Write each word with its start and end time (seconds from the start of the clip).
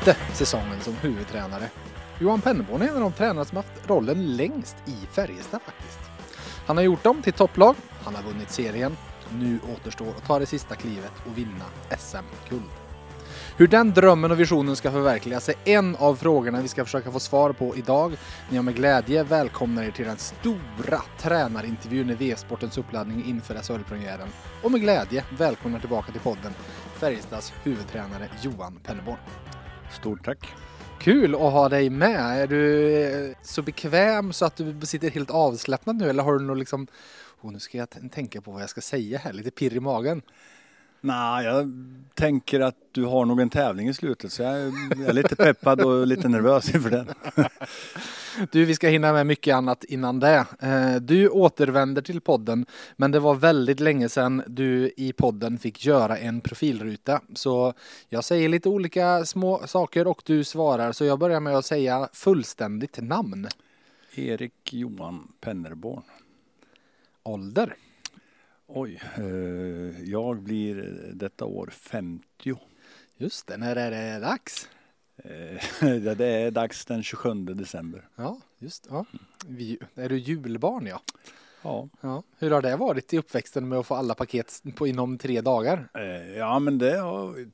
femte 0.00 0.16
säsongen 0.32 0.80
som 0.80 0.94
huvudtränare. 0.94 1.70
Johan 2.18 2.40
Penneborn 2.40 2.82
är 2.82 2.88
en 2.88 2.94
av 2.94 3.00
de 3.00 3.12
tränare 3.12 3.44
som 3.44 3.56
haft 3.56 3.88
rollen 3.90 4.36
längst 4.36 4.76
i 4.86 5.06
Färjestad 5.12 5.60
faktiskt. 5.62 5.98
Han 6.66 6.76
har 6.76 6.84
gjort 6.84 7.04
dem 7.04 7.22
till 7.22 7.32
topplag, 7.32 7.74
han 8.04 8.14
har 8.14 8.22
vunnit 8.22 8.50
serien. 8.50 8.96
Nu 9.32 9.58
återstår 9.74 10.08
att 10.08 10.26
ta 10.26 10.38
det 10.38 10.46
sista 10.46 10.74
klivet 10.74 11.12
och 11.26 11.38
vinna 11.38 11.64
SM-guld. 11.98 12.62
Hur 13.56 13.66
den 13.66 13.90
drömmen 13.90 14.30
och 14.30 14.40
visionen 14.40 14.76
ska 14.76 14.90
förverkligas 14.90 15.48
är 15.48 15.54
en 15.64 15.96
av 15.96 16.16
frågorna 16.16 16.60
vi 16.60 16.68
ska 16.68 16.84
försöka 16.84 17.10
få 17.10 17.20
svar 17.20 17.52
på 17.52 17.76
idag 17.76 18.16
när 18.48 18.56
jag 18.56 18.64
med 18.64 18.74
glädje 18.76 19.22
välkomnar 19.22 19.82
er 19.82 19.90
till 19.90 20.06
den 20.06 20.18
stora 20.18 21.02
tränarintervjun 21.18 22.10
i 22.10 22.14
V-sportens 22.14 22.78
uppladdning 22.78 23.24
inför 23.24 23.54
SHL-premiären. 23.54 24.28
Och 24.62 24.70
med 24.70 24.80
glädje 24.80 25.24
välkomnar 25.38 25.80
tillbaka 25.80 26.12
till 26.12 26.20
podden 26.20 26.54
Färjestads 26.94 27.52
huvudtränare 27.62 28.28
Johan 28.42 28.80
Penneborn. 28.84 29.18
Stort 29.92 30.24
tack. 30.24 30.48
Kul 31.00 31.34
att 31.34 31.40
ha 31.40 31.68
dig 31.68 31.90
med. 31.90 32.42
Är 32.42 32.46
du 32.46 32.92
eh, 33.02 33.36
så 33.42 33.62
bekväm 33.62 34.32
så 34.32 34.44
att 34.44 34.56
du 34.56 34.86
sitter 34.86 35.10
helt 35.10 35.30
avslappnad 35.30 35.96
nu 35.96 36.10
eller 36.10 36.22
har 36.22 36.38
du 36.38 36.44
något 36.44 36.58
liksom 36.58 36.86
oh, 37.40 37.52
nu 37.52 37.58
ska 37.58 37.78
jag 37.78 37.88
tänka 38.12 38.40
på 38.40 38.50
vad 38.50 38.62
jag 38.62 38.70
ska 38.70 38.80
säga 38.80 39.18
här, 39.18 39.32
lite 39.32 39.50
pirr 39.50 39.76
i 39.76 39.80
magen. 39.80 40.22
Nej, 41.00 41.44
jag 41.44 41.72
tänker 42.14 42.60
att 42.60 42.76
du 42.92 43.04
har 43.04 43.24
nog 43.24 43.40
en 43.40 43.50
tävling 43.50 43.88
i 43.88 43.94
slutet 43.94 44.32
så 44.32 44.42
jag 44.42 44.60
är 44.60 45.12
lite 45.12 45.36
peppad 45.36 45.80
och 45.80 46.06
lite 46.06 46.28
nervös 46.28 46.74
inför 46.74 46.90
den. 46.90 47.06
Du, 48.52 48.64
vi 48.64 48.74
ska 48.74 48.88
hinna 48.88 49.12
med 49.12 49.26
mycket 49.26 49.54
annat 49.54 49.84
innan 49.84 50.20
det. 50.20 50.46
Eh, 50.60 50.94
du 50.94 51.28
återvänder 51.28 52.02
till 52.02 52.20
podden, 52.20 52.66
men 52.96 53.10
det 53.10 53.20
var 53.20 53.34
väldigt 53.34 53.80
länge 53.80 54.08
sedan 54.08 54.42
du 54.46 54.92
i 54.96 55.12
podden 55.12 55.58
fick 55.58 55.86
göra 55.86 56.18
en 56.18 56.40
profilruta. 56.40 57.20
Så 57.34 57.74
jag 58.08 58.24
säger 58.24 58.48
lite 58.48 58.68
olika 58.68 59.24
små 59.24 59.66
saker 59.66 60.06
och 60.06 60.22
du 60.24 60.44
svarar. 60.44 60.92
Så 60.92 61.04
jag 61.04 61.18
börjar 61.18 61.40
med 61.40 61.56
att 61.56 61.64
säga 61.64 62.08
fullständigt 62.12 62.98
namn. 63.02 63.48
Erik 64.14 64.72
Johan 64.72 65.32
Pennerborn. 65.40 66.02
Ålder? 67.22 67.76
Oj, 68.72 69.00
eh, 69.16 70.02
jag 70.10 70.42
blir 70.42 70.76
detta 71.14 71.44
år 71.44 71.66
50. 71.72 72.58
Just 73.16 73.46
det, 73.46 73.56
när 73.56 73.76
är 73.76 73.90
det 73.90 74.18
dags? 74.20 74.68
Eh, 75.16 75.80
det 76.16 76.26
är 76.26 76.50
dags 76.50 76.84
den 76.84 77.02
27 77.02 77.34
december. 77.44 78.08
Ja, 78.16 78.40
just 78.58 78.86
ja. 78.90 79.04
Vi, 79.46 79.78
är 79.94 80.08
du 80.08 80.18
julbarn 80.18 80.86
ja? 80.86 81.02
Ja. 81.62 81.88
ja. 82.00 82.22
Hur 82.38 82.50
har 82.50 82.62
det 82.62 82.76
varit 82.76 83.12
i 83.12 83.18
uppväxten 83.18 83.68
med 83.68 83.78
att 83.78 83.86
få 83.86 83.94
alla 83.94 84.14
paket 84.14 84.62
på 84.74 84.86
inom 84.86 85.18
tre 85.18 85.40
dagar? 85.40 85.88
Eh, 85.94 86.36
ja, 86.36 86.58
men 86.58 86.78
det 86.78 86.96
har 86.96 87.46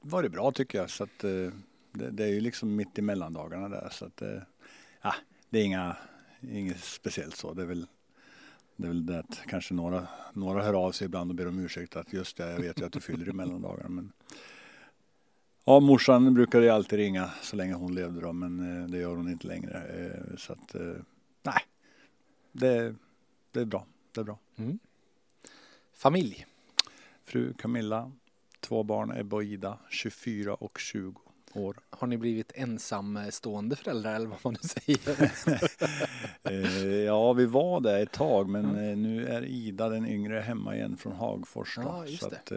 varit 0.00 0.32
bra 0.32 0.52
tycker 0.52 0.78
jag. 0.78 0.90
Så 0.90 1.04
att, 1.04 1.18
det, 1.18 1.52
det 1.92 2.24
är 2.24 2.28
ju 2.28 2.40
liksom 2.40 2.76
mitt 2.76 2.98
i 2.98 3.02
mellandagarna 3.02 3.68
där. 3.68 3.88
Så 3.90 4.04
att, 4.04 4.22
ja, 5.02 5.14
det 5.50 5.58
är 5.58 5.64
inga, 5.64 5.96
inget 6.40 6.84
speciellt 6.84 7.36
så. 7.36 7.54
Det 7.54 7.62
är 7.62 7.66
väl 7.66 7.86
det 8.80 8.86
är 8.86 8.88
väl 8.88 9.06
det 9.06 9.18
att 9.18 9.42
kanske 9.46 9.74
några, 9.74 10.08
några 10.32 10.62
hör 10.62 10.74
av 10.86 10.92
sig 10.92 11.04
ibland 11.04 11.30
och 11.30 11.34
ber 11.34 11.48
om 11.48 11.58
ursäkt 11.58 11.96
att 11.96 12.12
just 12.12 12.36
det, 12.36 12.50
jag 12.50 12.60
vet 12.60 12.80
ju 12.80 12.84
att 12.86 12.92
du 12.92 13.00
fyller 13.00 13.28
i 13.28 13.32
mellandagarna. 13.32 13.88
Men 13.88 14.12
Ja, 15.64 15.80
morsan 15.80 16.34
brukade 16.34 16.74
alltid 16.74 16.98
ringa 16.98 17.30
så 17.42 17.56
länge 17.56 17.74
hon 17.74 17.94
levde 17.94 18.20
då, 18.20 18.32
men 18.32 18.82
eh, 18.82 18.88
det 18.88 18.98
gör 18.98 19.16
hon 19.16 19.28
inte 19.28 19.46
längre. 19.46 19.82
Eh, 19.82 20.36
så 20.36 20.52
att, 20.52 20.74
eh, 20.74 20.94
nej, 21.42 21.62
det, 22.52 22.94
det 23.52 23.60
är 23.60 23.64
bra. 23.64 23.86
Det 24.14 24.20
är 24.20 24.24
bra. 24.24 24.38
Mm. 24.56 24.78
Familj? 25.92 26.46
Fru 27.24 27.52
Camilla, 27.52 28.12
två 28.60 28.82
barn, 28.82 29.12
Ebba 29.16 29.36
och 29.36 29.44
Ida, 29.44 29.78
24 29.90 30.54
och 30.54 30.78
20 30.78 31.20
år. 31.56 31.76
Har 31.90 32.06
ni 32.06 32.16
blivit 32.16 32.52
ensamstående 32.54 33.76
föräldrar 33.76 34.14
eller 34.14 34.26
vad 34.26 34.38
man 34.44 34.56
nu 34.62 34.68
säger? 34.68 35.32
ja, 37.06 37.32
vi 37.32 37.46
var 37.46 37.80
där 37.80 38.02
ett 38.02 38.12
tag, 38.12 38.48
men 38.48 38.64
mm. 38.64 39.02
nu 39.02 39.26
är 39.26 39.44
Ida 39.44 39.88
den 39.88 40.06
yngre 40.06 40.40
hemma 40.40 40.76
igen 40.76 40.96
från 40.96 41.12
Hagfors. 41.12 41.78
Ja, 41.78 42.04
så 42.20 42.26
att, 42.26 42.52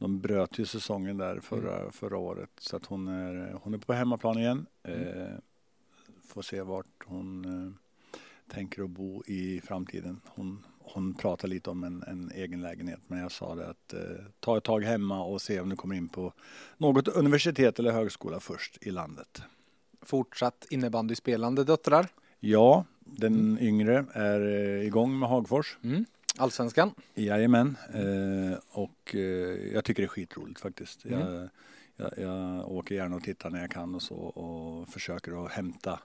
de 0.00 0.20
bröt 0.20 0.58
ju 0.58 0.66
säsongen 0.66 1.18
där 1.18 1.40
förra, 1.40 1.80
mm. 1.80 1.92
förra 1.92 2.18
året 2.18 2.50
så 2.58 2.76
att 2.76 2.86
hon 2.86 3.08
är, 3.08 3.56
hon 3.62 3.74
är 3.74 3.78
på 3.78 3.92
hemmaplan 3.92 4.38
igen. 4.38 4.66
Mm. 4.82 5.08
Eh, 5.08 5.38
får 6.24 6.42
se 6.42 6.62
vart 6.62 7.04
hon 7.04 7.44
eh, 7.44 7.72
tänker 8.52 8.82
att 8.82 8.90
bo 8.90 9.22
i 9.26 9.60
framtiden. 9.60 10.20
Hon, 10.24 10.66
hon 10.94 11.14
pratar 11.14 11.48
lite 11.48 11.70
om 11.70 11.84
en, 11.84 12.02
en 12.02 12.32
egen 12.34 12.62
lägenhet 12.62 13.00
men 13.06 13.18
jag 13.18 13.32
sa 13.32 13.54
det 13.54 13.68
att 13.68 13.92
eh, 13.92 14.00
ta 14.40 14.56
ett 14.56 14.64
tag 14.64 14.84
hemma 14.84 15.24
och 15.24 15.42
se 15.42 15.60
om 15.60 15.68
du 15.68 15.76
kommer 15.76 15.94
in 15.94 16.08
på 16.08 16.32
något 16.78 17.08
universitet 17.08 17.78
eller 17.78 17.92
högskola 17.92 18.40
först 18.40 18.78
i 18.80 18.90
landet. 18.90 19.42
Fortsatt 20.02 20.66
innebandyspelande 20.70 21.64
döttrar? 21.64 22.06
Ja, 22.40 22.84
den 23.00 23.34
mm. 23.34 23.58
yngre 23.58 24.04
är 24.12 24.40
eh, 24.40 24.86
igång 24.86 25.18
med 25.18 25.28
Hagfors. 25.28 25.78
Mm. 25.82 26.04
Allsvenskan? 26.36 26.90
Jajamän, 27.14 27.76
eh, 27.94 28.58
och 28.70 29.14
eh, 29.14 29.20
jag 29.72 29.84
tycker 29.84 30.02
det 30.02 30.06
är 30.06 30.08
skitroligt 30.08 30.60
faktiskt. 30.60 31.04
Mm. 31.04 31.20
Jag, 31.20 31.48
jag, 31.96 32.18
jag, 32.18 32.70
åker 32.70 32.94
gärna 32.94 33.16
och 33.16 33.22
tittar 33.22 33.50
när 33.50 33.60
jag 33.60 33.70
kan 33.70 33.94
och 33.94 34.02
så 34.02 34.16
och 34.16 34.88
försöker 34.88 35.44
att 35.44 35.52
hämta 35.52 36.00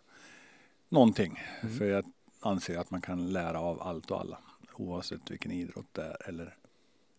någonting. 0.89 1.39
Mm. 1.61 1.77
För 1.77 1.85
jag 1.85 2.05
anser 2.39 2.77
att 2.77 2.91
man 2.91 3.01
kan 3.01 3.33
lära 3.33 3.59
av 3.59 3.81
allt 3.81 4.11
och 4.11 4.19
alla 4.19 4.37
oavsett 4.79 5.31
vilken 5.31 5.51
idrott 5.51 5.87
det 5.91 6.01
är 6.01 6.29
eller 6.29 6.55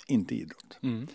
inte 0.06 0.34
idrott. 0.34 0.78
Mm. 0.82 1.06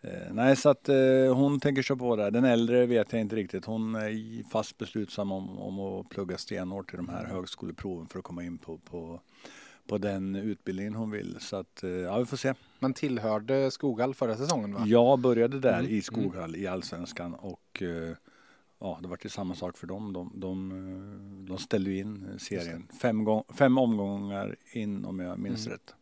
Eh, 0.00 0.32
nej, 0.32 0.56
så 0.56 0.68
att 0.68 0.88
eh, 0.88 1.34
hon 1.34 1.60
tänker 1.60 1.82
köra 1.82 1.98
på 1.98 2.16
det. 2.16 2.30
Den 2.30 2.44
äldre 2.44 2.86
vet 2.86 3.12
jag 3.12 3.20
inte 3.20 3.36
riktigt. 3.36 3.64
Hon 3.64 3.94
är 3.94 4.50
fast 4.50 4.78
beslutsam 4.78 5.32
om, 5.32 5.58
om 5.58 5.80
att 5.80 6.08
plugga 6.08 6.38
stenhårt 6.38 6.90
till 6.90 6.96
de 6.96 7.08
här 7.08 7.24
högskoleproven 7.24 8.06
för 8.06 8.18
att 8.18 8.24
komma 8.24 8.44
in 8.44 8.58
på, 8.58 8.78
på 8.78 9.20
på 9.86 9.98
den 9.98 10.36
utbildningen 10.36 10.94
hon 10.94 11.10
vill. 11.10 11.36
Så 11.40 11.56
att, 11.56 11.82
eh, 11.82 11.90
ja, 11.90 12.18
vi 12.18 12.26
får 12.26 12.36
se. 12.36 12.54
Man 12.78 12.94
tillhörde 12.94 13.70
Skoghall 13.70 14.14
förra 14.14 14.36
säsongen 14.36 14.74
va? 14.74 14.84
Jag 14.86 15.18
började 15.18 15.60
där 15.60 15.78
mm. 15.78 15.90
i 15.90 16.02
Skoghall 16.02 16.56
i 16.56 16.66
Allsvenskan 16.66 17.34
och 17.34 17.82
eh, 17.82 18.16
ja, 18.82 18.98
det 19.02 19.08
var 19.08 19.16
till 19.16 19.30
samma 19.30 19.54
sak 19.54 19.78
för 19.78 19.86
dem. 19.86 20.12
De, 20.12 20.32
de, 20.34 20.70
eh, 20.70 21.48
de 21.48 21.58
ställde 21.58 21.94
in 21.94 22.38
serien 22.38 22.88
fem, 23.00 23.24
gång, 23.24 23.44
fem 23.54 23.78
omgångar 23.78 24.56
in 24.72 25.04
om 25.04 25.20
jag 25.20 25.38
minns 25.38 25.66
mm. 25.66 25.78
rätt. 25.78 25.94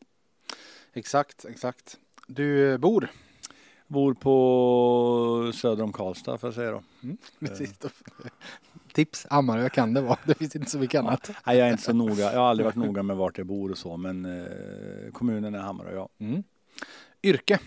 Exakt, 0.92 1.44
exakt. 1.44 1.98
Du 2.26 2.78
bor? 2.78 3.10
Bor 3.86 4.14
på 4.14 5.52
söder 5.54 5.84
om 5.84 5.92
Karlstad 5.92 6.38
får 6.38 6.46
jag 6.46 6.54
säga 6.54 6.70
då. 6.70 6.82
Mm, 7.02 7.16
tips. 8.92 9.26
Hammarö 9.30 9.68
kan 9.68 9.94
det 9.94 10.00
vara. 10.00 10.18
Det 10.26 10.34
finns 10.34 10.56
inte 10.56 10.70
så 10.70 10.78
mycket 10.78 10.98
annat. 10.98 11.30
Nej, 11.46 11.58
jag 11.58 11.68
är 11.68 11.72
inte 11.72 11.84
så 11.84 11.92
noga. 11.92 12.32
Jag 12.32 12.40
har 12.40 12.48
aldrig 12.48 12.64
varit 12.64 12.76
noga 12.86 13.02
med 13.02 13.16
vart 13.16 13.38
jag 13.38 13.46
bor 13.46 13.70
och 13.70 13.78
så, 13.78 13.96
men 13.96 14.24
eh, 14.24 15.12
kommunen 15.12 15.54
är 15.54 15.58
Hammarö, 15.58 15.94
ja. 15.94 16.08
Mm. 16.18 16.42
Yrke? 17.22 17.58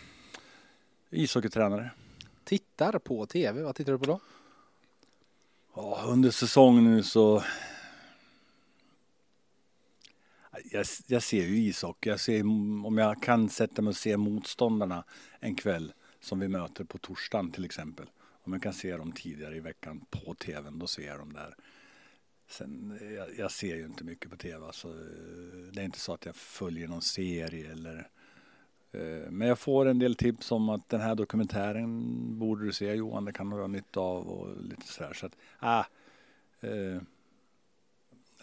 Ishockeytränare. 1.10 1.92
Tittar 2.44 3.00
på 3.00 3.26
tv. 3.26 3.64
Vad 3.64 3.76
tittar 3.76 3.92
du 3.92 4.00
på 4.00 4.06
då? 4.06 4.20
Ja, 5.76 6.04
under 6.08 6.32
säsongen 6.32 6.84
nu 6.84 7.04
så 7.04 7.44
jag, 10.72 10.86
jag, 11.08 11.24
ser 11.24 11.46
ju 11.46 11.58
ishockey. 11.58 12.10
Jag 12.10 12.20
ser, 12.20 12.42
om 12.86 12.98
jag 12.98 13.24
kan 13.24 13.50
sätta 13.50 13.82
mig 13.82 13.90
och 13.90 13.98
se 13.98 14.18
motståndarna 14.18 15.04
en 15.40 15.56
kväll 15.56 15.94
som 16.20 16.40
vi 16.40 16.48
möter 16.48 16.84
på 16.84 16.98
torsdagen 16.98 17.52
till 17.52 17.66
exempel 17.66 18.08
om 18.44 18.54
jag 18.54 18.64
kan 18.64 18.74
se 18.74 18.98
dem 18.98 19.12
tidigare 19.12 19.56
i 19.56 19.60
veckan 19.60 20.06
på 20.10 20.34
tvn, 20.34 20.80
då 20.80 20.88
ser 20.88 21.08
jag 21.08 21.20
dem 21.20 21.34
där. 21.34 21.56
Sen, 22.48 23.00
eh, 23.02 23.12
jag, 23.12 23.28
jag 23.38 23.52
ser 23.52 23.76
ju 23.76 23.86
inte 23.86 24.04
mycket 24.04 24.32
på 24.32 24.38
tv, 24.38 24.74
så 24.74 24.88
det 25.74 25.82
är 25.82 25.86
inte 25.86 26.00
så 26.00 26.14
att 26.14 26.26
jag 26.26 26.36
följer 26.36 26.88
någon 26.88 27.02
serie 27.02 27.72
eller 27.72 28.10
men 29.30 29.48
jag 29.48 29.60
får 29.60 29.86
en 29.86 30.00
del 30.00 30.16
tips 30.16 30.52
om 30.52 30.70
att 30.70 30.90
den 30.90 31.02
här 31.02 31.16
dokumentären 31.16 32.00
borde 32.40 32.66
du 32.66 32.74
se 32.74 32.94
Johan, 32.94 33.26
det 33.26 33.34
kan 33.34 33.50
du 33.50 33.56
ha 33.56 33.68
nytta 33.68 34.00
av 34.00 34.28
och 34.28 34.64
lite 34.64 34.88
sådär. 34.88 35.14
Så 35.14 35.26
att, 35.26 35.36
ah, 35.60 35.86
eh, 36.62 37.02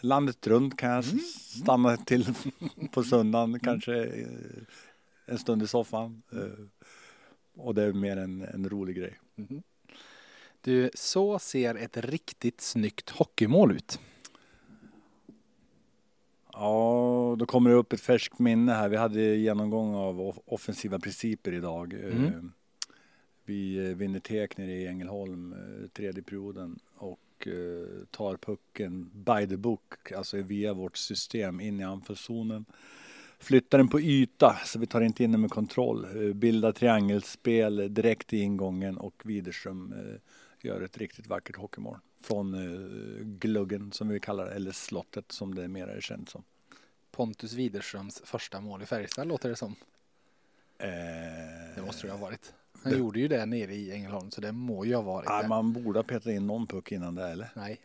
landet 0.01 0.47
runt 0.47 0.77
kan 0.77 0.89
jag 0.89 1.05
mm. 1.05 1.19
stanna 1.35 1.97
till 1.97 2.33
på 2.91 3.03
söndagen, 3.03 3.49
mm. 3.49 3.59
kanske 3.59 4.05
eh, 4.05 4.27
en 5.25 5.37
stund 5.37 5.63
i 5.63 5.67
soffan. 5.67 6.23
Eh, 6.31 6.65
och 7.55 7.75
det 7.75 7.83
är 7.83 7.93
mer 7.93 8.17
en, 8.17 8.41
en 8.41 8.69
rolig 8.69 8.95
grej. 8.95 9.19
Mm. 9.37 9.63
Du, 10.61 10.89
så 10.93 11.39
ser 11.39 11.75
ett 11.75 11.97
riktigt 11.97 12.61
snyggt 12.61 13.09
hockeymål 13.09 13.71
ut. 13.71 13.99
Ja, 16.61 17.35
då 17.39 17.45
kommer 17.45 17.69
det 17.69 17.75
upp 17.75 17.93
ett 17.93 18.01
färskt 18.01 18.39
minne 18.39 18.73
här. 18.73 18.89
Vi 18.89 18.97
hade 18.97 19.21
genomgång 19.21 19.95
av 19.95 20.39
offensiva 20.45 20.99
principer 20.99 21.53
idag. 21.53 21.93
Mm. 21.93 22.25
Eh, 22.25 22.31
vi 23.45 23.89
eh, 23.89 23.95
vinner 23.95 24.19
tek 24.19 24.57
nere 24.57 24.71
i 24.71 24.87
Ängelholm 24.87 25.53
eh, 25.53 25.87
tredje 25.87 26.23
perioden 26.23 26.79
och 26.95 27.19
tar 28.11 28.37
pucken 28.37 29.09
by 29.13 29.47
the 29.47 29.57
book, 29.57 30.11
alltså 30.11 30.37
via 30.37 30.73
vårt 30.73 30.97
system 30.97 31.59
in 31.59 31.79
i 31.79 31.83
anfallszonen. 31.83 32.65
flytta 33.39 33.77
den 33.77 33.87
på 33.87 34.01
yta 34.01 34.55
så 34.65 34.79
vi 34.79 34.87
tar 34.87 35.01
inte 35.01 35.23
in 35.23 35.31
den 35.31 35.41
med 35.41 35.51
kontroll. 35.51 36.05
Eh, 36.05 36.33
bilda 36.33 36.73
triangelspel 36.73 37.93
direkt 37.93 38.33
i 38.33 38.37
ingången 38.37 38.97
och 38.97 39.21
Widerström 39.25 39.93
gör 40.61 40.81
ett 40.81 40.97
riktigt 40.97 41.27
vackert 41.27 41.55
hockeymål. 41.55 41.97
Från 42.23 42.55
gluggen 43.39 43.91
som 43.91 44.07
vi 44.07 44.19
kallar 44.19 44.45
det, 44.45 44.51
eller 44.51 44.71
slottet 44.71 45.31
som 45.31 45.55
det 45.55 45.67
mer 45.67 45.87
är 45.87 46.01
känt 46.01 46.29
som. 46.29 46.43
Pontus 47.21 47.53
Widerströms 47.53 48.21
första 48.25 48.61
mål 48.61 48.81
i 48.81 48.85
Färjestad 48.85 49.27
låter 49.27 49.49
det 49.49 49.55
som. 49.55 49.75
Eh, 50.77 50.89
Det 51.75 51.81
måste 51.85 52.07
det 52.07 52.13
ha 52.13 52.19
varit. 52.19 52.53
Han 52.83 52.97
gjorde 52.97 53.19
ju 53.19 53.27
det 53.27 53.45
nere 53.45 53.73
i 53.75 53.91
Ängelholm 53.91 54.31
så 54.31 54.41
det 54.41 54.51
må 54.51 54.85
ju 54.85 54.95
ha 54.95 55.01
varit 55.01 55.41
det. 55.41 55.47
man 55.47 55.73
borde 55.73 55.99
ha 55.99 56.03
petat 56.03 56.25
in 56.25 56.47
någon 56.47 56.67
puck 56.67 56.91
innan 56.91 57.15
det 57.15 57.27
eller? 57.27 57.49
Nej, 57.55 57.79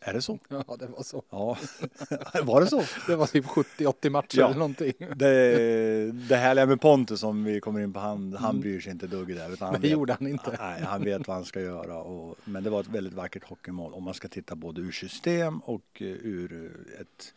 Är 0.00 0.12
det 0.12 0.22
så? 0.22 0.38
ja 0.48 0.76
det 0.78 0.86
var 0.86 1.02
så. 1.02 1.22
Ja, 1.30 1.58
var 2.42 2.60
det 2.60 2.66
så? 2.66 2.82
Det 3.06 3.16
var 3.16 3.26
typ 3.26 3.44
70-80 3.44 4.10
matcher 4.10 4.38
Ja. 4.38 4.46
eller 4.46 4.58
någonting. 4.58 4.92
Det, 5.16 6.12
det 6.28 6.36
härliga 6.36 6.66
med 6.66 6.80
Pontus 6.80 7.20
som 7.20 7.44
vi 7.44 7.60
kommer 7.60 7.80
in 7.80 7.92
på, 7.92 8.00
han, 8.00 8.32
han 8.32 8.60
bryr 8.60 8.80
sig 8.80 8.92
inte 8.92 9.06
dugg 9.06 9.28
där. 9.36 9.52
Utan 9.52 9.66
han 9.66 9.68
Mm. 9.74 9.80
Det 9.82 9.88
vet- 9.88 9.92
gjorde 9.92 10.12
han 10.12 10.26
inte. 10.28 10.56
Nej, 10.60 10.82
han 10.82 11.04
vet 11.04 11.28
vad 11.28 11.36
han 11.36 11.44
ska 11.44 11.60
göra. 11.60 11.98
Och, 12.02 12.38
men 12.44 12.64
det 12.64 12.70
var 12.70 12.80
ett 12.80 12.88
väldigt 12.88 13.12
vackert 13.14 13.44
hockeymål 13.44 13.92
om 13.94 14.02
man 14.04 14.14
ska 14.14 14.28
titta 14.28 14.54
både 14.54 14.80
ur 14.80 14.92
system 14.92 15.58
och 15.58 15.84
eh, 15.94 16.06
ur 16.06 16.76
ett 17.00 17.34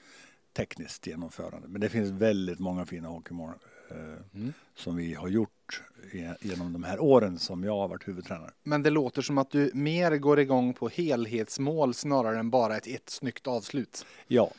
tekniskt 0.55 1.07
genomförande. 1.07 1.67
Men 1.67 1.81
det 1.81 1.89
finns 1.89 2.11
väldigt 2.11 2.59
många 2.59 2.85
fina 2.85 3.07
hockeymål 3.07 3.53
eh, 3.91 3.97
Mm. 4.33 4.53
som 4.75 4.95
vi 4.95 5.13
har 5.13 5.27
gjort 5.27 5.81
ge- 6.13 6.35
genom 6.41 6.73
de 6.73 6.83
här 6.83 6.99
åren 6.99 7.39
som 7.39 7.63
jag 7.63 7.75
har 7.77 7.87
varit 7.87 8.07
huvudtränare. 8.07 8.51
Men 8.63 8.83
det 8.83 8.89
låter 8.89 9.21
som 9.21 9.37
att 9.37 9.51
du 9.51 9.71
mer 9.73 10.17
går 10.17 10.39
igång 10.39 10.73
på 10.73 10.87
helhetsmål 10.89 11.93
snarare 11.93 12.39
än 12.39 12.49
bara 12.49 12.77
ett, 12.77 12.87
ett 12.87 13.09
snyggt 13.09 13.47
avslut. 13.47 14.05
Ja, 14.27 14.51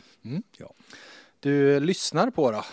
Du 1.41 1.81
lyssnar 1.81 2.31
på 2.31 2.51
då? 2.51 2.65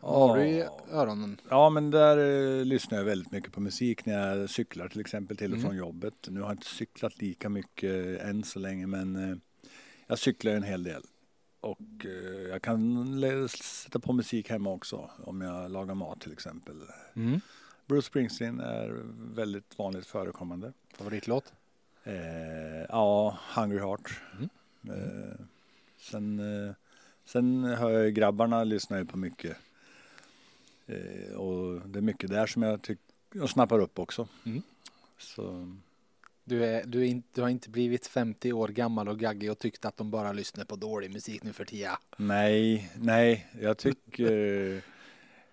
Har 0.00 0.36
du 0.38 0.44
i 0.44 0.58
Ja. 0.58 0.80
öronen? 0.92 1.40
Ja, 1.48 1.70
men 1.70 1.90
där 1.90 2.18
eh, 2.58 2.64
lyssnar 2.64 2.98
jag 2.98 3.04
väldigt 3.04 3.32
mycket 3.32 3.52
på 3.52 3.60
musik 3.60 4.06
när 4.06 4.38
jag 4.38 4.50
cyklar 4.50 4.88
till 4.88 5.00
exempel 5.00 5.36
till 5.36 5.52
och 5.52 5.58
Mm. 5.58 5.68
från 5.68 5.76
jobbet. 5.76 6.14
Nu 6.28 6.40
har 6.40 6.48
jag 6.48 6.54
inte 6.54 6.66
cyklat 6.66 7.18
lika 7.18 7.48
mycket 7.48 8.20
än 8.20 8.44
så 8.44 8.58
länge, 8.58 8.86
men 8.86 9.16
eh, 9.30 9.36
jag 10.06 10.18
cyklar 10.18 10.52
en 10.52 10.62
hel 10.62 10.82
del. 10.82 11.02
Och 11.66 12.06
eh, 12.06 12.48
jag 12.50 12.62
kan 12.62 13.48
sätta 13.48 13.98
på 13.98 14.12
musik 14.12 14.50
hemma 14.50 14.70
också 14.70 15.10
om 15.24 15.40
jag 15.40 15.70
lagar 15.70 15.94
mat 15.94 16.20
till 16.20 16.32
exempel. 16.32 16.82
Mm. 17.14 17.40
Bruce 17.86 18.06
Springsteen 18.06 18.60
är 18.60 19.02
väldigt 19.34 19.78
vanligt 19.78 20.06
förekommande. 20.06 20.72
Favoritlåt? 20.94 21.52
Eh, 22.04 22.82
ja, 22.88 23.38
Hungry 23.54 23.78
Heart. 23.78 24.20
Mm. 24.32 24.48
Eh, 24.88 25.34
sen, 25.98 26.38
eh, 26.38 26.74
sen 27.24 27.64
hör 27.64 27.90
jag 27.90 28.14
grabbarna 28.14 28.64
lyssnar 28.64 28.98
ju 28.98 29.04
på 29.04 29.18
mycket. 29.18 29.56
Eh, 30.86 31.34
och 31.34 31.88
det 31.88 31.98
är 31.98 32.02
mycket 32.02 32.30
där 32.30 32.46
som 32.46 32.62
jag 32.62 32.82
tycker 32.82 33.04
jag 33.32 33.50
snappar 33.50 33.78
upp 33.78 33.98
också. 33.98 34.28
Mm. 34.44 34.62
Så, 35.18 35.76
Du, 36.48 36.64
är, 36.64 36.84
du, 36.86 37.00
är 37.00 37.04
inte, 37.04 37.28
du 37.32 37.42
har 37.42 37.48
inte 37.48 37.70
blivit 37.70 38.06
50 38.06 38.52
år 38.52 38.68
gammal 38.68 39.08
och 39.08 39.18
gaggig 39.18 39.50
och 39.50 39.58
tyckt 39.58 39.84
att 39.84 39.96
de 39.96 40.10
bara 40.10 40.32
lyssnar 40.32 40.64
på 40.64 40.76
dålig 40.76 41.10
musik 41.10 41.42
nu 41.42 41.52
för 41.52 41.64
tiden. 41.64 41.96
nej, 42.16 42.90
nej, 42.96 43.46
jag 43.60 43.78
tycker 43.78 44.82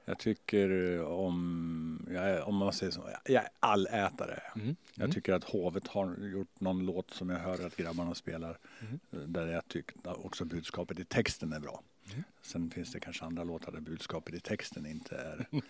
jag 0.05 0.19
tycker 0.19 1.01
om, 1.03 2.07
jag 2.11 2.47
om 2.47 2.55
man 2.55 2.73
säger 2.73 2.91
så, 2.91 3.09
jag 3.25 3.43
är 3.43 3.49
allätare. 3.59 4.41
Mm. 4.55 4.75
Jag 4.95 5.11
tycker 5.11 5.33
att 5.33 5.43
Hovet 5.43 5.87
har 5.87 6.17
gjort 6.17 6.59
någon 6.59 6.85
låt 6.85 7.11
som 7.11 7.29
jag 7.29 7.39
hör 7.39 7.65
att 7.65 7.75
grabbarna 7.75 8.15
spelar. 8.15 8.57
Mm. 8.79 9.33
Där 9.33 9.47
jag 9.47 9.67
tycker 9.67 10.25
också 10.25 10.45
budskapet 10.45 10.99
i 10.99 11.05
texten 11.05 11.53
är 11.53 11.59
bra. 11.59 11.81
Mm. 12.11 12.23
Sen 12.41 12.69
finns 12.69 12.91
det 12.91 12.99
kanske 12.99 13.25
andra 13.25 13.43
låtar 13.43 13.71
där 13.71 13.79
budskapet 13.79 14.33
i 14.35 14.39
texten 14.39 14.85
inte 14.85 15.15
är 15.15 15.47
eh, 15.51 15.61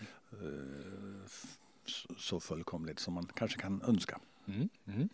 så 2.18 2.40
fullkomligt 2.40 3.00
som 3.00 3.14
man 3.14 3.26
kanske 3.36 3.60
kan 3.60 3.82
önska. 3.82 4.20
Mm. 4.48 4.70
Mm. 4.88 5.10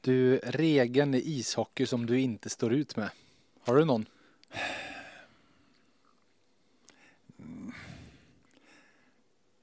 Du, 0.00 0.36
regeln 0.38 1.14
i 1.14 1.18
ishockey 1.18 1.86
som 1.86 2.06
du 2.06 2.20
inte 2.20 2.48
står 2.50 2.72
ut 2.72 2.96
med. 2.96 3.10
Har 3.60 3.76
du 3.76 3.84
någon? 3.84 4.06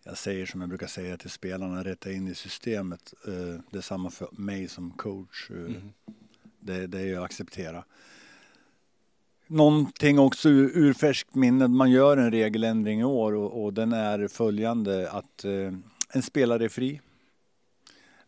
Jag 0.04 0.18
säger 0.18 0.46
som 0.46 0.62
jag 0.62 0.70
brukar 0.70 0.88
säga 0.88 1.18
till 1.18 1.30
spelarna, 1.30 1.84
rätta 1.84 2.12
in 2.12 2.28
i 2.28 2.36
systemet. 2.36 3.14
Eh, 3.28 3.60
Det 3.72 3.78
är 3.78 3.82
samma 3.82 4.10
för 4.10 4.28
mig 4.32 4.68
som 4.68 4.92
coach. 4.92 5.50
Eh, 5.52 5.56
Mm. 5.58 5.94
Det, 6.60 6.88
det 6.88 7.00
är 7.00 7.06
ju 7.06 7.16
att 7.18 7.24
acceptera. 7.24 7.84
Någonting 9.48 10.20
också 10.20 10.50
ur, 10.50 10.78
ur 10.78 10.94
färskt 10.94 11.36
minne. 11.36 11.68
Man 11.68 11.92
gör 11.92 12.18
en 12.18 12.32
regeländring 12.32 13.00
i 13.00 13.04
år 13.04 13.34
och, 13.34 13.64
och 13.64 13.74
den 13.74 13.94
är 13.94 14.28
följande 14.28 15.12
att 15.12 15.46
eh, 15.46 15.74
en 16.10 16.22
spelare 16.24 16.66
är 16.66 16.70
fri. 16.70 17.02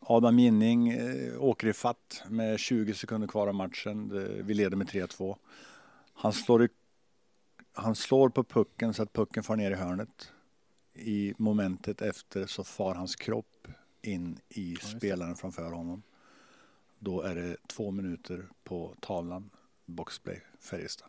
Adam 0.07 0.39
Ginning 0.39 0.89
eh, 0.89 1.43
åker 1.43 1.67
i 1.67 1.73
fatt 1.73 2.23
med 2.29 2.59
20 2.59 2.93
sekunder 2.93 3.27
kvar 3.27 3.47
av 3.47 3.55
matchen. 3.55 4.09
Vi 4.45 4.53
leder 4.53 4.77
med 4.77 4.87
3-2. 4.87 5.37
Han 6.13 6.33
slår, 6.33 6.63
i, 6.63 6.69
han 7.73 7.95
slår 7.95 8.29
på 8.29 8.43
pucken 8.43 8.93
så 8.93 9.03
att 9.03 9.13
pucken 9.13 9.43
far 9.43 9.55
ner 9.55 9.71
i 9.71 9.75
hörnet. 9.75 10.31
I 10.93 11.33
momentet 11.37 12.01
efter 12.01 12.45
så 12.45 12.63
far 12.63 12.95
hans 12.95 13.15
kropp 13.15 13.67
in 14.01 14.39
i 14.49 14.73
det. 14.73 14.85
spelaren 14.85 15.35
framför 15.35 15.71
honom. 15.71 16.03
Då 16.99 17.21
är 17.21 17.35
det 17.35 17.57
två 17.67 17.91
minuter 17.91 18.45
på 18.63 18.95
tavlan, 18.99 19.49
boxplay, 19.85 20.41
Färjestad. 20.59 21.07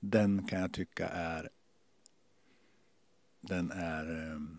Den 0.00 0.46
kan 0.46 0.60
jag 0.60 0.72
tycka 0.72 1.08
är, 1.08 1.48
den 3.40 3.70
är, 3.70 4.32
ehm, 4.32 4.58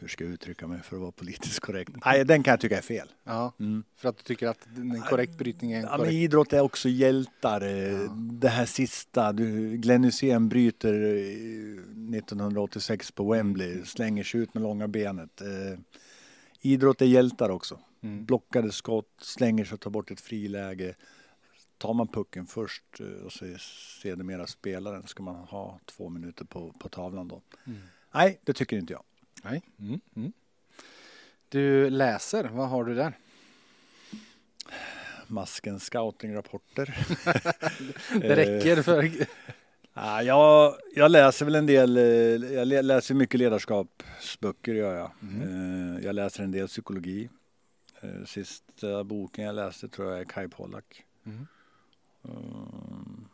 hur 0.00 0.08
ska 0.08 0.24
jag 0.24 0.32
uttrycka 0.32 0.66
mig 0.66 0.82
för 0.82 0.96
att 0.96 1.00
vara 1.02 1.12
politiskt 1.12 1.60
korrekt? 1.60 1.90
Nej, 2.04 2.24
den 2.24 2.42
kan 2.42 2.52
jag 2.52 2.60
tycka 2.60 2.78
är 2.78 2.82
fel. 2.82 3.08
Ja, 3.24 3.52
Mm. 3.60 3.84
för 3.96 4.08
att 4.08 4.16
du 4.16 4.22
tycker 4.22 4.46
att 4.48 4.66
en 4.76 5.00
korrekt 5.02 5.38
brytning 5.38 5.72
är 5.72 5.76
en 5.76 5.82
Ja, 5.82 5.88
men 5.90 5.98
korrekt... 5.98 6.12
idrott 6.14 6.52
är 6.52 6.60
också 6.60 6.88
hjältar. 6.88 7.60
eh, 7.60 7.68
Ja. 7.92 8.08
Det 8.32 8.48
här 8.48 8.66
sista, 8.66 9.32
du, 9.32 9.76
Glenn 9.76 10.04
Hysén 10.04 10.48
bryter 10.48 10.94
eh, 10.94 12.16
1986 12.16 13.12
på 13.12 13.32
Wembley, 13.32 13.84
slänger 13.84 14.24
sig 14.24 14.40
ut 14.40 14.54
med 14.54 14.62
långa 14.62 14.88
benet. 14.88 15.40
Eh, 15.40 15.78
Idrott 16.60 17.02
är 17.02 17.06
hjältar 17.06 17.50
också. 17.50 17.80
Mm. 18.00 18.24
Blockade 18.24 18.72
skott, 18.72 19.08
slänger 19.20 19.64
sig 19.64 19.74
och 19.74 19.80
tar 19.80 19.90
bort 19.90 20.10
ett 20.10 20.20
friläge. 20.20 20.94
Tar 21.78 21.94
man 21.94 22.08
pucken 22.08 22.46
först 22.46 23.00
eh, 23.00 23.06
och 23.26 23.32
så 23.32 23.44
sedermera 24.02 24.46
spelaren 24.46 25.06
ska 25.06 25.22
man 25.22 25.34
ha 25.36 25.80
två 25.86 26.08
minuter 26.08 26.44
på, 26.44 26.72
på 26.72 26.88
tavlan 26.88 27.28
då. 27.28 27.42
Mm. 27.66 27.78
Nej, 28.14 28.40
det 28.44 28.52
tycker 28.52 28.76
inte 28.78 28.92
jag. 28.92 29.02
Nej. 29.42 29.62
Mm. 29.78 30.00
Mm. 30.16 30.32
Du 31.48 31.90
läser, 31.90 32.44
vad 32.44 32.68
har 32.68 32.84
du 32.84 32.94
där? 32.94 33.12
Masken 35.26 35.80
scoutingrapporter. 35.80 36.96
Det 38.20 38.36
räcker 38.36 38.82
för... 38.82 39.10
Ja, 39.94 40.22
jag, 40.22 40.74
jag 40.94 41.10
läser 41.10 41.44
väl 41.44 41.54
en 41.54 41.66
del, 41.66 41.96
eh, 41.96 42.02
jag 42.52 42.68
lä- 42.68 42.82
läser 42.82 43.14
mycket 43.14 43.38
ledarskapsböcker 43.40 44.74
gör 44.74 44.94
jag. 44.96 45.10
Eh, 45.42 46.04
Jag 46.04 46.14
läser 46.14 46.42
en 46.44 46.50
del 46.50 46.66
psykologi. 46.68 47.28
Eh, 48.00 48.24
Sista 48.26 49.04
boken 49.04 49.44
jag 49.44 49.54
läste 49.54 49.88
tror 49.88 50.10
jag 50.10 50.20
är 50.20 50.24
Kai 50.24 50.48
Pollak. 50.48 51.04
Mm. 51.26 51.46
Mm. 52.24 53.24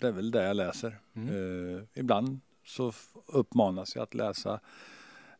Det 0.00 0.06
är 0.06 0.12
väl 0.12 0.30
det 0.30 0.42
jag 0.42 0.56
läser. 0.56 0.98
Mm. 1.14 1.28
Eh, 1.76 1.82
ibland 1.94 2.40
så 2.64 2.92
uppmanas 3.26 3.96
jag 3.96 4.02
att 4.02 4.14
läsa 4.14 4.60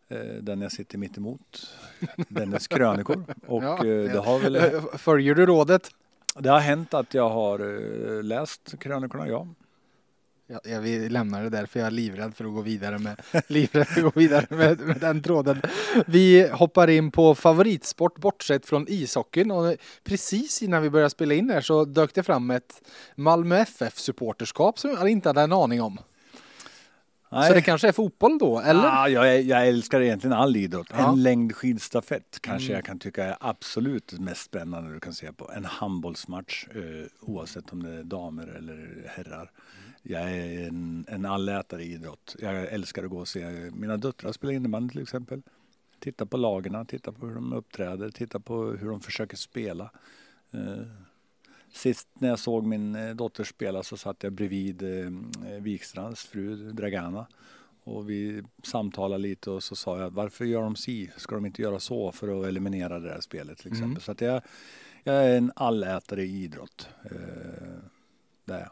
eh, 0.09 0.19
den 0.19 0.61
jag 0.61 0.73
sitter 0.73 0.99
mitt 0.99 1.17
emot. 1.17 1.75
Dennes 2.29 2.69
krönikor. 2.69 3.25
Och 3.47 3.65
Ja, 3.65 3.77
eh, 3.77 4.13
det 4.13 4.19
har 4.19 4.39
väl 4.39 4.81
Följer 4.99 5.35
du 5.35 5.47
rådet? 5.47 5.91
det 6.39 6.49
har 6.49 6.61
hänt 6.61 6.95
att 6.95 7.15
jag 7.15 7.31
har 7.31 7.59
eh, 7.59 8.23
läst 8.23 8.75
krönikorna, 8.81 9.29
ja. 9.29 9.47
Ja, 10.47 10.61
jag 10.65 10.81
vill 10.81 11.13
lämna 11.13 11.41
det 11.41 11.49
där 11.49 11.67
för 11.67 11.81
jag 11.81 11.87
är 11.87 11.91
livrädd 11.91 12.35
för 12.35 12.45
att 12.45 12.55
gå 12.55 12.61
vidare 12.61 12.99
med, 12.99 13.21
livrädd 13.47 13.87
för 13.87 14.07
att 14.07 14.15
gå 14.15 14.21
vidare 14.21 14.47
med, 14.49 14.81
med 14.81 15.01
den 15.01 15.23
tråden. 15.23 15.63
Vi 16.07 16.49
hoppar 16.49 16.91
in 16.91 17.11
på 17.11 17.35
favoritsport 17.35 18.19
bortsett 18.19 18.67
från 18.67 18.87
ishockeyn 18.89 19.51
och 19.51 19.77
precis 20.05 20.63
innan 20.63 20.83
vi 20.83 20.91
började 20.91 21.11
spela 21.11 21.35
in 21.35 21.51
här 21.51 21.61
så 21.61 21.85
dök 21.85 22.15
det 22.15 22.23
fram 22.23 22.51
ett 22.51 22.83
Malmö 23.15 23.57
FF-supporterskap 23.59 24.79
som 24.79 24.91
jag 24.91 25.09
inte 25.09 25.29
hade 25.29 25.41
en 25.41 25.53
aning 25.53 25.83
om. 25.83 25.99
Så 27.33 27.55
det 27.55 27.63
kanske 27.63 27.89
är 27.89 27.93
fotboll 27.93 28.39
då, 28.39 28.61
eller? 28.61 28.83
Ja, 28.83 29.09
jag, 29.09 29.43
jag 29.43 29.69
älskar 29.69 30.01
egentligen 30.01 30.37
all 30.37 30.57
idrott. 30.57 30.87
Ja. 30.91 31.13
En 31.13 31.23
längdskidstafett 31.23 32.39
kanske 32.41 32.67
Mm. 32.69 32.75
jag 32.77 32.85
kan 32.85 32.99
tycka 32.99 33.25
är 33.25 33.37
absolut 33.41 34.07
det 34.17 34.21
mest 34.21 34.43
spännande 34.45 34.95
du 34.95 35.01
kan 35.01 35.13
se 35.15 35.33
på. 35.33 35.51
En 35.53 35.65
handbollsmatch, 35.65 36.67
eh, 36.75 36.81
oavsett 37.21 37.73
om 37.73 37.83
det 37.83 37.91
är 37.93 38.03
damer 38.03 38.47
eller 38.47 39.05
herrar. 39.09 39.51
Jag 40.03 40.23
är 40.23 40.69
en, 40.69 41.05
en 41.09 41.25
allätare 41.27 41.83
i 41.85 41.93
idrott. 41.93 42.37
Jag 42.39 42.65
älskar 42.65 43.05
att 43.05 43.11
gå 43.11 43.19
och 43.19 43.29
se 43.29 43.71
mina 43.75 43.97
döttrar 43.97 44.33
spela 44.33 44.53
innebandy 44.53 44.93
till 44.93 45.03
exempel. 45.03 45.43
Titta 46.01 46.27
på 46.27 46.37
lagarna, 46.37 46.85
titta 46.85 47.13
på 47.13 47.27
hur 47.27 47.35
de 47.35 47.53
uppträder, 47.53 48.11
titta 48.11 48.41
på 48.41 48.65
hur 48.65 48.91
de 48.91 49.01
försöker 49.01 49.37
spela. 49.37 49.91
Eh, 51.73 51.79
Sist 51.79 52.09
när 52.15 52.29
jag 52.29 52.39
såg 52.39 52.65
min 52.65 52.95
eh, 52.95 53.15
dotter 53.15 53.45
spela 53.45 53.83
så 53.83 53.97
satt 53.97 54.23
jag 54.23 54.33
bredvid 54.33 54.83
eh, 54.83 55.11
Wikstrands 55.61 56.25
fru 56.25 56.57
Dragana. 56.73 57.27
Och 57.85 58.11
vi 58.11 58.43
samtalade 58.63 59.23
lite 59.23 59.51
och 59.51 59.63
så 59.63 59.77
sa 59.77 59.99
jag 60.01 60.11
varför 60.11 60.45
gör 60.45 60.63
de 60.63 60.77
si? 60.77 61.11
Ska 61.17 61.35
de 61.35 61.47
inte 61.47 61.63
göra 61.63 61.81
så 61.81 62.13
för 62.13 62.41
att 62.41 62.47
eliminera 62.47 62.99
det 63.01 63.11
här 63.11 63.21
spelet 63.21 63.59
till 63.59 63.69
exempel? 63.69 63.91
Mm. 63.91 64.01
Så 64.01 64.13
att 64.13 64.21
jag, 64.21 64.43
jag 65.05 65.15
är 65.15 65.39
en 65.39 65.53
allätare 65.57 66.23
i 66.23 66.45
idrott. 66.45 66.89
Eh, 67.05 67.11
det 68.45 68.55
är 68.55 68.61
jag. 68.61 68.71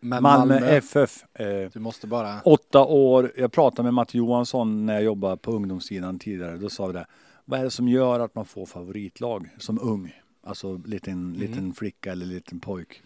Men 0.00 0.22
Malmö, 0.22 0.58
FF. 0.58 1.24
Eh, 1.34 1.70
Du 1.72 1.80
måste 1.80 2.06
bara... 2.06 2.40
åtta 2.40 2.84
år. 2.84 3.32
Jag 3.36 3.52
pratade 3.52 3.82
med 3.82 3.94
Matt 3.94 4.14
Johansson 4.14 4.86
när 4.86 4.94
jag 4.94 5.02
jobbade 5.02 5.36
på 5.36 5.52
ungdomssidan 5.52 6.18
tidigare. 6.18 6.56
Då 6.56 6.68
sa 6.70 6.86
vi 6.86 6.92
det. 6.92 7.06
Vad 7.44 7.60
är 7.60 7.64
det 7.64 7.70
som 7.70 7.88
gör 7.88 8.20
att 8.20 8.34
man 8.34 8.44
får 8.44 8.66
favoritlag 8.66 9.48
som 9.58 9.78
ung? 9.82 10.12
Alltså 10.46 10.76
liten, 10.76 11.32
liten 11.32 11.74
flicka 11.74 12.12
eller 12.12 12.26
liten 12.26 12.60
pojk. 12.60 13.02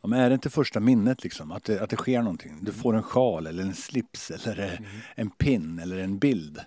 Ja, 0.00 0.08
men 0.08 0.20
är 0.20 0.28
det 0.30 0.34
inte 0.34 0.50
första 0.50 0.80
minnet 0.80 1.24
liksom? 1.24 1.52
Att 1.52 1.64
det, 1.64 1.80
att 1.80 1.90
det 1.90 1.96
sker 1.96 2.22
någonting? 2.22 2.58
Du 2.62 2.72
får 2.72 2.96
en 2.96 3.02
sjal 3.02 3.46
eller 3.46 3.62
en 3.62 3.74
slips 3.74 4.30
eller 4.30 4.64
eh, 4.64 4.80
en 5.14 5.30
pin 5.30 5.78
eller 5.78 5.98
en 5.98 6.18
bild. 6.18 6.60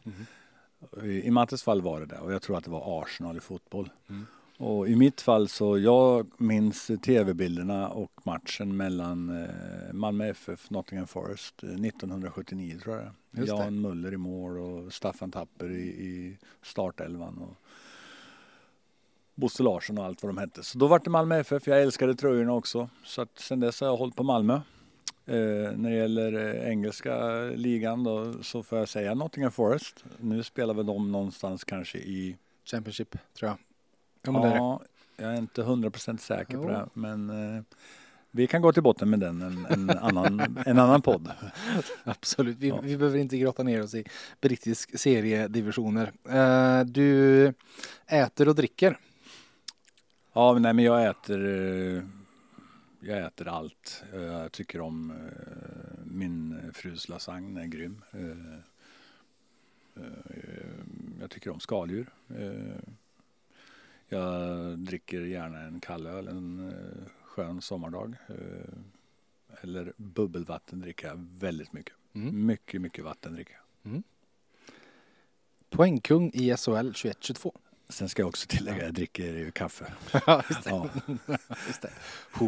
I, 1.03 1.27
I 1.27 1.31
Mattes 1.31 1.63
fall 1.63 1.81
var 1.81 1.99
det 1.99 2.05
det 2.05 2.17
och 2.17 2.33
jag 2.33 2.41
tror 2.41 2.57
att 2.57 2.63
det 2.63 2.71
var 2.71 3.01
Arsenal 3.01 3.37
i 3.37 3.39
fotboll. 3.39 3.89
Och 4.57 4.89
i 4.89 4.95
mitt 4.95 5.21
fall 5.21 5.47
så 5.47 5.79
jag 5.79 6.27
minns 6.37 6.91
tv-bilderna 7.01 7.89
och 7.89 8.11
matchen 8.23 8.77
mellan 8.77 9.43
eh, 9.43 9.93
Malmö 9.93 10.27
FF 10.29 10.69
Nottingham 10.69 11.07
Forest 11.07 11.63
eh, 11.63 11.69
1979 11.69 12.79
tror 12.83 12.95
jag 12.95 13.05
Just 13.31 13.51
det. 13.51 13.63
Jan 13.63 13.81
Muller 13.81 14.13
i 14.13 14.17
mål 14.17 14.59
och 14.59 14.93
Staffan 14.93 15.31
Tapper 15.31 15.71
i, 15.71 15.87
i 15.87 16.37
startelvan. 16.61 17.37
Och 17.37 17.60
Bosse 19.35 19.63
Larsson 19.63 19.97
och 19.97 20.05
allt 20.05 20.23
vad 20.23 20.29
de 20.29 20.37
hette. 20.37 20.63
Så 20.63 20.77
då 20.77 20.87
var 20.87 20.99
det 20.99 21.09
Malmö 21.09 21.37
FF. 21.39 21.67
Jag 21.67 21.81
älskade 21.81 22.15
tröjorna 22.15 22.53
också. 22.53 22.89
Så 23.03 23.21
att 23.21 23.39
sen 23.39 23.59
dess 23.59 23.81
har 23.81 23.87
jag 23.87 23.97
hållit 23.97 24.15
på 24.15 24.23
Malmö. 24.23 24.53
Eh, 25.25 25.71
när 25.75 25.89
det 25.89 25.95
gäller 25.95 26.55
eh, 26.55 26.69
engelska 26.69 27.39
ligan 27.55 28.03
då, 28.03 28.33
så 28.43 28.63
får 28.63 28.77
jag 28.77 28.89
säga 28.89 29.13
Nottingham 29.13 29.51
Forest. 29.51 30.03
Nu 30.19 30.43
spelar 30.43 30.73
väl 30.73 30.85
de 30.85 31.11
någonstans 31.11 31.63
kanske 31.63 31.97
i 31.97 32.37
Championship, 32.65 33.17
tror 33.39 33.49
jag. 33.49 33.57
Ja. 34.35 34.55
Ja, 34.55 34.81
jag 35.17 35.33
är 35.33 35.37
inte 35.37 35.61
100% 35.63 36.17
säker 36.17 36.57
på 36.57 36.63
Jo. 36.63 36.69
det. 36.69 36.85
Men 36.93 37.29
eh, 37.57 37.63
vi 38.31 38.47
kan 38.47 38.61
gå 38.61 38.73
till 38.73 38.83
botten 38.83 39.09
med 39.09 39.19
den 39.19 39.41
en, 39.41 39.65
en, 39.69 39.89
annan, 40.01 40.57
en 40.65 40.79
annan 40.79 41.01
podd. 41.01 41.31
Absolut, 42.03 42.57
vi, 42.57 42.67
Ja. 42.67 42.79
vi 42.83 42.97
behöver 42.97 43.19
inte 43.19 43.37
grotta 43.37 43.63
ner 43.63 43.83
oss 43.83 43.93
i 43.93 44.05
brittisk 44.41 44.99
seriedivisioner. 44.99 46.11
Eh, 46.29 46.85
du 46.85 47.53
äter 48.07 48.47
och 48.49 48.55
dricker. 48.55 48.97
Ja, 50.33 50.53
men 50.53 50.61
nej, 50.61 50.73
men 50.73 50.85
jag 50.85 51.09
äter, 51.09 51.45
eh, 51.45 52.03
jag 52.99 53.19
äter 53.25 53.47
allt. 53.47 54.03
Jag 54.13 54.51
tycker 54.51 54.81
om 54.81 55.11
eh, 55.11 56.05
min 56.05 56.71
frus 56.73 57.09
lasagne, 57.09 57.47
den 57.47 57.57
är 57.57 57.67
grym. 57.67 58.01
Eh, 58.11 58.59
Jag 61.19 61.29
tycker 61.29 61.49
om 61.51 61.59
skaldjur. 61.59 62.09
Jag 64.07 64.79
dricker 64.79 65.21
gärna 65.21 65.59
en 65.59 65.79
kallöl 65.79 66.27
en 66.27 66.73
skön 67.23 67.61
sommardag. 67.61 68.15
Eller 69.61 69.93
bubbelvatten 69.97 70.79
dricker 70.79 71.07
jag 71.07 71.27
väldigt 71.39 71.73
mycket. 71.73 71.93
Mm. 72.13 72.45
Mycket, 72.45 72.81
mycket 72.81 73.03
vatten 73.05 73.33
dricker 73.33 73.59
jag. 73.83 74.01
Poängkung 75.69 76.31
i 76.33 76.57
SHL 76.57 76.91
21-22. 76.91 77.55
Sen 77.91 78.09
ska 78.09 78.21
jag 78.21 78.29
också 78.29 78.47
tillägga, 78.47 78.83
jag 78.83 78.93
dricker 78.93 79.23
ju 79.23 79.51
kaffe. 79.51 79.93
Ja, 80.27 80.43
just 80.49 80.63
det. 80.63 80.69
Ja. 80.69 80.89
Just 81.67 81.81
det. 81.81 81.89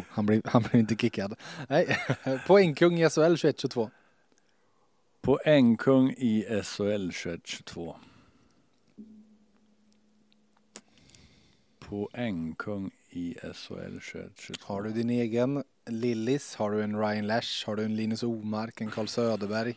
Han, 0.10 0.26
blev, 0.26 0.42
han 0.46 0.62
blev 0.62 0.76
inte 0.76 0.96
kickad. 0.96 1.36
Nej. 1.70 1.98
Poängkung 2.48 3.00
i 3.00 3.10
SHL 3.10 3.22
21-22. 3.22 3.90
Poängkung 5.22 6.10
i 6.10 6.46
SHL 6.64 7.10
21-22. 7.10 7.96
Poängkung 11.80 12.92
i 13.10 13.36
SHL 13.54 13.98
21-22. 13.98 14.56
Har 14.62 14.82
du 14.82 14.92
din 14.92 15.10
egen 15.10 15.64
Lillis? 15.86 16.56
Har 16.56 16.72
du 16.72 16.84
en 16.84 17.00
Ryan 17.00 17.28
Lash? 17.28 17.68
Har 17.68 17.76
du 17.76 17.84
en 17.84 17.96
Linus 17.96 18.24
Omark? 18.24 18.82
En 18.82 18.92
Carl 18.92 19.08
Söderberg? 19.08 19.76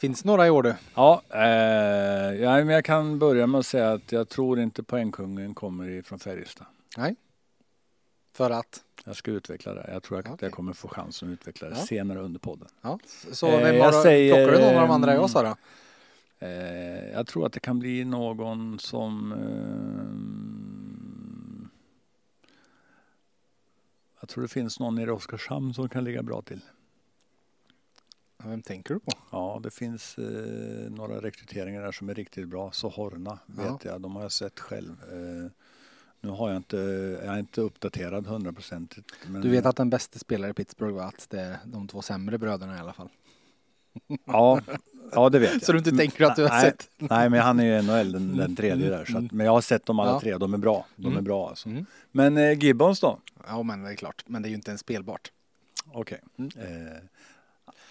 Finns 0.00 0.24
några 0.24 0.46
i 0.46 0.50
år 0.50 0.62
du? 0.62 0.74
Ja, 0.94 1.22
eh, 1.30 1.40
ja, 2.40 2.50
men 2.64 2.68
jag 2.68 2.84
kan 2.84 3.18
börja 3.18 3.46
med 3.46 3.58
att 3.58 3.66
säga 3.66 3.92
att 3.92 4.12
jag 4.12 4.28
tror 4.28 4.60
inte 4.60 4.82
poängkungen 4.82 5.54
kommer 5.54 5.88
ifrån 5.90 6.18
Färjestad. 6.18 6.66
Nej. 6.96 7.16
För 8.32 8.50
att? 8.50 8.80
Jag 9.04 9.16
ska 9.16 9.30
utveckla 9.30 9.74
det. 9.74 9.90
Jag 9.92 10.02
tror 10.02 10.18
att 10.18 10.26
Okej. 10.26 10.36
jag 10.40 10.52
kommer 10.52 10.72
få 10.72 10.88
chansen 10.88 11.28
att 11.28 11.32
utveckla 11.32 11.68
det 11.68 11.74
Ja. 11.78 11.82
senare 11.86 12.18
under 12.20 12.40
podden. 12.40 12.68
Ja. 12.82 12.98
Så 13.32 13.46
Eh, 13.48 13.58
vem 13.64 13.76
jag 13.76 13.84
har, 13.84 14.02
säger, 14.02 14.46
plockar 14.46 14.60
du 14.60 14.66
någon 14.66 14.74
av 14.82 14.88
de 14.88 14.94
andra 14.94 15.14
jag 15.14 15.30
sa 15.30 15.42
då? 15.42 15.56
Eh, 16.46 17.10
jag 17.12 17.26
tror 17.26 17.46
att 17.46 17.52
det 17.52 17.60
kan 17.60 17.78
bli 17.78 18.04
någon 18.04 18.78
som... 18.78 19.32
ehm, 19.32 20.50
jag 24.20 24.28
tror 24.28 24.42
det 24.42 24.48
finns 24.48 24.80
någon 24.80 24.98
i 24.98 25.08
Oskarshamn 25.10 25.74
som 25.74 25.88
kan 25.88 26.04
ligga 26.04 26.22
bra 26.22 26.42
till. 26.42 26.60
Vem 28.44 28.62
tänker 28.62 28.94
du 28.94 29.00
på? 29.00 29.12
Ja, 29.30 29.60
det 29.62 29.70
finns 29.70 30.18
eh, 30.18 30.90
några 30.90 31.20
rekryteringar 31.20 31.82
där 31.82 31.92
som 31.92 32.08
är 32.08 32.14
riktigt 32.14 32.48
bra. 32.48 32.72
Så 32.72 32.88
Horna 32.88 33.38
vet 33.46 33.66
Ja. 33.66 33.78
jag, 33.82 34.00
de 34.00 34.16
har 34.16 34.22
jag 34.22 34.32
sett 34.32 34.60
själv. 34.60 34.90
Eh, 35.12 35.50
nu 36.20 36.28
har 36.30 36.48
jag 36.48 36.56
inte, 36.56 36.76
jag 37.24 37.34
är 37.34 37.38
inte 37.38 37.60
uppdaterad 37.60 38.26
hundraprocentigt. 38.26 39.12
Du 39.42 39.48
vet 39.50 39.66
att 39.66 39.76
den 39.76 39.90
bästa 39.90 40.18
spelaren 40.18 40.50
i 40.50 40.54
Pittsburgh 40.54 40.94
var 40.94 41.04
att 41.04 41.26
det 41.30 41.40
är 41.40 41.56
de 41.64 41.88
två 41.88 42.02
sämre 42.02 42.38
bröderna 42.38 42.76
i 42.76 42.80
alla 42.80 42.92
fall. 42.92 43.08
Ja, 44.24 44.60
ja 45.12 45.28
det 45.28 45.38
vet 45.38 45.52
jag. 45.52 45.62
Så 45.64 45.72
du 45.72 45.78
inte 45.78 45.90
tänker 45.96 46.24
att 46.24 46.36
du 46.36 46.42
har 46.42 46.48
nej, 46.50 46.60
sett? 46.64 46.90
Nej, 46.98 47.30
men 47.30 47.40
han 47.40 47.60
är 47.60 47.64
ju 47.64 47.82
NHL 47.82 48.12
den, 48.12 48.36
den 48.36 48.56
tredje 48.56 48.90
där. 48.90 49.04
Så 49.04 49.18
att, 49.18 49.32
men 49.32 49.46
jag 49.46 49.52
har 49.52 49.60
sett 49.60 49.86
dem 49.86 50.00
alla 50.00 50.10
Ja. 50.10 50.20
tre, 50.20 50.38
de 50.38 50.54
är 50.54 50.58
bra. 50.58 50.86
De 50.96 51.06
är 51.06 51.10
Mm. 51.10 51.24
bra 51.24 51.48
alltså. 51.48 51.68
Mm. 51.68 51.86
Men 52.12 52.36
eh, 52.36 52.52
Gibbons 52.64 53.00
då? 53.00 53.18
Ja 53.46 53.62
men 53.62 53.82
det 53.82 53.90
är 53.90 53.94
klart, 53.94 54.22
men 54.26 54.42
det 54.42 54.48
är 54.48 54.50
ju 54.50 54.56
inte 54.56 54.70
ens 54.70 54.80
spelbart. 54.80 55.32
Okej. 55.92 56.20
Mm. 56.38 56.50
Eh, 56.58 56.96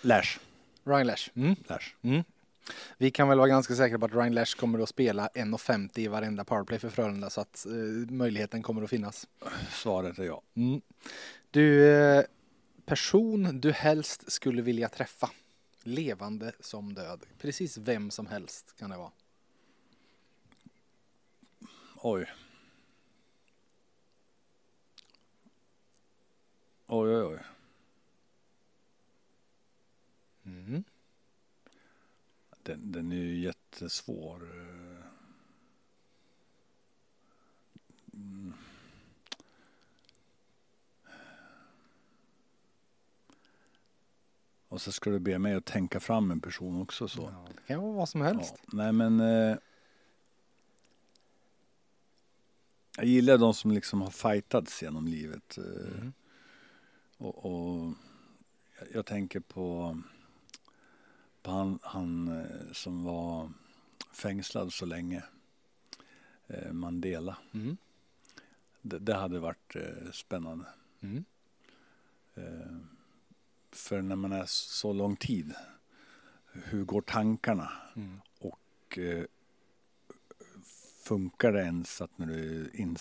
Lash. 0.01 0.39
Ryan 0.83 1.07
Lash. 1.07 1.29
Mm. 1.35 1.55
Lash. 1.67 1.95
Mm. 2.01 2.23
Vi 2.97 3.11
kan 3.11 3.29
väl 3.29 3.37
vara 3.37 3.47
ganska 3.47 3.75
säkra 3.75 3.99
på 3.99 4.05
att 4.05 4.13
Ryan 4.13 4.33
Lash 4.33 4.57
kommer 4.57 4.79
att 4.79 4.89
spela 4.89 5.27
1,50 5.27 5.99
i 5.99 6.07
varenda 6.07 6.43
powerplay 6.43 6.79
för 6.79 6.89
Frölunda 6.89 7.29
så 7.29 7.41
att 7.41 7.65
eh, 7.65 8.11
möjligheten 8.11 8.61
kommer 8.61 8.83
att 8.83 8.89
finnas. 8.89 9.27
Svaret 9.71 10.19
är 10.19 10.23
ja. 10.23 10.41
Mm. 10.55 10.81
Du, 11.51 11.93
eh, 11.93 12.23
person 12.85 13.59
du 13.59 13.71
helst 13.71 14.31
skulle 14.31 14.61
vilja 14.61 14.89
träffa. 14.89 15.29
Levande 15.83 16.51
som 16.59 16.93
död. 16.93 17.25
Precis 17.39 17.77
vem 17.77 18.11
som 18.11 18.27
helst 18.27 18.75
kan 18.79 18.89
det 18.89 18.97
vara. 18.97 19.11
Oj. 21.95 22.25
Oj, 26.87 27.15
oj, 27.15 27.23
oj. 27.23 27.39
Mm. 30.49 30.83
Den, 32.63 32.91
den 32.91 33.11
är 33.11 33.15
ju 33.15 33.39
jättesvår. 33.39 34.43
Mm. 38.13 38.53
Och 44.67 44.81
så 44.81 44.91
ska 44.91 45.09
du 45.09 45.19
be 45.19 45.39
mig 45.39 45.53
att 45.53 45.65
tänka 45.65 45.99
fram 45.99 46.31
en 46.31 46.39
person 46.39 46.81
också 46.81 47.07
så. 47.07 47.21
Ja, 47.21 47.47
det 47.55 47.61
kan 47.73 47.81
vara 47.81 47.91
vad 47.93 48.09
som 48.09 48.21
helst. 48.21 48.53
Ja, 48.57 48.69
nej 48.73 48.91
men. 48.91 49.19
Eh, 49.19 49.57
jag 52.97 53.05
gillar 53.05 53.37
de 53.37 53.53
som 53.53 53.71
liksom 53.71 54.01
har 54.01 54.09
fightats 54.11 54.81
genom 54.81 55.07
livet. 55.07 55.57
Eh, 55.57 55.63
Mm. 55.97 56.13
och, 57.17 57.45
och 57.45 57.93
jag, 58.79 58.87
jag 58.93 59.05
tänker 59.05 59.39
på, 59.39 59.97
han, 61.49 61.79
han 61.81 62.27
eh, 62.27 62.71
som 62.73 63.03
var 63.03 63.49
fängslad 64.13 64.73
så 64.73 64.85
länge. 64.85 65.23
Eh, 66.47 66.71
Mandela. 66.71 67.37
Mm. 67.53 67.77
Det, 68.81 68.99
det 68.99 69.15
hade 69.15 69.39
varit 69.39 69.75
eh, 69.75 70.11
spännande. 70.11 70.65
Mm. 71.01 71.23
För 73.71 74.01
när 74.01 74.15
man 74.15 74.31
är 74.31 74.45
så 74.47 74.93
lång 74.93 75.15
tid, 75.15 75.53
hur 76.51 76.83
går 76.85 77.01
tankarna? 77.01 77.71
Mm. 77.95 78.21
Och 78.39 78.99
funkar 81.03 81.51
det 81.53 81.61
ens 81.61 82.01
att 82.01 82.17
när 82.17 82.25
du 82.27 82.61
är 82.65 82.75
in, 82.75 82.97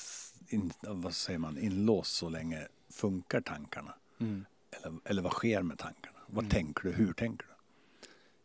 in, 0.49 0.73
vad 0.83 1.15
säger 1.15 1.39
man, 1.39 1.59
inlåst 1.59 2.13
så 2.17 2.29
länge, 2.29 2.69
funkar 2.91 3.41
tankarna? 3.41 3.95
Mm. 4.19 4.45
Eller, 4.71 4.95
eller 5.05 5.23
vad 5.23 5.33
sker 5.33 5.63
med 5.63 5.79
tankarna? 5.79 6.19
Vad 6.27 6.45
Mm. 6.45 6.51
tänker 6.51 6.83
du? 6.83 6.93
Hur 6.93 7.13
tänker 7.13 7.47
du? 7.47 7.53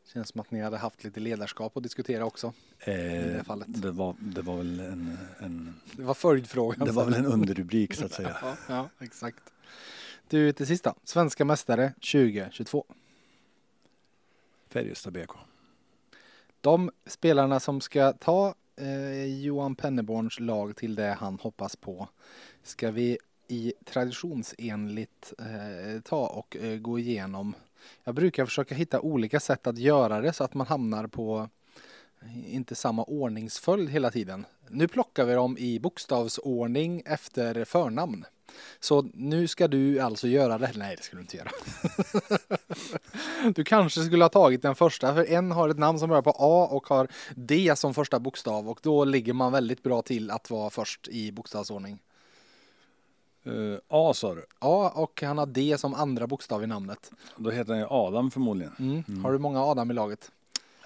Känns 0.06 0.30
som 0.30 0.42
att 0.42 0.52
ni 0.52 0.62
hade 0.62 0.78
haft 0.78 1.04
lite 1.04 1.20
ledarskap 1.20 1.78
att 1.78 1.84
diskutera 1.84 2.26
också. 2.26 2.54
Eh, 2.80 2.94
det 2.94 3.44
fallet. 3.46 3.68
det, 3.70 3.92
var, 3.92 4.16
det 4.20 4.42
var 4.42 4.58
väl 4.58 4.80
en, 4.80 5.18
en, 5.40 5.74
Det 5.92 6.04
var 6.04 6.14
följdfrågan. 6.14 6.88
det 6.88 6.92
var 6.92 7.06
väl 7.06 7.14
en 7.14 7.26
underrubrik 7.26 7.94
så 7.94 8.06
att 8.06 8.12
säga. 8.12 8.38
Ja, 8.42 8.56
ja, 8.68 8.90
exakt. 9.00 9.44
Du, 10.28 10.52
till 10.52 10.68
sista. 10.68 10.96
Svenska 11.04 11.46
mästare 11.46 11.94
2022. 11.94 12.86
Färjestad 14.70 15.14
BK. 15.14 15.32
De 16.62 16.92
spelarna 17.06 17.60
som 17.60 17.82
ska 17.82 18.14
ta 18.14 18.56
eh, 18.76 19.26
Johan 19.26 19.76
Penneborns 19.76 20.40
lag 20.40 20.76
till 20.76 20.96
det 20.96 21.18
han 21.20 21.40
hoppas 21.40 21.76
på 21.76 22.08
ska 22.64 22.92
vi 22.92 23.18
i 23.48 23.74
traditionsenligt 23.86 25.34
eh, 25.40 26.02
ta 26.02 26.28
och 26.28 26.58
eh, 26.58 26.78
gå 26.80 27.00
igenom. 27.00 27.56
Jag 28.04 28.16
brukar 28.16 28.46
försöka 28.46 28.76
hitta 28.76 29.02
olika 29.02 29.40
sätt 29.40 29.68
att 29.68 29.78
göra 29.78 30.22
det 30.22 30.34
så 30.34 30.44
att 30.44 30.54
man 30.54 30.68
hamnar 30.68 31.08
på 31.08 31.50
eh, 32.22 32.56
inte 32.56 32.76
samma 32.76 33.04
ordningsföljd 33.04 33.90
hela 33.90 34.12
tiden. 34.12 34.46
Nu 34.70 34.88
plockar 34.88 35.26
vi 35.26 35.34
dem 35.34 35.58
i 35.58 35.80
bokstavsordning 35.80 37.04
efter 37.06 37.66
förnamn. 37.66 38.26
Så 38.80 39.02
nu 39.14 39.48
ska 39.48 39.68
du 39.68 40.00
alltså 40.00 40.28
göra 40.28 40.58
det. 40.58 40.72
Nej, 40.76 40.96
det 40.96 41.04
ska 41.04 41.16
du 41.16 41.22
inte 41.22 41.38
göra. 41.38 41.50
Du 43.56 43.64
kanske 43.64 44.02
skulle 44.02 44.24
ha 44.24 44.30
tagit 44.30 44.62
den 44.62 44.76
första, 44.76 45.14
för 45.14 45.32
en 45.32 45.52
har 45.52 45.70
ett 45.70 45.78
namn 45.78 46.00
som 46.00 46.10
börjar 46.10 46.22
på 46.22 46.36
A 46.40 46.68
och 46.72 46.88
har 46.88 47.08
D 47.36 47.74
som 47.76 47.94
första 47.94 48.20
bokstav 48.20 48.70
och 48.70 48.80
då 48.84 49.06
ligger 49.06 49.34
man 49.34 49.52
väldigt 49.52 49.84
bra 49.84 50.02
till 50.02 50.32
att 50.32 50.50
vara 50.50 50.70
först 50.70 51.08
i 51.08 51.32
bokstavsordning. 51.32 52.00
Eh, 53.46 53.80
A 53.88 54.14
sa 54.14 54.36
du. 54.36 54.46
A 54.60 54.92
och 54.96 55.22
han 55.22 55.38
har 55.38 55.46
D 55.46 55.76
som 55.78 55.94
andra 55.94 56.28
bokstav 56.28 56.64
i 56.64 56.68
namnet. 56.68 57.12
Då 57.38 57.52
heter 57.52 57.72
han 57.72 57.80
ju 57.80 57.88
Adam 57.90 58.32
förmodligen. 58.32 58.74
Mm. 58.80 59.24
Har 59.24 59.32
du 59.32 59.40
många 59.40 59.62
Adam 59.62 59.92
i 59.92 59.94
laget? 59.94 60.32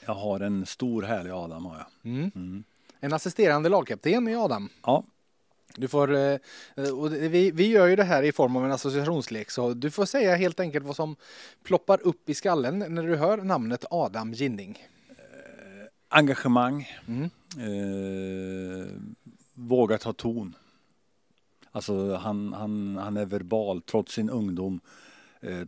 Jag 0.06 0.14
har 0.14 0.40
en 0.40 0.66
stor 0.66 1.04
härlig 1.04 1.32
Adam 1.32 1.66
har 1.66 1.78
jag. 1.78 2.12
Mm. 2.14 2.32
Mm. 2.36 2.64
En 3.00 3.14
assisterande 3.14 3.70
lagkapten 3.70 4.28
i 4.28 4.36
Adam. 4.36 4.70
Ja, 4.86 5.04
Du 5.76 5.88
får, 5.88 6.16
eh, 6.16 6.38
och 7.00 7.14
vi, 7.14 7.52
vi 7.52 7.68
gör 7.68 7.88
ju 7.88 7.96
det 7.96 8.04
här 8.04 8.24
i 8.24 8.32
form 8.32 8.56
av 8.56 8.66
en 8.66 8.72
associationslek 8.72 9.52
så 9.52 9.74
du 9.74 9.92
får 9.92 10.06
säga 10.06 10.36
helt 10.36 10.60
enkelt 10.60 10.86
vad 10.86 10.96
som 10.96 11.16
ploppar 11.64 12.02
upp 12.08 12.30
i 12.30 12.34
skallen 12.34 12.80
när 12.80 13.04
du 13.04 13.16
hör 13.16 13.38
namnet 13.38 13.86
Adam 13.90 14.34
Ginning. 14.34 14.88
engagemang. 16.10 16.88
Mm. 17.08 17.30
Eh, 17.58 18.88
våga 19.54 19.98
ta 19.98 20.14
ton. 20.14 20.56
Alltså 21.78 22.16
han, 22.16 22.54
han, 22.54 22.98
han 22.98 23.18
är 23.18 23.26
verbal 23.26 23.82
trots 23.82 24.14
sin 24.14 24.30
ungdom. 24.30 24.80
Eh, 25.40 25.62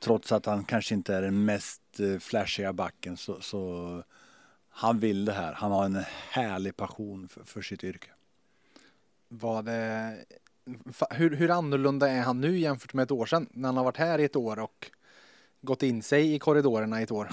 trots 0.00 0.32
att 0.32 0.46
han 0.46 0.64
kanske 0.64 0.94
inte 0.94 1.14
är 1.14 1.22
den 1.22 1.44
mest 1.44 2.00
eh, 2.00 2.18
flashiga 2.18 2.72
backen 2.72 3.16
så, 3.16 3.40
så 3.40 4.02
han 4.68 4.98
vill 4.98 5.24
det 5.24 5.32
här. 5.32 5.52
Han 5.52 5.72
har 5.72 5.84
en 5.84 6.04
härlig 6.30 6.76
passion 6.76 7.28
för, 7.28 7.44
för 7.44 7.62
sitt 7.62 7.84
yrke. 7.84 8.10
Var 9.28 9.62
det, 9.62 10.16
fa- 10.84 11.14
hur, 11.14 11.36
hur 11.36 11.50
annorlunda 11.50 12.08
är 12.08 12.20
han 12.22 12.40
nu 12.40 12.58
jämfört 12.58 12.94
med 12.94 13.02
ett 13.02 13.10
år 13.10 13.26
sedan 13.26 13.46
när 13.50 13.68
han 13.68 13.76
har 13.76 13.84
varit 13.84 13.96
här 13.96 14.18
i 14.18 14.24
ett 14.24 14.36
år 14.36 14.58
och 14.58 14.90
gått 15.60 15.82
in 15.82 16.02
sig 16.02 16.34
i 16.34 16.38
korridorerna 16.38 17.00
i 17.00 17.02
ett 17.02 17.12
år? 17.12 17.28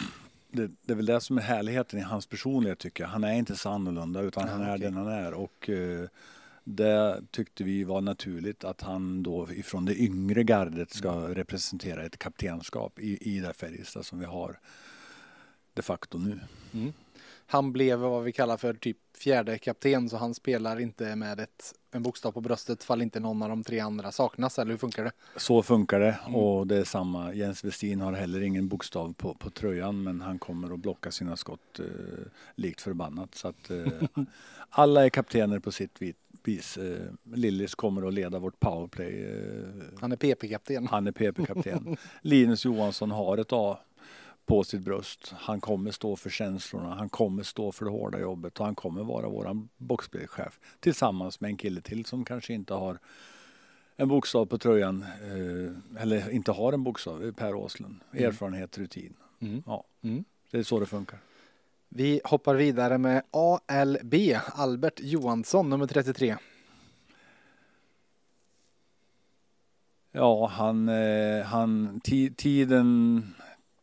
Det, 0.52 0.72
det 0.82 0.94
är 0.94 0.96
väl 0.96 1.06
det 1.06 1.22
som 1.22 1.38
är 1.38 1.42
härligheten 1.42 2.00
i 2.00 2.02
hans 2.02 2.28
personlighet 2.28 2.80
tycker 2.80 3.04
jag. 3.04 3.10
Han 3.10 3.24
är 3.24 3.34
inte 3.34 3.56
så 3.56 3.70
annorlunda 3.70 4.22
utan 4.22 4.48
han 4.48 4.62
är 4.62 4.76
okej. 4.76 4.80
den 4.80 4.94
han 4.94 5.08
är. 5.08 5.34
Och 5.34 5.70
eh, 5.70 6.08
det 6.68 7.22
tyckte 7.32 7.64
vi 7.64 7.84
var 7.84 8.02
naturligt 8.02 8.64
att 8.64 8.82
han 8.82 9.24
då 9.24 9.48
ifrån 9.52 9.86
det 9.86 9.96
yngre 9.96 10.44
gardet 10.44 10.94
ska 10.94 11.12
representera 11.36 12.06
ett 12.06 12.18
kaptenskap 12.20 13.00
i, 13.00 13.18
i 13.36 13.40
det 13.40 13.54
Färjestad 13.54 14.06
som 14.06 14.20
vi 14.20 14.26
har 14.26 14.60
de 15.74 15.82
facto 15.82 16.18
nu. 16.18 16.40
Han 17.48 17.72
blev 17.74 18.00
vad 18.00 18.24
vi 18.24 18.32
kallar 18.32 18.58
för 18.58 18.74
typ 18.74 18.98
fjärde 19.18 19.58
kapten 19.58 20.10
så 20.10 20.18
han 20.18 20.34
spelar 20.34 20.80
inte 20.80 21.16
med 21.16 21.40
ett, 21.40 21.74
en 21.92 22.04
bokstav 22.04 22.32
på 22.32 22.42
bröstet 22.42 22.84
fall 22.84 23.02
inte 23.02 23.20
någon 23.20 23.42
av 23.44 23.50
de 23.50 23.64
tre 23.64 23.80
andra 23.80 24.12
saknas 24.12 24.60
eller 24.60 24.72
hur 24.72 24.78
funkar 24.78 25.04
det? 25.04 25.12
Så 25.38 25.64
funkar 25.64 26.00
det 26.00 26.18
Mm. 26.28 26.36
och 26.36 26.68
det 26.68 26.78
är 26.78 26.84
samma. 26.84 27.34
Jens 27.34 27.64
Westin 27.64 28.02
har 28.02 28.14
heller 28.14 28.42
ingen 28.42 28.68
bokstav 28.68 29.14
på, 29.14 29.34
på 29.34 29.50
tröjan 29.50 30.04
men 30.04 30.22
han 30.22 30.40
kommer 30.40 30.74
att 30.74 30.80
blocka 30.80 31.12
sina 31.12 31.36
skott 31.38 31.80
eh, 31.80 31.86
likt 32.56 32.82
förbannat. 32.82 33.36
Så 33.36 33.48
att, 33.48 33.70
eh, 33.70 33.88
alla 34.70 35.06
är 35.06 35.10
kaptener 35.10 35.60
på 35.60 35.72
sitt 35.72 36.02
vit- 36.02 36.18
vis. 36.48 36.78
Eh, 36.78 37.08
Lillis 37.34 37.76
kommer 37.76 38.08
att 38.08 38.14
leda 38.14 38.40
vårt 38.40 38.60
powerplay. 38.60 39.24
Eh, 39.24 40.00
Han 40.02 40.12
är 40.12 40.16
PP-kapten. 40.16 40.88
han 40.88 41.08
är 41.08 41.12
PP-kapten. 41.12 41.98
Linus 42.22 42.66
Johansson 42.66 43.12
har 43.12 43.38
ett 43.38 43.54
A 43.54 43.78
på 44.46 44.64
sitt 44.64 44.82
bröst. 44.82 45.34
Han 45.38 45.62
kommer 45.62 45.92
stå 45.92 46.16
för 46.16 46.30
känslorna, 46.30 46.96
han 46.96 47.10
kommer 47.10 47.44
stå 47.44 47.72
för 47.72 47.86
det 47.86 47.92
hårda 47.92 48.20
jobbet 48.20 48.60
och 48.60 48.66
han 48.66 48.76
kommer 48.76 49.04
vara 49.04 49.30
våran 49.30 49.70
boxspelchef 49.78 50.60
tillsammans 50.80 51.40
med 51.42 51.50
en 51.50 51.58
kille 51.58 51.82
till 51.82 52.06
som 52.06 52.26
kanske 52.26 52.54
inte 52.54 52.74
har 52.74 53.00
en 53.98 54.08
bokstav 54.08 54.46
på 54.46 54.58
tröjan 54.58 55.02
eh, 55.24 56.02
eller 56.02 56.30
inte 56.30 56.52
har 56.52 56.74
en 56.74 56.84
bokstav, 56.84 57.32
Per 57.32 57.56
Åslund. 57.56 57.96
Mm. 58.12 58.26
Erfarenhet, 58.26 58.78
rutin. 58.78 59.14
Mm. 59.40 59.64
Ja, 59.66 59.84
Mm. 60.02 60.24
det 60.52 60.58
är 60.58 60.64
så 60.64 60.80
det 60.80 60.86
funkar. 60.86 61.20
Vi 61.98 62.22
hoppar 62.24 62.56
vidare 62.56 62.98
med 62.98 63.24
ALB, 63.32 64.14
Albert 64.46 65.00
Johansson, 65.00 65.70
nummer 65.70 65.88
33. 65.88 66.38
Ja, 70.12 70.48
han, 70.48 70.90
eh, 70.90 71.46
han 71.46 72.02
tiden, 72.38 73.24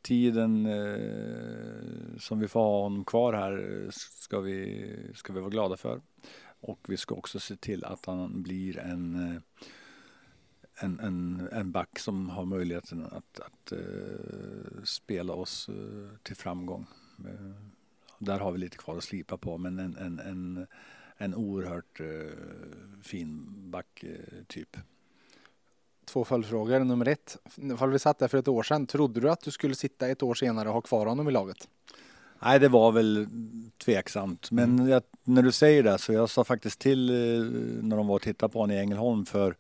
tiden 0.02 0.66
eh, 0.66 2.18
som 2.18 2.40
vi 2.40 2.48
får 2.48 2.60
ha 2.60 2.82
honom 2.82 3.04
kvar 3.04 3.32
här 3.32 3.82
eh, 3.84 3.90
ska 3.90 4.40
vi, 4.40 4.90
ska 5.14 5.32
vi 5.32 5.40
vara 5.40 5.50
glada 5.50 5.76
för. 5.76 6.00
Och 6.60 6.80
vi 6.88 6.96
ska 6.96 7.14
också 7.14 7.40
se 7.40 7.56
till 7.56 7.84
att 7.84 8.06
han 8.06 8.42
blir 8.42 8.78
en, 8.78 9.40
en, 10.74 11.00
en, 11.00 11.48
en 11.52 11.72
back 11.72 11.98
som 11.98 12.28
har 12.28 12.44
möjligheten 12.44 13.04
att, 13.04 13.40
att 13.40 13.72
spela 14.84 15.32
oss 15.32 15.70
till 16.22 16.36
framgång. 16.36 16.86
Eh, 18.22 18.26
där 18.26 18.38
har 18.38 18.52
vi 18.52 18.58
lite 18.58 18.76
kvar 18.76 18.96
att 18.96 19.04
slipa 19.04 19.36
på 19.36 19.58
men 19.58 19.78
en, 19.78 19.96
en, 19.96 20.18
en, 20.18 20.66
en 21.16 21.34
oerhört 21.34 22.00
eh, 22.00 22.06
fin 23.02 23.46
backtyp. 23.70 24.76
Två 26.04 26.24
följdfrågor. 26.24 26.80
Nummer 26.80 27.08
ett, 27.08 27.38
ifall 27.56 27.90
vi 27.90 27.98
satt 27.98 28.18
där 28.18 28.28
för 28.28 28.38
ett 28.38 28.48
år 28.48 28.62
sedan, 28.62 28.86
trodde 28.86 29.20
du 29.20 29.30
att 29.30 29.40
du 29.40 29.50
skulle 29.50 29.74
sitta 29.74 30.08
ett 30.08 30.22
år 30.22 30.34
senare 30.34 30.68
och 30.68 30.74
ha 30.74 30.80
kvar 30.80 31.06
honom 31.06 31.28
i 31.28 31.32
laget? 31.32 31.68
Nej, 32.44 32.60
det 32.60 32.68
var 32.68 32.92
väl 32.92 33.26
tveksamt. 33.84 34.50
Men 34.50 34.88
jag, 34.88 35.02
när 35.24 35.42
du 35.42 35.52
säger 35.52 35.82
det 35.82 35.98
så 35.98 36.12
jag 36.12 36.30
sa 36.30 36.44
faktiskt 36.44 36.78
till 36.78 37.10
eh, 37.10 37.46
när 37.82 37.96
de 37.96 38.06
var 38.06 38.14
och 38.14 38.22
tittade 38.22 38.52
på 38.52 38.58
honom 38.58 38.76
i 38.76 38.78
Ängelholm 38.78 39.26
för 39.26 39.56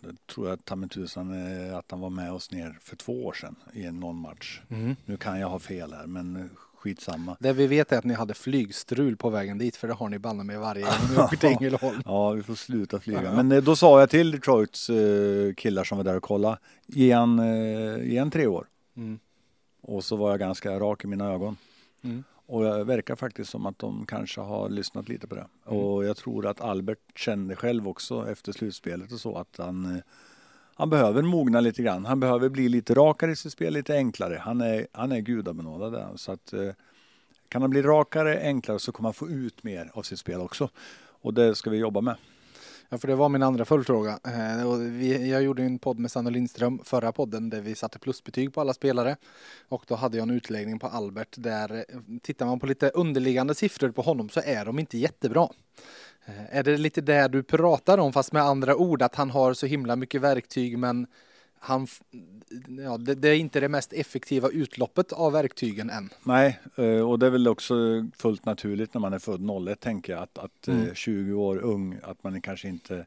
jag 0.00 0.26
tror 0.26 0.48
jag 0.48 0.64
ta 0.64 0.76
mig 0.76 0.88
tusan 0.88 1.30
eh, 1.68 1.76
att 1.78 1.90
han 1.90 2.00
var 2.00 2.10
med 2.10 2.32
oss 2.32 2.50
ner 2.50 2.78
för 2.80 2.96
två 2.96 3.26
år 3.26 3.32
sedan 3.32 3.56
i 3.72 3.84
en 3.84 4.00
någon 4.00 4.16
match. 4.16 4.60
Nu 5.04 5.16
kan 5.16 5.40
jag 5.40 5.48
ha 5.48 5.58
fel 5.58 5.92
här 5.92 6.06
men 6.06 6.36
eh, 6.36 6.42
skitsamma. 6.74 7.36
Det 7.40 7.52
vi 7.52 7.66
vet 7.66 7.92
är 7.92 7.98
att 7.98 8.04
ni 8.04 8.14
hade 8.14 8.34
flygstrul 8.34 9.16
på 9.16 9.30
vägen 9.30 9.58
dit, 9.58 9.76
för 9.76 9.88
det 9.88 9.94
har 9.94 10.08
ni 10.08 10.18
banne 10.18 10.44
med 10.44 10.60
varje 10.60 10.82
gång 10.82 10.92
ni 11.10 11.16
åker 11.24 11.36
till 11.36 11.48
Ängelholm. 11.48 12.02
Ja, 12.04 12.30
vi 12.30 12.42
får 12.42 12.54
sluta 12.54 13.00
flyga. 13.00 13.32
Men 13.32 13.52
eh, 13.52 13.62
då 13.62 13.76
sa 13.76 14.00
jag 14.00 14.10
till 14.10 14.30
Detroits 14.30 14.90
killar 15.56 15.84
som 15.84 15.98
var 15.98 16.04
där 16.04 16.16
och 16.16 16.22
kollade, 16.22 16.58
ge 16.86 17.12
han, 17.12 17.38
ge 18.04 18.18
han 18.18 18.30
tre 18.30 18.46
år. 18.46 18.66
Mm. 18.96 19.18
Och 19.82 20.04
så 20.04 20.16
var 20.16 20.30
jag 20.30 20.38
ganska 20.38 20.80
rak 20.80 21.04
i 21.04 21.06
mina 21.06 21.32
ögon. 21.32 21.56
Mm. 22.02 22.24
Och 22.50 22.64
det 22.64 22.84
verkar 22.84 23.16
faktiskt 23.16 23.50
som 23.50 23.66
att 23.66 23.78
de 23.78 24.06
kanske 24.06 24.40
har 24.40 24.68
lyssnat 24.68 25.08
lite 25.08 25.26
på 25.26 25.34
det. 25.34 25.46
Mm. 25.66 25.78
Och 25.78 26.04
jag 26.04 26.16
tror 26.16 26.46
att 26.46 26.60
Albert 26.60 27.18
kände 27.18 27.56
själv 27.56 27.88
också 27.88 28.30
efter 28.30 28.52
slutspelet 28.52 29.12
och 29.12 29.20
så 29.20 29.38
att 29.38 29.56
han, 29.58 29.96
eh, 29.96 30.02
han 30.74 30.90
behöver 30.90 31.22
mogna 31.22 31.60
lite 31.60 31.82
grann. 31.82 32.04
Han 32.04 32.20
behöver 32.20 32.48
bli 32.48 32.68
lite 32.68 32.94
rakare 32.94 33.32
i 33.32 33.36
sitt 33.36 33.52
spel, 33.52 33.72
lite 33.72 33.94
enklare. 33.94 34.38
Han 34.42 34.60
är, 34.60 34.86
han 34.92 35.12
är 35.12 35.20
gudabenådad 35.20 35.92
där. 35.92 36.08
Så 36.16 36.32
att, 36.32 36.52
eh, 36.52 36.70
kan 37.48 37.62
han 37.62 37.70
bli 37.70 37.82
rakare, 37.82 38.40
enklare 38.40 38.78
så 38.78 38.92
kommer 38.92 39.06
han 39.06 39.14
få 39.14 39.28
ut 39.28 39.62
mer 39.62 39.90
av 39.94 40.02
sitt 40.02 40.18
spel 40.18 40.40
också. 40.40 40.68
Och 41.22 41.34
det 41.34 41.54
ska 41.54 41.70
vi 41.70 41.78
jobba 41.78 42.00
med. 42.00 42.16
Ja, 42.92 42.98
för 42.98 43.08
det 43.08 43.14
var 43.14 43.28
min 43.28 43.42
andra 43.42 43.64
följdfråga. 43.64 44.18
Eh, 44.24 45.28
jag 45.30 45.42
gjorde 45.42 45.62
en 45.62 45.78
podd 45.78 45.98
med 45.98 46.10
Sanne 46.10 46.30
Lindström, 46.30 46.80
förra 46.84 47.12
podden, 47.12 47.50
där 47.50 47.60
vi 47.60 47.74
satte 47.74 47.98
plusbetyg 47.98 48.54
på 48.54 48.60
alla 48.60 48.74
spelare. 48.74 49.16
Och 49.68 49.84
då 49.86 49.94
hade 49.94 50.16
jag 50.16 50.22
en 50.22 50.34
utläggning 50.34 50.78
på 50.78 50.86
Albert 50.86 51.34
där 51.38 51.74
eh, 51.76 52.00
tittar 52.22 52.46
man 52.46 52.60
på 52.60 52.66
lite 52.66 52.90
underliggande 52.90 53.54
siffror 53.54 53.90
på 53.90 54.02
honom 54.02 54.28
så 54.28 54.40
är 54.44 54.64
de 54.64 54.78
inte 54.78 54.98
jättebra. 54.98 55.48
Eh, 56.24 56.56
är 56.56 56.62
det 56.62 56.76
lite 56.76 57.00
det 57.00 57.28
du 57.28 57.42
pratar 57.42 57.98
om, 57.98 58.12
fast 58.12 58.32
med 58.32 58.42
andra 58.42 58.76
ord, 58.76 59.02
att 59.02 59.14
han 59.14 59.30
har 59.30 59.54
så 59.54 59.66
himla 59.66 59.96
mycket 59.96 60.20
verktyg 60.20 60.78
men 60.78 61.06
han, 61.62 61.86
ja, 62.84 62.98
det, 62.98 63.14
det 63.14 63.28
är 63.28 63.34
inte 63.34 63.60
det 63.60 63.68
mest 63.68 63.92
effektiva 63.92 64.48
utloppet 64.48 65.12
av 65.12 65.32
verktygen 65.32 65.90
än. 65.90 66.10
Nej, 66.24 66.60
eh, 66.76 67.08
och 67.10 67.18
det 67.18 67.26
är 67.26 67.30
väl 67.30 67.48
också 67.48 67.74
fullt 68.16 68.44
naturligt 68.44 68.94
när 68.94 69.00
man 69.00 69.12
är 69.12 69.18
född 69.18 69.68
01 69.68 69.80
tänker 69.80 70.12
jag 70.12 70.22
att, 70.22 70.38
att 70.38 70.68
eh, 70.68 70.74
Mm. 70.74 70.94
20 70.94 71.32
år 71.34 71.56
ung, 71.58 71.98
att 72.02 72.22
man 72.24 72.40
kanske 72.42 72.68
inte 72.68 73.06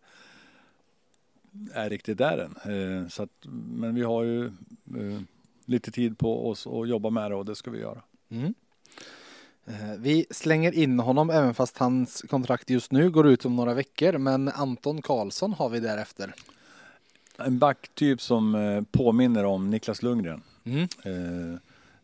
är 1.73 1.89
riktigt 1.89 2.17
där 2.17 2.37
än. 2.37 3.01
Eh, 3.03 3.07
Så 3.07 3.23
att, 3.23 3.45
men 3.77 3.95
vi 3.95 4.01
har 4.03 4.23
ju 4.23 4.45
eh, 4.45 5.21
lite 5.65 5.91
tid 5.91 6.17
på 6.17 6.49
oss 6.49 6.65
och 6.67 6.87
jobba 6.87 7.09
med 7.09 7.31
det 7.31 7.35
och 7.35 7.45
det 7.45 7.55
ska 7.55 7.71
vi 7.71 7.79
göra. 7.79 8.01
Mm. 8.29 8.53
Eh, 9.65 9.97
vi 9.99 10.25
slänger 10.31 10.71
in 10.71 10.99
honom 10.99 11.29
även 11.29 11.53
fast 11.53 11.77
hans 11.77 12.21
kontrakt 12.29 12.69
just 12.69 12.91
nu 12.91 13.09
går 13.11 13.27
ut 13.27 13.45
om 13.45 13.55
några 13.55 13.73
veckor. 13.73 14.17
Men 14.17 14.47
Anton 14.49 15.01
Karlsson 15.01 15.53
har 15.53 15.69
vi 15.69 15.79
därefter. 15.79 16.33
En 17.37 17.59
backtyp 17.59 18.21
som 18.21 18.55
eh, 18.55 18.81
påminner 18.91 19.43
om 19.45 19.69
Niklas 19.69 20.01
Lundgren. 20.03 20.41
Mm. 20.63 20.81
Eh, 20.81 21.59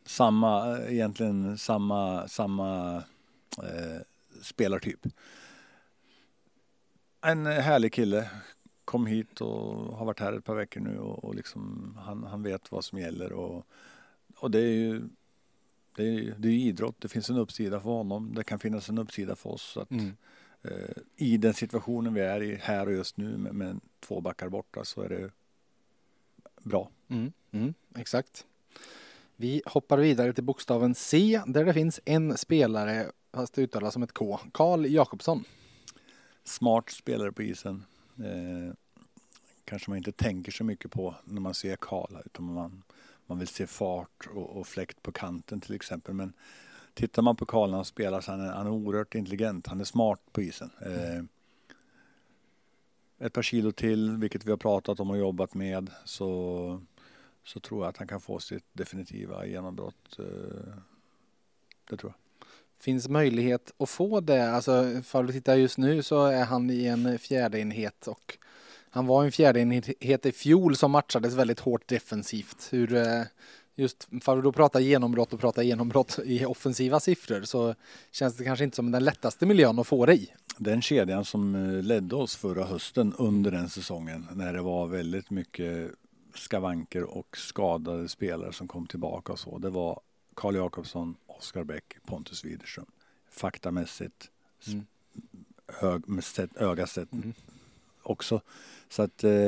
samma, 0.05 0.79
egentligen 0.79 1.57
samma, 1.57 2.27
samma 2.27 2.95
eh, 3.57 4.01
spelartyp. 4.41 5.07
En 7.21 7.45
härlig 7.45 7.93
kille. 7.93 8.29
Kom 8.85 9.05
hit 9.05 9.41
och 9.41 9.97
har 9.97 10.05
varit 10.05 10.19
här 10.19 10.33
ett 10.33 10.45
par 10.45 10.55
veckor 10.55 10.81
nu 10.81 10.99
och, 10.99 11.23
och 11.23 11.35
liksom, 11.35 11.93
han, 12.05 12.23
han 12.23 12.43
vet 12.43 12.71
vad 12.71 12.85
som 12.85 12.99
gäller. 12.99 13.33
Och, 13.33 13.65
och 14.35 14.51
det 14.51 14.59
är 14.59 14.73
ju 14.73 15.01
det 15.95 16.03
är, 16.03 16.35
det 16.37 16.47
är 16.47 16.51
idrott, 16.51 16.95
det 16.99 17.07
finns 17.07 17.29
en 17.29 17.37
uppsida 17.37 17.79
för 17.79 17.89
honom, 17.89 18.33
det 18.35 18.43
kan 18.43 18.59
finnas 18.59 18.89
en 18.89 18.97
uppsida 18.97 19.35
för 19.35 19.49
oss. 19.49 19.61
Så 19.61 19.81
att, 19.81 19.91
Mm. 19.91 20.15
Eh, 20.63 21.01
I 21.15 21.37
den 21.37 21.53
situationen 21.53 22.13
vi 22.13 22.21
är 22.21 22.43
i 22.43 22.55
här 22.55 22.87
och 22.87 22.93
just 22.93 23.17
nu 23.17 23.37
med, 23.37 23.55
med 23.55 23.79
två 23.99 24.21
backar 24.21 24.49
borta 24.49 24.85
så 24.85 25.01
är 25.01 25.09
det 25.09 25.31
bra. 26.63 26.89
Mm. 27.07 27.31
Mm. 27.51 27.73
Exakt. 27.95 28.45
Vi 29.35 29.61
hoppar 29.65 29.97
vidare 29.97 30.33
till 30.33 30.43
bokstaven 30.43 30.95
C 30.95 31.41
där 31.47 31.65
det 31.65 31.73
finns 31.73 31.99
en 32.05 32.37
spelare, 32.37 33.11
fast 33.33 33.53
det 33.53 33.61
uttalas 33.61 33.93
som 33.93 34.03
ett 34.03 34.13
K, 34.13 34.39
Karl 34.51 34.85
Jakobsson. 34.85 35.43
Smart 36.43 36.89
spelare 36.89 37.31
på 37.31 37.43
isen. 37.43 37.85
Eh, 38.17 38.73
kanske 39.65 39.91
man 39.91 39.97
inte 39.97 40.11
tänker 40.11 40.51
så 40.51 40.63
mycket 40.63 40.91
på 40.91 41.15
när 41.23 41.41
man 41.41 41.53
ser 41.53 41.75
Karl 41.75 42.17
utan 42.25 42.45
man, 42.45 42.83
man 43.25 43.39
vill 43.39 43.47
se 43.47 43.67
fart 43.67 44.27
och, 44.33 44.57
och 44.57 44.67
fläkt 44.67 45.01
på 45.01 45.11
kanten 45.11 45.61
till 45.61 45.75
exempel. 45.75 46.13
Men 46.13 46.33
tittar 46.99 47.21
man 47.21 47.35
på 47.35 47.45
Karl 47.45 47.69
när 47.69 47.75
han 47.75 47.85
spelar 47.85 48.21
så 48.21 48.31
han 48.31 48.41
är 48.41 48.51
han 48.51 48.67
oerhört 48.67 49.15
intelligent. 49.15 49.67
Han 49.67 49.79
är 49.79 49.83
smart 49.83 50.19
på 50.31 50.41
isen. 50.41 50.71
Eh, 50.81 51.23
ett 53.25 53.33
par 53.33 53.41
kilo 53.41 53.71
till, 53.71 54.17
vilket 54.17 54.45
vi 54.45 54.49
har 54.49 54.57
pratat 54.57 54.99
om 54.99 55.09
och 55.09 55.17
jobbat 55.17 55.53
med, 55.53 55.91
så, 56.05 56.81
så 57.43 57.59
tror 57.59 57.83
jag 57.83 57.89
att 57.89 57.97
han 57.97 58.07
kan 58.07 58.21
få 58.21 58.39
sitt 58.39 58.65
definitiva 58.73 59.45
genombrott. 59.45 60.19
Eh, 60.19 60.73
det 61.89 61.97
tror 61.97 62.13
jag. 62.15 62.47
Finns 62.79 63.09
möjlighet 63.09 63.73
att 63.77 63.89
få 63.89 64.19
det? 64.19 64.51
Alltså, 64.51 65.01
för 65.03 65.23
du 65.23 65.33
tittar 65.33 65.55
just 65.55 65.77
nu 65.77 66.03
så 66.03 66.25
är 66.25 66.45
han 66.45 66.69
i 66.69 66.85
en 66.85 67.19
fjärde 67.19 67.59
enhet 67.59 68.07
och 68.07 68.37
han 68.89 69.07
var 69.07 69.23
en 69.23 69.31
fjärde 69.31 69.59
enhet 69.59 70.25
i 70.25 70.31
fjol 70.31 70.75
som 70.75 70.91
matchades 70.91 71.33
väldigt 71.33 71.59
hårt 71.59 71.87
defensivt. 71.87 72.67
Hur, 72.71 72.95
eh, 72.95 73.23
just 73.79 74.07
för 74.21 74.37
att 74.37 74.43
då 74.43 74.51
prata 74.51 74.79
genombrott 74.79 75.33
och 75.33 75.39
prata 75.39 75.63
genombrott 75.63 76.19
i 76.25 76.45
offensiva 76.45 76.99
siffror 76.99 77.41
så 77.43 77.75
känns 78.11 78.37
det 78.37 78.43
kanske 78.43 78.63
inte 78.65 78.75
som 78.75 78.91
den 78.91 79.03
lättaste 79.03 79.45
miljön 79.45 79.79
att 79.79 79.87
få 79.87 80.05
det 80.05 80.13
i. 80.13 80.33
Den 80.57 80.81
kedjan 80.81 81.25
som 81.25 81.55
eh, 81.55 81.83
ledde 81.83 82.15
oss 82.15 82.35
förra 82.35 82.63
hösten 82.65 83.13
under 83.17 83.51
den 83.51 83.69
säsongen 83.69 84.27
när 84.33 84.53
det 84.53 84.61
var 84.61 84.87
väldigt 84.87 85.29
mycket 85.29 85.91
skavanker 86.35 87.03
och 87.03 87.37
skadade 87.37 88.07
spelare 88.09 88.53
som 88.53 88.67
kom 88.67 88.87
tillbaka 88.87 89.31
och 89.33 89.39
så. 89.39 89.57
Det 89.57 89.69
var 89.69 89.99
Karl 90.33 90.55
Jakobsson, 90.55 91.15
Oskar 91.27 91.63
Bäck, 91.63 91.95
Pontus 92.05 92.45
Widerström. 92.45 92.85
Faktamässigt, 93.29 94.29
Mm. 94.67 94.85
hög, 95.67 96.07
med 96.09 96.23
sett, 96.23 96.57
öga 96.57 96.87
sett 96.87 97.13
Mm. 97.13 97.33
också. 98.03 98.41
Så 98.89 99.01
att 99.01 99.23
eh, 99.23 99.47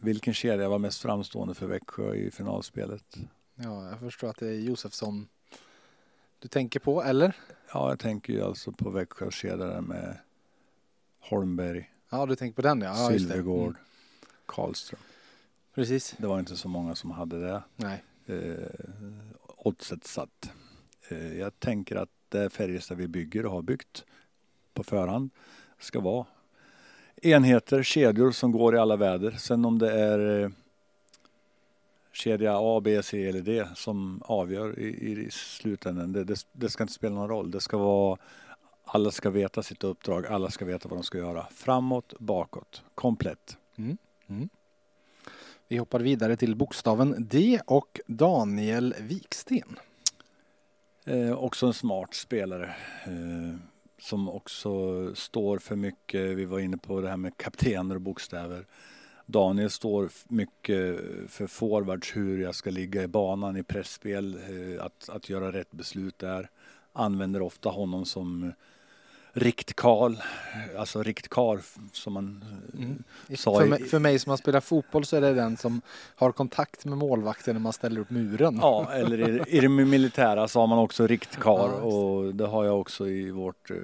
vilken 0.00 0.34
kedja 0.34 0.68
var 0.68 0.78
mest 0.78 1.02
framstående 1.02 1.54
för 1.54 1.66
Växjö 1.66 2.14
i 2.14 2.30
finalspelet? 2.30 3.16
Ja, 3.54 3.88
jag 3.90 3.98
förstår 4.00 4.28
att 4.30 4.36
det 4.38 4.48
är 4.48 4.60
Josefsson 4.60 5.28
du 6.38 6.48
tänker 6.48 6.80
på, 6.80 7.02
eller? 7.02 7.36
Ja, 7.72 7.88
jag 7.88 7.98
tänker 7.98 8.32
ju 8.32 8.42
alltså 8.42 8.72
på 8.72 8.90
Växjös 8.90 9.34
kedja 9.34 9.80
med 9.80 10.18
Holmberg, 11.20 11.90
Ja, 12.10 12.26
du 12.26 12.36
tänker 12.36 12.56
på 12.56 12.62
den 12.62 12.80
ja. 12.80 12.86
ja. 13.12 13.18
Sylvegård, 13.18 13.68
Mm. 13.70 13.76
Karlström. 14.46 15.00
Precis. 15.74 16.14
Det 16.18 16.26
var 16.26 16.38
inte 16.38 16.56
så 16.56 16.68
många 16.68 16.94
som 16.94 17.10
hade 17.10 17.40
det. 17.40 17.62
Nej. 17.76 18.04
Eh, 18.26 18.68
oddset 19.56 20.04
satt. 20.04 20.50
Eh, 21.08 21.38
jag 21.38 21.60
tänker 21.60 21.96
att 21.96 22.10
det 22.28 22.50
Färjestad 22.50 22.96
vi 22.98 23.08
bygger 23.08 23.46
och 23.46 23.52
har 23.52 23.62
byggt 23.62 24.04
på 24.74 24.82
förhand 24.82 25.30
ska 25.78 26.00
vara 26.00 26.26
enheter, 27.22 27.82
kedjor 27.82 28.30
som 28.30 28.52
går 28.52 28.74
i 28.74 28.78
alla 28.78 28.96
väder. 28.96 29.30
Sen 29.30 29.64
om 29.64 29.78
det 29.78 29.92
är 29.92 30.42
eh, 30.42 30.50
kedja 32.12 32.52
A, 32.58 32.80
B, 32.80 33.02
C 33.02 33.28
eller 33.28 33.40
D 33.40 33.64
som 33.74 34.22
avgör 34.24 34.78
i, 34.78 34.86
i 34.86 35.30
slutändan, 35.30 36.12
det, 36.12 36.24
det, 36.24 36.46
det 36.52 36.68
ska 36.68 36.82
inte 36.82 36.94
spela 36.94 37.14
någon 37.14 37.28
roll. 37.28 37.50
Det 37.50 37.60
ska 37.60 37.78
vara 37.78 38.18
alla 38.84 39.10
ska 39.10 39.30
veta 39.30 39.62
sitt 39.62 39.84
uppdrag, 39.84 40.26
alla 40.26 40.50
ska 40.50 40.64
veta 40.64 40.88
vad 40.88 40.98
de 40.98 41.02
ska 41.02 41.18
göra. 41.18 41.46
Framåt, 41.50 42.14
bakåt, 42.18 42.82
komplett. 42.94 43.56
Mm. 43.76 43.96
Mm. 44.26 44.48
Vi 45.68 45.76
hoppar 45.76 46.00
vidare 46.00 46.36
till 46.36 46.56
bokstaven 46.56 47.28
D 47.30 47.60
och 47.66 48.00
Daniel 48.06 48.94
Viksten. 49.00 49.78
Eh, 51.04 51.32
också 51.32 51.66
en 51.66 51.72
smart 51.72 52.14
spelare 52.14 52.74
eh, 53.04 53.56
som 54.04 54.28
också 54.28 54.70
står 55.14 55.58
för 55.58 55.76
mycket. 55.76 56.20
Vi 56.20 56.44
var 56.44 56.58
inne 56.58 56.76
på 56.76 57.00
det 57.00 57.08
här 57.08 57.16
med 57.16 57.36
kaptener 57.36 57.94
och 57.94 58.00
bokstäver. 58.00 58.66
Daniel 59.26 59.70
står 59.70 60.10
mycket 60.28 61.00
för 61.28 61.46
forwards, 61.46 62.16
hur 62.16 62.42
jag 62.42 62.54
ska 62.54 62.70
ligga 62.70 63.02
i 63.02 63.06
banan 63.08 63.56
i 63.56 63.62
pressspel, 63.62 64.34
eh, 64.34 64.84
att, 64.84 65.08
att 65.08 65.28
göra 65.28 65.52
rätt 65.52 65.70
beslut 65.70 66.18
där. 66.18 66.50
Använder 66.92 67.42
ofta 67.42 67.68
honom 67.68 68.04
som 68.04 68.52
riktkarl, 69.36 70.14
alltså 70.78 71.02
riktkarl 71.02 71.58
som 71.92 72.12
man 72.12 72.44
eh, 73.30 73.36
sa 73.36 73.58
För 73.58 73.66
i- 73.66 73.68
mig, 73.70 73.84
för 73.84 73.98
mig 73.98 74.18
som 74.18 74.30
har 74.30 74.36
spelat 74.36 74.64
fotboll 74.64 75.04
så 75.04 75.16
är 75.16 75.20
det 75.20 75.34
den 75.34 75.56
som 75.56 75.80
har 76.16 76.32
kontakt 76.32 76.84
med 76.84 76.98
målvakten 76.98 77.54
när 77.54 77.60
man 77.60 77.72
ställer 77.72 78.00
upp 78.00 78.10
muren. 78.10 78.58
Ja, 78.62 78.92
eller 78.92 79.28
i, 79.48 79.56
i 79.56 79.60
det 79.60 79.68
militära 79.68 80.48
så 80.48 80.60
har 80.60 80.66
man 80.66 80.78
också 80.78 81.06
riktkar 81.06 81.42
Ja, 81.52 81.64
och 81.72 82.34
det 82.34 82.46
har 82.46 82.64
jag 82.64 82.80
också 82.80 83.08
i 83.08 83.30
vårt 83.30 83.70
eh, 83.70 83.76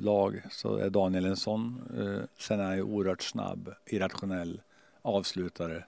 lag. 0.00 0.42
Så 0.50 0.76
är 0.76 0.90
Daniel 0.90 1.24
en 1.24 1.36
sån. 1.36 1.82
Eh, 1.98 2.28
sen 2.38 2.60
är 2.60 2.64
han 2.64 2.76
ju 2.76 2.82
oerhört 2.82 3.22
snabb, 3.22 3.74
irrationell, 3.86 4.60
avslutare. 5.02 5.84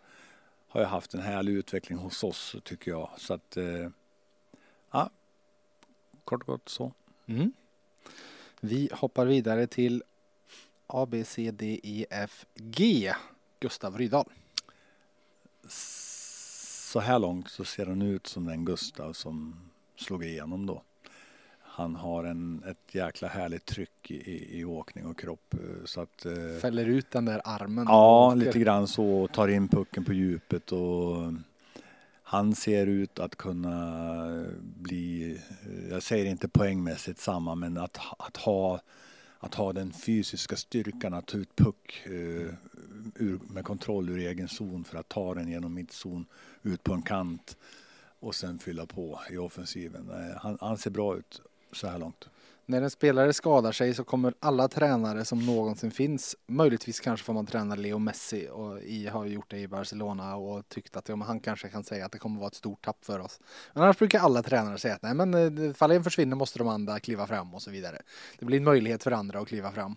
Har 0.69 0.81
jag 0.81 0.89
haft 0.89 1.15
en 1.15 1.21
härlig 1.21 1.53
utveckling 1.53 1.99
hos 1.99 2.25
oss 2.25 2.57
tycker 2.65 2.91
jag. 2.91 3.09
Så 3.17 3.35
att, 3.35 3.57
eh, 3.57 3.89
ja, 4.93 5.11
kort 6.25 6.41
och 6.41 6.47
gott 6.47 6.69
så. 6.69 6.93
Mm. 7.27 7.53
Vi 8.61 8.89
hoppar 8.93 9.27
vidare 9.27 9.67
till 9.67 10.03
A, 10.87 11.07
B, 11.11 11.25
C, 11.25 11.51
D, 11.51 11.81
E, 11.83 12.07
F, 12.11 12.47
G. 12.55 13.13
Gustav 13.61 13.99
Rydahl. 13.99 14.29
Så 15.69 17.01
här 17.01 17.19
långt 17.19 17.51
så 17.51 17.65
ser 17.65 17.87
han 17.87 18.03
ut 18.03 18.27
som 18.27 18.45
den 18.45 18.65
Gustav 18.65 19.13
som 19.13 19.57
slog 19.97 20.25
igenom 20.25 20.67
då. 20.67 20.83
Han 21.61 21.97
har 21.97 22.25
en, 22.25 22.63
ett 22.67 22.95
jäkla 22.95 23.29
härligt 23.29 23.65
tryck 23.65 24.11
i, 24.11 24.59
i, 24.61 24.65
åkning 24.65 25.07
och 25.07 25.19
kropp. 25.19 25.55
eh, 25.55 25.85
Så 25.85 26.01
att, 26.01 26.27
eh, 26.27 26.61
Fäller 26.61 26.87
ut 26.87 27.11
den 27.11 27.25
där 27.25 27.41
armen. 27.45 27.85
Ja, 27.89 28.35
lite 28.35 28.59
grann 28.59 28.87
så. 28.89 29.29
Tar 29.29 29.49
in 29.49 29.69
pucken 29.69 30.05
på 30.05 30.13
djupet 30.13 30.73
och 30.73 31.17
han 32.31 32.55
ser 32.55 32.87
ut 32.87 33.19
att 33.19 33.37
kunna 33.37 34.47
bli, 34.61 35.41
jag 35.91 36.03
säger 36.03 36.25
inte 36.25 36.49
poängmässigt 36.49 37.21
samma, 37.21 37.55
men 37.55 37.77
att, 37.77 37.99
att, 38.19 38.37
ha, 38.37 38.81
att 39.39 39.55
ha 39.55 39.73
den 39.73 39.93
fysiska 39.93 40.57
styrkan 40.57 41.15
att 41.15 41.27
ta 41.27 41.39
ut 41.39 41.57
puck 41.57 42.03
uh, 42.07 42.55
ur, 43.15 43.41
med 43.49 43.65
kontroll 43.65 44.09
ur 44.09 44.19
egen 44.19 44.49
zon 44.49 44.85
för 44.85 44.99
att 44.99 45.09
ta 45.09 45.35
den 45.35 45.49
genom 45.49 45.75
mittzon 45.75 46.27
ut 46.63 46.85
på 46.85 46.93
en 46.93 47.03
kant 47.03 47.57
och 48.21 48.35
sen 48.35 48.59
fylla 48.59 48.87
på 48.87 49.21
i 49.31 49.37
offensiven. 49.37 50.11
Eh, 50.11 50.37
han, 50.37 50.59
han 50.61 50.79
ser 50.79 50.91
bra 50.91 51.17
ut 51.17 51.43
så 51.73 51.87
här 51.87 51.99
långt. 51.99 52.29
När 52.71 52.83
en 52.83 52.91
spelare 52.91 53.33
skadar 53.33 53.73
sig 53.73 53.95
så 53.95 54.05
kommer 54.05 54.35
alla 54.41 54.69
tränare 54.69 55.25
som 55.25 55.47
någonsin 55.47 55.91
finns, 55.91 56.37
möjligtvis 56.47 57.01
kanske 57.01 57.27
får 57.27 57.33
man 57.33 57.47
träna 57.47 57.75
Leo 57.75 57.99
Messi 57.99 58.49
och 58.53 58.83
i, 58.83 59.07
har 59.07 59.27
gjort 59.27 59.51
det 59.51 59.59
i 59.59 59.69
Barcelona 59.69 60.37
och 60.37 60.69
tyckt 60.69 60.97
att 60.97 61.09
ja, 61.09 61.17
han 61.17 61.41
kanske 61.41 61.69
kan 61.69 61.85
säga 61.85 62.07
att 62.07 62.13
det 62.13 62.19
kommer 62.19 62.39
vara 62.39 62.49
ett 62.49 62.55
stort 62.55 62.85
tapp 62.85 63.05
för 63.05 63.19
oss. 63.19 63.41
Men 63.73 63.83
annars 63.83 63.99
brukar 63.99 64.21
alla 64.21 64.43
tränare 64.43 64.79
säga 64.79 64.95
att 64.95 65.03
nej 65.03 65.15
men 65.15 65.35
eh, 65.35 65.73
fall 65.73 65.91
en 65.91 66.05
försvinner 66.05 66.37
måste 66.37 66.59
de 66.59 66.69
andra 66.69 67.01
kliva 67.01 67.27
fram 67.27 67.55
och 67.55 67.63
så 67.63 67.71
vidare. 67.71 67.99
Det 68.39 68.45
blir 68.45 68.59
en 68.59 68.65
möjlighet 68.65 69.03
för 69.03 69.13
andra 69.13 69.41
att 69.41 69.49
kliva 69.49 69.73
fram. 69.73 69.97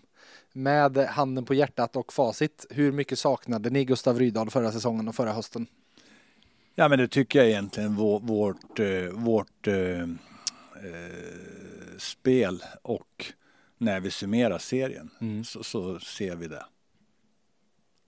Med 0.52 0.96
handen 0.96 1.44
på 1.44 1.54
hjärtat 1.54 1.96
och 1.96 2.12
facit, 2.12 2.66
hur 2.70 2.92
mycket 2.92 3.18
saknade 3.18 3.70
ni 3.70 3.84
Gustav 3.84 4.18
Rydahl 4.18 4.50
förra 4.50 4.72
säsongen 4.72 5.08
och 5.08 5.14
förra 5.14 5.32
hösten? 5.32 5.66
Ja 6.74 6.88
men 6.88 6.98
det 6.98 7.08
tycker 7.08 7.38
jag 7.38 7.48
egentligen 7.48 7.94
vår, 7.96 8.20
vårt, 8.20 8.78
eh, 8.78 9.12
vårt 9.12 9.66
eh, 9.66 10.06
eh, 10.84 11.98
spel 11.98 12.62
och 12.82 13.32
när 13.78 14.00
vi 14.00 14.10
summerar 14.10 14.58
serien 14.58 15.10
Mm. 15.20 15.44
så, 15.44 15.62
så 15.64 15.98
ser 16.00 16.36
vi 16.36 16.48
det. 16.48 16.64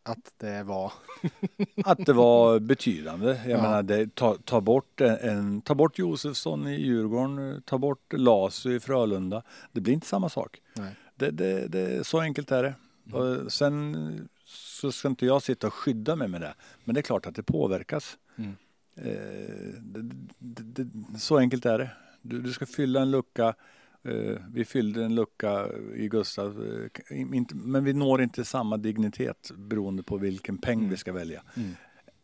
att 0.03 0.35
det 0.37 0.63
var... 0.63 0.93
att 1.85 2.07
det 2.07 2.13
var 2.13 2.59
betydande. 2.71 3.27
Jag 3.29 3.51
Ja. 3.51 3.63
menar, 3.63 3.83
det, 3.83 4.15
ta, 4.15 4.37
ta, 4.45 4.61
bort 4.61 5.01
en, 5.01 5.61
ta 5.63 5.75
bort 5.75 5.99
Josefsson 5.99 6.67
i 6.69 6.75
Djurgården, 6.81 7.63
ta 7.67 7.79
bort 7.79 8.13
Lasu 8.13 8.77
i 8.77 8.81
Frölunda. 8.81 9.43
Det 9.73 9.81
blir 9.81 9.95
inte 9.95 10.07
samma 10.07 10.29
sak. 10.29 10.61
Nej. 10.77 10.95
Det, 11.15 11.31
det, 11.31 11.69
det, 11.69 12.07
så 12.07 12.21
enkelt 12.21 12.51
är 12.53 12.63
det. 12.63 12.75
Och 13.17 13.53
sen 13.53 14.29
så 14.45 14.93
ska 14.93 15.09
inte 15.09 15.27
jag 15.27 15.43
sitta 15.43 15.67
och 15.67 15.75
skydda 15.75 16.17
mig 16.17 16.29
med 16.29 16.41
det. 16.41 16.55
Men 16.85 16.95
det 16.95 17.01
är 17.01 17.03
klart 17.03 17.27
att 17.27 17.35
det 17.35 17.43
påverkas. 17.43 18.19
Mm. 18.37 18.57
Eh, 18.97 19.75
det, 19.81 20.03
det, 20.39 20.85
det, 20.85 21.19
så 21.19 21.39
enkelt 21.39 21.67
är 21.67 21.79
det. 21.79 21.91
Du, 22.29 22.41
du 22.41 22.53
ska 22.53 22.67
fylla 22.67 23.03
en 23.03 23.11
lucka. 23.11 23.55
Eh, 24.03 24.37
vi 24.53 24.65
fyllde 24.65 25.05
en 25.05 25.15
lucka 25.15 25.69
i 25.95 26.09
Gustav. 26.09 26.71
Eh, 27.11 27.21
inte, 27.37 27.55
men 27.55 27.85
vi 27.85 27.93
når 27.93 28.23
inte 28.23 28.45
samma 28.45 28.77
dignitet 28.77 29.51
beroende 29.57 30.03
på 30.03 30.17
vilken 30.19 30.59
peng 30.59 30.79
Mm. 30.79 30.91
vi 30.91 30.97
ska 30.97 31.13
välja. 31.13 31.43
Mm. 31.57 31.71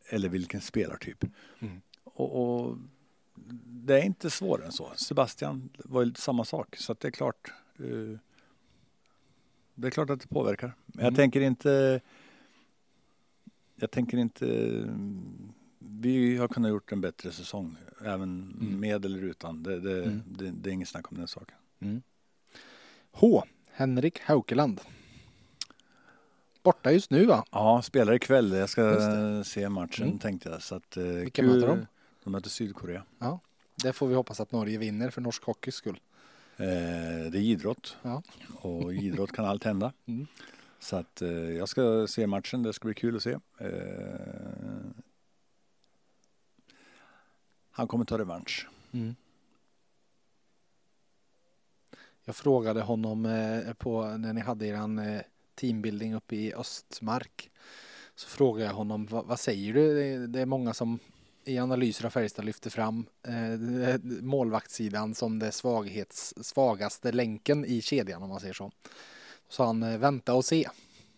Eller 0.09 0.29
vilken 0.29 0.61
spelartyp. 0.61 1.25
Mm. 1.61 1.81
Och, 2.05 2.43
och 2.67 2.79
det 3.67 4.01
är 4.01 4.05
inte 4.05 4.31
svårare 4.31 4.67
än 4.67 4.73
så. 4.73 4.93
Sebastian 4.97 5.71
var 5.77 6.03
ju 6.05 6.15
samma 6.15 6.45
sak. 6.45 6.77
Så 6.77 6.95
det 6.95 7.09
är 7.09 7.11
klart. 7.13 7.53
eh, 7.79 8.19
det 9.75 9.87
är 9.87 9.91
klart 9.91 10.11
att 10.11 10.21
det 10.21 10.29
påverkar. 10.29 10.73
Men 10.87 11.05
jag 11.05 11.09
Mm. 11.13 11.15
tänker 11.17 11.41
inte. 11.41 12.01
Jag 13.77 13.91
tänker 13.91 14.19
inte. 14.19 14.47
Vi 15.89 16.37
har 16.37 16.49
kunnat 16.49 16.71
gjort 16.71 16.93
en 16.93 17.01
bättre 17.01 17.33
säsong. 17.33 17.77
Även 18.05 18.55
Mm. 18.61 18.81
med 18.81 19.05
eller 19.05 19.23
utan. 19.23 19.63
Det, 19.63 19.81
det, 19.81 20.03
Mm. 20.05 20.23
det, 20.27 20.51
det 20.51 20.71
är 20.71 20.75
inget 20.75 20.89
snack 20.89 21.13
om 21.13 21.19
den 21.19 21.29
saken. 21.29 21.57
Mm. 21.81 22.03
H. 23.13 23.45
Henrik 23.73 24.21
Haukeland. 24.21 24.81
Borta 26.63 26.93
just 26.93 27.11
nu 27.11 27.27
va? 27.27 27.45
Ja, 27.51 27.83
spelar 27.83 28.13
ikväll. 28.13 28.53
Jag 28.53 28.69
ska 28.69 29.43
se 29.45 29.69
matchen 29.69 30.07
Mm. 30.07 30.19
tänkte 30.19 30.49
jag. 30.49 30.63
Så 30.63 30.75
att, 30.75 30.97
eh, 30.97 31.05
Vilka 31.05 31.43
möter 31.43 31.67
de? 31.69 31.87
De 32.25 32.31
möter 32.33 32.51
Sydkorea. 32.51 33.05
Det 33.83 33.93
får 33.93 34.09
vi 34.09 34.15
hoppas 34.15 34.41
att 34.41 34.53
Norge 34.53 34.79
vinner 34.79 35.11
för 35.11 35.21
norsk 35.21 35.43
hockeys 35.45 35.75
skull. 35.75 36.01
Eh, 36.57 36.67
det 37.31 37.39
är 37.39 37.43
idrott. 37.43 37.97
Ja. 38.03 38.23
Och 38.61 38.95
idrott 38.95 39.33
kan 39.33 39.45
allt 39.45 39.65
hända. 39.65 39.93
Mm. 40.07 40.27
Så 40.81 40.97
att 40.97 41.23
eh, 41.23 41.31
jag 41.31 41.69
ska 41.69 42.07
se 42.07 42.27
matchen. 42.27 42.63
Det 42.63 42.73
ska 42.73 42.87
bli 42.87 42.95
kul 42.95 43.17
att 43.17 43.23
se. 43.23 43.31
Eh, 43.59 43.69
han 47.73 47.89
kommer 47.89 48.05
ta 48.05 48.19
revansch. 48.19 48.69
Mm. 48.93 49.15
Jag 52.25 52.37
frågade 52.37 52.81
honom 52.81 53.27
eh, 53.27 53.73
på 53.73 54.05
när 54.05 54.33
ni 54.33 54.41
hade 54.41 54.67
er 54.67 54.75
eh, 54.75 55.21
teambuilding 55.55 56.15
uppe 56.15 56.37
i 56.37 56.55
Östmark. 56.55 57.51
Så 58.15 58.29
frågade 58.29 58.67
jag 58.67 58.75
honom, 58.75 59.07
vad, 59.07 59.27
vad 59.27 59.41
säger 59.41 59.75
du? 59.75 60.27
Det, 60.27 60.41
är 60.41 60.47
många 60.47 60.75
som 60.75 60.99
i 61.45 61.59
analyser 61.59 62.07
av 62.07 62.11
Färjestad 62.11 62.45
lyfter 62.45 62.71
fram 62.71 63.07
eh, 63.23 64.01
målvaktssidan 64.21 65.15
som 65.15 65.39
det 65.39 65.53
svaghets, 65.53 66.35
svagaste 66.41 67.13
länken 67.13 67.65
i 67.65 67.83
kedjan 67.83 68.23
om 68.23 68.29
man 68.29 68.41
säger 68.41 68.55
så. 68.55 68.71
Så 69.49 69.65
han 69.65 69.83
eh, 69.83 69.99
vänta 69.99 70.35
och 70.35 70.45
se 70.45 70.69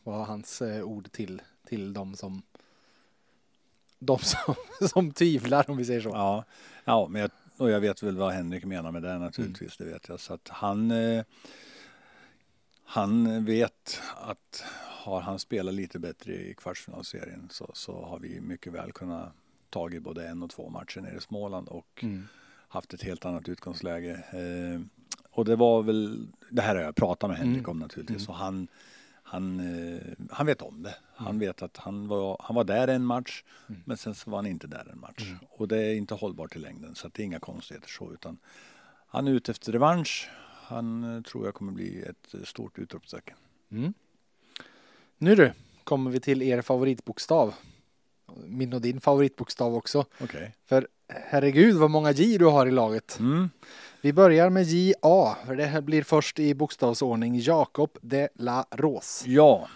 var 0.03 0.25
hans 0.25 0.63
ord 0.63 1.13
till, 1.13 1.43
till 1.67 1.93
de 1.93 2.17
som 2.17 2.43
de 4.07 4.19
som, 4.19 4.55
som 4.89 5.13
tvivlar 5.13 5.71
om 5.71 5.77
vi 5.77 5.85
säger 5.85 6.01
så. 6.01 6.09
Ja, 6.09 6.45
ja 6.85 7.09
men 7.11 7.21
jag, 7.23 7.31
och 7.57 7.71
jag 7.71 7.81
vet 7.81 8.03
väl 8.03 8.17
vad 8.17 8.33
Henrik 8.33 8.65
menar 8.65 8.93
med 8.93 9.03
det 9.03 9.19
naturligtvis. 9.19 9.77
Det 9.77 9.85
vet 9.85 10.09
jag. 10.09 10.21
Så 10.21 10.35
att 10.35 10.49
han, 10.49 10.91
eh, 10.91 11.25
han 12.85 13.45
vet 13.45 14.01
att 14.17 14.65
har 15.05 15.21
han 15.21 15.39
spelat 15.39 15.75
lite 15.75 15.99
bättre 15.99 16.33
i 16.33 16.55
kvartsfinalserien 16.55 17.49
så, 17.51 17.71
så 17.75 18.05
har 18.05 18.19
vi 18.19 18.41
mycket 18.41 18.73
väl 18.73 18.93
kunnat 18.93 19.33
tagit 19.71 20.03
både 20.03 20.29
en 20.29 20.43
och 20.43 20.51
två 20.51 20.69
matcher 20.71 21.01
nere 21.01 21.17
i 21.17 21.21
Småland 21.21 21.69
och 21.69 22.01
Mm. 22.03 22.29
haft 22.69 22.95
ett 22.95 23.03
helt 23.03 23.25
annat 23.25 23.49
utgångsläge. 23.49 24.11
Eh, 24.13 24.81
och 25.31 25.45
det 25.45 25.57
var 25.57 25.83
väl, 25.83 26.27
det 26.51 26.63
här 26.63 26.77
har 26.77 26.83
jag 26.83 26.95
pratat 26.97 27.31
med 27.31 27.39
Henrik 27.39 27.59
Mm. 27.59 27.71
om 27.71 27.79
naturligtvis. 27.79 28.23
Mm. 28.23 28.31
Och 28.31 28.37
han, 28.37 28.69
han, 29.35 29.61
eh, 29.61 30.27
han 30.31 30.47
vet 30.47 30.63
om 30.63 30.83
det. 30.83 30.95
Han 31.17 31.27
Mm. 31.27 31.39
vet 31.39 31.63
att 31.63 31.77
han 31.77 32.09
var, 32.09 32.37
han 32.41 32.57
var 32.57 32.65
där 32.65 32.89
en 32.89 33.05
match 33.05 33.43
Mm. 33.69 33.83
men 33.85 33.97
sen 33.97 34.15
så 34.15 34.31
var 34.31 34.39
han 34.39 34.47
inte 34.47 34.67
där 34.67 34.89
en 34.93 35.01
match. 35.01 35.23
Mm. 35.23 35.39
Och 35.51 35.69
det 35.69 35.79
är 35.83 35.95
inte 35.95 36.15
hållbart 36.15 36.57
i 36.57 36.59
längden 36.59 36.95
så 36.95 37.07
att 37.07 37.15
det 37.15 37.23
är 37.23 37.25
inga 37.25 37.39
konstigheter 37.41 37.89
så 37.89 38.13
utan 38.13 38.39
han 39.09 39.29
är 39.29 39.33
ute 39.33 39.51
efter 39.53 39.73
revansch. 39.73 40.29
Han 40.67 41.17
eh, 41.17 41.23
tror 41.23 41.45
jag 41.45 41.55
kommer 41.55 41.73
bli 41.73 42.03
ett 42.03 42.35
eh, 42.35 42.43
stort 42.43 42.79
utropstecken. 42.79 43.37
Mm. 43.71 43.95
Nu 45.19 45.35
du, 45.35 45.53
kommer 45.85 46.11
vi 46.11 46.21
till 46.21 46.43
er 46.43 46.63
favoritbokstav. 46.63 47.55
Min 48.47 48.73
och 48.73 48.81
din 48.81 49.01
favoritbokstav 49.01 49.75
också. 49.75 50.05
Okej. 50.21 50.55
För 50.67 50.89
herregud 51.09 51.77
vad 51.77 51.91
många 51.91 52.11
J 52.13 52.39
du 52.39 52.45
har 52.47 52.67
i 52.67 52.71
laget. 52.71 53.19
Mm. 53.19 53.51
Vi 54.01 54.13
börjar 54.13 54.51
med 54.51 54.63
JA, 54.65 55.37
för 55.47 55.57
det 55.57 55.65
här 55.67 55.81
blir 55.81 56.03
först 56.03 56.39
i 56.39 56.55
bokstavsordning 56.55 57.41
Jakob 57.41 57.99
de 58.03 58.29
la 58.35 58.67
Rose. 58.71 59.31
Ja, 59.31 59.69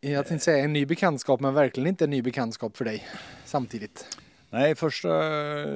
Jag 0.00 0.26
tänkte 0.26 0.44
säga 0.44 0.64
en 0.64 0.72
ny 0.72 0.86
bekantskap, 0.86 1.40
men 1.40 1.54
verkligen 1.54 1.86
inte 1.86 2.04
en 2.04 2.10
ny 2.10 2.22
bekantskap 2.22 2.76
för 2.76 2.84
dig 2.84 3.06
samtidigt. 3.44 4.18
nej 4.50 4.74
första 4.74 5.08
eh, 5.60 5.74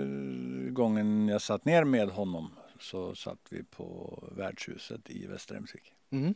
gången 0.71 1.29
jag 1.29 1.43
satt 1.43 1.65
ner 1.65 1.85
med 1.85 2.09
honom 2.09 2.51
så 2.81 3.15
satt 3.15 3.39
vi 3.51 3.63
på 3.63 4.19
värdshuset 4.37 5.11
i 5.11 5.27
Västra 5.27 5.55
Hemsvik. 5.55 5.93
Mm. 6.11 6.35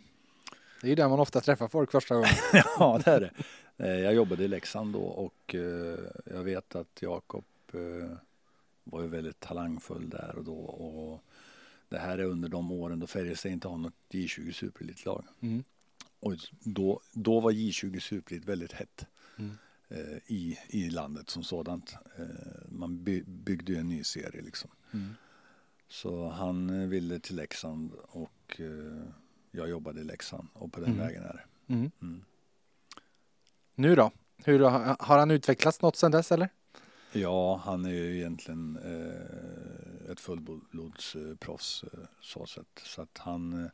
Det 0.80 0.86
är 0.86 0.88
ju 0.88 0.94
där 0.94 1.08
man 1.08 1.20
ofta 1.20 1.40
träffar 1.40 1.68
folk 1.68 1.90
första 1.92 2.14
gången. 2.14 2.28
Ja, 2.78 3.00
det 3.04 3.10
är 3.10 3.20
det. 3.20 3.30
Eh, 3.78 3.88
Jag 4.00 4.14
jobbade 4.14 4.44
i 4.44 4.48
Leksand 4.48 4.92
då 4.92 5.02
och 5.02 5.54
eh, 5.54 5.98
jag 6.24 6.42
vet 6.44 6.74
att 6.76 7.02
Jakob 7.02 7.44
eh, 7.72 8.10
var 8.84 9.02
ju 9.02 9.08
väldigt 9.08 9.40
talangfull 9.40 10.10
där 10.10 10.34
och 10.36 10.44
då. 10.44 10.56
Och 10.58 11.22
det 11.88 11.98
här 11.98 12.18
är 12.18 12.24
under 12.24 12.48
de 12.48 12.72
åren 12.72 13.00
då 13.00 13.06
Färjestad 13.06 13.52
inte 13.52 13.68
har 13.68 13.76
något 13.78 13.94
J20 14.10 14.52
superelitlag. 14.52 15.24
Mm. 15.40 15.64
Och 16.20 16.34
då, 16.60 17.00
då 17.12 17.40
var 17.40 17.52
J20 17.52 17.98
superelit 18.00 18.44
väldigt 18.44 18.72
hett 18.72 19.06
Mm. 19.38 19.56
i, 20.26 20.58
i 20.68 20.90
landet 20.90 21.30
som 21.30 21.42
sådant. 21.44 21.94
Man 22.68 23.04
by, 23.04 23.22
byggde 23.26 23.72
ju 23.72 23.78
en 23.78 23.88
ny 23.88 24.04
serie 24.04 24.42
liksom. 24.42 24.70
Mm. 24.92 25.14
Så 25.88 26.28
han 26.28 26.88
ville 26.90 27.18
till 27.18 27.36
Leksand 27.36 27.92
och 27.94 28.60
jag 29.50 29.68
jobbade 29.68 30.00
i 30.00 30.04
Leksand 30.04 30.48
och 30.52 30.72
på 30.72 30.80
den 30.80 30.92
Mm. 30.92 31.06
vägen 31.06 31.22
är 31.22 31.32
det. 31.32 31.44
Nu 33.78 33.94
då? 33.94 34.10
Hur, 34.44 34.60
har 35.04 35.18
han 35.18 35.30
utvecklats 35.30 35.82
något 35.82 35.96
sedan 35.96 36.10
dess 36.10 36.32
eller? 36.32 36.48
Ja, 37.12 37.60
han 37.64 37.84
är 37.84 37.90
ju 37.90 38.16
egentligen 38.16 38.78
eh, 38.84 40.10
ett 40.12 40.20
fullblodsproffs 40.20 41.84
eh, 41.84 42.00
så 42.20 42.46
sätt. 42.46 42.82
Så 42.82 43.02
att 43.02 43.18
han, 43.18 43.64
eh, 43.64 43.70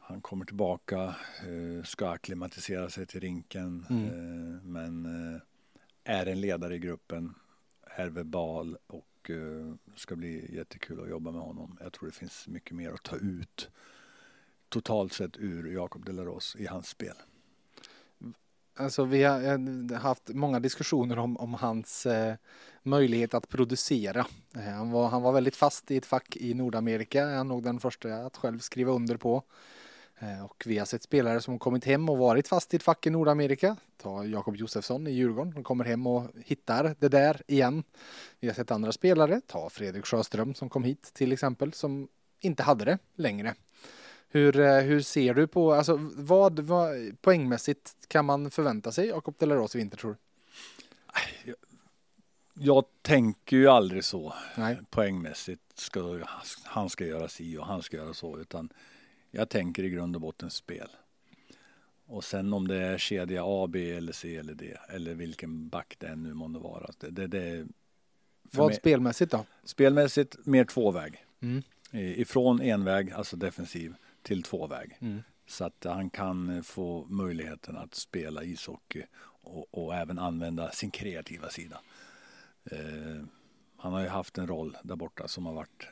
han 0.00 0.20
kommer 0.20 0.44
tillbaka, 0.44 1.14
eh, 1.40 1.84
ska 1.84 2.10
acklimatisera 2.10 2.90
sig 2.90 3.06
till 3.06 3.20
rinken. 3.20 3.86
Mm. 3.90 4.04
Eh, 4.04 4.62
men 4.62 5.06
eh, 5.34 5.40
är 6.04 6.26
en 6.26 6.40
ledare 6.40 6.74
i 6.74 6.78
gruppen, 6.78 7.34
är 7.82 8.08
verbal 8.08 8.76
och 8.86 9.30
eh, 9.30 9.74
ska 9.96 10.16
bli 10.16 10.56
jättekul 10.56 11.00
att 11.00 11.10
jobba 11.10 11.30
med 11.30 11.42
honom. 11.42 11.78
Jag 11.80 11.92
tror 11.92 12.06
det 12.08 12.14
finns 12.14 12.48
mycket 12.48 12.72
mer 12.72 12.92
att 12.92 13.02
ta 13.02 13.16
ut 13.16 13.70
totalt 14.68 15.12
sett 15.12 15.36
ur 15.36 15.72
Jakob 15.72 16.04
Delaros 16.04 16.56
i 16.58 16.66
hans 16.66 16.88
spel. 16.88 17.16
Alltså 18.76 19.04
vi 19.04 19.22
har 19.22 19.42
eh, 19.42 19.98
haft 19.98 20.28
många 20.28 20.60
diskussioner 20.60 21.18
om, 21.18 21.36
om 21.36 21.54
hans 21.54 22.06
eh, 22.06 22.34
möjlighet 22.82 23.34
att 23.34 23.48
producera. 23.48 24.26
Eh, 24.56 24.62
han, 24.62 24.90
var, 24.90 25.08
han 25.08 25.22
var 25.22 25.32
väldigt 25.32 25.56
fast 25.56 25.90
i 25.90 25.96
ett 25.96 26.06
fack 26.06 26.36
i 26.36 26.54
Nordamerika. 26.54 27.18
Jag 27.18 27.46
nog 27.46 27.62
den 27.62 27.80
första 27.80 28.14
att 28.14 28.36
själv 28.36 28.58
skriva 28.58 28.92
under 28.92 29.16
på. 29.16 29.42
Eh, 30.18 30.44
och 30.44 30.64
vi 30.66 30.78
har 30.78 30.86
sett 30.86 31.02
spelare 31.02 31.40
som 31.40 31.58
kommit 31.58 31.84
hem 31.84 32.08
och 32.08 32.18
varit 32.18 32.48
fast 32.48 32.74
i 32.74 32.76
ett 32.76 32.82
fack 32.82 33.06
i 33.06 33.10
Nordamerika. 33.10 33.76
Ta 33.96 34.24
Jakob 34.24 34.56
Josefsson 34.56 35.06
i 35.06 35.10
Djurgården. 35.10 35.54
De 35.54 35.64
kommer 35.64 35.84
hem 35.84 36.06
och 36.06 36.30
hittar 36.44 36.96
det 36.98 37.08
där 37.08 37.42
igen. 37.46 37.84
Vi 38.40 38.48
har 38.48 38.54
sett 38.54 38.70
andra 38.70 38.92
spelare. 38.92 39.40
Ta 39.46 39.70
Fredrik 39.70 40.06
Sjöström 40.06 40.54
som 40.54 40.68
kom 40.68 40.84
hit 40.84 41.10
till 41.14 41.32
exempel. 41.32 41.72
Som 41.72 42.08
inte 42.40 42.62
hade 42.62 42.84
det 42.84 42.98
längre. 43.16 43.54
Hur, 44.34 44.60
eh, 44.60 44.78
hur 44.80 45.00
ser 45.00 45.34
du 45.34 45.46
på, 45.46 45.72
alltså 45.72 45.98
vad, 46.16 46.60
vad 46.60 46.96
poängmässigt 47.20 47.94
kan 48.08 48.24
man 48.24 48.50
förvänta 48.50 48.92
sig 48.92 49.06
Jakob 49.06 49.34
Delaros 49.38 49.74
i 49.74 49.78
vinter 49.78 49.96
tror 49.96 50.16
du? 51.44 51.54
Jag 52.54 52.84
tänker 53.02 53.56
ju 53.56 53.68
aldrig 53.68 54.04
så. 54.04 54.34
Nej. 54.56 54.78
poängmässigt 54.90 55.62
ska 55.74 56.18
han 56.64 56.90
ska 56.90 57.06
göra 57.06 57.28
si 57.28 57.56
och 57.58 57.66
han 57.66 57.82
ska 57.82 57.96
göra 57.96 58.14
så 58.14 58.38
utan 58.38 58.68
jag 59.30 59.48
tänker 59.48 59.82
i 59.82 59.90
grund 59.90 60.16
och 60.16 60.22
botten 60.22 60.50
spel. 60.50 60.88
Och 62.06 62.24
sen 62.24 62.52
om 62.52 62.68
det 62.68 62.76
är 62.76 62.98
kedja 62.98 63.42
A, 63.46 63.66
B 63.66 63.90
eller 63.90 64.12
C 64.12 64.36
eller 64.36 64.54
D 64.54 64.76
eller 64.88 65.14
vilken 65.14 65.68
back 65.68 65.96
det 65.98 66.06
än 66.06 66.22
nu 66.22 66.34
måste 66.34 66.58
vara. 66.58 66.90
Det, 66.98 67.10
det, 67.10 67.26
det, 67.26 67.66
Vad 68.42 68.66
mig- 68.66 68.76
spelmässigt 68.76 69.32
då? 69.32 69.44
spelmässigt 69.64 70.46
mer 70.46 70.64
tvåväg. 70.64 71.24
Mm. 71.40 71.62
Ifrån 71.92 72.60
enväg, 72.60 73.12
alltså 73.12 73.36
defensiv, 73.36 73.94
till 74.24 74.42
tvåväg. 74.42 74.96
Mm. 75.00 75.22
Så 75.46 75.64
att 75.64 75.84
han 75.84 76.10
kan 76.10 76.64
få 76.64 77.06
möjligheten 77.08 77.76
att 77.76 77.94
spela 77.94 78.44
ishockey 78.44 79.02
och, 79.42 79.74
och 79.74 79.94
även 79.94 80.18
använda 80.18 80.70
sin 80.70 80.90
kreativa 80.90 81.48
sida. 81.48 81.80
Eh, 82.70 83.24
han 83.76 83.92
har 83.92 84.00
ju 84.00 84.08
haft 84.08 84.38
en 84.38 84.46
roll 84.46 84.76
där 84.82 84.96
borta 84.96 85.28
som 85.28 85.46
har 85.46 85.54
varit 85.54 85.86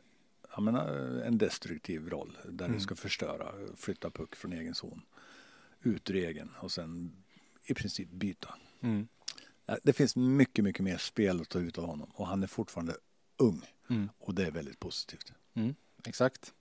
jag 0.54 0.62
menar, 0.62 0.88
en 1.26 1.38
destruktiv 1.38 2.08
roll 2.08 2.38
där 2.48 2.64
mm. 2.64 2.76
du 2.76 2.82
ska 2.82 2.94
förstöra, 2.94 3.52
flytta 3.76 4.10
puck 4.10 4.36
från 4.36 4.52
egen 4.52 4.74
zon 4.74 5.02
ut 5.80 6.10
ur 6.10 6.16
egen 6.16 6.50
och 6.60 6.72
sen 6.72 7.12
i 7.64 7.74
princip 7.74 8.08
byta. 8.10 8.54
Mm. 8.80 9.08
Det 9.82 9.92
finns 9.92 10.16
mycket, 10.16 10.64
mycket 10.64 10.84
mer 10.84 10.96
spel 10.96 11.40
att 11.40 11.48
ta 11.48 11.58
ut 11.58 11.78
av 11.78 11.86
honom 11.86 12.10
och 12.14 12.26
han 12.26 12.42
är 12.42 12.46
fortfarande 12.46 12.96
ung 13.36 13.62
mm. 13.90 14.08
och 14.18 14.34
det 14.34 14.46
är 14.46 14.50
väldigt 14.50 14.80
positivt. 14.80 15.32
Mm, 15.54 15.74
exakt. 16.04 16.54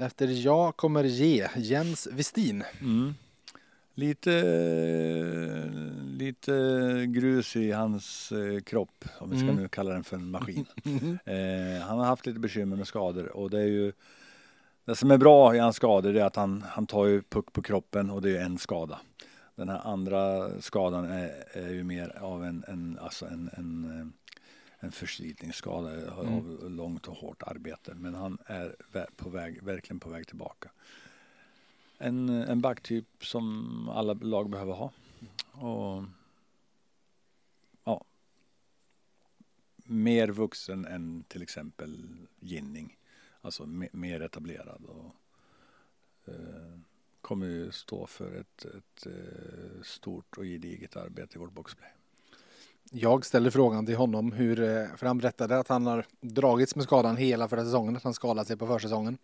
Efter 0.00 0.26
jag 0.26 0.76
kommer 0.76 1.04
ge 1.04 1.48
Jens 1.56 2.08
Westin. 2.12 2.64
Mm. 2.80 3.14
Lite, 3.94 4.30
lite 6.06 6.52
grus 7.06 7.56
i 7.56 7.72
hans 7.72 8.32
eh, 8.32 8.60
kropp, 8.60 9.04
om 9.18 9.30
vi 9.30 9.36
ska 9.36 9.48
mm. 9.48 9.56
nu 9.56 9.68
kalla 9.68 9.92
den 9.92 10.04
för 10.04 10.16
en 10.16 10.30
maskin. 10.30 10.66
eh, 11.24 11.86
han 11.86 11.98
har 11.98 12.04
haft 12.04 12.26
lite 12.26 12.40
bekymmer 12.40 12.76
med 12.76 12.86
skador 12.86 13.36
och 13.36 13.50
det 13.50 13.58
är 13.58 13.66
ju 13.66 13.92
det 14.84 14.96
som 14.96 15.10
är 15.10 15.18
bra 15.18 15.56
i 15.56 15.58
hans 15.58 15.76
skador 15.76 16.16
är 16.16 16.24
att 16.24 16.36
han, 16.36 16.64
han 16.68 16.86
tar 16.86 17.06
ju 17.06 17.22
puck 17.22 17.52
på 17.52 17.62
kroppen 17.62 18.10
och 18.10 18.22
det 18.22 18.36
är 18.36 18.44
en 18.44 18.58
skada. 18.58 18.98
Den 19.54 19.68
här 19.68 19.80
andra 19.84 20.50
skadan 20.60 21.04
är, 21.04 21.44
är 21.52 21.68
ju 21.68 21.84
mer 21.84 22.18
av 22.20 22.44
en, 22.44 22.64
en, 22.68 22.98
alltså 23.02 23.26
en, 23.26 23.50
en, 23.56 24.00
eh, 24.00 24.06
en 24.80 24.92
förslitningsskada 24.92 25.92
mm. 25.92 26.34
av 26.34 26.70
långt 26.70 27.08
och 27.08 27.16
hårt 27.16 27.42
arbete. 27.42 27.94
Men 27.94 28.14
han 28.14 28.38
är 28.46 28.76
på 29.16 29.30
väg, 29.30 29.62
verkligen 29.62 30.00
på 30.00 30.10
väg 30.10 30.26
tillbaka. 30.26 30.70
En, 31.98 32.28
en 32.28 32.60
backtyp 32.60 33.26
som 33.26 33.88
alla 33.88 34.12
lag 34.12 34.50
behöver 34.50 34.72
ha. 34.72 34.92
Och 35.52 36.04
ja, 37.84 38.04
mer 39.76 40.28
vuxen 40.28 40.84
än 40.84 41.24
till 41.28 41.42
exempel 41.42 42.06
Ginning. 42.40 42.98
Alltså 43.40 43.66
mer 43.92 44.20
etablerad. 44.20 44.84
Och, 44.84 45.14
eh, 46.32 46.78
kommer 47.20 47.46
ju 47.46 47.72
stå 47.72 48.06
för 48.06 48.34
ett, 48.34 48.64
ett 48.64 49.06
eh, 49.06 49.82
stort 49.82 50.38
och 50.38 50.44
gediget 50.44 50.96
arbete 50.96 51.36
i 51.36 51.38
vårt 51.38 51.52
boxplay. 51.52 51.90
Jag 52.90 53.26
ställde 53.26 53.50
frågan 53.50 53.86
till 53.86 53.96
honom 53.96 54.32
hur, 54.32 54.60
eh, 54.60 54.96
för 54.96 55.06
han 55.06 55.18
berättade 55.18 55.58
att 55.58 55.68
han 55.68 55.86
har 55.86 56.06
dragits 56.20 56.76
med 56.76 56.84
skadan 56.84 57.16
hela 57.16 57.48
förra 57.48 57.64
säsongen, 57.64 57.96
att 57.96 58.04
han 58.04 58.14
skadat 58.14 58.46
sig 58.46 58.56
på 58.56 58.66
försäsongen 58.66 59.18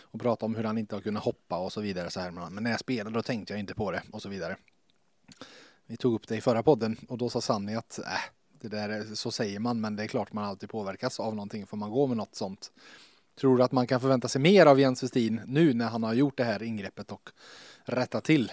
och 0.00 0.20
pratade 0.20 0.46
om 0.46 0.54
hur 0.54 0.64
han 0.64 0.78
inte 0.78 0.94
har 0.94 1.00
kunnat 1.00 1.24
hoppa 1.24 1.58
och 1.58 1.72
så 1.72 1.80
vidare 1.80 2.10
så 2.10 2.20
här. 2.20 2.30
Men 2.30 2.62
när 2.62 2.70
jag 2.70 2.80
spelade 2.80 3.16
då 3.16 3.22
tänkte 3.22 3.52
jag 3.52 3.60
inte 3.60 3.74
på 3.74 3.90
det 3.90 4.02
och 4.12 4.22
så 4.22 4.28
vidare. 4.28 4.56
Vi 5.86 5.96
tog 5.96 6.14
upp 6.14 6.28
det 6.28 6.36
i 6.36 6.40
förra 6.40 6.62
podden 6.62 6.96
och 7.08 7.18
då 7.18 7.30
sa 7.30 7.40
Sanni 7.40 7.76
att 7.76 7.98
äh, 7.98 8.04
det 8.60 8.68
där 8.68 9.14
så 9.14 9.30
säger 9.30 9.58
man, 9.58 9.80
men 9.80 9.96
det 9.96 10.02
är 10.02 10.06
klart 10.06 10.32
man 10.32 10.44
alltid 10.44 10.68
påverkas 10.68 11.20
av 11.20 11.34
någonting. 11.34 11.66
Får 11.66 11.76
man 11.76 11.90
gå 11.90 12.06
med 12.06 12.16
något 12.16 12.34
sånt 12.34 12.70
Tror 13.36 13.56
du 13.58 13.64
att 13.64 13.72
man 13.72 13.86
kan 13.86 14.00
förvänta 14.00 14.28
sig 14.28 14.40
mer 14.40 14.66
av 14.66 14.80
Jens 14.80 15.02
Westin 15.02 15.40
nu 15.46 15.74
när 15.74 15.88
han 15.88 16.02
har 16.02 16.14
gjort 16.14 16.36
det 16.36 16.44
här 16.44 16.62
ingreppet 16.62 17.12
och 17.12 17.30
rättat 17.84 18.24
till? 18.24 18.52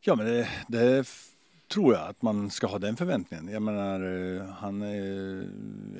Ja, 0.00 0.14
men 0.14 0.26
det, 0.26 0.48
det 0.68 1.08
tror 1.74 1.94
jag 1.94 2.08
att 2.08 2.22
man 2.22 2.50
ska 2.50 2.66
ha 2.66 2.78
den 2.78 2.96
förväntningen. 2.96 3.48
Jag 3.48 3.62
menar, 3.62 4.00
eh, 4.00 4.46
han 4.46 4.82
är 4.82 5.48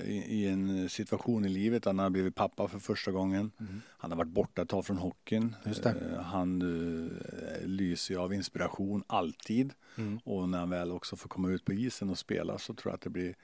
i 0.06 0.46
en 0.46 0.88
situation 0.88 1.44
i 1.44 1.48
livet, 1.48 1.84
han 1.84 1.98
har 1.98 2.10
blivit 2.10 2.34
pappa 2.34 2.68
för 2.68 2.78
första 2.78 3.10
gången. 3.10 3.50
Mm. 3.60 3.80
Han 3.87 4.10
har 4.10 4.18
varit 4.18 4.28
borta 4.28 4.62
ett 4.62 4.68
tag 4.68 4.87
från 4.87 4.96
hockeyn. 4.96 5.56
Eh, 5.84 6.20
han 6.20 6.62
eh, 6.62 7.66
lyser 7.66 8.16
av 8.16 8.34
inspiration 8.34 9.04
alltid. 9.06 9.72
Mm. 9.96 10.18
Och 10.24 10.48
när 10.48 10.58
han 10.58 10.70
väl 10.70 10.92
också 10.92 11.16
får 11.16 11.28
komma 11.28 11.50
ut 11.50 11.64
på 11.64 11.72
isen 11.72 12.10
och 12.10 12.18
spela 12.18 12.58
så 12.58 12.74
tror 12.74 12.90
jag 12.90 12.94
att 12.94 13.00
det 13.00 13.10
blir, 13.10 13.34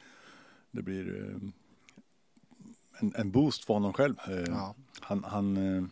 det 0.70 0.82
blir 0.82 1.34
en, 2.98 3.12
en 3.16 3.30
boost 3.30 3.64
för 3.64 3.74
honom 3.74 3.92
själv. 3.92 4.14
Eh, 4.28 4.44
ja. 4.46 4.74
Han, 5.00 5.24
han 5.24 5.56
eh, 5.56 5.84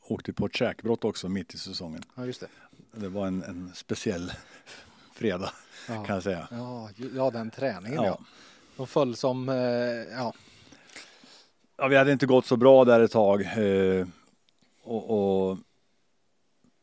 åkte 0.00 0.32
på 0.32 0.46
ett 0.46 0.56
käkbrott 0.56 1.04
också 1.04 1.28
mitt 1.28 1.54
i 1.54 1.58
säsongen. 1.58 2.02
Ja, 2.14 2.26
just 2.26 2.40
det. 2.40 2.48
Det 2.92 3.08
var 3.08 3.26
en, 3.26 3.42
en 3.42 3.70
speciell 3.74 4.32
fredag 5.18 5.52
ja. 5.88 6.04
kan 6.04 6.14
jag 6.14 6.22
säga. 6.22 6.48
Ja, 6.50 6.90
ja 7.14 7.30
den 7.30 7.50
träningen 7.50 8.02
ja. 8.02 8.18
ja. 8.76 8.86
föll 8.86 9.16
som, 9.16 9.48
eh, 9.48 9.56
ja. 10.18 10.32
Ja, 11.76 11.88
vi 11.88 11.96
hade 11.96 12.12
inte 12.12 12.26
gått 12.26 12.46
så 12.46 12.56
bra 12.56 12.84
där 12.84 13.00
ett 13.00 13.10
tag. 13.10 13.42
Eh, 13.42 14.06
och, 14.82 15.50
och 15.50 15.58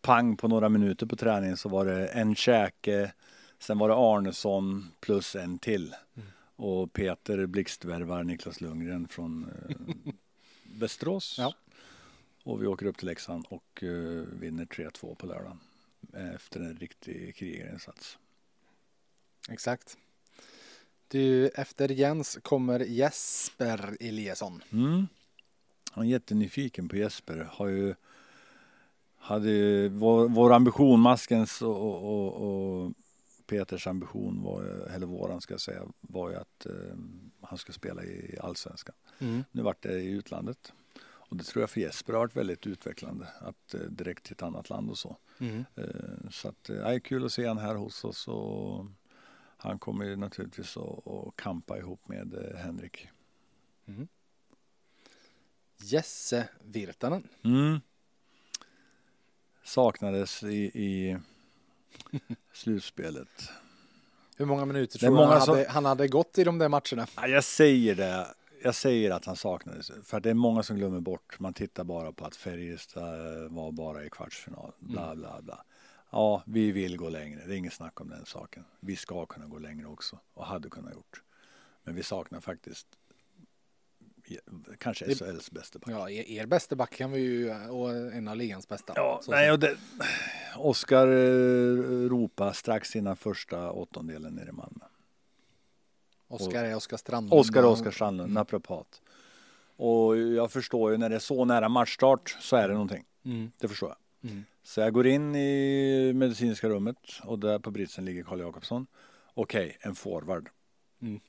pang 0.02 0.38
på 0.38 0.48
några 0.48 0.70
minuter 0.70 1.06
på 1.06 1.16
träningen 1.16 1.58
så 1.58 1.70
var 1.70 1.86
det 1.86 2.08
en 2.08 2.36
käke, 2.36 3.14
sen 3.60 3.78
var 3.78 3.90
det 3.90 3.96
Arnesson 3.96 4.92
plus 5.00 5.36
en 5.36 5.60
till. 5.60 5.96
Mm. 6.16 6.28
Och 6.56 6.94
Peter 6.94 7.46
blixtvärvar 7.46 8.24
Niklas 8.24 8.62
Lundgren 8.62 9.08
från 9.08 9.52
eh, 9.70 9.76
Västerås. 10.80 11.36
Ja. 11.40 11.54
Och 12.44 12.62
vi 12.62 12.68
åker 12.68 12.86
upp 12.86 12.98
till 12.98 13.08
Leksand 13.08 13.46
och 13.50 13.84
eh, 13.84 14.24
vinner 14.40 14.66
3-2 14.66 15.16
på 15.16 15.26
lördagen. 15.26 15.60
Efter 16.36 16.60
en 16.60 16.78
riktig 16.78 17.36
krigarinsats. 17.36 18.18
Exakt. 19.50 19.98
Du, 21.08 21.48
efter 21.48 21.90
Jens 21.90 22.40
kommer 22.42 22.80
Jesper 22.80 23.98
Eliasson. 24.00 24.64
Mm. 24.72 25.08
Jag 25.96 26.06
är 26.06 26.10
jättenyfiken 26.10 26.90
på 26.90 26.96
Jesper. 26.96 27.50
Har 27.52 27.68
ju, 27.68 27.96
hade 29.18 29.50
ju 29.50 29.90
vår, 29.90 30.30
vår 30.30 30.54
ambition, 30.54 31.00
Maskens 31.00 31.62
och, 31.62 32.04
och, 32.04 32.34
och 32.34 32.94
Peters 33.46 33.88
ambition 33.88 34.44
var, 34.44 34.64
eller 34.96 35.08
våran 35.08 35.42
ska 35.42 35.54
jag 35.54 35.62
säga, 35.62 35.84
var 36.02 36.30
ju 36.30 36.36
att 36.36 36.66
eh, 36.66 36.98
han 37.42 37.58
ska 37.58 37.74
spela 37.74 38.04
i 38.04 38.38
allsvenskan. 38.42 38.96
Mm. 39.20 39.44
Nu 39.52 39.62
vart 39.62 39.84
det 39.84 40.02
i 40.02 40.10
utlandet. 40.10 40.74
Och 41.04 41.38
det 41.38 41.44
tror 41.44 41.62
jag 41.62 41.70
för 41.70 41.82
Jesper 41.82 42.14
har 42.14 42.20
varit 42.20 42.36
väldigt 42.36 42.68
utvecklande 42.68 43.28
att 43.40 43.74
eh, 43.74 43.80
direkt 43.80 44.24
till 44.24 44.34
ett 44.34 44.44
annat 44.44 44.70
land 44.70 44.90
och 44.90 44.98
så. 44.98 45.18
Mm. 45.40 45.66
Eh, 45.76 46.30
så 46.32 46.48
att 46.48 46.70
eh, 46.70 46.76
det 46.76 46.82
är 46.82 47.00
kul 47.00 47.26
att 47.26 47.32
se 47.32 47.48
han 47.48 47.58
här 47.58 47.76
hos 47.76 48.04
oss 48.04 48.28
och 48.28 48.86
han 49.66 49.80
kommer 49.80 50.06
ju 50.06 50.16
naturligtvis 50.16 50.78
att, 50.78 51.08
att 51.08 51.36
kampa 51.36 51.78
ihop 51.78 52.08
med 52.08 52.34
eh, 52.34 52.58
Henrik. 52.58 53.08
Mm. 53.88 54.08
Jesse 55.78 56.50
Virtanen. 56.64 57.28
Mm. 57.44 57.80
Saknades 59.64 60.44
i, 60.44 60.56
i 60.58 61.18
slutspelet. 62.54 63.50
Hur 64.38 64.46
många 64.46 64.66
minuter 64.66 65.00
tror 65.00 65.18
du 65.18 65.24
han, 65.24 65.42
som... 65.42 65.56
hade, 65.56 65.70
han 65.70 65.86
hade 65.86 66.08
gått 66.08 66.38
i 66.38 66.44
de 66.44 66.58
där 66.58 66.70
matcherna? 66.70 67.08
Ja, 67.16 67.28
jag 67.28 67.44
säger 67.44 67.96
det. 67.96 68.28
Jag 68.64 68.76
säger 68.76 69.12
att 69.12 69.26
han 69.26 69.36
saknades. 69.36 69.92
För 70.04 70.20
det 70.20 70.30
är 70.30 70.34
många 70.34 70.64
som 70.64 70.78
glömmer 70.78 71.00
bort. 71.00 71.40
Man 71.40 71.54
tittar 71.54 71.84
bara 71.84 72.12
på 72.12 72.26
att 72.26 72.36
Färjestad 72.36 73.52
var 73.52 73.72
bara 73.72 74.06
i 74.06 74.10
kvartsfinal. 74.10 74.72
Bla, 74.80 75.06
mm. 75.06 75.18
bla, 75.18 75.42
bla. 75.42 75.64
Ja, 76.16 76.44
vi 76.46 76.72
vill 76.72 76.98
gå 76.98 77.10
längre. 77.10 77.42
Det 77.46 77.54
är 77.54 77.58
inget 77.58 77.74
snack 77.74 78.02
om 78.02 78.10
den 78.10 78.26
saken. 78.26 78.66
Vi 78.80 78.96
ska 78.96 79.26
kunna 79.26 79.46
gå 79.46 79.60
längre 79.60 79.88
också 79.88 80.20
och 80.34 80.46
hade 80.46 80.70
kunnat 80.70 80.94
gjort. 80.94 81.24
Men 81.84 81.96
vi 81.96 82.04
saknar 82.04 82.40
faktiskt 82.42 82.88
kanske 84.78 85.16
SHLs 85.16 85.52
bästa 85.52 85.80
back. 85.80 85.90
Ja, 85.90 86.10
er, 86.10 86.24
er 86.30 86.46
bästa 86.46 86.76
back 86.76 86.96
kan 86.96 87.12
vi 87.12 87.20
ju, 87.20 87.54
och 87.70 87.96
en 87.96 88.28
av 88.28 88.38
ligans 88.38 88.68
bästa. 88.68 88.94
Ja, 88.96 89.22
nej, 89.28 89.52
och 89.52 89.60
det, 89.60 89.78
Oskar 90.56 91.08
eh, 91.08 92.10
ropade 92.10 92.54
strax 92.54 92.96
innan 92.96 93.16
första 93.16 93.72
åttondelen 93.72 94.34
nere 94.34 94.50
i 94.50 94.52
Malmö. 94.52 94.86
Oskar 96.28 96.64
är 96.64 96.76
Oskar 96.76 96.98
Strandlund. 96.98 97.40
Oskar 97.40 97.60
är 97.60 97.68
Oskar 97.68 97.92
Strandlund, 97.92 98.28
mm. 98.28 98.34
naprapat. 98.34 99.02
Och 99.76 100.18
jag 100.18 100.52
förstår 100.52 100.92
ju 100.92 100.98
när 100.98 101.10
det 101.10 101.16
är 101.16 101.20
så 101.20 101.46
nära 101.46 101.70
matchstart 101.70 102.38
så 102.40 102.56
är 102.56 102.68
det 102.68 102.74
någonting. 102.74 103.06
Mm. 103.26 103.52
Det 103.58 103.68
förstår 103.68 103.90
jag. 103.90 104.32
Mm. 104.32 104.46
Så 104.66 104.82
jag 104.82 104.94
går 104.94 105.08
in 105.08 105.36
i 105.36 106.12
medicinska 106.16 106.70
rummet 106.70 106.98
och 107.24 107.40
där 107.40 107.60
på 107.60 107.72
britsen 107.72 108.06
ligger 108.06 108.24
Karl 108.24 108.40
Jakobsson. 108.40 108.88
Okej, 109.34 109.66
okay, 109.66 109.90
en 109.90 109.96
forward. 109.96 110.50
Mm. 111.02 111.20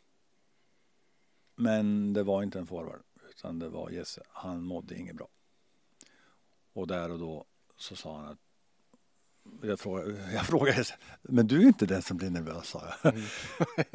Men 1.56 2.12
det 2.12 2.22
var 2.22 2.42
inte 2.42 2.58
en 2.58 2.66
forward 2.66 3.00
utan 3.30 3.58
det 3.58 3.68
var 3.68 3.90
Jesse. 3.90 4.22
Han 4.28 4.62
mådde 4.62 4.98
inget 4.98 5.16
bra. 5.16 5.28
Och 6.72 6.86
där 6.86 7.10
och 7.10 7.18
då 7.18 7.44
så 7.76 7.96
sa 7.96 8.18
han 8.18 8.26
att 8.26 8.38
jag 9.62 9.80
frågade, 9.80 10.32
jag 10.32 10.46
frågade 10.46 10.84
men 11.22 11.46
du 11.46 11.62
är 11.62 11.66
inte 11.66 11.86
den 11.86 12.02
som 12.02 12.16
blir 12.16 12.30
nervös 12.30 12.68
sa 12.68 12.82
jag. 13.02 13.14
Mm. 13.14 13.26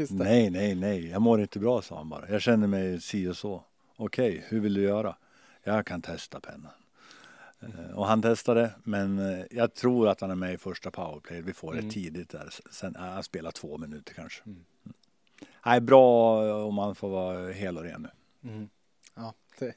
nej, 0.10 0.50
nej, 0.50 0.76
nej, 0.76 1.08
jag 1.08 1.22
mår 1.22 1.42
inte 1.42 1.60
bra 1.60 1.82
sa 1.82 1.98
han 1.98 2.10
bara. 2.10 2.30
Jag 2.30 2.42
känner 2.42 2.68
mig 2.68 3.02
si 3.02 3.28
och 3.28 3.38
så. 3.38 3.66
Okej, 3.96 4.30
okay, 4.30 4.44
hur 4.50 4.60
vill 4.60 4.74
du 4.74 4.82
göra? 4.82 5.18
Jag 5.64 5.86
kan 5.86 6.02
testa 6.02 6.40
pennan. 6.40 6.81
Mm. 7.62 7.96
Och 7.96 8.08
han 8.08 8.22
testade, 8.22 8.72
men 8.84 9.20
eh, 9.20 9.46
jag 9.52 9.74
tror 9.74 10.10
att 10.10 10.22
han 10.22 10.32
är 10.32 10.36
med 10.36 10.54
i 10.54 10.58
första 10.58 10.92
powerplay. 10.92 11.42
Vi 11.42 11.54
får 11.54 11.74
det 11.74 11.80
mm. 11.80 11.92
tidigt 11.92 12.30
där. 12.30 12.50
Sen, 12.72 12.96
han 12.96 13.24
spelar 13.24 13.52
två 13.52 13.78
minuter 13.78 14.14
kanske. 14.14 14.42
Mm. 14.46 14.64
Nej, 15.66 15.82
bra 15.82 16.66
om 16.66 16.76
man 16.76 16.96
får 16.96 17.10
vara 17.10 17.52
hel 17.52 17.78
och 17.78 17.84
ren 17.84 18.02
nu. 18.02 18.50
Mm. 18.50 18.70
Ja, 19.16 19.34
det, 19.60 19.76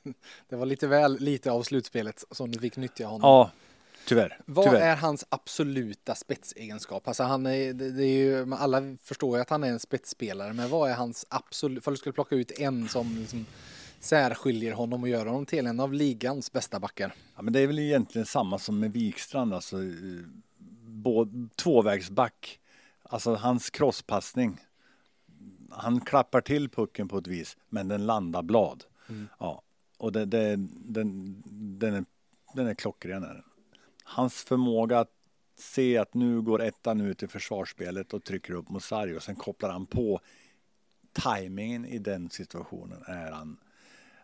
det 0.48 0.56
var 0.56 0.66
lite 0.66 0.86
väl 0.86 1.18
lite 1.20 1.50
av 1.50 1.62
slutspelet 1.62 2.24
som 2.30 2.50
du 2.50 2.58
fick 2.58 2.76
nyttja 2.76 3.06
honom. 3.06 3.30
Ja, 3.30 3.50
tyvärr. 4.06 4.40
Vad 4.46 4.64
tyvärr. 4.64 4.80
är 4.80 4.96
hans 4.96 5.26
absoluta 5.28 6.14
spetsegenskap? 6.14 7.08
Alltså 7.08 7.22
han 7.22 7.46
är, 7.46 7.72
det, 7.72 8.04
är 8.04 8.16
ju, 8.16 8.54
alla 8.54 8.96
förstår 9.02 9.36
ju 9.36 9.42
att 9.42 9.50
han 9.50 9.64
är 9.64 9.68
en 9.68 9.80
spetsspelare, 9.80 10.52
men 10.52 10.70
vad 10.70 10.90
är 10.90 10.94
hans 10.94 11.26
absolut, 11.28 11.84
för 11.84 11.90
du 11.90 11.96
skulle 11.96 12.12
plocka 12.12 12.34
ut 12.34 12.50
en 12.50 12.88
som 12.88 13.16
liksom 13.18 13.46
särskiljer 14.04 14.72
honom 14.72 15.02
och 15.02 15.08
gör 15.08 15.26
honom 15.26 15.46
till 15.46 15.66
en 15.66 15.80
av 15.80 15.92
ligans 15.92 16.52
bästa 16.52 16.80
backar? 16.80 17.14
Ja, 17.36 17.42
men 17.42 17.52
det 17.52 17.60
är 17.60 17.66
väl 17.66 17.78
egentligen 17.78 18.26
samma 18.26 18.58
som 18.58 18.80
med 18.80 18.92
Wikstrand, 18.92 19.54
alltså 19.54 19.82
eh, 19.82 19.90
både, 20.86 21.48
tvåvägsback. 21.56 22.60
Alltså 23.02 23.34
hans 23.34 23.70
crosspassning. 23.70 24.60
Han 25.70 26.00
klappar 26.00 26.40
till 26.40 26.68
pucken 26.68 27.08
på 27.08 27.18
ett 27.18 27.26
vis, 27.26 27.56
men 27.68 27.88
den 27.88 28.06
landar 28.06 28.42
blad. 28.42 28.84
Mm. 29.08 29.28
Ja, 29.38 29.62
och 29.98 30.12
det, 30.12 30.24
det, 30.24 30.56
den, 30.84 31.42
den, 31.78 31.94
är, 31.94 32.04
den 32.54 32.66
är 32.66 32.74
klockren. 32.74 33.24
Är 33.24 33.34
den. 33.34 33.44
Hans 34.04 34.44
förmåga 34.44 34.98
att 34.98 35.10
se 35.58 35.98
att 35.98 36.14
nu 36.14 36.40
går 36.40 36.62
ettan 36.62 37.00
ut 37.00 37.22
i 37.22 37.28
försvarsspelet 37.28 38.14
och 38.14 38.24
trycker 38.24 38.52
upp 38.52 38.68
mot 38.68 38.84
sarg 38.84 39.16
och 39.16 39.22
sen 39.22 39.36
kopplar 39.36 39.70
han 39.70 39.86
på 39.86 40.20
tajmingen 41.12 41.86
i 41.86 41.98
den 41.98 42.30
situationen 42.30 43.02
är 43.06 43.32
han 43.32 43.56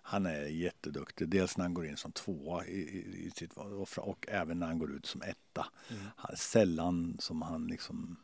han 0.03 0.27
är 0.27 0.43
jätteduktig. 0.47 1.29
Dels 1.29 1.57
när 1.57 1.65
han 1.65 1.75
går 1.75 1.87
in 1.87 1.97
som 1.97 2.13
tvåa 2.13 2.67
i, 2.67 2.81
i, 3.27 3.31
sitt 3.35 3.53
och, 3.97 4.27
även 4.29 4.59
när 4.59 4.67
han 4.67 4.79
går 4.79 4.93
ut 4.93 5.07
som 5.07 5.23
etta. 5.23 5.67
Mm. 5.91 6.03
Han, 6.17 6.37
sällan 6.37 7.17
som 7.21 7.43
han 7.43 7.67
liksom 7.67 8.17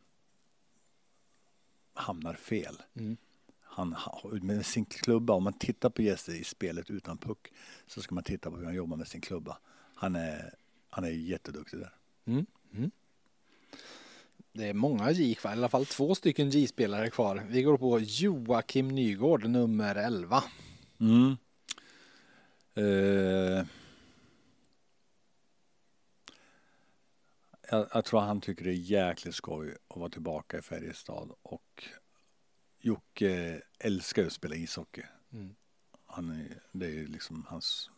hamnar 1.95 2.35
fel. 2.35 2.83
Mm. 2.95 3.17
Han, 3.63 3.93
har- 3.93 4.41
med 4.41 4.67
sin 4.67 4.85
klubba, 4.85 5.33
om 5.33 5.43
man 5.45 5.53
tittar 5.59 5.91
på 5.91 6.03
Jesse 6.03 6.33
i 6.33 6.45
spelet 6.45 6.91
utan 6.91 7.19
puck 7.19 7.53
så 7.87 8.03
ska 8.03 8.15
man 8.15 8.25
titta 8.25 8.51
på 8.51 8.57
hur 8.57 8.65
han 8.65 8.75
jobbar 8.75 8.97
med 8.97 9.09
sin 9.09 9.21
klubba. 9.21 9.59
Han 9.95 10.17
är, 10.17 10.55
han 10.91 11.05
är 11.05 11.09
jätteduktig 11.11 11.79
där. 11.81 11.95
Mm. 12.25 12.47
Mm. 12.75 12.91
Det 14.53 14.65
är 14.69 14.75
många 14.75 15.11
J 15.11 15.35
kvar, 15.35 15.51
i 15.51 15.53
alla 15.53 15.69
fall 15.69 15.87
två 15.87 16.15
stycken 16.15 16.51
J-spelare 16.51 17.11
kvar. 17.11 17.47
Vi 17.49 17.63
går 17.63 17.79
på 17.79 17.99
Joakim 18.01 18.89
Nygård, 18.89 19.45
nummer 19.45 19.95
11. 19.95 20.45
Mm. 21.01 21.37
Eh, 22.77 23.67
jag, 27.71 27.89
jag 27.93 28.05
tror 28.05 28.21
han 28.21 28.41
tycker 28.41 28.65
det 28.65 28.71
är 28.71 28.75
jäkligt 28.75 29.35
skoj 29.35 29.77
att 29.89 29.97
vara 29.97 30.11
tillbaka 30.11 30.59
i 30.59 30.63
Färjestad 30.63 31.33
och 31.43 31.85
Jocke 32.79 33.63
älskar 33.79 34.23
ju 34.23 34.27
att 34.27 34.33
spela 34.33 34.55
ishockey. 34.55 35.03
Mm. 35.33 35.55
Han 36.07 36.31
är, 36.31 36.63
det 36.73 36.87
är 36.87 37.07
liksom 37.07 37.47
hans 37.49 37.91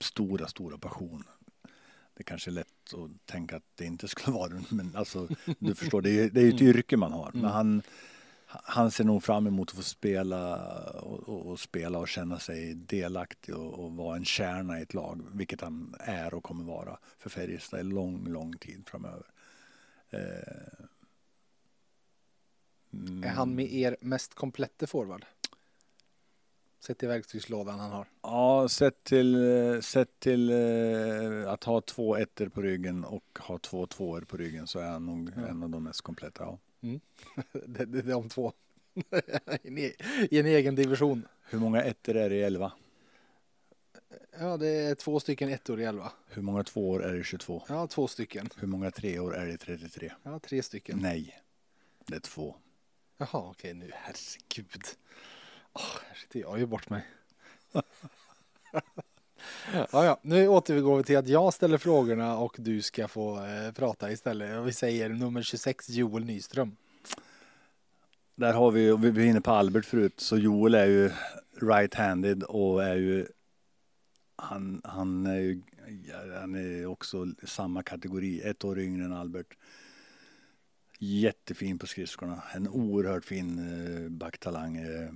stora, 0.00 0.48
stora 0.48 0.78
passion. 0.78 1.24
Det 2.14 2.22
kanske 2.24 2.50
är 2.50 2.52
lätt 2.52 2.94
att 2.94 3.26
tänka 3.26 3.56
att 3.56 3.62
det 3.74 3.84
inte 3.84 4.08
skulle 4.08 4.36
vara 4.36 4.48
det, 4.48 4.62
men 4.70 4.96
alltså 4.96 5.28
du 5.58 5.74
förstår, 5.74 6.02
det 6.02 6.10
är, 6.10 6.30
det 6.30 6.40
är 6.40 6.54
ett 6.54 6.60
yrke 6.60 6.96
man 6.96 7.12
har. 7.12 7.30
Men 7.32 7.44
han, 7.44 7.82
han 8.52 8.90
ser 8.90 9.04
nog 9.04 9.22
fram 9.22 9.46
emot 9.46 9.70
att 9.70 9.76
få 9.76 9.82
spela 9.82 10.56
och, 11.00 11.28
och, 11.28 11.46
och 11.46 11.60
spela 11.60 11.98
och 11.98 12.08
känna 12.08 12.38
sig 12.38 12.74
delaktig 12.74 13.56
och, 13.56 13.84
och 13.84 13.92
vara 13.92 14.16
en 14.16 14.24
kärna 14.24 14.78
i 14.78 14.82
ett 14.82 14.94
lag, 14.94 15.26
vilket 15.32 15.60
han 15.60 15.94
är 16.00 16.34
och 16.34 16.44
kommer 16.44 16.64
vara 16.64 16.98
för 17.18 17.30
Färjestad 17.30 17.80
i 17.80 17.82
lång, 17.82 18.28
lång 18.28 18.56
tid 18.56 18.82
framöver. 18.86 19.26
Eh, 20.10 20.20
mm. 22.92 23.24
Är 23.24 23.28
han 23.28 23.54
med 23.54 23.72
er 23.72 23.96
mest 24.00 24.34
komplette 24.34 24.86
forward? 24.86 25.24
Sett 26.80 27.02
i 27.02 27.06
verktygslådan 27.06 27.78
han 27.78 27.90
har. 27.90 28.06
Ja, 28.22 28.68
sett 28.68 29.04
till, 29.04 29.36
sett 29.82 30.20
till 30.20 30.50
eh, 30.50 31.52
att 31.52 31.64
ha 31.64 31.80
två 31.80 32.16
ettor 32.16 32.48
på 32.48 32.62
ryggen 32.62 33.04
och 33.04 33.38
ha 33.40 33.58
två 33.58 33.86
tvåor 33.86 34.20
på 34.20 34.36
ryggen 34.36 34.66
så 34.66 34.78
är 34.78 34.88
han 34.90 35.06
nog 35.06 35.32
Ja. 35.36 35.46
en 35.46 35.62
av 35.62 35.70
de 35.70 35.84
mest 35.84 36.00
kompletta. 36.00 36.44
Ja. 36.44 36.58
det, 37.66 37.84
det, 37.84 38.02
de 38.02 38.28
två. 38.28 38.52
I, 39.62 39.68
en, 39.68 39.78
e- 39.78 39.94
I 40.30 40.38
en 40.38 40.46
egen 40.46 40.74
division. 40.74 41.28
Hur 41.42 41.58
många 41.58 41.82
ettor 41.82 42.16
är 42.16 42.30
det 42.30 42.36
i 42.36 42.42
11? 42.42 42.72
Ja, 44.38 44.56
det 44.56 44.68
är 44.68 44.94
två 44.94 45.20
stycken 45.20 45.48
ettor 45.48 45.80
i 45.80 45.84
11. 45.84 46.12
Hur 46.26 46.42
många 46.42 46.64
tvåor 46.64 47.04
är 47.04 47.12
det 47.12 47.20
i 47.20 47.24
22? 47.24 47.62
Ja, 47.68 47.86
två 47.86 48.08
stycken. 48.08 48.48
Hur 48.56 48.68
många 48.68 48.90
treor 48.90 49.34
är 49.34 49.46
det 49.46 49.52
i 49.52 49.58
33? 49.58 50.12
Ja, 50.22 50.38
tre 50.38 50.62
stycken. 50.62 50.98
Nej, 51.02 51.40
det 52.06 52.16
är 52.16 52.20
två. 52.20 52.56
Jaha, 53.16 53.50
okej 53.50 53.74
nu, 53.74 53.90
herregud. 53.94 54.84
Oh, 55.72 55.98
här 56.08 56.14
sitter 56.14 56.40
jag 56.40 56.58
ju 56.58 56.66
bort 56.66 56.90
mig. 56.90 57.06
ja, 59.72 60.04
ja, 60.04 60.20
nu 60.22 60.48
återgår 60.48 60.96
vi 60.96 61.02
till 61.02 61.16
att 61.16 61.28
jag 61.28 61.54
ställer 61.54 61.78
frågorna 61.78 62.38
och 62.38 62.56
du 62.58 62.82
ska 62.82 63.08
få 63.08 63.44
eh, 63.44 63.72
prata 63.72 64.12
istället. 64.12 64.64
Vi 64.66 64.72
säger 64.72 65.08
nummer 65.08 65.42
26, 65.42 65.90
Joel 65.90 66.24
Nyström. 66.24 66.76
Där 68.34 68.52
har 68.52 68.70
vi, 68.70 68.96
vi 68.96 69.10
var 69.10 69.20
inne 69.20 69.40
på 69.40 69.50
Albert 69.50 69.84
förut, 69.84 70.20
så 70.20 70.36
Joel 70.36 70.74
är 70.74 70.86
ju 70.86 71.10
right-handed 71.60 72.42
och 72.42 72.84
är 72.84 72.96
ju 72.96 73.26
han, 74.36 74.80
han 74.84 75.26
är 75.26 75.38
ju 75.38 75.62
han 76.40 76.54
är 76.54 76.86
också 76.86 77.26
samma 77.44 77.82
kategori, 77.82 78.40
ett 78.40 78.64
år 78.64 78.78
yngre 78.78 79.04
än 79.04 79.12
Albert. 79.12 79.56
Jättefin 80.98 81.78
på 81.78 81.86
skridskorna, 81.86 82.42
en 82.54 82.68
oerhört 82.68 83.24
fin 83.24 83.58
eh, 83.58 84.08
backtalang. 84.08 84.76
Eh, 84.76 85.10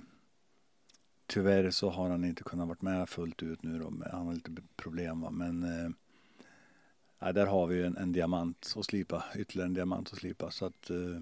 tyvärr 1.27 1.69
så 1.71 1.89
har 1.89 2.09
han 2.09 2.25
inte 2.25 2.43
kunnat 2.43 2.67
vara 2.67 2.77
med 2.79 3.09
fullt 3.09 3.43
ut 3.43 3.63
nu 3.63 3.79
då, 3.79 3.93
han 4.11 4.27
har 4.27 4.33
lite 4.33 4.51
problem 4.75 5.21
va? 5.21 5.29
men 5.29 5.63
eh, 5.63 7.33
där 7.33 7.45
har 7.45 7.67
vi 7.67 7.83
en, 7.83 7.97
en 7.97 8.11
diamant 8.11 8.73
att 8.77 8.85
slipa, 8.85 9.23
ytterligare 9.35 9.67
en 9.67 9.73
diamant 9.73 10.11
att 10.11 10.19
slipa 10.19 10.51
så 10.51 10.65
att 10.65 10.89
eh, 10.89 11.21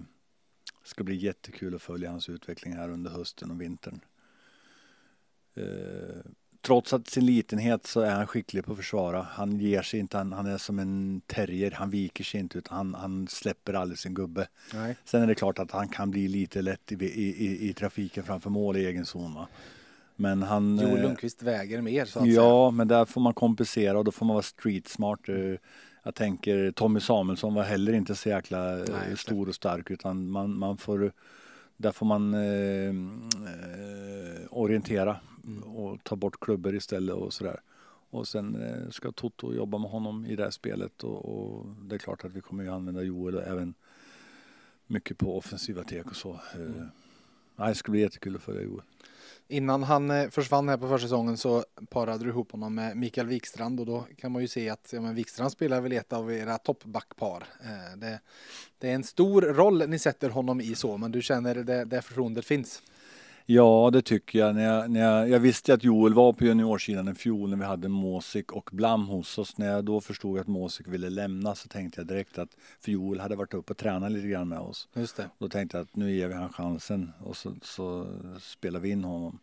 det 0.84 0.88
ska 0.88 1.04
bli 1.04 1.16
jättekul 1.16 1.74
att 1.74 1.82
följa 1.82 2.10
hans 2.10 2.28
utveckling 2.28 2.74
här 2.74 2.88
under 2.88 3.10
hösten 3.10 3.50
och 3.50 3.60
vintern. 3.60 4.00
Eh, 5.54 6.30
trots 6.60 6.92
att 6.92 7.08
sin 7.08 7.26
litenhet 7.26 7.86
så 7.86 8.00
är 8.00 8.10
han 8.10 8.26
skicklig 8.26 8.64
på 8.64 8.72
att 8.72 8.78
försvara. 8.78 9.22
Han 9.22 9.60
ger 9.60 9.82
sig 9.82 10.00
inte, 10.00 10.16
han, 10.16 10.32
han 10.32 10.46
är 10.46 10.58
som 10.58 10.78
en 10.78 11.22
terrier, 11.26 11.70
han 11.70 11.90
viker 11.90 12.24
sig 12.24 12.40
inte 12.40 12.58
utan 12.58 12.76
han, 12.76 12.94
han 12.94 13.28
släpper 13.28 13.74
aldrig 13.74 13.98
sin 13.98 14.14
gubbe. 14.14 14.48
Nej. 14.74 14.96
Sen 15.04 15.22
är 15.22 15.26
det 15.26 15.34
klart 15.34 15.58
att 15.58 15.70
han 15.70 15.88
kan 15.88 16.10
bli 16.10 16.28
lite 16.28 16.62
lätt 16.62 16.92
i, 16.92 16.94
i, 16.94 17.46
i, 17.46 17.68
i 17.68 17.72
trafiken 17.72 18.24
framför 18.24 18.50
mål 18.50 18.76
i 18.76 18.86
egen 18.86 19.06
zon. 19.06 19.34
Va? 19.34 19.48
Men 20.16 20.42
han... 20.42 20.78
Joel 20.78 20.96
eh, 20.96 21.02
Lundqvist 21.02 21.42
väger 21.42 21.80
mer 21.80 22.04
så 22.04 22.18
att 22.18 22.24
säga. 22.24 22.34
Ja, 22.34 22.70
men 22.70 22.88
där 22.88 23.04
får 23.04 23.20
man 23.20 23.34
kompensera 23.34 23.98
och 23.98 24.04
då 24.04 24.10
får 24.10 24.26
man 24.26 24.34
vara 24.34 24.42
street 24.42 24.88
smart. 24.88 25.28
Eh, 25.28 25.54
Jag 26.02 26.14
tänker 26.14 26.70
Tommy 26.70 27.00
Samuelsson 27.00 27.54
var 27.54 27.62
heller 27.62 27.92
inte 27.92 28.14
så 28.14 28.28
jäkla 28.28 28.78
eh, 28.78 28.84
Nej, 28.90 29.16
stor 29.16 29.48
och 29.48 29.54
stark 29.54 29.90
utan 29.90 30.30
man, 30.30 30.58
man 30.58 30.76
får 30.78 31.12
där 31.76 31.92
får 31.92 32.06
man 32.06 32.34
eh, 32.34 32.94
orientera 34.50 35.16
Mm. 35.46 35.62
och 35.62 36.04
ta 36.04 36.16
bort 36.16 36.40
klubbor 36.40 36.74
istället 36.74 37.14
och 37.14 37.32
sådär. 37.32 37.60
Och 38.10 38.28
sen 38.28 38.56
ska 38.90 39.12
Toto 39.12 39.52
jobba 39.52 39.78
med 39.78 39.90
honom 39.90 40.26
i 40.26 40.36
det 40.36 40.42
här 40.42 40.50
spelet 40.50 41.04
och, 41.04 41.24
och 41.24 41.66
det 41.66 41.94
är 41.94 41.98
klart 41.98 42.24
att 42.24 42.32
vi 42.32 42.40
kommer 42.40 42.64
ju 42.64 42.70
använda 42.70 43.02
Joel 43.02 43.34
och 43.34 43.42
även 43.42 43.74
mycket 44.86 45.18
på 45.18 45.38
offensiva 45.38 45.84
tek 45.84 46.06
och 46.06 46.16
så. 46.16 46.40
Mm. 46.54 46.88
nej, 47.56 47.68
det 47.68 47.74
ska 47.74 47.92
bli 47.92 48.00
jättekul 48.00 48.36
att 48.36 48.42
följa 48.42 48.62
Joel. 48.62 48.82
Innan 49.48 49.82
han 49.82 50.10
eh, 50.10 50.30
försvann 50.30 50.68
här 50.68 50.76
på 50.76 50.88
försäsongen 50.88 51.36
så 51.36 51.64
parade 51.90 52.24
du 52.24 52.30
ihop 52.30 52.52
honom 52.52 52.74
med 52.74 52.96
Mikael 52.96 53.26
Wikstrand 53.26 53.80
och 53.80 53.86
då 53.86 54.06
kan 54.18 54.32
man 54.32 54.42
ju 54.42 54.48
se 54.48 54.68
att 54.68 54.90
ja, 54.92 55.00
men 55.00 55.14
Wikstrand 55.14 55.52
spelar 55.52 55.80
väl 55.80 55.92
ett 55.92 56.12
av 56.12 56.32
era 56.32 56.58
toppbackpar. 56.58 57.44
Eh, 57.60 57.98
det, 57.98 58.20
det 58.78 58.90
är 58.90 58.94
en 58.94 59.04
stor 59.04 59.42
roll 59.42 59.88
ni 59.88 59.98
sätter 59.98 60.30
honom 60.30 60.60
i 60.60 60.74
så, 60.74 60.96
men 60.96 61.12
du 61.12 61.22
känner 61.22 61.54
det, 61.54 61.84
det 61.84 62.02
förtroendet 62.02 62.44
finns. 62.44 62.82
Ja, 63.46 63.90
det 63.92 64.02
tycker 64.02 64.38
jag. 64.38 64.54
När 64.54 64.64
jag, 64.64 64.90
när 64.90 65.00
jag. 65.00 65.30
Jag 65.30 65.40
visste 65.40 65.74
att 65.74 65.84
Joel 65.84 66.14
var 66.14 66.32
på 66.32 66.44
juniorsidan 66.44 67.08
i 67.08 67.14
fjol 67.14 67.50
när 67.50 67.56
vi 67.56 67.64
hade 67.64 67.88
Måsik 67.88 68.52
och 68.52 68.70
Blam 68.72 69.06
hos 69.06 69.38
oss. 69.38 69.58
När 69.58 69.66
jag 69.66 69.84
då 69.84 70.00
förstod 70.00 70.38
att 70.38 70.46
Måsik 70.46 70.88
ville 70.88 71.10
lämna 71.10 71.54
så 71.54 71.68
tänkte 71.68 72.00
jag 72.00 72.06
direkt 72.06 72.38
att 72.38 72.56
för 72.80 72.92
Joel 72.92 73.20
hade 73.20 73.36
varit 73.36 73.54
uppe 73.54 73.72
och 73.72 73.76
tränat 73.76 74.12
lite 74.12 74.28
grann 74.28 74.48
med 74.48 74.58
oss. 74.58 74.88
Just 74.94 75.16
det. 75.16 75.30
Då 75.38 75.48
tänkte 75.48 75.76
jag 75.76 75.84
att 75.84 75.96
nu 75.96 76.12
ger 76.12 76.28
vi 76.28 76.34
han 76.34 76.52
chansen 76.52 77.12
och 77.24 77.36
så, 77.36 77.54
så 77.62 78.06
spelar 78.40 78.80
vi 78.80 78.90
in 78.90 79.04
honom 79.04 79.38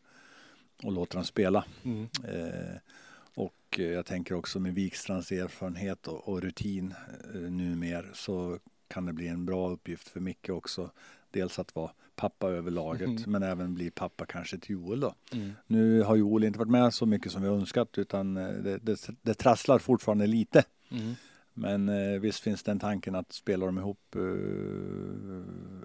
och 0.83 0.91
låter 0.91 1.15
han 1.15 1.25
spela. 1.25 1.65
Mm. 1.83 2.07
Eh, 2.27 2.75
och 3.35 3.79
jag 3.79 4.05
tänker 4.05 4.35
också 4.35 4.59
med 4.59 4.75
Wikstrands 4.75 5.31
erfarenhet 5.31 6.07
och, 6.07 6.27
och 6.27 6.41
rutin 6.41 6.93
eh, 7.33 7.41
numer 7.41 8.11
så 8.13 8.59
kan 8.87 9.05
det 9.05 9.13
bli 9.13 9.27
en 9.27 9.45
bra 9.45 9.69
uppgift 9.69 10.07
för 10.07 10.19
Micke 10.19 10.49
också. 10.49 10.91
Dels 11.31 11.59
att 11.59 11.75
vara 11.75 11.91
pappa 12.15 12.47
över 12.49 12.71
laget 12.71 13.09
Mhm. 13.09 13.31
men 13.31 13.43
även 13.43 13.73
bli 13.73 13.91
pappa 13.91 14.25
kanske 14.25 14.57
till 14.57 14.71
Joel 14.71 14.99
då. 14.99 15.15
Mm. 15.33 15.51
Nu 15.67 16.01
har 16.01 16.15
Joel 16.15 16.43
inte 16.43 16.59
varit 16.59 16.71
med 16.71 16.93
så 16.93 17.05
mycket 17.05 17.31
som 17.31 17.41
vi 17.41 17.47
önskat 17.47 17.97
utan 17.97 18.37
eh, 18.37 18.47
det, 18.49 18.77
det, 18.77 19.09
det 19.21 19.33
trasslar 19.33 19.79
fortfarande 19.79 20.27
lite. 20.27 20.63
Mm. 20.91 21.13
Men 21.53 21.89
eh, 21.89 22.19
visst 22.19 22.39
finns 22.39 22.63
den 22.63 22.79
tanken 22.79 23.15
att 23.15 23.31
spela 23.33 23.65
dem 23.65 23.77
ihop 23.77 24.15
eh, 24.15 24.21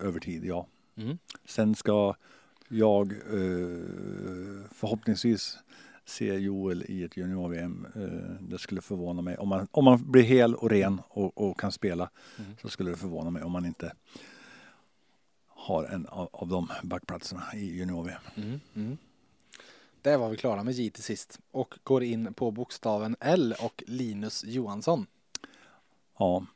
över 0.07 0.21
tid, 0.21 0.45
ja. 0.45 0.67
Mm. 0.97 1.19
Sen 1.45 1.75
ska 1.75 2.15
jag 2.69 3.13
eh, 3.13 3.19
förhoppningsvis 4.73 5.59
se 6.05 6.35
Joel 6.35 6.85
i 6.89 7.03
ett 7.05 7.17
junior-VM. 7.17 7.87
Eh, 7.97 8.47
det 8.49 8.59
skulle 8.59 8.81
förvåna 8.81 9.23
mig. 9.23 9.37
Om 9.37 9.49
man, 9.49 9.69
om 9.71 9.85
man 9.85 10.11
blir 10.11 10.23
hel 10.23 10.55
och 10.55 10.71
ren 10.71 11.01
och, 11.09 11.51
och 11.51 11.61
kan 11.61 11.73
spela 11.73 12.11
Mm. 12.39 12.51
så 12.63 12.69
skulle 12.69 12.91
det 12.91 12.97
förvåna 12.97 13.31
mig 13.31 13.43
om 13.43 13.53
man 13.53 13.67
inte 13.67 13.93
har 15.67 15.85
en 15.85 16.07
av, 16.07 16.29
av 16.33 16.49
de 16.49 16.69
backplatserna 16.83 17.45
i 17.55 17.77
junior-VM. 17.77 18.23
Mm. 18.37 18.61
Mm. 18.75 18.99
Där 20.03 20.19
var 20.19 20.29
vi 20.29 20.37
klara 20.37 20.63
med 20.63 20.75
J 20.75 20.91
till 20.91 21.03
sist 21.03 21.39
och 21.51 21.75
går 21.83 22.03
in 22.03 22.35
på 22.35 22.51
bokstaven 22.51 23.17
L 23.21 23.55
och 23.61 23.83
Linus 23.87 24.45
Johansson. 24.45 25.07
Ja, 26.19 26.47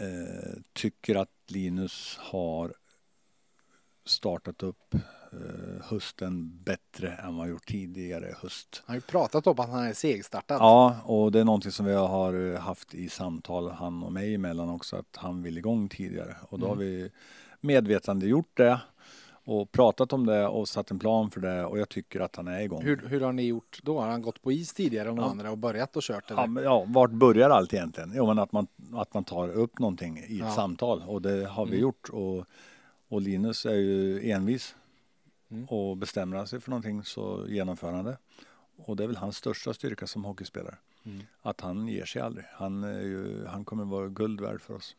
eh, 0.00 0.60
tycker 0.72 1.14
att 1.14 1.30
Linus 1.46 2.16
har 2.20 2.74
startat 4.04 4.62
upp 4.62 4.94
eh, 4.94 5.82
hösten 5.82 6.62
bättre 6.64 7.12
än 7.12 7.26
vad 7.26 7.36
han 7.36 7.48
gjort 7.48 7.66
tidigare 7.66 8.34
höst. 8.42 8.82
Han 8.86 8.94
har 8.94 9.00
ju 9.00 9.00
pratat 9.00 9.46
om 9.46 9.60
att 9.60 9.70
han 9.70 9.84
är 9.84 9.94
segstartad. 9.94 10.60
Ja, 10.60 11.00
och 11.04 11.32
det 11.32 11.40
är 11.40 11.44
någonting 11.44 11.72
som 11.72 11.86
vi 11.86 11.94
har 11.94 12.52
eh, 12.52 12.60
haft 12.60 12.94
i 12.94 13.08
samtal, 13.08 13.70
han 13.70 14.02
och 14.02 14.12
mig 14.12 14.34
emellan 14.34 14.68
också, 14.68 14.96
att 14.96 15.16
han 15.16 15.42
vill 15.42 15.58
igång 15.58 15.88
tidigare. 15.88 16.36
Och 16.48 16.58
då 16.58 16.66
har 16.66 16.76
vi 16.76 17.10
medvetande 17.66 18.26
gjort 18.26 18.50
det 18.56 18.80
och 19.44 19.72
pratat 19.72 20.12
om 20.12 20.26
det 20.26 20.46
och 20.46 20.68
satt 20.68 20.90
en 20.90 20.98
plan 20.98 21.30
för 21.30 21.40
det 21.40 21.64
och 21.64 21.78
jag 21.78 21.88
tycker 21.88 22.20
att 22.20 22.36
han 22.36 22.48
är 22.48 22.60
igång. 22.60 22.82
Hur, 22.82 23.08
hur 23.08 23.20
har 23.20 23.32
ni 23.32 23.42
gjort 23.46 23.80
då? 23.82 24.00
Har 24.00 24.08
han 24.08 24.22
gått 24.22 24.42
på 24.42 24.52
is 24.52 24.74
tidigare 24.74 25.08
än 25.08 25.16
Ja. 25.16 25.24
andra 25.30 25.50
och 25.50 25.58
börjat 25.58 25.96
och 25.96 26.02
kört? 26.02 26.30
Eller? 26.30 26.40
Ja, 26.42 26.46
men, 26.46 26.64
ja, 26.64 26.84
vart 26.88 27.10
börjar 27.10 27.50
allt 27.50 27.74
egentligen? 27.74 28.12
Jo, 28.14 28.26
men 28.26 28.38
att 28.38 28.52
man, 28.52 28.66
att 28.94 29.14
man 29.14 29.24
tar 29.24 29.48
upp 29.48 29.78
någonting 29.78 30.18
i 30.18 30.22
ett 30.22 30.30
Ja. 30.38 30.50
samtal 30.50 31.02
och 31.06 31.22
det 31.22 31.46
har 31.46 31.64
vi 31.66 31.70
Mm. 31.72 31.82
gjort. 31.82 32.08
Och, 32.08 32.44
och 33.08 33.20
Linus 33.22 33.66
är 33.66 33.74
ju 33.74 34.30
envis 34.30 34.74
Mm. 35.50 35.64
och 35.64 35.96
bestämmer 35.96 36.36
han 36.36 36.46
sig 36.46 36.60
för 36.60 36.70
någonting 36.70 37.04
så 37.04 37.44
genomför 37.48 37.92
han 37.92 38.04
det. 38.04 38.18
Och 38.76 38.96
det 38.96 39.02
är 39.04 39.06
väl 39.06 39.16
hans 39.16 39.36
största 39.36 39.74
styrka 39.74 40.06
som 40.06 40.24
hockeyspelare. 40.24 40.74
Mm. 41.04 41.22
Att 41.42 41.60
han 41.60 41.88
ger 41.88 42.04
sig 42.04 42.22
aldrig. 42.22 42.44
Han, 42.52 42.82
ju, 42.82 43.46
han 43.46 43.64
kommer 43.64 43.84
vara 43.84 44.08
guld 44.08 44.40
värd 44.40 44.60
för 44.60 44.74
oss. 44.74 44.96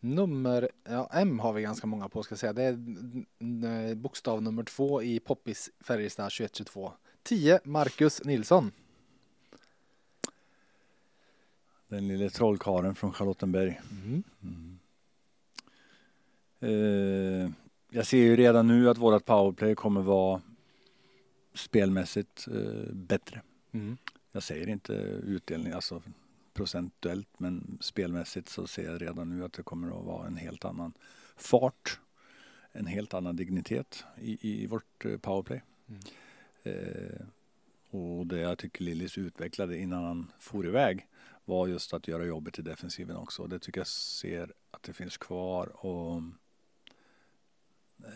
Nummer, 0.00 0.70
ja, 0.84 1.10
M 1.12 1.38
har 1.38 1.52
vi 1.52 1.62
ganska 1.62 1.86
många 1.86 2.08
på 2.08 2.22
ska 2.22 2.32
jag 2.32 2.38
säga. 2.38 2.52
Det 2.52 2.62
är 2.62 2.72
n- 2.72 4.02
bokstav 4.02 4.42
nummer 4.42 4.62
två 4.62 5.02
i 5.02 5.20
Poppis 5.20 5.70
Färjestad 5.80 6.30
2122. 6.32 6.92
10 7.22 7.60
Marcus 7.64 8.24
Nilsson. 8.24 8.72
Den 11.88 12.08
lille 12.08 12.30
trollkaren 12.30 12.94
från 12.94 13.12
Charlottenberg. 13.12 13.80
Eh, 16.60 17.50
jag 17.90 18.06
ser 18.06 18.18
ju 18.18 18.36
redan 18.36 18.66
nu 18.66 18.90
att 18.90 18.98
vårat 18.98 19.24
powerplay 19.24 19.74
kommer 19.74 20.02
vara 20.02 20.42
spelmässigt 21.54 22.48
eh, 22.48 22.92
bättre. 22.92 23.42
Mm. 23.72 23.96
Jag 24.32 24.42
säger 24.42 24.68
inte 24.68 24.92
utdelning, 24.92 25.72
alltså 25.72 26.02
procentuellt, 26.56 27.40
men 27.40 27.78
spelmässigt 27.80 28.48
så 28.48 28.66
ser 28.66 28.84
jag 28.84 29.02
redan 29.02 29.28
nu 29.28 29.44
att 29.44 29.52
det 29.52 29.62
kommer 29.62 29.98
att 29.98 30.04
vara 30.04 30.26
en 30.26 30.36
helt 30.36 30.64
annan 30.64 30.92
fart, 31.36 32.00
en 32.72 32.86
helt 32.86 33.14
annan 33.14 33.36
dignitet 33.36 34.04
i, 34.20 34.62
i 34.62 34.66
vårt 34.66 35.04
eh, 35.04 35.18
powerplay. 35.18 35.62
Mm. 35.88 36.00
Eh, 36.62 37.26
och 37.90 38.26
det 38.26 38.38
jag 38.38 38.58
tycker 38.58 38.84
Lillis 38.84 39.18
utvecklade 39.18 39.78
innan 39.78 40.04
han 40.04 40.32
for 40.38 40.66
iväg 40.66 41.06
var 41.44 41.66
just 41.66 41.94
att 41.94 42.08
göra 42.08 42.24
jobbet 42.24 42.58
i 42.58 42.62
defensiven 42.62 43.16
också. 43.16 43.42
Och 43.42 43.48
det 43.48 43.58
tycker 43.58 43.80
jag 43.80 43.86
ser 43.86 44.52
att 44.70 44.82
det 44.82 44.92
finns 44.92 45.16
kvar. 45.16 45.86
Och 45.86 46.22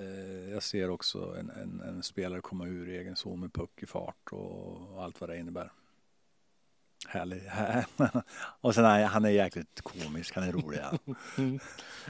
eh, 0.00 0.50
jag 0.50 0.62
ser 0.62 0.90
också 0.90 1.36
en, 1.38 1.50
en, 1.50 1.80
en 1.80 2.02
spelare 2.02 2.40
komma 2.40 2.66
ur 2.66 2.88
egen 2.88 3.16
zon 3.16 3.40
med 3.40 3.52
puck 3.52 3.82
i 3.82 3.86
fart 3.86 4.32
och 4.32 5.02
allt 5.02 5.20
vad 5.20 5.30
det 5.30 5.38
innebär. 5.38 5.72
Härlig. 7.08 7.42
och 8.60 8.74
sen 8.74 8.84
är 8.84 9.04
han 9.04 9.24
är 9.24 9.28
jäkligt 9.28 9.80
komisk, 9.80 10.34
han 10.34 10.44
är 10.44 10.52
rolig. 10.52 10.80
Ja. 10.82 10.98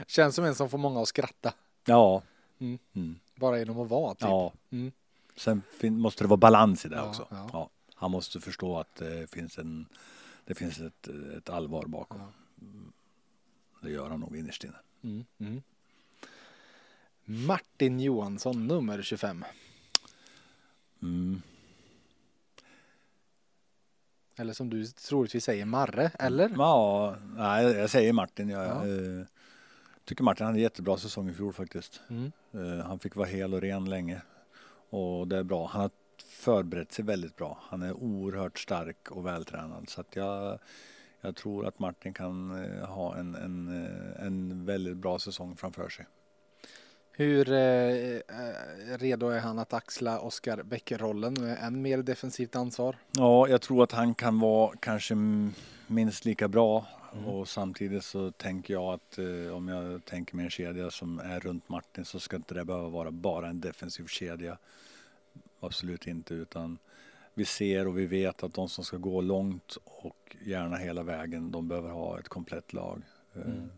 Känns 0.07 0.35
som 0.35 0.45
en 0.45 0.55
som 0.55 0.69
får 0.69 0.77
många 0.77 1.01
att 1.01 1.07
skratta. 1.07 1.53
ja. 1.85 2.21
Mm. 2.59 2.79
Mm. 2.93 3.19
Bara 3.35 3.59
genom 3.59 3.79
att 3.79 3.89
vara 3.89 4.13
typ. 4.13 4.21
ja. 4.21 4.53
Mm. 4.71 4.91
Sen 5.35 5.61
måste 5.81 6.23
det 6.23 6.27
vara 6.27 6.37
balans 6.37 6.85
i 6.85 6.89
det 6.89 6.95
Ja, 6.95 7.09
också. 7.09 7.27
ja. 7.53 7.69
Han 7.95 8.11
måste 8.11 8.39
förstå 8.39 8.79
att 8.79 8.95
det 8.95 9.29
finns, 9.31 9.57
en, 9.57 9.85
det 10.45 10.55
finns 10.55 10.79
ett, 10.79 11.07
ett 11.37 11.49
allvar 11.49 11.85
bakom. 11.85 12.21
Det 13.81 13.89
gör 13.91 14.09
han 14.09 14.19
nog 14.19 14.37
innerst 14.37 14.63
inne. 14.63 14.77
Mm. 15.03 15.25
Mm. 15.39 15.61
Martin 17.25 17.99
Johansson, 17.99 18.67
nummer 18.67 19.01
25. 19.01 19.45
Mm. 21.01 21.41
Eller 24.37 24.53
som 24.53 24.69
du 24.69 24.85
troligtvis 24.85 25.43
säger 25.43 25.65
Marre, 25.65 26.11
eller? 26.19 26.51
Ja, 26.57 27.15
nej, 27.35 27.63
jag 27.65 27.89
säger 27.89 28.13
Martin. 28.13 28.49
Jag 28.49 28.65
Ja. 28.65 28.87
eh, 28.87 29.25
tycker 30.05 30.23
Martin 30.23 30.45
hade 30.45 30.57
en 30.57 30.61
jättebra 30.63 30.97
säsong 30.97 31.29
i 31.29 31.33
fjol 31.33 31.53
faktiskt. 31.53 32.01
Mm. 32.09 32.31
Eh, 32.53 32.85
han 32.85 32.99
fick 32.99 33.15
vara 33.15 33.27
hel 33.27 33.53
och 33.53 33.61
ren 33.61 33.89
länge. 33.89 34.21
Och 34.89 35.27
det 35.27 35.37
är 35.37 35.43
bra. 35.43 35.67
Han 35.67 35.81
har 35.81 35.91
förberett 36.25 36.91
sig 36.91 37.05
väldigt 37.05 37.35
bra. 37.35 37.57
Han 37.61 37.81
är 37.81 37.93
oerhört 37.93 38.59
stark 38.59 39.11
och 39.11 39.25
vältränad. 39.25 39.89
Så 39.89 40.01
att 40.01 40.15
jag, 40.15 40.59
jag 41.21 41.35
tror 41.35 41.65
att 41.67 41.79
Martin 41.79 42.13
kan 42.13 42.63
eh, 42.65 42.85
ha 42.85 43.15
en, 43.17 43.35
en, 43.35 43.67
en 44.19 44.65
väldigt 44.65 44.97
bra 44.97 45.19
säsong 45.19 45.55
framför 45.55 45.89
sig. 45.89 46.05
Hur 47.13 47.51
eh, 47.51 47.59
eh, 47.59 48.97
redo 48.97 49.27
är 49.27 49.39
han 49.39 49.59
att 49.59 49.73
axla 49.73 50.19
Oskar 50.19 50.63
Bäck-rollen 50.63 51.33
med 51.33 51.57
än 51.61 51.81
mer 51.81 51.97
defensivt 51.97 52.55
ansvar? 52.55 52.97
Ja, 53.11 53.47
jag 53.47 53.61
tror 53.61 53.83
att 53.83 53.91
han 53.91 54.13
kan 54.13 54.39
vara 54.39 54.77
kanske 54.79 55.15
minst 55.87 56.25
lika 56.25 56.47
bra. 56.47 56.85
Mm. 57.13 57.25
Och 57.25 57.47
samtidigt 57.47 58.03
så 58.03 58.31
tänker 58.31 58.73
jag 58.73 58.93
att 58.93 59.17
eh, 59.17 59.55
om 59.55 59.67
jag 59.67 60.05
tänker 60.05 60.35
mig 60.35 60.45
en 60.45 60.51
kedja 60.51 60.91
som 60.91 61.19
är 61.19 61.39
runt 61.39 61.69
Martin 61.69 62.05
så 62.05 62.19
ska 62.19 62.35
inte 62.35 62.53
det 62.53 62.65
behöva 62.65 62.89
vara 62.89 63.11
bara 63.11 63.47
en 63.47 63.61
defensiv 63.61 64.07
kedja. 64.07 64.57
Absolut 65.59 66.07
inte, 66.07 66.33
utan 66.33 66.77
vi 67.33 67.45
ser 67.45 67.87
och 67.87 67.97
vi 67.97 68.05
vet 68.05 68.43
att 68.43 68.53
de 68.53 68.69
som 68.69 68.83
ska 68.83 68.97
gå 68.97 69.21
långt 69.21 69.77
och 69.83 70.35
gärna 70.41 70.77
hela 70.77 71.03
vägen, 71.03 71.51
de 71.51 71.67
behöver 71.67 71.89
ha 71.89 72.19
ett 72.19 72.29
komplett 72.29 72.73
lag. 72.73 73.01
Eh, 73.35 73.41
Mm. 73.41 73.69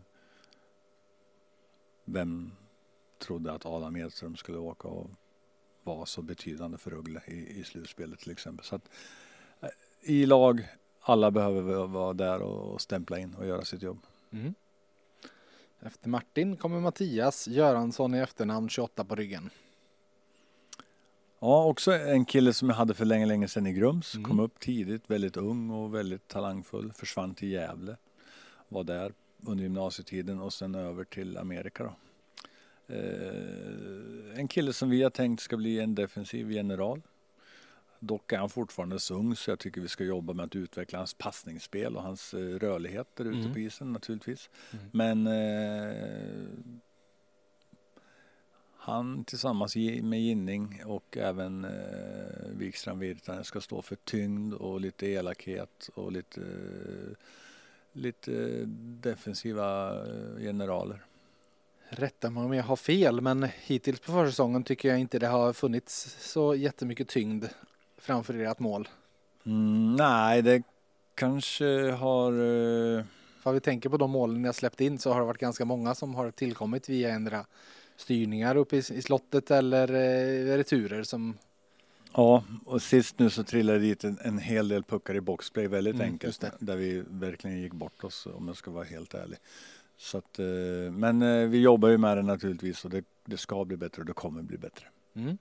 Vem 2.06 2.52
trodde 3.24 3.52
att 3.52 3.66
Adam 3.66 3.96
Edström 3.96 4.36
skulle 4.36 4.58
åka 4.58 4.88
och 4.88 5.10
vara 5.82 6.06
så 6.06 6.22
betydande 6.22 6.78
för 6.78 6.90
Rögle 6.90 7.22
i, 7.26 7.60
i 7.60 7.64
slutspelet 7.64 8.18
till 8.18 8.32
exempel. 8.32 8.64
Så 8.66 8.76
att, 8.76 8.88
eh, 9.60 9.68
I 10.02 10.26
lag, 10.26 10.68
alla 11.00 11.30
behöver 11.30 11.62
vara- 11.62 11.86
vara 11.86 12.12
där 12.12 12.42
och 12.42 12.80
stämpla 12.80 13.18
in 13.18 13.34
och 13.34 13.46
göra 13.46 13.64
sitt 13.64 13.82
jobb. 13.82 13.98
Mm. 14.32 14.54
Efter 15.80 16.08
Martin 16.08 16.56
kommer 16.56 16.80
Mattias 16.80 17.48
Göransson 17.48 18.14
i 18.14 18.18
efternamn 18.18 18.68
28 18.68 19.04
på 19.04 19.14
ryggen. 19.14 19.50
Ja, 21.40 21.64
också 21.64 21.92
en 21.92 22.24
kille 22.24 22.52
som 22.52 22.68
jag 22.68 22.76
hade 22.76 22.94
för 22.94 23.04
länge, 23.04 23.26
länge 23.26 23.48
sedan 23.48 23.66
i 23.66 23.72
Grums. 23.72 24.14
Mm. 24.14 24.24
Kom 24.24 24.40
upp 24.40 24.60
tidigt, 24.60 25.10
väldigt 25.10 25.36
ung 25.36 25.70
och 25.70 25.94
väldigt 25.94 26.28
talangfull. 26.28 26.92
Försvann 26.92 27.34
till 27.34 27.48
Gävle. 27.50 27.96
Var 28.68 28.84
där 28.84 29.12
under 29.46 29.62
gymnasietiden 29.62 30.40
och 30.40 30.52
sen 30.52 30.74
över 30.74 31.04
till 31.04 31.38
Amerika 31.38 31.84
då. 31.84 31.94
Eh, 32.88 34.38
en 34.38 34.48
kille 34.48 34.72
som 34.72 34.90
vi 34.90 35.02
har 35.02 35.10
tänkt 35.10 35.40
ska 35.42 35.56
bli 35.56 35.80
en 35.80 35.94
defensiv 35.94 36.50
general. 36.52 37.02
Dock 38.00 38.32
är 38.32 38.38
han 38.38 38.50
fortfarande 38.50 38.98
så 39.00 39.14
ung 39.14 39.36
så 39.36 39.50
jag 39.50 39.58
tycker 39.58 39.80
vi 39.80 39.88
ska 39.88 40.04
jobba 40.04 40.32
med 40.32 40.44
att 40.44 40.56
utveckla 40.56 40.98
hans 40.98 41.14
passningsspel 41.14 41.96
och 41.96 42.02
hans 42.02 42.34
eh, 42.34 42.38
rörlighet 42.58 43.08
där 43.16 43.24
ute 43.24 43.38
Mm. 43.38 43.52
på 43.52 43.58
isen 43.58 43.92
naturligtvis. 43.92 44.50
Mm. 44.72 44.84
Men 44.92 45.26
eh, 45.26 46.48
han 48.76 49.24
tillsammans 49.24 49.76
med 50.02 50.20
Ginning 50.22 50.82
och 50.86 51.16
även 51.16 51.64
eh, 51.64 52.48
Wikström 52.52 52.98
Virtanen 52.98 53.44
ska 53.44 53.60
stå 53.60 53.82
för 53.82 53.96
tyngd 53.96 54.54
och 54.54 54.80
lite 54.80 55.06
elakhet 55.06 55.90
och 55.94 56.12
lite, 56.12 56.40
eh, 56.40 57.16
lite 57.92 58.64
defensiva 59.00 59.94
generaler. 60.38 61.04
Rätta 61.88 62.30
mig 62.30 62.44
om 62.44 62.52
jag 62.54 62.64
har 62.64 62.76
fel, 62.76 63.20
men 63.20 63.48
hittills 63.64 64.00
på 64.00 64.12
försäsongen 64.12 64.64
tycker 64.64 64.88
jag 64.88 64.98
inte 65.00 65.18
det 65.18 65.26
har 65.26 65.52
funnits 65.52 66.16
så 66.20 66.54
jättemycket 66.54 67.08
tyngd 67.08 67.44
framför 67.98 68.34
ert 68.34 68.58
mål. 68.58 68.88
Mm, 69.46 69.96
nej, 69.96 70.42
det 70.42 70.62
kanske 71.14 71.90
har... 71.90 72.32
Eh, 72.32 73.04
För 73.42 73.52
vi 73.52 73.60
tänker 73.60 73.88
på 73.88 73.96
de 73.96 74.10
målen 74.10 74.42
ni 74.42 74.48
har 74.48 74.52
släppt 74.52 74.80
in 74.80 74.98
så 74.98 75.12
har 75.12 75.20
det 75.20 75.26
varit 75.26 75.38
ganska 75.40 75.64
många 75.64 75.94
som 75.94 76.14
har 76.14 76.30
tillkommit 76.30 76.88
via 76.88 77.10
ändra 77.10 77.46
styrningar 77.96 78.56
uppe 78.56 78.76
i, 78.76 78.78
i 78.78 79.02
slottet 79.02 79.50
eller 79.50 79.88
eh, 79.94 80.56
returer 80.56 81.02
som 81.02 81.38
ja, 82.14 82.44
och 82.64 82.82
sist 82.82 83.18
nu 83.18 83.30
så 83.30 83.44
trillade 83.44 83.78
dit 83.78 84.04
en, 84.04 84.18
en 84.22 84.38
hel 84.38 84.68
del 84.68 84.82
puckar 84.84 85.14
i 85.14 85.20
boxplay 85.20 85.68
väldigt 85.68 85.94
Mm, 85.94 86.06
enkelt. 86.06 86.44
Där 86.58 86.76
vi 86.76 87.02
verkligen 87.08 87.60
gick 87.62 87.72
bort 87.72 88.04
oss 88.04 88.26
om 88.34 88.48
jag 88.48 88.56
ska 88.56 88.70
vara 88.70 88.84
helt 88.84 89.14
ärlig. 89.14 89.38
Så 89.96 90.18
att, 90.18 90.38
eh, 90.38 90.46
men 90.92 91.22
eh, 91.22 91.48
vi 91.48 91.58
jobbar 91.58 91.88
ju 91.88 91.98
med 91.98 92.16
det 92.16 92.22
naturligtvis 92.22 92.84
och 92.84 92.90
det, 92.90 93.04
det 93.24 93.36
ska 93.36 93.64
bli 93.64 93.76
bättre 93.76 94.02
och 94.02 94.06
det 94.06 94.12
kommer 94.12 94.42
bli 94.42 94.58
bättre. 94.58 94.86
Mm. 95.14 95.38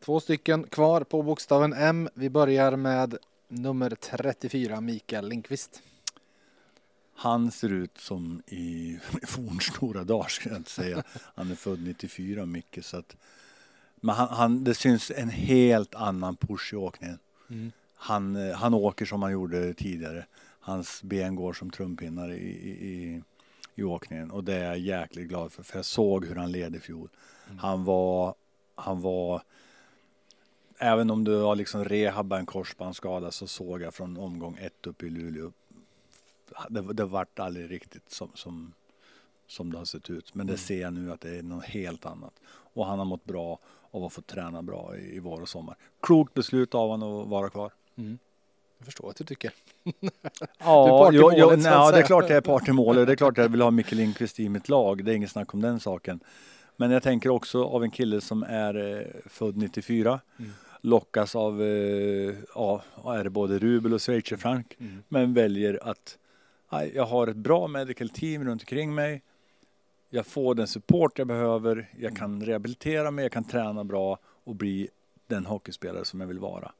Två 0.00 0.20
stycken 0.20 0.64
kvar 0.64 1.04
på 1.04 1.22
bokstaven 1.22 1.72
M. 1.72 2.08
Vi 2.14 2.30
börjar 2.30 2.76
med 2.76 3.16
nummer 3.48 3.90
34, 3.90 4.80
Mikael 4.80 5.28
Lindqvist. 5.28 5.82
Han 7.14 7.50
ser 7.50 7.72
ut 7.72 7.98
som 7.98 8.42
i 8.46 8.98
fornstora 9.26 10.04
dagar 10.04 10.28
skulle 10.28 10.54
jag 10.54 10.60
inte 10.60 10.70
säga. 10.70 11.02
Han 11.34 11.50
är 11.50 11.54
född 11.54 11.82
94 11.82 12.46
Micke 12.46 12.78
så 12.82 12.96
att 12.96 13.16
men 14.04 14.14
han, 14.14 14.28
han, 14.28 14.64
det 14.64 14.74
syns 14.74 15.10
en 15.10 15.28
helt 15.28 15.94
annan 15.94 16.36
push 16.36 16.74
i 16.74 16.76
åkningen. 16.76 17.18
Mm. 17.50 17.72
Han, 17.94 18.36
eh, 18.36 18.54
han 18.54 18.74
åker 18.74 19.04
som 19.04 19.22
han 19.22 19.32
gjorde 19.32 19.74
tidigare. 19.74 20.26
Hans 20.60 21.02
ben 21.02 21.36
går 21.36 21.52
som 21.52 21.70
trumpinnar 21.70 22.32
i, 22.32 22.36
i, 22.36 22.70
i 22.70 23.22
åkningen 23.84 24.30
och 24.30 24.44
det 24.44 24.54
är 24.54 24.64
jag 24.64 24.78
jäkligt 24.78 25.28
glad 25.28 25.52
för. 25.52 25.62
För 25.62 25.78
jag 25.78 25.84
såg 25.84 26.26
hur 26.26 26.36
han 26.36 26.52
led 26.52 26.76
i 26.76 26.80
fjol. 26.80 27.08
Mm. 27.46 27.58
Han 27.58 27.84
var, 27.84 28.34
han 28.74 29.00
var 29.00 29.42
Även 30.84 31.10
om 31.10 31.24
du 31.24 31.40
har 31.40 31.56
liksom 31.56 31.84
rehabbat 31.84 32.38
en 32.38 32.46
korsbandsskada 32.46 33.30
så 33.30 33.46
såg 33.46 33.82
jag 33.82 33.94
från 33.94 34.16
omgång 34.16 34.58
ett 34.60 34.86
upp 34.86 35.02
i 35.02 35.10
Luleå. 35.10 35.52
Det, 36.68 36.92
det 36.92 37.04
vart 37.04 37.38
aldrig 37.38 37.70
riktigt 37.70 38.10
som, 38.10 38.30
som, 38.34 38.72
som 39.46 39.72
det 39.72 39.78
har 39.78 39.84
sett 39.84 40.10
ut. 40.10 40.34
Men 40.34 40.46
det 40.46 40.52
mm. 40.52 40.58
ser 40.58 40.80
jag 40.80 40.92
nu 40.92 41.12
att 41.12 41.20
det 41.20 41.38
är 41.38 41.42
något 41.42 41.64
helt 41.64 42.06
annat. 42.06 42.40
Och 42.46 42.86
han 42.86 42.98
har 42.98 43.06
mått 43.06 43.24
bra 43.24 43.58
av 43.90 44.04
att 44.04 44.12
få 44.12 44.20
träna 44.22 44.62
bra 44.62 44.96
i, 44.96 45.16
i 45.16 45.18
vår 45.18 45.40
och 45.40 45.48
sommar. 45.48 45.76
Klokt 46.00 46.34
beslut 46.34 46.74
av 46.74 46.88
honom 46.88 47.22
att 47.22 47.28
vara 47.28 47.50
kvar. 47.50 47.72
Mm. 47.96 48.18
Jag 48.82 48.86
förstår 48.86 49.04
vad 49.04 49.16
du 49.16 49.24
tycker. 49.24 49.52
ja, 50.58 51.08
du 51.10 51.16
jo, 51.16 51.32
jo, 51.36 51.50
nej, 51.50 51.92
det 51.92 51.98
är 51.98 52.02
klart 52.02 52.28
jag 52.28 52.36
är 52.36 52.40
part 52.40 52.68
i 52.68 52.72
målet. 52.72 53.06
Det 53.06 53.12
är 53.12 53.16
klart 53.16 53.38
jag 53.38 53.48
vill 53.48 53.60
ha 53.60 53.70
Micke 53.70 53.92
Lindqvist 53.92 54.40
i 54.40 54.48
mitt 54.48 54.68
lag. 54.68 55.04
Det 55.04 55.12
är 55.12 55.16
inget 55.16 55.30
snack 55.30 55.54
om 55.54 55.60
den 55.60 55.80
saken. 55.80 56.20
Men 56.76 56.90
jag 56.90 57.02
tänker 57.02 57.30
också 57.30 57.64
av 57.64 57.84
en 57.84 57.90
kille 57.90 58.20
som 58.20 58.42
är 58.42 58.98
eh, 58.98 59.06
född 59.26 59.56
94. 59.56 60.20
Mm. 60.38 60.50
Lockas 60.80 61.36
av, 61.36 61.62
eh, 61.62 62.34
ja, 62.54 62.82
är 63.04 63.28
både 63.28 63.58
rubel 63.58 63.94
och 63.94 64.02
schweizerfranc. 64.02 64.66
Mm. 64.78 65.02
Men 65.08 65.34
väljer 65.34 65.80
att 65.82 66.18
jag 66.94 67.06
har 67.06 67.26
ett 67.26 67.36
bra 67.36 67.68
medical 67.68 68.08
team 68.08 68.44
runt 68.44 68.62
omkring 68.62 68.94
mig. 68.94 69.22
Jag 70.10 70.26
får 70.26 70.54
den 70.54 70.66
support 70.66 71.18
jag 71.18 71.26
behöver. 71.26 71.90
Jag 71.98 72.16
kan 72.16 72.42
rehabilitera 72.42 73.10
mig, 73.10 73.24
jag 73.24 73.32
kan 73.32 73.44
träna 73.44 73.84
bra 73.84 74.18
och 74.44 74.54
bli 74.54 74.88
den 75.26 75.46
hockeyspelare 75.46 76.04
som 76.04 76.20
jag 76.20 76.26
vill 76.26 76.38
vara. 76.38 76.72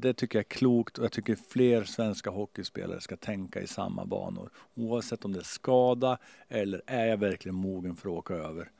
Det 0.00 0.14
tycker 0.14 0.38
jag 0.38 0.44
är 0.44 0.48
klokt 0.48 0.98
och 0.98 1.04
jag 1.04 1.12
tycker 1.12 1.36
fler 1.48 1.84
svenska 1.84 2.30
hockeyspelare 2.30 3.00
ska 3.00 3.16
tänka 3.16 3.60
i 3.60 3.66
samma 3.66 4.04
banor. 4.04 4.50
Oavsett 4.74 5.24
om 5.24 5.32
det 5.32 5.38
är 5.38 5.44
skada 5.44 6.18
eller 6.48 6.82
är 6.86 7.06
jag 7.06 7.16
verkligen 7.16 7.54
mogen 7.54 7.96
för 7.96 8.08
att 8.08 8.14
åka 8.14 8.34
över 8.34 8.70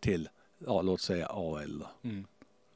till, 0.00 0.28
ja 0.58 0.82
låt 0.82 1.00
säga 1.00 1.26
AL 1.26 1.78
då. 1.78 2.08
Mm. 2.08 2.26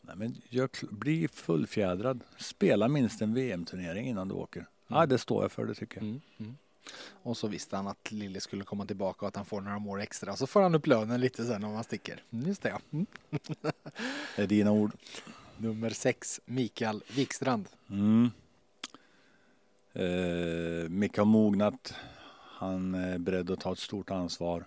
Nej, 0.01 0.17
men 0.17 0.43
gör, 0.49 0.69
bli 0.91 1.29
fullfjädrad. 1.29 2.25
Spela 2.39 2.89
minst 2.89 3.23
en 3.23 3.35
VM-turnering 3.35 4.07
innan 4.07 4.29
du 4.29 4.35
åker. 4.35 4.61
Mm. 4.61 4.71
Ja, 5.01 5.07
det 5.07 5.19
står 5.19 5.45
jag 5.45 5.53
för, 5.53 5.67
det 5.67 5.75
tycker 5.75 5.97
jag. 5.97 6.05
Mm. 6.05 6.21
Mm. 6.39 6.57
Och 7.23 7.37
så 7.37 7.49
visste 7.49 7.77
han 7.77 7.87
att 7.87 8.13
Lille 8.13 8.41
skulle 8.41 8.65
komma 8.65 8.87
tillbaka 8.87 9.21
och 9.21 9.29
att 9.29 9.37
han 9.37 9.45
får 9.45 9.61
några 9.61 9.91
år 9.91 10.01
extra. 10.01 10.37
Så 10.37 10.47
får 10.47 10.63
han 10.63 10.75
upp 10.75 10.87
lönen 10.87 11.21
lite 11.21 11.45
sen 11.45 11.65
om 11.65 11.75
han 11.75 11.85
sticker. 11.85 12.23
Mm, 12.31 12.49
just 12.49 12.63
det, 12.63 12.69
ja. 12.69 12.81
Mm. 12.91 13.07
det 14.37 14.43
är 14.43 14.47
dina 14.47 14.73
ord. 14.73 14.93
Nummer 15.61 15.91
sex, 15.91 16.41
Mikael 16.45 17.03
Wikstrand. 17.17 17.69
Mm. 17.91 18.31
Eh, 19.93 20.89
Micke 20.89 21.19
har 21.19 21.25
mognat. 21.25 21.95
Han 22.59 22.95
är 22.95 23.19
beredd 23.19 23.51
att 23.51 23.61
ta 23.61 23.73
ett 23.73 23.79
stort 23.79 24.11
ansvar. 24.11 24.67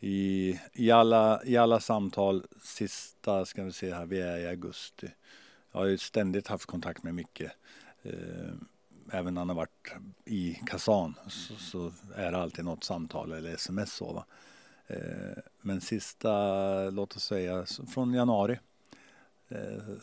I, 0.00 0.60
i, 0.72 0.90
alla, 0.90 1.44
I 1.44 1.56
alla 1.56 1.80
samtal, 1.80 2.46
sista 2.62 3.44
ska 3.44 3.64
vi 3.64 3.72
se 3.72 3.94
här, 3.94 4.06
vi 4.06 4.20
är 4.20 4.38
i 4.38 4.46
augusti. 4.46 5.10
Jag 5.72 5.80
har 5.80 5.86
ju 5.86 5.98
ständigt 5.98 6.48
haft 6.48 6.66
kontakt 6.66 7.02
med 7.02 7.14
Micke. 7.14 7.42
Eh, 8.02 8.52
även 9.12 9.34
när 9.34 9.40
han 9.40 9.48
har 9.48 9.56
varit 9.56 9.92
i 10.24 10.54
Kazan 10.66 11.14
så, 11.28 11.54
så, 11.54 11.92
är 12.14 12.32
det 12.32 12.38
alltid 12.38 12.64
något 12.64 12.84
samtal 12.84 13.32
eller 13.32 13.54
sms 13.54 13.92
så. 13.92 14.12
Va? 14.12 14.24
Eh, 14.86 15.42
men 15.60 15.80
sista, 15.80 16.90
låt 16.90 17.16
oss 17.16 17.24
säga 17.24 17.66
från 17.94 18.14
januari 18.14 18.58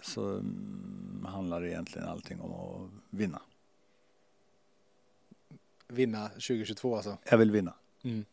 så 0.02 0.30
mm, 0.30 1.26
handlar 1.30 1.62
det 1.62 1.70
egentligen 1.70 2.08
allting 2.08 2.42
om 2.42 2.54
att 2.54 2.92
vinna. 3.10 3.42
Vinna 5.88 6.30
2022 6.30 6.96
alltså? 6.96 7.18
Jag 7.30 7.38
vill 7.38 7.52
vinna. 7.52 7.74
Mm. 8.04 8.26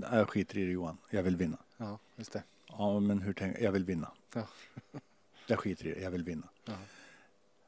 Jag 0.00 0.28
skiter 0.28 0.58
i 0.58 0.64
det 0.64 0.72
Johan, 0.72 0.98
jag 1.10 1.22
vill 1.22 1.36
vinna. 1.36 1.58
Ja, 1.76 1.98
just 2.16 2.32
det. 2.32 2.42
Ja, 2.68 3.00
men 3.00 3.22
hur 3.22 3.32
tänker 3.32 3.64
jag? 3.64 3.72
vill 3.72 3.84
vinna. 3.84 4.10
Ja. 4.34 4.46
jag 5.46 5.58
skiter 5.58 5.86
i 5.86 5.94
det, 5.94 6.00
jag 6.00 6.10
vill 6.10 6.24
vinna. 6.24 6.48
Ja. 6.64 6.74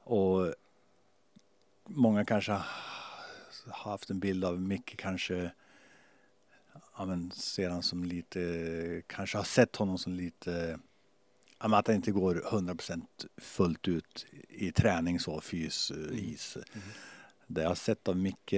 Och 0.04 0.54
många 1.84 2.24
kanske 2.24 2.52
har 2.52 3.90
haft 3.90 4.10
en 4.10 4.18
bild 4.18 4.44
av 4.44 4.60
Micke 4.60 4.96
kanske 4.96 5.50
ja, 6.96 7.04
men 7.04 7.30
ser 7.30 7.70
han 7.70 7.82
som 7.82 8.04
lite, 8.04 9.02
kanske 9.06 9.38
har 9.38 9.44
sett 9.44 9.76
honom 9.76 9.98
som 9.98 10.14
lite, 10.14 10.78
att 11.62 11.86
han 11.86 11.96
inte 11.96 12.12
går 12.12 12.34
100% 12.34 13.02
fullt 13.36 13.88
ut 13.88 14.26
i 14.48 14.72
träning 14.72 15.20
så, 15.20 15.40
fys, 15.40 15.90
mm. 15.90 16.14
is. 16.14 16.56
Mm. 16.56 16.86
Det 17.46 17.62
jag 17.62 17.68
har 17.68 17.74
sett 17.74 18.08
av 18.08 18.16
Micke 18.16 18.54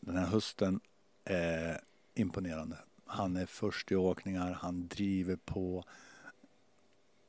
den 0.00 0.16
här 0.16 0.26
hösten 0.26 0.80
är 1.24 1.80
imponerande. 2.14 2.76
Han 3.06 3.36
är 3.36 3.46
först 3.46 3.92
i 3.92 3.96
åkningar, 3.96 4.52
han 4.52 4.88
driver 4.88 5.36
på. 5.36 5.84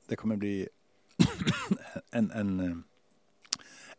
Det 0.07 0.15
kommer 0.15 0.35
bli 0.35 0.69
en, 2.11 2.31
en 2.31 2.83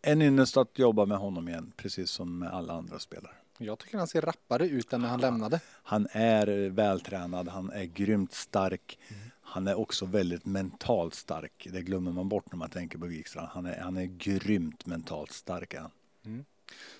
en 0.02 0.22
ynnest 0.22 0.56
att 0.56 0.78
jobba 0.78 1.06
med 1.06 1.18
honom 1.18 1.48
igen, 1.48 1.72
precis 1.76 2.10
som 2.10 2.38
med 2.38 2.50
alla 2.50 2.72
andra 2.72 2.98
spelare. 2.98 3.32
Jag 3.58 3.78
tycker 3.78 3.98
han 3.98 4.08
ser 4.08 4.20
rappare 4.20 4.68
ut 4.68 4.92
än 4.92 5.00
när 5.00 5.08
han 5.08 5.20
lämnade. 5.20 5.60
Han 5.82 6.08
är 6.12 6.70
vältränad, 6.70 7.48
han 7.48 7.70
är 7.70 7.84
grymt 7.84 8.32
stark. 8.32 8.98
Mm. 9.08 9.27
Han 9.50 9.68
är 9.68 9.78
också 9.78 10.06
väldigt 10.06 10.46
mentalt 10.46 11.14
stark. 11.14 11.68
Det 11.72 11.82
glömmer 11.82 12.12
man 12.12 12.28
bort 12.28 12.52
när 12.52 12.58
man 12.58 12.70
tänker 12.70 12.98
på 12.98 13.06
Wikstrand. 13.06 13.48
Han 13.52 13.66
är, 13.66 13.80
han 13.80 13.96
är 13.96 14.04
grymt 14.04 14.86
mentalt 14.86 15.32
stark. 15.32 15.74
Mm. 16.24 16.44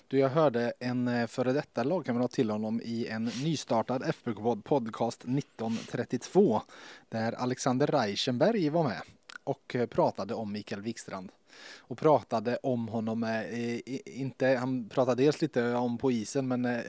Du, 0.07 0.19
jag 0.19 0.29
hörde 0.29 0.73
en 0.79 1.07
eh, 1.07 1.27
före 1.27 1.53
detta 1.53 1.83
lagkamrat 1.83 2.31
till 2.31 2.49
honom 2.49 2.81
i 2.83 3.07
en 3.07 3.25
nystartad 3.25 4.03
FBK 4.03 4.63
podcast 4.63 5.21
1932 5.23 6.61
där 7.09 7.31
Alexander 7.31 7.87
Reichenberg 7.87 8.69
var 8.69 8.83
med 8.83 9.01
och 9.43 9.75
eh, 9.75 9.85
pratade 9.85 10.33
om 10.33 10.51
Mikael 10.51 10.81
Wikstrand 10.81 11.31
och 11.77 11.97
pratade 11.97 12.57
om 12.63 12.87
honom. 12.87 13.23
Eh, 13.23 13.79
inte, 14.19 14.47
han 14.47 14.89
pratade 14.89 15.23
dels 15.23 15.41
lite 15.41 15.73
om 15.73 15.97
på 15.97 16.11
isen 16.11 16.47
men 16.47 16.65
eh, 16.65 16.81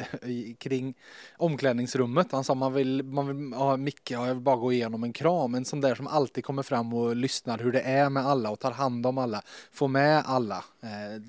kring 0.59 0.95
omklädningsrummet. 1.37 2.33
Han 2.33 2.45
sa 2.45 2.55
man 2.55 2.73
vill, 2.73 3.03
man 3.03 3.27
vill 3.27 3.53
ha 3.53 3.77
Micke, 3.77 4.11
jag 4.11 4.27
vill 4.27 4.43
bara 4.43 4.57
gå 4.57 4.73
igenom 4.73 5.05
en 5.05 5.13
kram. 5.13 5.55
En 5.55 5.65
sån 5.65 5.81
där 5.81 5.95
som 5.95 6.07
alltid 6.07 6.45
kommer 6.45 6.63
fram 6.63 6.95
och 6.95 7.17
lyssnar 7.17 7.59
hur 7.59 7.73
det 7.73 7.81
är 7.81 8.11
med 8.11 8.27
alla 8.27 8.51
och 8.51 8.59
tar 8.59 8.73
hand 8.73 9.07
om 9.07 9.19
alla. 9.19 9.43
Får 9.73 9.89
med 9.89 10.23
alla. 10.27 10.65
Eh, 10.81 11.23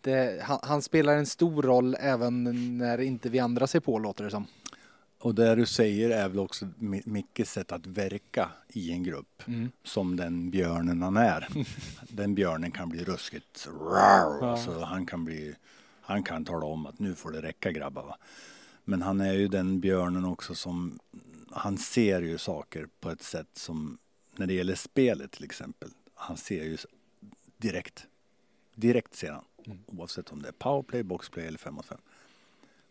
det, 0.00 0.42
han, 0.42 0.58
han, 0.62 0.82
spelar 0.82 1.16
en 1.16 1.26
stor 1.26 1.62
roll 1.62 1.96
även 2.00 2.44
när 2.78 3.00
inte 3.00 3.28
vi 3.28 3.38
andra 3.38 3.66
ser 3.66 3.80
på 3.80 3.98
låter 3.98 4.24
det 4.24 4.30
som. 4.30 4.46
Och 5.18 5.34
det 5.34 5.54
du 5.54 5.66
säger 5.66 6.10
är 6.10 6.28
väl 6.28 6.38
också 6.38 6.68
Mickes 6.78 7.52
sätt 7.52 7.72
att 7.72 7.86
verka 7.86 8.50
i 8.68 8.92
en 8.92 9.02
grupp 9.02 9.42
mm. 9.46 9.70
som 9.84 10.16
den 10.16 10.50
björnen 10.50 11.02
han 11.02 11.16
är. 11.16 11.48
den 12.08 12.34
björnen 12.34 12.70
kan 12.70 12.88
bli 12.88 13.04
ruskigt 13.04 13.66
rar, 13.66 14.38
ja. 14.40 14.56
så 14.56 14.84
han 14.84 15.06
kan 15.06 15.24
bli 15.24 15.54
han 16.00 16.22
kan 16.22 16.44
tala 16.44 16.66
om 16.66 16.86
att 16.86 16.98
nu 16.98 17.14
får 17.14 17.30
det 17.30 17.42
räcka 17.42 17.72
grabbar. 17.72 18.02
Va? 18.02 18.16
Men 18.84 19.02
han 19.02 19.20
är 19.20 19.32
ju 19.32 19.48
den 19.48 19.80
björnen 19.80 20.24
också 20.24 20.54
som 20.54 20.98
han 21.50 21.78
ser 21.78 22.22
ju 22.22 22.38
saker 22.38 22.88
på 23.00 23.10
ett 23.10 23.22
sätt 23.22 23.48
som 23.52 23.98
när 24.36 24.46
det 24.46 24.54
gäller 24.54 24.74
spelet 24.74 25.30
till 25.30 25.44
exempel. 25.44 25.90
Han 26.14 26.36
ser 26.36 26.64
ju 26.64 26.76
direkt. 27.56 28.06
Direkt 28.74 29.14
ser 29.14 29.32
han. 29.32 29.44
Mm. 29.66 29.78
Oavsett 29.86 30.32
om 30.32 30.42
det 30.42 30.48
är 30.48 30.52
powerplay, 30.52 31.02
boxplay 31.02 31.46
eller 31.46 31.58
5 31.58 31.74
mot 31.74 31.86
5. 31.86 31.98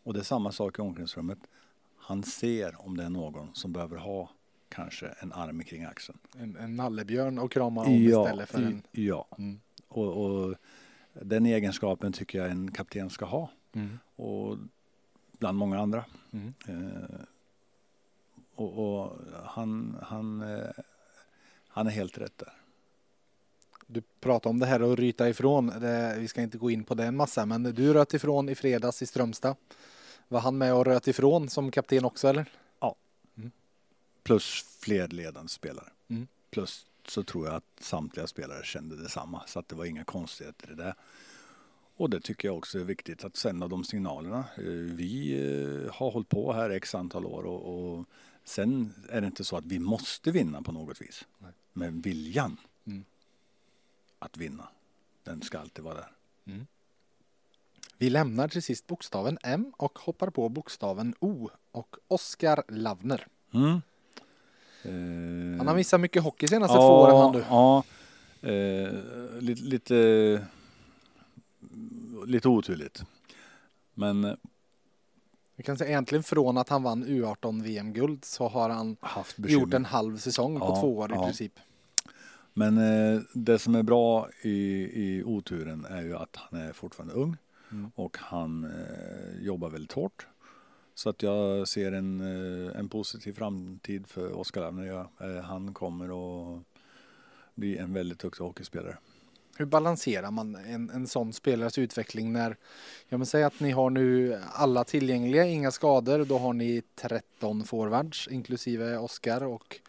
Och 0.04 0.14
det 0.14 0.20
är 0.20 0.24
samma 0.24 0.52
sak 0.52 0.80
i 0.80 0.82
omklädningsrummet 0.82 1.40
han 2.08 2.24
ser 2.24 2.86
om 2.86 2.98
det 2.98 3.04
är 3.04 3.10
någon 3.10 3.50
som 3.54 3.74
behöver 3.74 3.98
ha 3.98 4.30
kanske 4.70 5.08
en 5.20 5.34
arm 5.34 5.64
kring 5.64 5.84
axeln. 5.84 6.20
En, 6.38 6.56
en 6.56 6.76
nallebjörn 6.76 7.40
och 7.40 7.52
krama 7.52 7.82
om 7.82 8.04
ja, 8.04 8.24
istället 8.24 8.50
för 8.50 8.62
en... 8.62 8.82
Ja, 8.92 9.28
mm. 9.38 9.60
och, 9.88 10.26
och, 10.26 10.56
den 11.14 11.46
egenskapen 11.46 12.14
tycker 12.14 12.40
jag 12.40 12.52
en 12.52 12.72
kapten 12.72 13.10
ska 13.10 13.26
ha. 13.26 13.50
Mm. 13.74 14.00
Och 14.16 14.58
bland 15.40 15.58
många 15.58 15.80
andra. 15.80 16.06
Mm. 16.32 16.54
Eh, 16.68 17.20
och, 18.56 19.00
och, 19.04 19.18
han, 19.46 19.98
han, 20.02 20.42
eh, 20.42 20.70
han 21.68 21.88
är 21.88 21.92
helt 21.92 22.18
rätt 22.18 22.38
där. 22.38 22.54
Du 23.88 24.02
pratar 24.20 24.50
om 24.50 24.60
det 24.60 24.66
här 24.66 24.94
att 24.94 25.00
ryta 25.00 25.30
ifrån. 25.30 25.68
Det, 25.68 26.16
vi 26.20 26.28
ska 26.28 26.42
inte 26.42 26.58
gå 26.58 26.72
in 26.72 26.84
på 26.84 26.94
det 26.94 27.06
en 27.06 27.16
massa, 27.16 27.46
men 27.46 27.64
du 27.64 27.94
röt 27.94 28.14
ifrån 28.14 28.50
i 28.50 28.56
fredags 28.56 29.02
i 29.02 29.06
Strömstad. 29.06 29.56
Var 30.28 30.40
han 30.40 30.58
med 30.58 30.74
och 30.74 30.86
röt 30.86 31.08
ifrån 31.08 31.50
som 31.50 31.72
kapten 31.72 32.06
också 32.06 32.28
eller? 32.28 32.46
Ja. 32.80 32.96
Mm. 33.38 33.52
Plus 34.24 34.66
fler 34.80 35.08
ledande 35.08 35.50
spelare. 35.50 35.90
Mm. 36.08 36.28
Plus 36.52 36.86
så 37.08 37.24
tror 37.24 37.48
jag 37.48 37.56
att 37.56 37.80
samtliga 37.80 38.28
spelare 38.28 38.64
kände 38.64 38.96
detsamma. 38.96 39.44
Så 39.48 39.60
att 39.60 39.68
det 39.70 39.76
var 39.76 39.86
inga 39.86 40.04
konstigheter 40.04 40.72
i 40.72 40.76
det. 40.76 40.96
Och 41.98 42.10
det 42.10 42.20
tycker 42.22 42.48
jag 42.48 42.58
också 42.58 42.80
är 42.80 42.84
viktigt 42.84 43.24
att 43.24 43.36
sända 43.36 43.68
de 43.68 43.84
signalerna. 43.84 44.46
Eh, 44.58 44.64
vi 44.74 45.34
eh, 45.86 45.94
har 45.94 46.12
hållit 46.12 46.30
på 46.30 46.54
här 46.54 46.70
x 46.70 46.96
antal 46.96 47.26
år 47.26 47.44
och, 47.44 47.90
och 48.00 48.06
sen 48.44 48.94
är 49.10 49.22
det 49.22 49.28
inte 49.28 49.44
så 49.44 49.58
att 49.58 49.66
vi 49.66 49.80
måste 49.80 50.32
vinna 50.32 50.62
på 50.62 50.72
något 50.72 51.02
vis. 51.02 51.28
Nej. 51.38 51.52
Men 51.74 52.02
viljan 52.02 52.58
Mm. 52.86 53.06
att 54.20 54.38
vinna, 54.38 54.70
den 55.24 55.42
ska 55.42 55.60
alltid 55.60 55.84
vara 55.84 55.96
där. 55.96 56.12
Vi 57.98 58.10
lämnar 58.10 58.48
till 58.48 58.64
sist 58.64 58.88
bokstaven 58.88 59.38
M 59.44 59.74
och 59.78 60.00
hoppar 60.00 60.30
på 60.30 60.50
bokstaven 60.50 61.16
O 61.20 61.50
och 61.72 61.96
Oskar 62.08 62.64
Lavner. 62.68 63.28
Mm. 63.54 63.82
Eh, 64.84 65.58
Han 65.58 65.68
har 65.68 65.76
missat 65.76 66.00
mycket 66.02 66.24
hockey 66.24 66.48
senaste 66.48 66.78
två 66.78 66.82
åren 66.84 67.18
han 67.18 67.32
du. 67.34 67.40
Ja, 67.50 67.84
eh, 68.42 69.42
lite, 69.42 69.62
lite, 69.64 70.46
lite 72.26 72.48
oturligt. 72.48 73.04
Men 73.94 74.24
eh, 74.24 74.34
Vi 75.56 75.64
kan 75.64 75.78
säga 75.78 75.90
egentligen 75.90 76.24
från 76.24 76.58
att 76.58 76.70
han 76.70 76.84
vann 76.84 77.06
U18 77.06 77.64
VM-guld 77.64 78.26
så 78.26 78.48
har 78.48 78.70
han 78.70 78.98
gjort 79.38 79.74
en 79.74 79.86
halv 79.86 80.18
säsong 80.18 80.60
på 80.60 80.66
Ja, 80.66 80.82
två 80.82 80.98
år 80.98 81.12
i 81.12 81.16
ja. 81.16 81.24
princip. 81.26 81.60
Men 82.54 82.78
eh, 82.78 83.22
det 83.34 83.60
som 83.60 83.76
är 83.76 83.84
bra 83.84 84.30
i, 84.42 84.52
i 85.04 85.24
oturen 85.26 85.86
är 85.86 86.02
ju 86.02 86.18
att 86.18 86.36
han 86.36 86.60
är 86.62 86.74
fortfarande 86.74 87.14
ung 87.14 87.38
Mm. 87.72 87.92
och 87.96 88.18
han 88.20 88.64
eh, 88.64 89.46
jobbar 89.46 89.70
väldigt 89.70 89.92
hårt. 89.92 90.28
Så 90.96 91.10
att 91.10 91.24
jag 91.24 91.68
ser 91.68 91.92
en, 91.92 92.20
eh, 92.22 92.80
en 92.80 92.90
positiv 92.90 93.34
framtid 93.34 94.08
för 94.08 94.38
Oskar 94.40 94.62
Lavner. 94.62 94.86
Ja, 94.86 95.12
eh, 95.22 95.42
han 95.42 95.74
kommer 95.74 96.06
att 96.06 96.64
bli 97.56 97.78
en 97.78 97.94
väldigt 97.94 98.20
duktig 98.20 98.44
hockeyspelare. 98.44 98.98
Hur 99.58 99.66
balanserar 99.66 100.32
man 100.32 100.56
en, 100.56 100.90
en 100.90 101.08
sån 101.08 101.34
spelares 101.34 101.78
utveckling 101.78 102.34
när, 102.34 102.58
jag 103.10 103.18
vill 103.18 103.28
säg 103.28 103.44
att 103.44 103.60
ni 103.60 103.72
har 103.72 103.90
nu 103.90 104.40
alla 104.54 104.84
tillgängliga, 104.84 105.46
inga 105.46 105.72
skador, 105.72 106.26
då 106.26 106.38
har 106.38 106.54
ni 106.54 106.82
13 106.96 107.64
forwards 107.64 108.28
inklusive 108.28 108.98
Oskar 108.98 109.44
och 109.44 109.80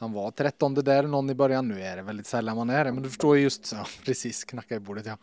han 0.00 0.12
var 0.12 0.30
13 0.30 0.74
där 0.74 1.02
någon 1.02 1.30
i 1.30 1.34
början, 1.34 1.68
nu 1.68 1.82
är 1.82 1.96
det 1.96 2.02
väldigt 2.02 2.26
sällan 2.26 2.56
man 2.56 2.70
är 2.70 2.84
det, 2.84 2.92
men 2.92 3.02
du 3.02 3.08
förstår 3.08 3.36
ju 3.36 3.42
just, 3.42 3.72
ja 3.72 3.86
precis, 4.04 4.44
knacka 4.44 4.74
i 4.74 4.78
bordet 4.78 5.06
ja. 5.06 5.16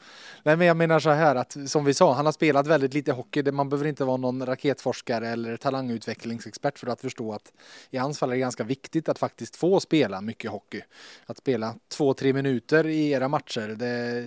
Nej 0.43 0.55
men 0.55 0.67
jag 0.67 0.77
menar 0.77 0.99
så 0.99 1.09
här 1.09 1.35
att 1.35 1.57
som 1.67 1.85
vi 1.85 1.93
sa, 1.93 2.13
han 2.13 2.25
har 2.25 2.33
spelat 2.33 2.67
väldigt 2.67 2.93
lite 2.93 3.11
hockey, 3.11 3.51
man 3.51 3.69
behöver 3.69 3.89
inte 3.89 4.03
vara 4.03 4.17
någon 4.17 4.45
raketforskare 4.45 5.29
eller 5.29 5.57
talangutvecklingsexpert 5.57 6.79
för 6.79 6.87
att 6.87 7.01
förstå 7.01 7.33
att 7.33 7.53
i 7.89 7.97
hans 7.97 8.19
fall 8.19 8.29
är 8.29 8.33
det 8.33 8.39
ganska 8.39 8.63
viktigt 8.63 9.09
att 9.09 9.19
faktiskt 9.19 9.55
få 9.55 9.79
spela 9.79 10.21
mycket 10.21 10.51
hockey. 10.51 10.81
Att 11.25 11.37
spela 11.37 11.75
två, 11.87 12.13
tre 12.13 12.33
minuter 12.33 12.87
i 12.87 13.09
era 13.09 13.27
matcher, 13.27 13.75
det, 13.79 14.25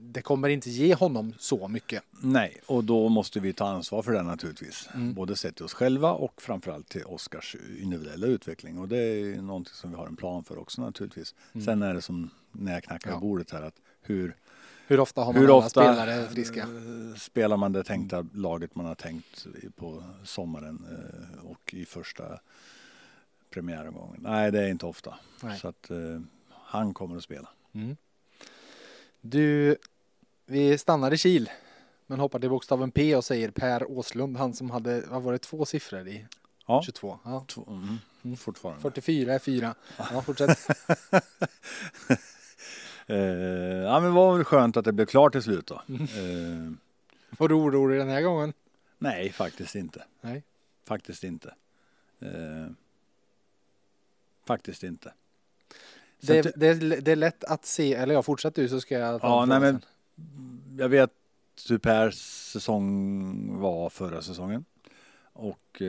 det 0.00 0.22
kommer 0.22 0.48
inte 0.48 0.70
ge 0.70 0.94
honom 0.94 1.34
så 1.38 1.68
mycket. 1.68 2.02
Nej, 2.20 2.56
och 2.66 2.84
då 2.84 3.08
måste 3.08 3.40
vi 3.40 3.52
ta 3.52 3.68
ansvar 3.68 4.02
för 4.02 4.12
det 4.12 4.22
naturligtvis. 4.22 4.88
Mm. 4.94 5.14
Både 5.14 5.36
sett 5.36 5.56
till 5.56 5.64
oss 5.64 5.74
själva 5.74 6.12
och 6.12 6.42
framförallt 6.42 6.88
till 6.88 7.04
Oskars 7.04 7.56
individuella 7.82 8.26
utveckling. 8.26 8.78
Och 8.78 8.88
det 8.88 8.98
är 8.98 9.42
någonting 9.42 9.74
som 9.74 9.91
vi 9.92 9.98
har 9.98 10.06
en 10.06 10.16
plan 10.16 10.44
för 10.44 10.58
också 10.58 10.80
naturligtvis. 10.82 11.34
Sen 11.64 11.82
är 11.82 11.94
det 11.94 12.02
som 12.02 12.30
när 12.52 12.72
jag 12.72 12.82
knackar 12.84 13.10
Mm. 13.10 13.16
Ja. 13.22 13.28
bordet 13.28 13.50
här 13.50 13.62
att 13.62 13.80
hur, 14.00 14.36
Hur 14.86 15.00
ofta 15.00 15.20
har 15.20 15.32
man 15.32 15.42
hur 15.42 15.48
alla 15.48 15.54
ofta 15.56 15.68
spelare 15.94 16.28
friska? 16.28 16.60
eh, 16.60 17.16
spelar 17.18 17.56
man 17.56 17.72
det 17.72 17.84
tänkta 17.84 18.26
laget 18.34 18.74
man 18.74 18.86
har 18.86 18.94
tänkt 18.94 19.46
på 19.76 20.02
sommaren 20.24 20.86
eh, 20.90 21.44
och 21.50 21.74
i 21.74 21.84
första 21.84 22.24
premiäromgången? 23.50 24.20
Nej, 24.22 24.50
det 24.52 24.62
är 24.64 24.68
inte 24.68 24.86
ofta. 24.86 25.14
Nej. 25.42 25.58
Så 25.58 25.68
att 25.68 25.90
eh, 25.90 26.20
han 26.50 26.94
kommer 26.94 27.16
att 27.16 27.22
spela. 27.24 27.48
Mm. 27.72 27.96
Du, 29.20 29.76
vi 30.46 30.78
stannar 30.78 31.12
i 31.12 31.18
Kil, 31.18 31.50
men 32.06 32.20
hoppar 32.20 32.38
till 32.38 32.50
bokstaven 32.50 32.90
P 32.90 33.16
och 33.16 33.24
säger 33.24 33.50
Per 33.50 33.90
Åslund, 33.90 34.36
han 34.36 34.54
som 34.54 34.70
hade, 34.70 35.04
vad 35.10 35.22
var 35.22 35.32
det, 35.32 35.38
två 35.38 35.64
siffror 35.64 36.08
i 36.08 36.26
Ja, 36.66 36.82
22? 36.86 37.18
Ja. 37.24 37.44
två- 37.48 37.66
mm, 37.68 37.96
Mm. 38.24 38.36
fortfarande. 38.36 38.82
44 38.82 39.34
är 39.34 39.38
4. 39.38 39.74
Ja, 39.98 40.22
fortsätt. 40.22 40.58
Eh, 43.06 43.16
ja, 43.84 44.00
men 44.00 44.14
var 44.14 44.34
väl 44.36 44.44
skönt 44.44 44.76
att 44.76 44.84
det 44.84 44.92
blev 44.92 45.06
klart 45.06 45.32
till 45.32 45.42
slut 45.42 45.66
då. 45.66 45.82
Mm. 45.88 46.02
Eh, 46.02 46.72
Var 47.38 47.48
du 47.48 47.54
orolig 47.54 47.98
den 47.98 48.08
här 48.08 48.22
gången? 48.22 48.52
nej, 48.98 49.32
faktiskt 49.32 49.74
inte. 49.74 50.04
Nej. 50.20 50.42
Faktiskt 50.84 51.24
inte. 51.24 51.54
Eh, 52.20 52.66
faktiskt 54.46 54.82
inte. 54.82 55.12
Det, 56.20 56.52
det, 56.56 56.66
är- 56.68 57.00
det 57.00 57.12
är 57.12 57.16
lätt 57.16 57.44
att 57.44 57.64
se, 57.66 57.94
eller 57.94 58.14
jag 58.14 58.24
fortsätter 58.24 58.62
du 58.62 58.68
så 58.68 58.80
ska 58.80 58.98
jag 58.98 59.20
Ja, 59.22 59.44
nej, 59.44 59.60
men- 59.60 59.80
jag 60.78 60.88
vet 60.88 61.10
hur 61.68 61.78
Pers 61.78 62.14
säsong 62.52 63.60
var 63.60 63.90
förra 63.90 64.22
säsongen. 64.22 64.64
Och 65.32 65.82
eh, 65.82 65.86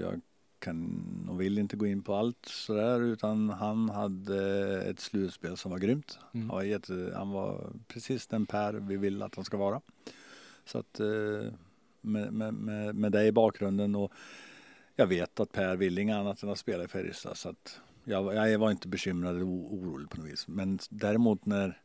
jag 0.00 0.20
kan 0.58 1.28
och 1.30 1.40
vill 1.40 1.58
inte 1.58 1.76
gå 1.76 1.86
in 1.86 2.02
på 2.02 2.14
allt 2.14 2.46
sådär 2.46 3.00
utan 3.00 3.50
han 3.50 3.88
hade 3.88 4.82
ett 4.82 5.00
slutspel 5.00 5.56
som 5.56 5.70
var 5.70 5.78
grymt. 5.78 6.18
Mm. 6.34 6.50
Han, 6.50 6.56
var 6.56 6.64
jätte, 6.64 7.12
han 7.16 7.30
var 7.30 7.72
precis 7.88 8.26
den 8.26 8.46
Per 8.46 8.72
vi 8.72 8.96
vill 8.96 9.22
att 9.22 9.34
han 9.34 9.44
ska 9.44 9.56
vara. 9.56 9.80
Så 10.64 10.78
att 10.78 11.00
eh, 11.00 11.52
med, 12.00 12.32
med, 12.32 12.54
med, 12.54 12.94
med 12.94 13.12
det 13.12 13.26
i 13.26 13.32
bakgrunden 13.32 13.94
och 13.94 14.12
jag 14.96 15.06
vet 15.06 15.40
att 15.40 15.52
Per 15.52 15.76
vill 15.76 15.98
inget 15.98 16.16
annat 16.16 16.42
än 16.42 16.48
att 16.48 16.58
spela 16.58 16.84
i 16.84 16.88
Färjestad 16.88 17.36
så 17.36 17.48
att 17.48 17.80
jag, 18.04 18.34
jag 18.34 18.58
var 18.58 18.70
inte 18.70 18.88
bekymrad 18.88 19.34
eller 19.34 19.46
orolig 19.46 20.10
på 20.10 20.16
något 20.16 20.32
vis. 20.32 20.48
Men 20.48 20.78
däremot 20.90 21.46
när 21.46 21.80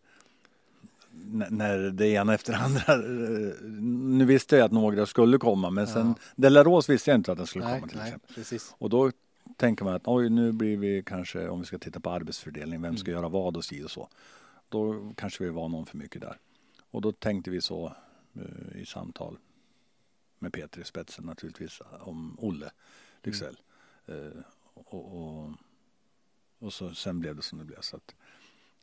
när- 1.49 1.91
det 1.91 2.07
ena 2.07 2.33
efter 2.33 2.53
det 2.53 2.59
andra. 2.59 2.93
eh, 2.93 3.53
Nu 3.91 4.25
visste 4.25 4.55
jag 4.55 4.65
att 4.65 4.71
några 4.71 5.05
skulle 5.05 5.37
komma 5.37 5.69
men 5.69 5.87
sen 5.87 6.07
Ja. 6.07 6.15
Delaros 6.35 6.89
visste 6.89 7.09
jag 7.11 7.17
inte 7.19 7.31
att 7.31 7.37
den 7.37 7.47
skulle 7.47 7.65
Nej, 7.65 7.79
komma 7.79 7.87
till 7.89 7.97
nej, 7.97 8.07
exempel. 8.07 8.35
precis. 8.35 8.75
Och 8.77 8.89
då 8.89 9.11
tänker 9.57 9.85
man 9.85 9.93
att 9.93 10.07
oj 10.07 10.29
nu 10.29 10.51
blir 10.51 10.77
vi 10.77 11.03
kanske 11.05 11.47
om 11.49 11.59
vi 11.59 11.65
ska 11.65 11.77
titta 11.77 11.99
på 11.99 12.09
arbetsfördelning, 12.09 12.81
vem 12.81 12.97
ska 12.97 13.11
Mm. 13.11 13.19
göra 13.21 13.29
vad 13.29 13.57
och 13.57 13.65
si 13.65 13.83
och 13.83 13.91
så. 13.91 14.09
Då 14.69 15.13
kanske 15.17 15.43
vi 15.43 15.49
var 15.49 15.69
någon 15.69 15.85
för 15.85 15.97
mycket 15.97 16.21
där. 16.21 16.37
Och 16.91 17.01
då 17.01 17.11
tänkte 17.11 17.51
vi 17.51 17.61
så 17.61 17.93
eh, 18.35 18.81
i 18.81 18.85
samtal 18.85 19.37
med 20.39 20.53
Peter 20.53 20.81
i 20.81 20.83
spetsen 20.83 21.25
naturligtvis 21.25 21.81
om 21.99 22.37
Olle 22.39 22.71
Lycksell. 23.23 23.57
Eh, 24.05 24.15
och, 24.73 25.17
och, 25.17 25.49
och 26.59 26.73
så, 26.73 26.93
sen 26.93 27.19
blev 27.19 27.35
det 27.35 27.41
som 27.41 27.57
det 27.59 27.65
blev. 27.65 27.79
Så 27.81 27.95
att, 27.95 28.15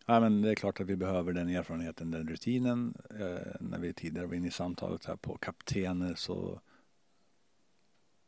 ja, 0.07 0.21
men 0.21 0.43
det 0.43 0.51
är 0.51 0.55
klart 0.55 0.81
att 0.81 0.87
vi 0.87 0.97
behöver 0.97 1.33
den 1.33 1.49
erfarenheten, 1.49 2.11
den 2.11 2.29
rutinen. 2.29 2.95
Eh, 3.11 3.53
när 3.61 3.79
vi 3.79 3.93
tidigare 3.93 4.27
var 4.27 4.35
inne 4.35 4.49
i 4.49 4.51
samtalet 4.51 5.05
här 5.05 5.17
på 5.17 5.37
kaptener 5.37 6.15
så 6.15 6.61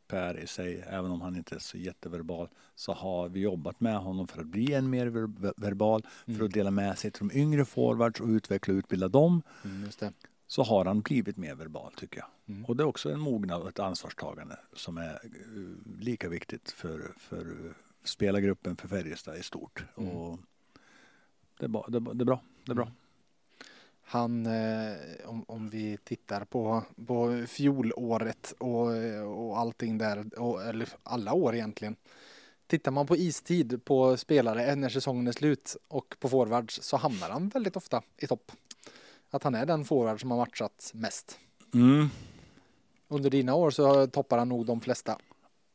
Per 0.09 0.39
i 0.39 0.47
sig, 0.47 0.85
även 0.87 1.11
om 1.11 1.21
han 1.21 1.37
inte 1.37 1.55
är 1.55 1.59
så 1.59 1.79
jätteverbal, 1.79 2.49
så 2.75 2.93
har 2.93 3.29
vi 3.29 3.41
jobbat 3.41 3.81
med 3.81 3.97
honom 3.99 4.29
för 4.29 4.41
att 4.41 4.47
bli 4.47 4.73
än 4.73 4.91
mer 4.91 5.07
ver- 5.07 5.55
verbal, 5.57 6.03
för 6.25 6.33
Mm. 6.33 6.47
att 6.47 6.53
dela 6.53 6.71
med 6.71 6.99
sig 6.99 7.11
till 7.11 7.29
de 7.29 7.39
yngre 7.39 7.65
forwards 7.65 8.21
och 8.21 8.29
utveckla 8.29 8.75
och 8.75 8.79
utbilda 8.79 9.09
dem. 9.09 9.43
Mm. 9.65 9.89
Så 10.47 10.63
har 10.63 10.85
han 10.85 11.01
blivit 11.01 11.37
mer 11.37 11.55
verbal 11.55 11.93
tycker 11.97 12.19
jag. 12.19 12.29
Mm. 12.49 12.65
Och 12.65 12.77
det 12.77 12.83
är 12.83 12.87
också 12.87 13.11
en 13.13 13.21
mognad 13.21 13.63
och 13.63 13.69
ett 13.69 13.79
ansvarstagande 13.79 14.57
som 14.73 14.99
är 14.99 15.13
eh, 15.25 16.01
lika 16.01 16.29
viktigt 16.29 16.71
för, 16.71 17.13
för 17.19 17.67
eh, 17.67 17.73
spelargruppen 18.05 18.77
för 18.77 18.89
Färjestad 18.89 19.37
i 19.37 19.43
stort. 19.43 19.85
Mm. 19.97 20.11
Och 20.11 20.39
det, 21.63 21.67
är 21.67 21.69
bra, 21.69 21.87
det, 21.89 21.97
är 21.97 22.25
bra- 22.25 22.41
det 22.65 22.73
är 22.73 22.75
bra. 22.75 22.91
Han, 24.05 24.47
eh, 24.47 24.97
om, 25.25 25.45
om 25.49 25.69
vi 25.69 25.97
tittar 26.05 26.45
på, 26.45 26.83
på 27.07 27.45
fjolåret 27.49 28.55
och, 28.59 28.87
och 29.49 29.59
allting 29.59 29.99
där, 29.99 30.39
och, 30.41 30.63
eller 30.63 30.89
alla 31.03 31.33
år 31.33 31.55
egentligen. 31.55 31.97
Tittar 32.67 32.91
man 32.91 33.07
på 33.07 33.17
istid 33.17 33.85
på 33.85 34.17
spelare 34.17 34.75
när 34.77 34.89
säsongen 34.89 35.27
är 35.27 35.33
slut 35.33 35.77
och 35.89 36.17
på 36.19 36.29
forwards 36.29 36.83
så 36.83 36.97
hamnar 36.97 37.31
han 37.31 37.49
väldigt 37.49 37.77
ofta 37.77 38.03
i 38.17 38.27
topp. 38.27 38.53
Att 39.31 39.43
han 39.43 39.55
är 39.55 39.67
den 39.67 39.85
forward 39.85 40.21
som 40.21 40.31
har 40.31 40.39
matchat 40.39 40.91
mest. 40.95 41.39
Mm. 41.75 42.09
Under 43.09 43.31
dina 43.31 43.55
år 43.55 43.71
så 43.71 44.07
toppar 44.07 44.39
han 44.39 44.49
nog 44.49 44.67
de 44.67 44.81
flesta, 44.81 45.19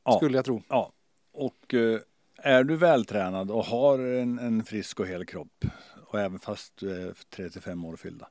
Ja. 0.04 0.18
skulle 0.18 0.38
jag 0.38 0.46
tro. 0.46 0.62
Ja, 0.70 0.92
och 1.32 1.74
eh, 1.74 2.00
är 2.48 2.64
du 2.64 2.76
vältränad 2.76 3.52
och 3.52 3.66
har 3.66 4.00
en, 4.00 4.40
en 4.40 4.64
frisk 4.64 5.00
och 5.00 5.08
hel 5.08 5.26
kropp 5.26 5.66
och 6.08 6.20
även 6.20 6.40
fast 6.40 6.78
du 6.78 7.08
är 7.08 7.14
35 7.30 7.86
år 7.86 7.96
fyllda 7.96 8.30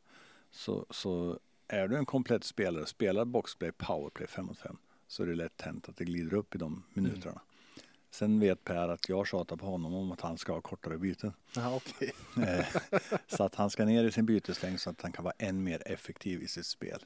så, 0.50 0.86
så 0.90 1.38
är 1.68 1.88
du 1.88 1.96
en 1.96 2.06
komplett 2.06 2.44
spelare, 2.44 2.86
spelar 2.86 3.24
boxplay, 3.24 3.72
powerplay 3.72 4.28
5 4.28 4.46
mot 4.46 4.58
5 4.58 4.76
så 5.08 5.22
är 5.22 5.26
det 5.26 5.34
lätt 5.34 5.62
hänt 5.62 5.88
att 5.88 5.96
det 5.96 6.04
glider 6.04 6.34
upp 6.34 6.54
i 6.54 6.58
de 6.58 6.82
minuterna. 6.92 7.40
Sen 8.10 8.40
vet 8.40 8.64
Per 8.64 8.88
att 8.88 9.08
jag 9.08 9.26
tjatar 9.26 9.56
på 9.56 9.66
honom 9.66 9.94
om 9.94 10.12
att 10.12 10.20
han 10.20 10.38
ska 10.38 10.52
ha 10.52 10.60
kortare 10.60 10.98
byten. 10.98 11.32
Ja, 11.54 11.74
okej. 11.76 12.12
Eh, 12.42 12.66
så 13.26 13.44
att 13.44 13.54
han 13.54 13.70
ska 13.70 13.84
ner 13.84 14.04
i 14.04 14.12
sin 14.12 14.26
byteslängd 14.26 14.80
så 14.80 14.90
att 14.90 15.02
han 15.02 15.12
kan 15.12 15.24
vara 15.24 15.34
än 15.38 15.62
mer 15.64 15.82
effektiv 15.86 16.42
i 16.42 16.48
sitt 16.48 16.66
spel. 16.66 17.04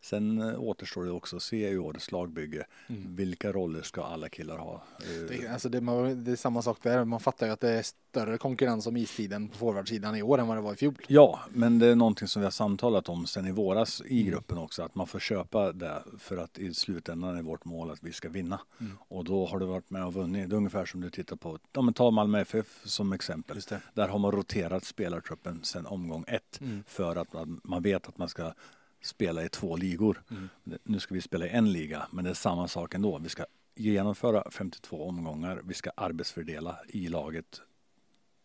Sen 0.00 0.40
eh, 0.42 0.60
återstår 0.60 1.04
det 1.04 1.10
också 1.10 1.36
att 1.36 1.42
se 1.42 1.68
i 1.70 1.78
årets 1.78 2.12
lagbygge. 2.12 2.66
Vilka 3.06 3.52
roller 3.52 3.82
ska 3.82 4.02
alla 4.02 4.28
killar 4.28 4.56
ha? 4.58 4.82
Eh, 5.00 5.28
Det, 5.28 5.48
alltså 5.48 5.68
det, 5.68 5.80
man- 5.80 6.24
det 6.24 6.30
är 6.32 6.36
samma 6.36 6.62
sak 6.62 6.78
där. 6.82 7.04
Man 7.04 7.20
fattar 7.20 7.46
ju 7.46 7.52
att 7.52 7.60
det 7.60 7.70
är 7.70 7.82
större 7.82 8.38
konkurrens 8.38 8.86
om 8.86 8.96
istiden 8.96 9.48
på 9.48 9.56
forwardsidan 9.56 10.16
i 10.16 10.22
år 10.22 10.38
än 10.38 10.46
vad 10.46 10.56
det 10.56 10.60
var 10.60 10.72
i 10.72 10.76
fjol. 10.76 10.94
Ja, 11.08 11.40
men 11.50 11.78
det 11.78 11.86
är 11.86 11.94
någonting 11.94 12.28
som 12.28 12.40
vi 12.42 12.46
har 12.46 12.50
samtalat 12.50 13.08
om 13.08 13.26
sen 13.26 13.46
i 13.46 13.52
våras 13.52 14.02
i 14.06 14.22
gruppen 14.22 14.58
också. 14.58 14.82
Att 14.82 14.94
man 14.94 15.06
får 15.06 15.18
köpa 15.18 15.72
det 15.72 16.02
för 16.18 16.36
att 16.36 16.58
i 16.58 16.74
slutändan 16.74 17.36
är 17.36 17.42
vårt 17.42 17.64
mål 17.64 17.90
att 17.90 18.02
vi 18.02 18.12
ska 18.12 18.28
vinna. 18.28 18.60
Och 19.08 19.24
då 19.24 19.46
har 19.46 19.58
du 19.58 19.66
varit 19.66 19.90
med 19.90 20.04
och 20.04 20.14
vunnit. 20.14 20.50
Det 20.50 20.54
är 20.54 20.56
ungefär 20.56 20.84
som 20.84 21.00
du 21.00 21.10
tittar 21.10 21.36
på, 21.36 21.58
ja 21.72 21.82
men 21.82 21.94
ta 21.94 22.10
Malmö 22.10 22.40
FF 22.40 22.80
som 22.84 23.12
exempel. 23.12 23.60
Där 23.94 24.08
har 24.08 24.18
man 24.18 24.32
roterat 24.32 24.84
spelartruppen 24.84 25.60
sen 25.62 25.86
omgång 25.86 26.24
ett. 26.28 26.60
För 26.86 27.16
att 27.16 27.32
man, 27.32 27.60
man 27.64 27.82
vet 27.82 28.08
att 28.08 28.18
man 28.18 28.28
ska 28.28 28.52
spela 29.00 29.44
i 29.44 29.48
två 29.48 29.76
ligor. 29.76 30.22
Nu 30.82 31.00
ska 31.00 31.14
vi 31.14 31.20
spela 31.20 31.46
i 31.46 31.48
en 31.48 31.72
liga, 31.72 32.06
men 32.10 32.24
det 32.24 32.30
är 32.30 32.34
samma 32.34 32.68
sak 32.68 32.94
ändå. 32.94 33.18
Vi 33.18 33.28
ska 33.28 33.44
genomföra 33.74 34.50
52 34.50 35.08
omgångar. 35.08 35.60
Vi 35.64 35.74
ska 35.74 35.90
arbetsfördela 35.96 36.78
i 36.88 37.08
laget 37.08 37.62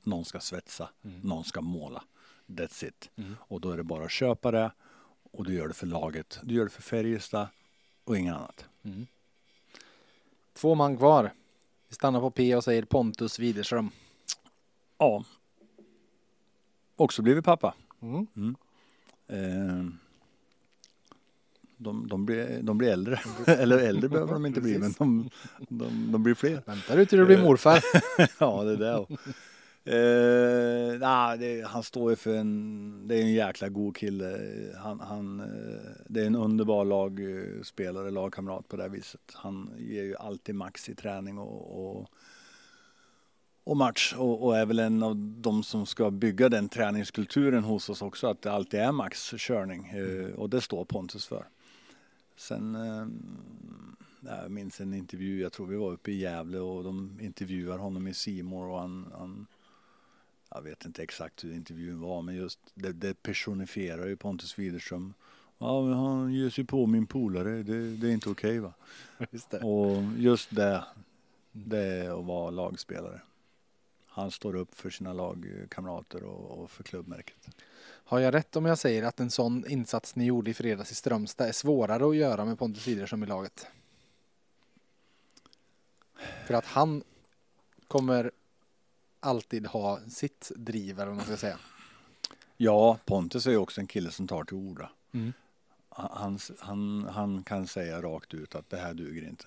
någon 0.04 0.26
ska 0.26 0.40
svetsa, 0.40 0.90
någon 1.02 1.44
ska 1.44 1.62
måla. 1.62 2.04
That's 2.48 2.86
it. 2.86 3.10
Och 3.38 3.62
då 3.62 3.72
är 3.72 3.78
det 3.78 3.84
bara 3.84 4.06
att 4.06 4.12
köpa 4.12 4.52
det 4.52 4.72
och 5.32 5.46
du 5.46 5.54
gör 5.54 5.68
det 5.68 5.74
för 5.74 5.88
laget. 5.88 6.40
Du 6.44 6.56
gör 6.56 6.64
det 6.64 6.70
för 6.70 6.82
Färjestad 6.82 7.48
och 8.04 8.18
inget 8.18 8.36
annat. 8.36 8.66
Två 10.54 10.76
man 10.76 10.98
kvar. 10.98 11.34
Vi 11.88 11.96
stannar 11.96 12.20
på 12.20 12.32
P 12.32 12.56
och 12.56 12.64
säger 12.64 12.84
Pontus 12.84 13.40
Widerström. 13.40 13.90
Ja. 14.98 15.26
Också 16.96 17.22
blivit 17.22 17.46
pappa. 17.46 17.76
Mm. 18.02 18.28
Mm. 18.36 18.56
Eh, 19.28 19.94
de, 21.84 22.08
de, 22.08 22.26
blir, 22.26 22.60
de 22.62 22.78
blir 22.78 22.90
äldre. 22.90 23.20
Eller 23.48 23.78
äldre 23.78 24.10
behöver 24.10 24.34
de 24.34 24.46
inte 24.46 24.62
bli, 24.62 24.80
men 24.80 24.94
de, 24.98 25.30
de, 25.70 26.12
de 26.12 26.24
blir 26.24 26.34
fler. 26.34 26.62
Väntar 26.66 26.98
du 26.98 27.06
till 27.06 27.20
du 27.20 27.26
blir 27.26 27.42
morfar. 27.42 27.84
ja, 28.40 28.64
det 28.64 28.72
är 28.72 28.78
det. 28.78 29.06
Eh, 29.86 31.00
nah, 31.00 31.36
det, 31.36 31.68
han 31.68 31.84
står 31.84 32.10
ju 32.10 32.16
för 32.16 32.36
en, 32.36 33.08
det 33.08 33.16
är 33.16 33.22
en 33.22 33.34
jäkla 33.34 33.70
god 33.70 33.98
kille. 33.98 34.40
Han, 34.78 35.00
han, 35.00 35.40
eh, 35.40 35.92
det 36.08 36.22
är 36.22 36.26
en 36.26 36.36
underbar 36.36 36.86
lagspelare, 36.86 38.12
lagkamrat 38.12 38.68
på 38.68 38.76
det 38.76 38.84
här 38.84 38.90
viset. 38.90 39.22
Han 39.34 39.70
ger 39.78 40.04
ju 40.04 40.16
alltid 40.16 40.56
max 40.56 40.90
i 40.90 40.96
träning 40.96 41.38
och, 41.38 41.86
och, 41.86 42.10
och 43.64 43.78
match 43.78 44.14
och, 44.18 44.44
och 44.44 44.58
är 44.58 44.66
väl 44.66 44.80
en 44.80 45.04
av 45.04 45.16
de 45.18 45.64
som 45.64 45.86
ska 45.86 46.12
bygga 46.12 46.50
den 46.50 46.70
träningskulturen 46.70 47.64
hos 47.64 47.90
oss 47.90 48.02
också, 48.02 48.28
att 48.28 48.42
det 48.42 48.52
alltid 48.52 48.80
är 48.80 48.92
max 48.92 49.34
körning 49.38 49.88
eh, 49.88 50.34
och 50.36 50.50
det 50.50 50.62
står 50.62 50.86
Pontus 50.86 51.26
för. 51.26 51.48
Sen 52.36 52.76
eh, 52.76 53.08
jag 54.26 54.52
minns 54.52 54.82
en 54.82 54.94
intervju, 54.94 55.42
jag 55.42 55.52
tror 55.52 55.68
vi 55.68 55.76
var 55.76 55.92
uppe 55.92 56.12
i 56.12 56.20
Gävle 56.20 56.60
och 56.60 56.84
de 56.84 57.20
intervjuar 57.22 57.78
honom 57.78 58.08
i 58.08 58.14
Simor 58.14 58.68
och 58.68 58.80
han, 58.80 59.12
han 59.18 59.48
jag 60.50 60.62
vet 60.62 60.86
inte 60.86 61.04
exakt 61.04 61.44
hur 61.44 61.54
intervjun 61.54 62.02
var 62.02 62.22
men 62.22 62.36
just 62.36 62.60
det, 62.74 62.94
det 62.94 63.24
personifierar 63.24 64.08
ju 64.08 64.16
Pontus 64.16 64.60
Widerström. 64.60 65.14
Ja, 65.58 65.82
men 65.82 65.94
han 65.94 66.34
ger 66.34 66.50
sig 66.50 66.64
på 66.64 66.86
min 66.86 67.06
polare, 67.06 67.64
det, 67.64 67.96
det 67.98 68.08
är 68.08 68.12
inte 68.12 68.30
okej 68.30 68.60
va. 68.60 68.74
Just 69.32 69.50
det. 69.50 69.60
Och 69.60 70.04
just 70.18 70.56
det, 70.56 70.86
det 71.52 71.78
är 71.78 72.20
att 72.20 72.26
vara 72.26 72.50
lagspelare. 72.50 73.22
Han 74.08 74.32
står 74.32 74.56
upp 74.56 74.76
för 74.76 74.90
sina 74.90 75.14
lagkamrater 75.14 76.24
och, 76.24 76.64
och 76.64 76.72
för 76.72 76.84
klubbmärket. 76.84 77.50
Har 78.14 78.20
jag 78.20 78.34
rätt 78.34 78.56
om 78.56 78.66
jag 78.66 78.78
säger 78.78 79.04
att 79.04 79.20
en 79.20 79.32
sån 79.32 79.68
insats 79.68 80.16
ni 80.16 80.26
gjorde 80.26 80.52
i 80.52 80.54
fredags 80.54 80.92
i 80.92 80.96
Strömstad 80.96 81.48
är 81.48 81.52
svårare 81.52 82.10
att 82.10 82.16
göra 82.16 82.46
med 82.46 82.60
Pontus 82.60 82.88
Widerström 82.88 83.24
i 83.24 83.26
laget? 83.26 83.68
För 86.46 86.54
att 86.54 86.66
han 86.66 87.04
kommer 87.88 88.32
alltid 89.20 89.68
ha 89.68 90.00
sitt 90.00 90.52
driv 90.56 91.00
eller 91.00 91.08
vad 91.08 91.16
man 91.16 91.26
ska 91.26 91.38
säga. 91.38 91.60
Ja, 92.58 92.98
Pontus 93.06 93.48
är 93.48 93.52
ju 93.52 93.58
också 93.58 93.82
en 93.82 93.88
kille 93.88 94.12
som 94.12 94.28
tar 94.28 94.44
till 94.44 94.58
orda. 94.58 94.90
Mm. 95.12 95.34
Han, 95.90 96.40
han, 96.60 97.08
han 97.12 97.44
kan 97.44 97.68
säga 97.68 98.02
rakt 98.02 98.34
ut 98.34 98.56
att 98.56 98.70
det 98.70 98.78
här 98.78 98.94
duger 98.94 99.28
inte. 99.30 99.46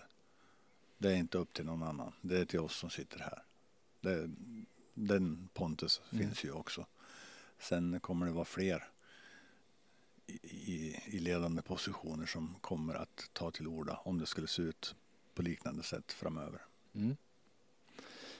Det 0.98 1.08
är 1.08 1.16
inte 1.16 1.38
upp 1.38 1.52
till 1.52 1.64
någon 1.64 1.82
annan. 1.82 2.12
Det 2.20 2.38
är 2.38 2.44
till 2.44 2.60
oss 2.60 2.76
som 2.76 2.90
sitter 2.90 3.18
här. 3.18 3.42
Det, 4.00 4.30
den 4.94 5.48
Pontus 5.54 6.00
finns 6.10 6.44
ju 6.44 6.52
också. 6.52 6.86
Sen 7.58 8.00
kommer 8.00 8.26
det 8.26 8.32
vara 8.32 8.44
fler 8.44 8.88
i, 10.42 10.96
i, 11.06 11.18
ledande 11.18 11.62
positioner 11.62 12.26
som 12.26 12.56
kommer 12.60 12.94
att 12.94 13.30
ta 13.32 13.50
till 13.50 13.66
orda 13.66 14.00
om 14.04 14.18
det 14.18 14.26
skulle 14.26 14.46
se 14.46 14.62
ut 14.62 14.94
på 15.34 15.42
liknande 15.42 15.82
sätt 15.82 16.12
framöver. 16.12 16.60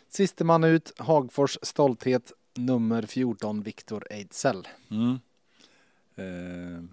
Siste 0.09 0.45
man 0.45 0.65
ut, 0.65 0.93
Hagfors 0.99 1.59
stolthet, 1.63 2.33
nummer 2.55 3.03
14, 3.03 3.63
Viktor 3.63 4.07
Ejdsell. 4.11 4.69
Mm. 4.91 5.19
Eh, 6.15 6.85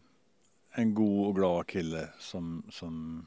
en 0.72 0.94
god 0.94 1.28
och 1.28 1.36
glad 1.36 1.68
kille 1.68 2.10
som, 2.20 2.66
som 2.70 3.26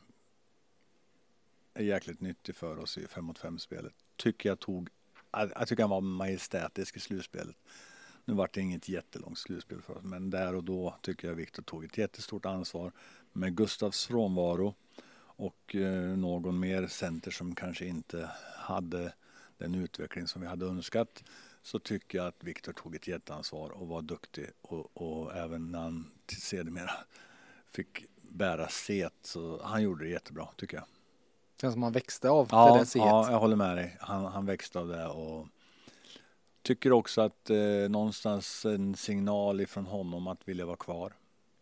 är 1.74 1.84
jäkligt 1.84 2.20
nyttig 2.20 2.56
för 2.56 2.78
oss 2.78 2.98
i 2.98 3.06
5 3.06 3.24
mot 3.24 3.38
5 3.38 3.58
spelet. 3.58 3.94
Tycker 4.16 4.48
jag 4.48 4.58
tog, 4.58 4.88
jag, 5.30 5.52
jag 5.54 5.68
tycker 5.68 5.82
han 5.82 5.90
var 5.90 6.00
majestätisk 6.00 6.96
i 6.96 7.00
slutspelet. 7.00 7.56
Nu 8.28 8.34
var 8.34 8.50
det 8.52 8.60
inget 8.60 8.88
jättelångt 8.88 9.38
slutspel 9.38 9.82
för 9.82 9.96
oss, 9.96 10.02
men 10.04 10.30
där 10.30 10.54
och 10.54 10.64
då 10.64 10.94
tycker 11.02 11.28
jag 11.28 11.34
Viktor 11.34 11.62
tog 11.62 11.84
ett 11.84 11.98
jättestort 11.98 12.46
ansvar 12.46 12.92
med 13.32 13.56
Gustavs 13.56 14.06
frånvaro 14.06 14.74
och 15.18 15.74
eh, 15.74 16.16
någon 16.16 16.58
mer 16.60 16.86
center 16.86 17.30
som 17.30 17.54
kanske 17.54 17.86
inte 17.86 18.30
hade 18.56 19.12
den 19.58 19.74
utveckling 19.74 20.26
som 20.26 20.42
vi 20.42 20.48
hade 20.48 20.66
önskat 20.66 21.24
så 21.62 21.78
tycker 21.78 22.18
jag 22.18 22.26
att 22.26 22.44
Viktor 22.44 22.72
tog 22.72 22.94
ett 22.94 23.08
jätteansvar 23.08 23.70
och 23.70 23.88
var 23.88 24.02
duktig 24.02 24.46
och, 24.62 24.90
och 24.96 25.36
även 25.36 25.72
när 25.72 25.78
han 25.80 26.10
till- 26.26 26.42
sedermera 26.42 26.90
fick 27.72 28.04
bära 28.22 28.68
set 28.68 29.14
så 29.22 29.62
han 29.64 29.82
gjorde 29.82 30.04
det 30.04 30.10
jättebra 30.10 30.48
tycker 30.56 30.76
jag. 30.76 30.86
Känns 31.60 31.72
som 31.74 31.82
han 31.82 31.92
växte 31.92 32.30
av 32.30 32.48
Ja, 32.50 32.72
det 32.72 32.78
där 32.78 32.84
C1. 32.84 32.98
ja 32.98 33.30
jag 33.30 33.38
håller 33.38 33.56
med 33.56 33.76
dig. 33.76 33.96
Han, 34.00 34.24
han 34.24 34.46
växte 34.46 34.78
av 34.78 34.88
det 34.88 35.06
och 35.06 35.46
tycker 36.66 36.92
också 36.92 37.20
att 37.20 37.50
eh, 37.50 37.88
någonstans 37.88 38.64
en 38.64 38.94
signal 38.96 39.60
ifrån 39.60 39.86
honom 39.86 40.26
att 40.26 40.48
vilja 40.48 40.66
vara 40.66 40.76
kvar. 40.76 41.12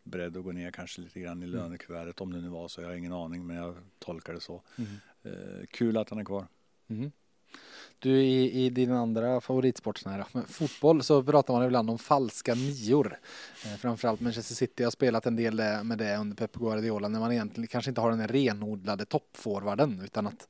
Beredd 0.03 0.37
att 0.37 0.45
gå 0.45 0.53
ner 0.53 0.71
kanske 0.71 1.01
lite 1.01 1.21
grann 1.21 1.43
i 1.43 1.47
lönekuvertet 1.47 2.21
om 2.21 2.33
det 2.33 2.41
nu 2.41 2.49
var 2.49 2.69
så. 2.69 2.81
Jag 2.81 2.89
har 2.89 2.95
ingen 2.95 3.13
aning 3.13 3.47
men 3.47 3.57
jag 3.57 3.75
tolkar 3.99 4.33
det 4.33 4.41
så. 4.41 4.63
Eh, 5.23 5.67
kul 5.71 5.97
att 5.97 6.11
han 6.11 6.19
är 6.19 6.25
kvar. 6.25 6.47
Mhm. 6.87 7.13
Du 7.99 8.23
i, 8.23 8.65
i 8.65 8.71
din 8.71 8.93
andra 8.93 9.41
favoritsport, 9.41 10.03
fotboll, 10.49 11.03
så 11.03 11.23
pratar 11.23 11.55
man 11.55 11.65
ibland 11.65 11.91
om 11.91 11.99
falska 11.99 12.55
nior. 12.55 13.19
Eh, 13.65 13.77
framförallt 13.77 14.21
Manchester 14.21 14.55
City 14.55 14.85
har 14.85 14.91
spelat 14.91 15.27
en 15.27 15.37
del 15.37 15.61
eh, 15.61 15.83
med 15.83 15.99
det 15.99 16.17
under 16.17 16.37
Pep 16.37 16.57
Guardiola 16.57 17.09
när 17.09 17.21
man 17.21 17.33
egentligen 17.33 17.69
kanske 17.69 17.91
inte 17.91 18.01
har 18.01 18.11
den 18.11 18.29
renodlade 18.29 19.05
toppforwarden 19.05 20.01
utan 20.05 20.27
att 20.27 20.49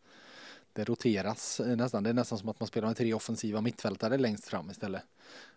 det 0.75 0.85
roteras 0.85 1.61
eh, 1.61 1.77
nästan. 1.77 2.03
Det 2.03 2.11
är 2.11 2.15
nästan 2.15 2.39
som 2.39 2.49
att 2.49 2.61
man 2.61 2.67
spelar 2.67 2.89
med 2.89 2.97
tre 2.97 3.15
offensiva 3.15 3.61
mittfältare 3.61 4.19
längst 4.19 4.49
fram 4.49 4.71
istället. 4.71 5.03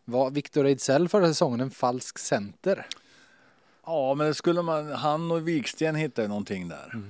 Var 0.06 0.30
Victor 0.32 0.66
Ejdsell 0.66 1.10
förra 1.10 1.28
säsongen 1.28 1.60
en 1.62 1.72
falsk 1.72 2.20
center? 2.20 2.86
Ja 3.86 4.14
men 4.14 4.28
det 4.28 4.34
skulle 4.34 4.62
man, 4.62 4.92
han 4.92 5.32
och 5.32 5.48
Viksten 5.48 5.96
hittade 5.96 6.28
någonting 6.28 6.68
där. 6.68 7.02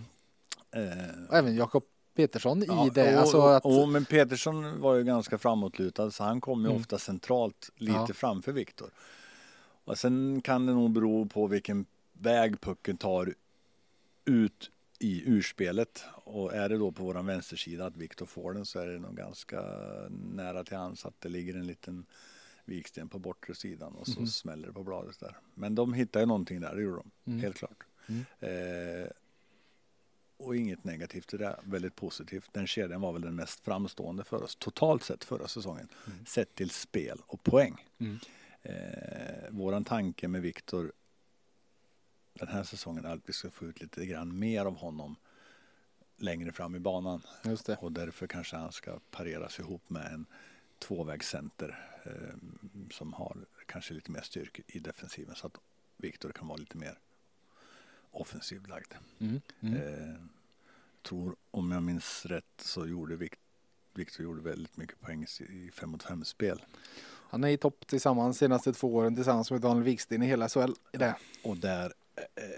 Eh, 0.72 1.28
Och 1.30 1.36
även 1.38 1.56
Jakob 1.56 1.84
Petersson 2.16 2.64
i 2.64 2.66
Ja, 2.68 2.90
det. 2.94 3.16
och, 3.16 3.22
Alltså 3.22 3.42
att, 3.42 3.66
och, 3.66 3.90
men 3.90 4.06
Petersson 4.06 4.82
var 4.82 4.96
ju 4.96 5.04
ganska 5.04 5.38
framåtlutad 5.38 6.12
så 6.12 6.24
han 6.24 6.42
kom 6.42 6.62
ju 6.62 6.68
Mm. 6.70 6.82
ofta 6.82 6.98
centralt 7.00 7.70
lite 7.76 7.94
Ja. 8.08 8.08
framför 8.14 8.52
Viktor. 8.52 8.90
Och 9.86 9.98
sen 9.98 10.42
kan 10.42 10.66
det 10.66 10.74
nog 10.74 10.92
bero 10.92 11.26
på 11.26 11.48
vilken 11.48 11.86
väg 12.14 12.62
pucken 12.62 12.98
tar 12.98 13.34
ut 14.26 14.72
i 15.00 15.24
urspelet. 15.26 16.04
Och 16.14 16.54
är 16.56 16.70
det 16.70 16.78
då 16.78 16.92
på 16.92 17.04
våran 17.04 17.26
vänstersida 17.26 17.86
att 17.86 17.98
Viktor 17.98 18.26
får 18.26 18.54
den 18.54 18.66
så 18.66 18.80
är 18.80 18.88
det 18.88 19.00
nog 19.00 19.16
ganska 19.18 19.62
nära 20.10 20.64
till 20.64 20.78
hands 20.78 21.06
att 21.06 21.22
det 21.22 21.30
ligger 21.30 21.56
en 21.56 21.68
liten 21.68 22.06
viksten 22.66 23.10
på 23.10 23.20
bortre 23.20 23.56
sidan 23.56 23.94
och 23.96 24.08
så 24.08 24.20
Mhm. 24.20 24.28
smäller 24.28 24.68
det 24.68 24.74
på 24.74 24.84
bladet 24.84 25.20
där. 25.20 25.38
Men 25.54 25.76
de 25.76 25.94
hittar 25.94 26.20
ju 26.20 26.26
någonting 26.26 26.62
där, 26.62 26.76
det 26.76 26.82
gjorde 26.82 26.98
de. 26.98 27.32
Mm. 27.32 27.40
Helt 27.40 27.56
klart. 27.58 27.84
Mm. 28.08 28.26
Eh, 28.40 29.08
och 30.38 30.56
inget 30.56 30.84
negativt 30.84 31.34
i 31.34 31.38
det, 31.38 31.60
väldigt 31.64 31.96
positivt. 31.96 32.50
Den 32.54 32.68
kedjan 32.68 33.02
var 33.02 33.14
väl 33.14 33.22
den 33.22 33.36
mest 33.36 33.60
framstående 33.60 34.24
för 34.24 34.44
oss 34.44 34.56
totalt 34.56 35.04
sett 35.04 35.24
förra 35.24 35.48
säsongen. 35.48 35.88
Sett 36.26 36.56
till 36.56 36.70
spel 36.70 37.22
och 37.28 37.44
poäng. 37.44 37.86
Mm. 38.00 38.18
Eh, 38.62 39.50
våran 39.50 39.84
tanke 39.84 40.28
med 40.28 40.42
Viktor 40.42 40.92
den 42.38 42.48
här 42.48 42.64
säsongen 42.64 43.06
att 43.06 43.20
vi 43.26 43.34
ska 43.34 43.50
få 43.50 43.66
ut 43.66 43.82
lite 43.82 44.06
grann 44.06 44.40
mer 44.40 44.66
av 44.66 44.76
honom 44.76 45.16
längre 46.18 46.52
fram 46.52 46.76
i 46.76 46.80
banan. 46.80 47.22
Och 47.80 47.92
därför 47.92 48.28
kanske 48.28 48.56
han 48.56 48.72
ska 48.72 49.00
pareras 49.12 49.60
ihop 49.60 49.90
med 49.90 50.14
en 50.14 50.26
tvåvägscenter 50.80 52.00
eh, 52.04 52.38
som 52.92 53.14
har 53.14 53.46
kanske 53.66 53.94
lite 53.94 54.12
mer 54.12 54.22
styrka 54.22 54.64
i 54.68 54.80
defensiven 54.80 55.36
så 55.36 55.48
att 55.48 55.58
Viktor 55.98 56.32
kan 56.32 56.48
vara 56.48 56.58
lite 56.58 56.78
mer 56.78 57.00
offensivt 58.12 58.68
lagd. 58.68 58.94
Mm. 59.20 59.42
Mm. 59.60 59.76
Eh, 59.76 60.16
tror, 61.02 61.36
om 61.52 61.72
jag 61.72 61.84
minns 61.84 62.26
rätt, 62.26 62.62
så 62.62 62.88
gjorde 62.88 63.30
Victor 63.94 64.24
gjorde 64.24 64.42
väldigt 64.42 64.78
mycket 64.78 65.00
poäng 65.00 65.26
i 65.40 65.72
5 65.74 65.90
mot 65.90 66.04
5 66.04 66.26
spel. 66.26 66.66
Han 67.30 67.44
är 67.44 67.48
i 67.48 67.58
topp 67.58 67.88
tillsammans 67.88 68.38
senaste 68.38 68.74
två 68.74 68.96
åren 68.96 69.16
tillsammans 69.16 69.52
med 69.52 69.62
Daniel 69.62 69.84
Wiksten 69.84 70.24
i 70.24 70.26
hela 70.26 70.50
SHL. 70.50 70.74
Det. 70.92 71.16
Och 71.44 71.58
där, 71.58 71.94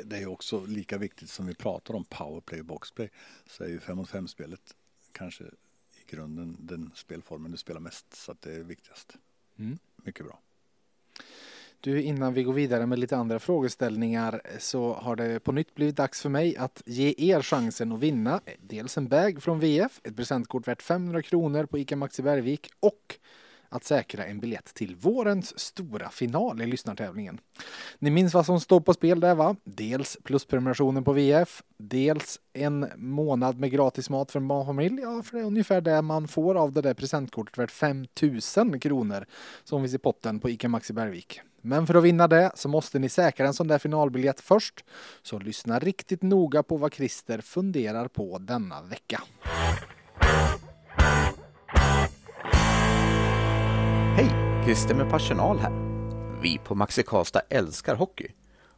det 0.03 0.17
är 0.17 0.27
också 0.27 0.65
lika 0.65 0.97
viktigt 0.97 1.29
som 1.29 1.45
vi 1.45 1.55
pratar 1.55 1.93
om 1.93 2.05
powerplay 2.05 2.59
och 2.59 2.65
boxplay, 2.65 3.09
så 3.45 3.63
är 3.63 3.67
ju 3.67 3.79
5 3.79 3.97
mot 3.97 4.09
5 4.09 4.27
spelet 4.27 4.75
kanske 5.11 5.43
i 5.43 6.11
grunden 6.11 6.57
den 6.59 6.91
spelformen 6.95 7.51
du 7.51 7.57
spelar 7.57 7.79
mest, 7.79 8.15
så 8.15 8.31
att 8.31 8.41
det 8.41 8.53
är 8.53 8.63
viktigast. 8.63 9.15
Mm. 9.57 9.77
Mycket 9.95 10.25
bra. 10.25 10.39
Du, 11.81 12.01
innan 12.01 12.33
vi 12.33 12.43
går 12.43 12.53
vidare 12.53 12.85
med 12.85 12.99
lite 12.99 13.17
andra 13.17 13.39
frågeställningar 13.39 14.41
så 14.59 14.93
har 14.93 15.15
det 15.15 15.39
på 15.39 15.51
nytt 15.51 15.75
blivit 15.75 15.95
dags 15.95 16.21
för 16.21 16.29
mig 16.29 16.57
att 16.57 16.81
ge 16.85 17.13
er 17.17 17.41
chansen 17.41 17.91
att 17.91 17.99
vinna 17.99 18.41
dels 18.59 18.97
en 18.97 19.07
bag 19.07 19.43
från 19.43 19.59
VF, 19.59 19.99
ett 20.03 20.15
presentkort 20.15 20.67
värt 20.67 20.81
500 20.81 21.21
kronor 21.21 21.65
på 21.65 21.79
ICA 21.79 21.95
Maxi 21.95 22.21
Bergvik 22.21 22.71
och 22.79 23.19
att 23.69 23.83
säkra 23.83 24.25
en 24.25 24.39
biljett 24.39 24.73
till 24.73 24.95
vårens 24.95 25.59
stora 25.59 26.09
final 26.09 26.61
i 26.61 26.65
lyssnartävlingen. 26.65 27.39
Ni 27.99 28.09
minns 28.09 28.33
vad 28.33 28.45
som 28.45 28.59
står 28.59 28.79
på 28.81 28.93
spel 28.93 29.19
där 29.19 29.35
va? 29.35 29.55
Dels 29.63 30.17
plusprenumerationen 30.23 31.03
på 31.03 31.13
VF, 31.13 31.63
dels 31.77 32.39
en 32.53 32.87
månad 32.95 33.59
med 33.59 33.71
gratis 33.71 34.09
mat 34.09 34.31
för 34.31 34.39
en 34.39 34.47
barnfamilj. 34.47 35.01
Ja, 35.01 35.23
för 35.23 35.37
det 35.37 35.43
är 35.43 35.45
ungefär 35.45 35.81
det 35.81 36.01
man 36.01 36.27
får 36.27 36.55
av 36.55 36.71
det 36.71 36.81
där 36.81 36.93
presentkortet 36.93 37.57
värt 37.57 37.71
5000 37.71 38.79
kronor 38.79 39.25
som 39.63 39.81
finns 39.81 39.93
i 39.93 39.97
potten 39.97 40.39
på 40.39 40.49
ICA 40.49 40.69
Maxi 40.69 40.93
Bergvik. 40.93 41.41
Men 41.61 41.87
för 41.87 41.95
att 41.95 42.03
vinna 42.03 42.27
det 42.27 42.51
så 42.55 42.69
måste 42.69 42.99
ni 42.99 43.09
säkra 43.09 43.47
en 43.47 43.53
sån 43.53 43.67
där 43.67 43.77
finalbiljett 43.77 44.39
först. 44.39 44.85
Så 45.21 45.39
lyssna 45.39 45.79
riktigt 45.79 46.21
noga 46.21 46.63
på 46.63 46.77
vad 46.77 46.93
Christer 46.93 47.41
funderar 47.41 48.07
på 48.07 48.37
denna 48.37 48.81
vecka. 48.81 49.21
Finns 54.69 54.87
det 54.87 54.95
med 54.95 55.09
personal 55.09 55.59
här. 55.59 55.71
Vi 56.41 56.57
på 56.57 56.75
Maxi 56.75 57.03
Karlstad 57.03 57.41
älskar 57.49 57.95
hockey. 57.95 58.27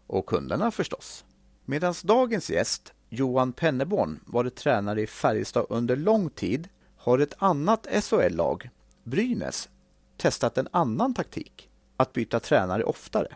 Och 0.07 0.25
kunderna 0.25 0.71
förstås. 0.71 1.25
Medan 1.65 1.93
dagens 2.03 2.49
gäst, 2.49 2.93
Johan 3.09 3.53
Penneborn, 3.53 4.19
varit 4.25 4.55
tränare 4.55 5.01
i 5.01 5.07
Färjestad 5.07 5.65
under 5.69 5.95
lång 5.95 6.29
tid 6.29 6.69
har 6.97 7.19
ett 7.19 7.33
annat 7.37 7.87
SHL-lag, 8.03 8.69
Brynäs, 9.03 9.69
testat 10.17 10.57
en 10.57 10.67
annan 10.71 11.13
taktik. 11.13 11.69
Att 11.97 12.13
byta 12.13 12.39
tränare 12.39 12.83
oftare. 12.83 13.27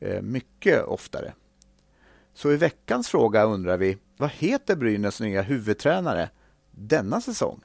Eh, 0.00 0.22
mycket 0.22 0.84
oftare. 0.84 1.32
Så 2.34 2.52
i 2.52 2.56
veckans 2.56 3.08
fråga 3.08 3.44
undrar 3.44 3.76
vi, 3.76 3.98
vad 4.16 4.30
heter 4.30 4.76
Brynäs 4.76 5.20
nya 5.20 5.42
huvudtränare 5.42 6.30
denna 6.70 7.20
säsong? 7.20 7.60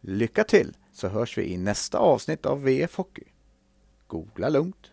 Lycka 0.00 0.44
till 0.44 0.76
så 0.92 1.08
hörs 1.08 1.38
vi 1.38 1.52
i 1.52 1.56
nästa 1.56 1.98
avsnitt 1.98 2.46
av 2.46 2.62
VF 2.62 2.96
Hockey. 2.96 3.29
Googla 4.10 4.48
lugnt. 4.48 4.90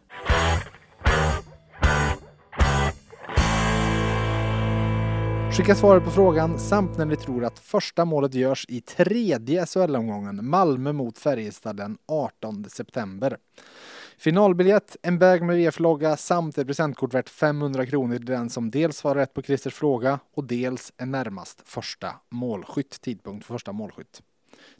Skicka 5.51 5.75
svaret 5.75 6.03
på 6.03 6.11
frågan 6.11 6.59
samt 6.59 6.97
när 6.97 7.05
ni 7.05 7.15
tror 7.15 7.45
att 7.45 7.59
första 7.59 8.05
målet 8.05 8.33
görs 8.33 8.65
i 8.69 8.81
tredje 8.81 9.65
SHL-omgången 9.65 10.49
Malmö 10.49 10.93
mot 10.93 11.17
Färjestad 11.17 11.77
den 11.77 11.97
18 12.07 12.65
september. 12.69 13.37
Finalbiljett, 14.17 14.95
en 15.01 15.19
bag 15.19 15.41
med 15.41 15.55
VF-logga 15.57 16.17
samt 16.17 16.57
ett 16.57 16.67
presentkort 16.67 17.13
värt 17.13 17.29
500 17.29 17.85
kronor 17.85 18.17
till 18.17 18.25
den 18.25 18.49
som 18.49 18.71
dels 18.71 18.97
svarar 18.97 19.19
rätt 19.19 19.33
på 19.33 19.41
Christers 19.41 19.73
fråga 19.73 20.19
och 20.35 20.43
dels 20.43 20.93
är 20.97 21.05
närmast 21.05 21.61
första 21.65 22.15
målskytt, 22.29 23.01
tidpunkt 23.01 23.45
för 23.45 23.53
första 23.53 23.71
målskytt. 23.71 24.21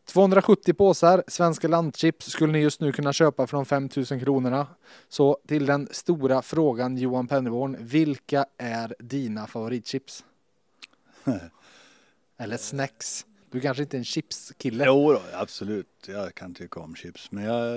270 0.08 0.74
påsar 0.74 1.24
svenska 1.28 1.68
landchips 1.68 2.26
skulle 2.26 2.54
ni 2.54 2.60
just 2.60 2.82
nu 2.82 2.92
kunna 2.92 3.14
köpa 3.14 3.48
för 3.48 3.58
de 3.58 3.66
5000 3.66 4.20
kronorna. 4.20 4.68
Så 5.10 5.38
till 5.48 5.66
den 5.66 5.88
stora 5.92 6.42
frågan 6.42 6.98
Johan 6.98 7.28
Penneborn, 7.28 7.78
vilka 7.80 8.46
är 8.58 8.96
dina 9.00 9.48
favoritchips? 9.48 10.24
Eller 12.38 12.58
snacks? 12.58 13.26
Du 13.52 13.62
kanske 13.62 13.84
inte 13.84 13.98
är 13.98 14.00
en 14.00 14.06
chipskille? 14.06 14.84
Jo 14.88 15.12
då, 15.14 15.22
absolut, 15.34 15.88
jag 16.08 16.36
kan 16.36 16.54
tycka 16.54 16.80
om 16.80 16.96
chips. 16.96 17.32
Men 17.32 17.44
jag, 17.44 17.76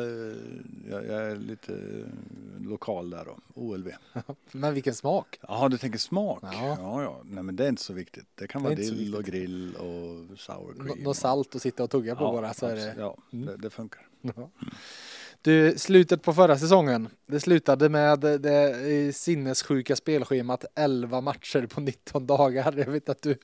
jag, 0.91 1.07
jag 1.07 1.31
är 1.31 1.37
lite 1.37 1.73
lokal 2.61 3.11
där 3.11 3.25
då, 3.25 3.39
OLV. 3.55 3.89
Men 4.53 4.75
vilken 4.75 4.95
smak? 4.95 5.39
Jaha, 5.49 5.69
du 5.69 5.79
tänker 5.79 5.99
smak? 5.99 6.39
Ja. 6.43 6.77
Ja, 6.79 7.03
ja. 7.03 7.21
Nej 7.25 7.43
men 7.45 7.57
det 7.57 7.65
är 7.65 7.69
inte 7.69 7.83
så 7.83 7.93
viktigt. 7.93 8.27
Det 8.35 8.47
kan 8.47 8.63
Det 8.63 8.69
vara 8.69 8.77
dill 8.77 9.15
och 9.15 9.25
grill 9.25 9.75
och 9.77 10.39
sour 10.39 10.73
cream. 10.75 10.87
Nå- 10.87 10.95
Något 11.05 11.17
salt 11.17 11.55
att 11.55 11.63
sitta 11.63 11.85
och 11.85 11.91
tugga 11.91 12.17
på 12.17 12.25
ja, 12.25 12.33
bara 12.33 12.55
så 12.55 12.67
det... 12.69 12.95
Ja, 12.99 13.17
Mm. 13.33 13.47
det, 13.47 13.57
det 13.57 13.71
funkar. 13.71 14.07
Ja. 14.21 14.51
Du, 15.43 15.79
slutet 15.79 16.23
på 16.23 16.33
förra 16.33 16.59
säsongen. 16.59 17.09
Det 17.27 17.41
slutade 17.41 17.89
med 17.89 18.21
det 18.21 19.17
sinnessjuka 19.17 19.97
spelschemat 19.97 20.65
11 20.75 21.21
matcher 21.21 21.67
på 21.67 21.81
19 21.81 22.27
dagar. 22.27 22.75
Jag 22.77 22.87
vet 22.87 23.09
att 23.09 23.23
du, 23.23 23.37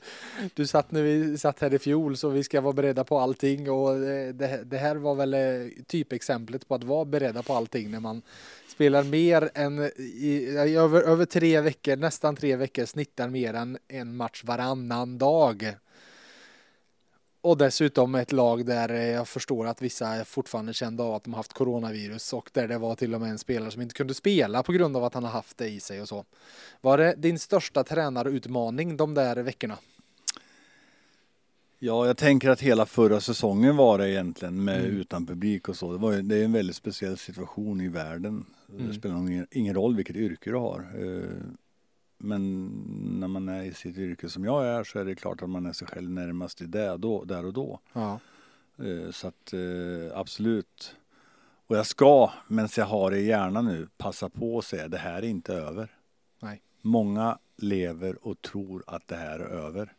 du 0.54 0.66
satt 0.66 0.90
när 0.90 1.02
vi 1.02 1.38
satt 1.38 1.60
här 1.60 1.74
i 1.74 1.78
fjol 1.78 2.16
så 2.16 2.28
vi 2.28 2.44
ska 2.44 2.60
vara 2.60 2.72
beredda 2.72 3.04
på 3.04 3.18
allting 3.18 3.70
och 3.70 3.94
eh, 3.94 4.34
det, 4.34 4.64
det 4.64 4.78
här 4.78 4.96
var 4.96 5.14
väl 5.14 5.34
eh, 5.34 5.40
typexemplet 5.86 6.68
på 6.68 6.74
att 6.74 6.84
vara 6.84 7.04
beredda 7.04 7.42
på 7.42 7.54
allting 7.54 7.90
när 7.90 8.00
man 8.00 8.22
spelar 8.68 9.02
mer 9.02 9.50
än 9.54 9.90
i, 9.96 10.48
i 10.66 10.76
över, 10.76 11.02
över 11.02 11.24
tre 11.24 11.60
veckor, 11.60 11.96
nästan 11.96 12.36
tre 12.36 12.56
veckor, 12.56 12.84
snittar 12.84 13.28
mer 13.28 13.54
än 13.54 13.78
en 13.88 14.16
match 14.16 14.44
varannan 14.44 15.18
dag. 15.18 15.76
Och 17.46 17.56
dessutom 17.56 18.14
ett 18.14 18.32
lag 18.32 18.66
där 18.66 18.88
eh, 18.90 19.06
jag 19.06 19.28
förstår 19.28 19.66
att 19.66 19.82
vissa 19.82 20.24
fortfarande 20.24 20.72
kända 20.74 21.04
av 21.04 21.14
att 21.14 21.24
de 21.24 21.32
har 21.32 21.36
haft 21.38 21.52
coronavirus 21.52 22.32
och 22.32 22.50
där 22.52 22.68
det 22.68 22.78
var 22.78 22.94
till 22.94 23.14
och 23.14 23.20
med 23.20 23.30
en 23.30 23.38
spelare 23.38 23.70
som 23.70 23.82
inte 23.82 23.94
kunde 23.94 24.14
spela 24.14 24.62
på 24.62 24.72
grund 24.72 24.96
av 24.96 25.04
att 25.04 25.14
han 25.14 25.24
har 25.24 25.30
haft 25.30 25.58
det 25.58 25.68
i 25.68 25.80
sig 25.80 26.02
och 26.02 26.08
så. 26.08 26.24
Var 26.80 26.98
det 26.98 27.14
din 27.16 27.38
största 27.38 27.84
tränarutmaning 27.84 28.96
de 28.96 29.14
där 29.14 29.36
veckorna? 29.36 29.78
Ja, 31.78 32.06
jag 32.06 32.16
tänker 32.16 32.50
att 32.50 32.60
hela 32.60 32.86
förra 32.86 33.20
säsongen 33.20 33.76
var 33.76 33.98
det 33.98 34.10
egentligen 34.10 34.64
med 34.64 34.80
Mm. 34.80 34.96
utan 34.96 35.26
publik 35.26 35.68
och 35.68 35.76
så. 35.76 35.92
Det, 35.92 35.98
var, 35.98 36.12
det 36.12 36.36
är 36.36 36.44
en 36.44 36.52
väldigt 36.52 36.76
speciell 36.76 37.18
situation 37.18 37.80
i 37.80 37.88
världen. 37.88 38.46
Mm. 38.72 38.88
Det 38.88 38.94
spelar 38.94 39.14
nog 39.14 39.30
ingen, 39.30 39.46
ingen 39.50 39.74
roll 39.74 39.96
vilket 39.96 40.16
yrke 40.16 40.50
du 40.50 40.56
har. 40.56 40.86
Men 42.18 42.66
när 43.20 43.28
man 43.28 43.48
är 43.48 43.62
i 43.62 43.74
sitt 43.74 43.96
yrke 43.98 44.28
som 44.28 44.44
jag 44.44 44.66
är 44.66 44.84
så 44.84 44.98
är 44.98 45.04
det 45.04 45.14
klart 45.14 45.42
att 45.42 45.50
man 45.50 45.66
är 45.66 45.72
sig 45.72 45.88
själv 45.88 46.10
närmast 46.10 46.62
i 46.62 46.66
det 46.66 46.96
då, 46.96 47.24
där 47.24 47.44
och 47.46 47.52
då. 47.52 47.80
Ja. 47.92 48.20
Eh, 48.78 49.10
Så 49.10 49.28
att 49.28 49.52
eh, 49.52 50.18
absolut. 50.18 50.96
Och 51.66 51.76
jag 51.76 51.86
ska, 51.86 52.32
men 52.48 52.68
jag 52.76 52.86
har 52.86 53.10
det 53.10 53.18
i 53.18 53.26
hjärnan 53.26 53.64
nu, 53.64 53.88
passa 53.96 54.28
på 54.28 54.58
att 54.58 54.64
säga 54.64 54.88
det 54.88 54.98
här 54.98 55.22
är 55.22 55.26
inte 55.26 55.54
över. 55.54 55.96
Nej. 56.40 56.62
Många 56.82 57.38
lever 57.56 58.26
och 58.26 58.42
tror 58.42 58.84
att 58.86 59.08
det 59.08 59.16
här 59.16 59.38
är 59.38 59.48
över. 59.48 59.92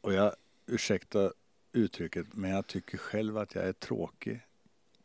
Och 0.00 0.12
jag 0.12 0.34
ursäkta 0.66 1.32
uttrycket, 1.72 2.26
men 2.34 2.50
jag 2.50 2.66
tycker 2.66 2.98
själv 2.98 3.38
att 3.38 3.54
jag 3.54 3.64
är 3.64 3.72
tråkig 3.72 4.40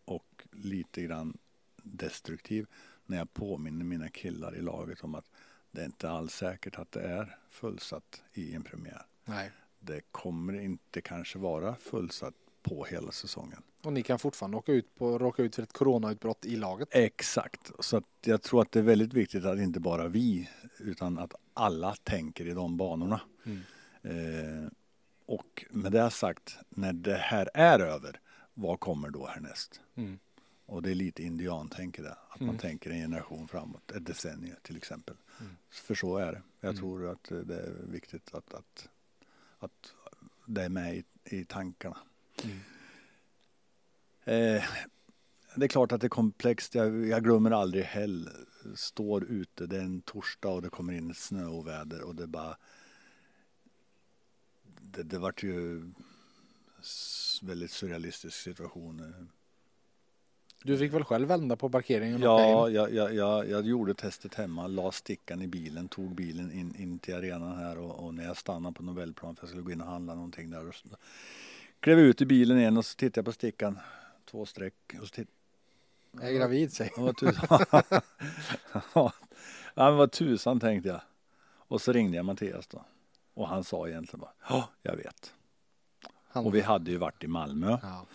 och 0.06 0.48
lite 0.52 1.02
grann 1.02 1.38
destruktiv 1.84 2.68
när 3.06 3.18
jag 3.18 3.34
påminner 3.34 3.86
mina 3.86 4.10
killar 4.10 4.56
i 4.56 4.62
laget 4.62 5.04
om 5.04 5.16
att 5.16 5.26
det 5.76 5.82
är 5.82 5.86
inte 5.86 6.10
alls 6.10 6.34
säkert 6.36 6.80
att 6.80 6.92
det 6.92 7.02
är 7.02 7.38
fullsatt 7.50 8.22
i 8.34 8.56
en 8.56 8.64
premiär. 8.64 9.06
Nej. 9.26 9.52
Det 9.80 10.02
kommer 10.12 10.62
inte 10.62 11.02
kanske 11.02 11.40
vara 11.40 11.76
fullsatt 11.76 12.34
på 12.62 12.86
hela 12.86 13.12
säsongen. 13.12 13.62
Och 13.84 13.94
ni 13.94 14.04
kan 14.04 14.20
fortfarande 14.20 14.58
åka 14.58 14.72
ut, 14.72 14.96
på, 14.96 15.18
råka 15.20 15.44
ut 15.44 15.56
för 15.56 15.64
ett 15.64 15.74
coronautbrott 15.74 16.46
i 16.46 16.56
laget. 16.56 16.88
Exakt, 16.92 17.72
så 17.80 18.02
jag 18.22 18.42
tror 18.42 18.62
att 18.62 18.72
det 18.72 18.80
är 18.80 18.84
väldigt 18.84 19.14
viktigt 19.14 19.46
att 19.46 19.60
inte 19.60 19.80
bara 19.80 20.08
vi 20.08 20.50
utan 20.80 21.20
att 21.20 21.34
alla 21.54 21.96
tänker 21.96 22.48
i 22.48 22.52
de 22.54 22.78
banorna. 22.78 23.22
Mm. 23.46 23.62
Eh, 24.02 24.70
och 25.26 25.66
med 25.70 25.92
det 25.92 26.10
sagt, 26.10 26.58
när 26.70 26.94
det 26.94 27.18
här 27.18 27.50
är 27.54 27.80
över, 27.80 28.20
vad 28.54 28.80
kommer 28.80 29.10
då 29.10 29.28
härnäst? 29.28 29.82
Mm. 29.96 30.20
Och 30.66 30.82
det 30.82 30.92
är 30.92 30.96
lite 30.96 31.24
indiantänk 31.24 31.98
det, 31.98 32.18
att 32.30 32.42
Mm. 32.42 32.48
man 32.48 32.58
tänker 32.58 32.90
en 32.90 32.98
generation 32.98 33.48
framåt, 33.48 33.92
ett 33.92 34.06
decennium 34.06 34.56
till 34.62 34.78
exempel. 34.78 35.16
Mm. 35.40 35.56
För 35.70 35.96
så 35.96 36.18
är 36.18 36.32
det. 36.32 36.42
Jag 36.60 36.70
Mm. 36.70 36.80
tror 36.80 37.08
att 37.12 37.24
det 37.24 37.60
är 37.60 37.74
viktigt 37.88 38.34
att, 38.34 38.54
att, 38.54 38.90
att 39.60 39.94
det 40.46 40.62
är 40.64 40.70
med 40.70 40.96
i, 40.96 41.04
i 41.24 41.46
tankarna. 41.46 41.98
Mm. 42.44 42.58
Eh, 44.24 44.64
det 45.56 45.66
är 45.66 45.70
klart 45.70 45.92
att 45.92 46.02
det 46.02 46.08
är 46.08 46.10
komplext. 46.10 46.76
Jag, 46.76 47.06
jag 47.08 47.24
glömmer 47.24 47.52
aldrig 47.52 47.84
Hell. 47.84 48.30
Står 48.76 49.24
ute, 49.24 49.66
det 49.68 49.78
är 49.78 49.82
en 49.82 50.02
torsdag 50.02 50.50
och 50.50 50.62
det 50.62 50.70
kommer 50.70 50.94
in 50.94 51.14
snö 51.14 51.46
och 51.46 51.68
väder 51.68 52.02
och 52.02 52.16
det 52.16 52.28
bara... 52.28 52.58
Det, 54.82 55.04
det 55.04 55.20
vart 55.20 55.44
ju 55.44 55.92
väldigt 57.42 57.72
surrealistisk 57.72 58.38
situation. 58.38 59.30
Du 60.66 60.78
fick 60.78 60.94
väl 60.94 61.04
själv 61.04 61.28
vända 61.28 61.56
på 61.56 61.70
parkeringen? 61.70 62.22
Ja, 62.22 62.70
jag, 62.70 62.94
jag, 62.94 63.14
jag, 63.14 63.50
jag 63.50 63.66
gjorde 63.66 63.94
testet 63.94 64.36
hemma, 64.36 64.68
la 64.68 64.92
stickan 64.92 65.42
i 65.42 65.48
bilen, 65.48 65.88
tog 65.88 66.16
bilen 66.16 66.52
in, 66.52 66.76
in 66.76 67.00
till 67.00 67.16
arenan 67.16 67.58
här 67.58 67.78
och, 67.78 68.06
och 68.06 68.14
när 68.14 68.24
jag 68.24 68.38
stannade 68.38 68.74
på 68.74 68.84
Nobelplan 68.84 69.36
för 69.36 69.44
jag 69.44 69.50
skulle 69.50 69.64
gå 69.64 69.72
in 69.72 69.82
och 69.82 69.88
handla 69.88 70.16
någonting 70.16 70.50
där. 70.50 70.68
Och 70.68 70.76
så, 70.76 70.88
klev 71.80 72.00
ut 72.00 72.22
i 72.22 72.26
bilen 72.26 72.58
igen 72.58 72.78
och 72.78 72.86
så 72.86 72.96
tittade 72.96 73.20
jag 73.20 73.26
på 73.26 73.32
stickan, 73.32 73.80
två 74.32 74.46
streck. 74.46 74.96
Och 75.02 75.08
så 75.08 75.14
titt, 75.14 75.30
Jag 76.12 76.30
är 76.30 76.34
gravid 76.34 76.74
säger 76.74 76.92
ja, 78.94 79.12
men 79.76 79.96
vad 79.96 80.12
tusan 80.12 80.60
tänkte 80.60 80.90
jag. 80.90 81.02
Och 81.68 81.82
så 81.82 81.92
ringde 81.92 82.18
jag 82.18 82.26
Mattias 82.26 82.68
då. 82.68 82.86
Och 83.34 83.48
han 83.48 83.64
sa 83.64 83.88
egentligen 83.88 84.20
bara, 84.20 84.34
ja, 84.50 84.70
jag 84.82 84.96
vet. 84.96 85.34
han. 86.28 86.46
Och 86.46 86.56
vi 86.56 86.62
hade 86.62 86.92
ju 86.92 86.98
varit 86.98 87.24
i 87.24 87.28
Malmö. 87.28 87.78
ja, 87.82 88.06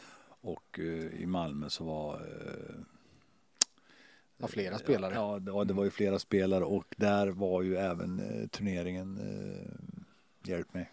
Och 0.41 0.79
eh, 0.79 0.85
i 1.23 1.27
Malmö 1.27 1.71
så 1.71 1.85
var 1.85 2.15
eh, 2.15 2.75
var 4.37 4.49
flera 4.49 4.79
spelare. 4.79 5.15
Ja, 5.15 5.39
det 5.39 5.51
var, 5.51 5.65
det 5.65 5.75
var 5.75 5.85
ju 5.85 5.91
flera 5.91 6.19
spelare 6.19 6.65
och 6.65 6.95
där 6.97 7.27
var 7.27 7.63
ju 7.63 7.77
även 7.77 8.21
eh, 8.21 8.49
turneringen, 8.49 9.19
eh, 9.19 10.51
hjälp 10.51 10.75
mig. 10.75 10.91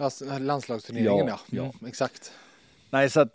Alltså, 0.00 0.38
landslagsturneringen 0.38 1.26
ja. 1.26 1.40
Ja, 1.50 1.62
Mm, 1.62 1.86
Exakt. 1.86 2.32
Nej, 2.90 3.10
så 3.10 3.20
att 3.20 3.34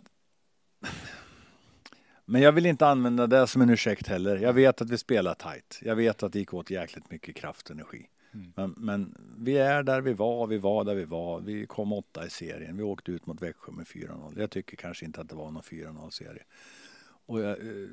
men 2.24 2.42
jag 2.42 2.52
vill 2.52 2.66
inte 2.66 2.86
använda 2.86 3.26
det 3.26 3.46
som 3.46 3.62
en 3.62 3.70
ursäkt 3.70 4.06
heller. 4.06 4.36
Jag 4.36 4.52
vet 4.52 4.80
att 4.80 4.90
vi 4.90 4.98
spelar 4.98 5.34
tight. 5.34 5.78
Jag 5.82 5.96
vet 5.96 6.22
att 6.22 6.32
det 6.32 6.38
gick 6.38 6.54
åt 6.54 6.70
jäkligt 6.70 7.10
mycket 7.10 7.36
kraft 7.36 7.70
och 7.70 7.76
energi. 7.76 8.08
Mm. 8.36 8.52
Men, 8.56 8.74
men 8.76 9.16
vi 9.38 9.58
är 9.58 9.82
där 9.82 10.00
vi 10.00 10.12
var, 10.12 10.46
vi 10.46 10.58
var 10.58 10.84
där 10.84 10.94
vi 10.94 11.04
var. 11.04 11.40
Vi 11.40 11.66
kom 11.66 11.92
åtta 11.92 12.26
i 12.26 12.30
serien. 12.30 12.76
Vi 12.76 12.82
åkte 12.82 13.12
ut 13.12 13.26
mot 13.26 13.42
Växjö 13.42 13.72
med 13.72 13.86
4-0. 13.86 14.40
Jag 14.40 14.50
tycker 14.50 14.76
kanske 14.76 15.04
inte 15.04 15.20
att 15.20 15.28
det 15.28 15.34
var 15.34 15.50
någon 15.50 15.62
4-0 15.62 16.10
serie. 16.10 16.44
Och 17.26 17.40
jag, 17.40 17.58
eh, 17.58 17.88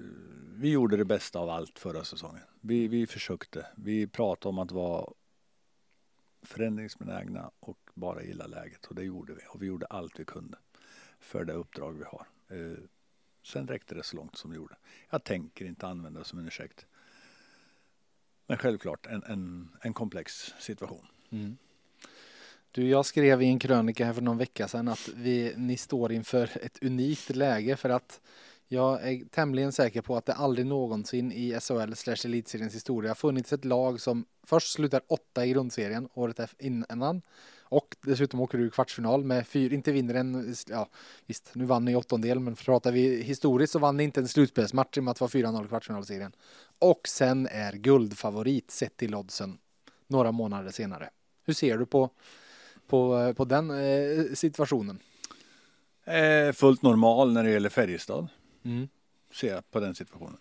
vi 0.53 0.71
gjorde 0.71 0.97
det 0.97 1.05
bästa 1.05 1.39
av 1.39 1.49
allt 1.49 1.79
förra 1.79 2.03
säsongen. 2.03 2.43
Vi, 2.61 2.87
vi 2.87 3.07
försökte. 3.07 3.67
Vi 3.75 4.07
pratade 4.07 4.49
om 4.49 4.59
att 4.59 4.71
vara 4.71 5.13
förändringsbenägna 6.41 7.51
och 7.59 7.77
bara 7.93 8.23
gilla 8.23 8.47
läget. 8.47 8.85
Och 8.85 8.95
det 8.95 9.03
gjorde 9.03 9.33
vi. 9.33 9.41
Och 9.49 9.61
vi 9.61 9.65
gjorde 9.65 9.85
allt 9.85 10.19
vi 10.19 10.25
kunde 10.25 10.57
för 11.19 11.45
det 11.45 11.53
uppdrag 11.53 11.91
vi 11.91 12.03
har. 12.03 12.27
Eh, 12.57 12.77
sen 13.43 13.67
räckte 13.67 13.95
det 13.95 14.03
så 14.03 14.15
långt 14.15 14.37
som 14.37 14.51
det 14.51 14.55
gjorde. 14.55 14.75
Jag 15.09 15.23
tänker 15.23 15.65
inte 15.65 15.87
använda 15.87 16.19
det 16.19 16.25
som 16.25 16.39
en 16.39 16.47
ursäkt. 16.47 16.85
Men 18.47 18.57
självklart 18.57 19.05
en, 19.05 19.23
en, 19.23 19.69
en 19.81 19.93
komplex 19.93 20.53
situation. 20.59 21.07
Mm. 21.29 21.57
Du, 22.71 22.87
jag 22.87 23.05
skrev 23.05 23.41
i 23.41 23.45
en 23.45 23.59
krönika 23.59 24.05
här 24.05 24.13
för 24.13 24.21
någon 24.21 24.37
vecka 24.37 24.67
sedan 24.67 24.87
att 24.87 25.09
vi, 25.15 25.53
ni 25.57 25.77
står 25.77 26.11
inför 26.11 26.49
ett 26.61 26.83
unikt 26.83 27.35
läge 27.35 27.75
för 27.75 27.89
att 27.89 28.21
jag 28.67 29.07
är 29.11 29.25
tämligen 29.25 29.71
säker 29.71 30.01
på 30.01 30.17
att 30.17 30.25
det 30.25 30.33
aldrig 30.33 30.65
någonsin 30.65 31.31
i 31.31 31.59
SHL 31.59 31.93
slash 31.93 32.25
elitseriens 32.25 32.75
historia 32.75 33.09
har 33.09 33.15
funnits 33.15 33.53
ett 33.53 33.65
lag 33.65 34.01
som 34.01 34.25
först 34.43 34.73
slutar 34.73 35.01
åtta 35.07 35.45
i 35.45 35.49
grundserien 35.49 36.09
året 36.13 36.53
innan 36.59 37.21
och 37.73 37.95
dessutom 38.01 38.41
åker 38.41 38.57
ur 38.57 38.69
kvartsfinal 38.69 39.23
med 39.23 39.47
fyra, 39.47 39.75
inte 39.75 39.91
vinner 39.91 40.13
en, 40.13 40.55
ja 40.69 40.89
visst, 41.25 41.51
nu 41.55 41.65
vann 41.65 41.85
ni 41.85 41.91
i 41.91 41.95
åttondel 41.95 42.39
men 42.39 42.55
pratar 42.55 42.91
vi 42.91 43.21
historiskt 43.21 43.73
så 43.73 43.79
vann 43.79 43.97
ni 43.97 44.03
inte 44.03 44.19
en 44.19 44.27
slutspelsmatch 44.27 44.97
i 44.97 44.99
och 44.99 45.03
med 45.03 45.11
att 45.11 45.17
det 45.17 45.23
var 45.23 45.29
4-0 45.29 45.65
i 45.65 45.67
kvartsfinalserien. 45.67 46.31
Och 46.79 47.07
sen 47.07 47.47
är 47.51 47.73
guldfavorit 47.73 48.71
sett 48.71 48.97
till 48.97 49.15
oddsen 49.15 49.57
några 50.07 50.31
månader 50.31 50.71
senare. 50.71 51.09
Hur 51.45 51.53
ser 51.53 51.77
du 51.77 51.85
på, 51.85 52.09
på, 52.87 53.33
på 53.37 53.45
den 53.45 53.71
eh, 53.71 54.33
situationen? 54.33 54.99
Eh, 56.05 56.51
fullt 56.53 56.81
normal 56.81 57.33
när 57.33 57.43
det 57.43 57.51
gäller 57.51 57.69
Färjestad. 57.69 58.27
Mm. 58.65 58.87
ser 59.33 59.53
jag 59.53 59.71
på 59.71 59.79
den 59.79 59.95
situationen. 59.95 60.37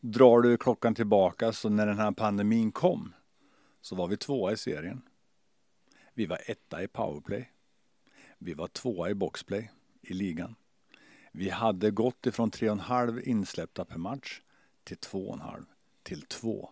Drar 0.00 0.40
du 0.40 0.56
klockan 0.56 0.94
tillbaka 0.94 1.52
så 1.52 1.68
när 1.68 1.86
den 1.86 1.98
här 1.98 2.12
pandemin 2.12 2.72
kom 2.72 3.12
så 3.80 3.96
var 3.96 4.08
vi 4.08 4.16
tvåa 4.16 4.52
i 4.52 4.56
serien. 4.56 5.02
Vi 6.14 6.26
var 6.26 6.38
etta 6.46 6.82
i 6.82 6.88
powerplay. 6.88 7.50
Vi 8.38 8.54
var 8.54 8.68
tvåa 8.68 9.10
i 9.10 9.14
boxplay 9.14 9.70
i 10.02 10.14
ligan. 10.14 10.54
Vi 11.32 11.50
hade 11.50 11.90
gått 11.90 12.26
ifrån 12.26 12.50
tre 12.50 12.68
och 12.68 12.72
en 12.72 12.80
halv 12.80 13.28
insläppta 13.28 13.84
per 13.84 13.98
match 13.98 14.40
till 14.84 14.96
två 14.96 15.28
och 15.28 15.34
en 15.34 15.40
halv 15.40 15.64
till 16.02 16.22
två 16.22 16.70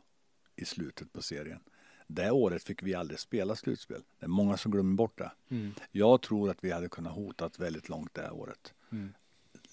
i 0.56 0.64
slutet 0.64 1.12
på 1.12 1.22
serien. 1.22 1.60
Det 2.06 2.30
året 2.30 2.64
fick 2.64 2.82
vi 2.82 2.94
aldrig 2.94 3.18
spela 3.18 3.56
slutspel. 3.56 4.02
Det 4.18 4.26
är 4.26 4.28
många 4.28 4.56
som 4.56 4.72
glömmer 4.72 4.94
bort 4.94 5.18
det. 5.18 5.30
Mm. 5.48 5.72
Jag 5.90 6.22
tror 6.22 6.50
att 6.50 6.64
vi 6.64 6.70
hade 6.70 6.88
kunnat 6.88 7.14
hotat 7.14 7.58
väldigt 7.58 7.88
långt 7.88 8.14
det 8.14 8.30
året. 8.30 8.74
Mm. 8.92 9.14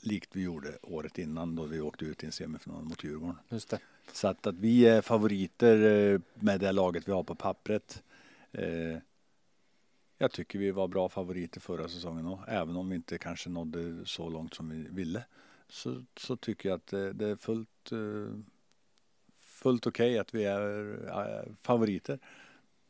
Likt 0.01 0.35
vi 0.35 0.41
gjorde 0.41 0.77
året 0.81 1.17
innan 1.17 1.55
då 1.55 1.65
vi 1.65 1.81
åkte 1.81 2.05
ut 2.05 2.23
i 2.23 2.25
en 2.25 2.31
semifinal 2.31 2.83
mot 2.83 3.03
Djurgården. 3.03 3.35
Just 3.49 3.69
det. 3.69 3.79
Så 4.13 4.27
att, 4.27 4.47
att 4.47 4.55
vi 4.55 4.85
är 4.85 5.01
favoriter 5.01 5.83
eh, 5.83 6.21
med 6.33 6.59
det 6.59 6.71
laget 6.71 7.07
vi 7.07 7.11
har 7.11 7.23
på 7.23 7.35
pappret. 7.35 8.03
Eh, 8.51 8.97
jag 10.21 10.31
tycker 10.31 10.59
vi 10.59 10.71
var 10.71 10.87
bra 10.87 11.09
favoriter 11.09 11.59
förra 11.59 11.87
säsongen 11.87 12.25
och 12.25 12.39
även 12.47 12.75
om 12.75 12.89
vi 12.89 12.95
inte 12.95 13.17
kanske 13.17 13.49
nådde 13.49 14.05
så 14.05 14.29
långt 14.29 14.53
som 14.53 14.69
vi 14.69 14.87
ville 14.89 15.23
så, 15.67 16.03
så 16.17 16.35
tycker 16.35 16.69
jag 16.69 16.75
att 16.75 16.87
det, 16.87 17.13
det 17.13 17.27
är 17.27 17.35
fullt, 17.35 17.91
eh, 17.91 18.39
fullt 19.39 19.87
okej 19.87 20.19
att 20.19 20.33
vi 20.33 20.43
är 20.45 20.93
eh, 21.07 21.53
favoriter. 21.61 22.19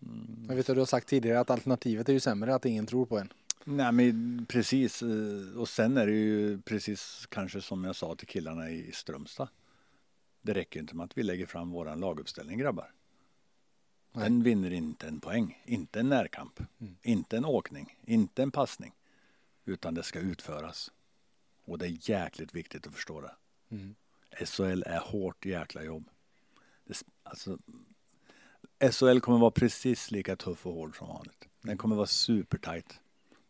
Mm. 0.01 0.45
Jag 0.49 0.55
vet 0.55 0.69
att 0.69 0.75
du 0.75 0.81
har 0.81 0.85
sagt 0.85 1.07
tidigare 1.07 1.39
att 1.39 1.49
alternativet 1.49 2.09
är 2.09 2.13
ju 2.13 2.19
sämre, 2.19 2.55
att 2.55 2.65
ingen 2.65 2.85
tror 2.85 3.05
på 3.05 3.19
en. 3.19 3.33
Nej 3.63 3.91
men 3.91 4.45
precis 4.49 5.01
eh, 5.01 5.59
och 5.59 5.69
sen 5.69 5.97
är 5.97 6.05
det 6.07 6.15
ju 6.15 6.61
precis 6.61 7.27
kanske 7.29 7.61
som 7.61 7.83
jag 7.83 7.95
sa 7.95 8.15
till 8.15 8.27
killarna 8.27 8.69
i 8.69 8.91
Strömstad. 8.91 9.49
Det 10.41 10.53
räcker 10.53 10.79
inte 10.79 10.95
med 10.95 11.03
att 11.03 11.17
vi 11.17 11.23
lägger 11.23 11.45
fram 11.45 11.71
våran 11.71 11.99
laguppställning 11.99 12.57
grabbar. 12.57 12.91
Den 14.13 14.43
vinner 14.43 14.71
inte 14.71 15.07
en 15.07 15.19
poäng, 15.19 15.61
inte 15.65 15.99
en 15.99 16.09
närkamp, 16.09 16.59
Mm. 16.79 16.95
inte 17.01 17.37
en 17.37 17.45
åkning, 17.45 17.97
inte 18.03 18.43
en 18.43 18.51
passning. 18.51 18.93
Utan 19.65 19.93
det 19.93 20.03
ska 20.03 20.19
utföras. 20.19 20.91
Och 21.65 21.77
det 21.77 21.85
är 21.85 22.09
jäkligt 22.09 22.55
viktigt 22.55 22.87
att 22.87 22.93
förstå 22.93 23.21
det. 23.21 23.31
Mm. 23.71 23.95
SHL 24.45 24.83
är 24.85 24.99
hårt 24.99 25.45
jäkla 25.45 25.83
jobb. 25.83 26.09
Det, 26.85 27.03
alltså, 27.23 27.57
SHL 28.91 29.19
kommer 29.19 29.39
vara 29.39 29.51
precis 29.51 30.11
lika 30.11 30.35
tuff 30.35 30.65
och 30.65 30.73
hård 30.73 30.97
som 30.97 31.07
vanligt. 31.07 31.47
Den 31.61 31.77
kommer 31.77 31.95
vara 31.95 32.07
supertight. 32.07 32.99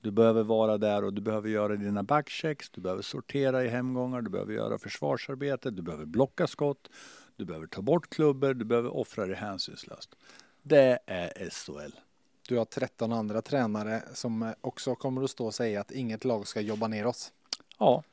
Du 0.02 0.12
behöver 0.12 0.44
vara 0.44 0.78
där 0.78 1.04
och 1.04 1.14
du 1.14 1.22
behöver 1.22 1.50
göra 1.50 1.76
dina 1.76 2.04
backchecks, 2.04 2.70
du 2.70 2.82
behöver 2.82 3.02
sortera 3.02 3.64
i 3.66 3.68
hemgångar, 3.68 4.22
du 4.22 4.30
behöver 4.30 4.54
göra 4.54 4.78
försvarsarbete, 4.78 5.72
du 5.72 5.82
behöver 5.82 6.06
blocka 6.06 6.48
skott, 6.48 6.90
du 7.36 7.46
behöver 7.46 7.68
ta 7.68 7.82
bort 7.82 8.10
klubbor, 8.10 8.54
du 8.54 8.66
behöver 8.66 8.90
offra 8.98 9.26
dig 9.26 9.36
hänsynslöst. 9.36 10.16
Det 10.70 11.00
är 11.06 11.50
SHL. 11.50 12.00
Du 12.48 12.58
har 12.58 12.66
13 12.66 13.12
andra 13.14 13.42
tränare 13.42 14.04
som 14.14 14.44
eh, 14.44 14.52
också 14.62 14.96
kommer 14.96 15.24
att 15.24 15.30
stå 15.30 15.46
och 15.46 15.54
säga 15.54 15.82
att 15.82 15.92
inget 15.92 16.26
lag 16.26 16.48
ska 16.48 16.62
jobba 16.62 16.88
ner 16.88 17.06
oss. 17.06 17.32
Ja, 17.78 18.04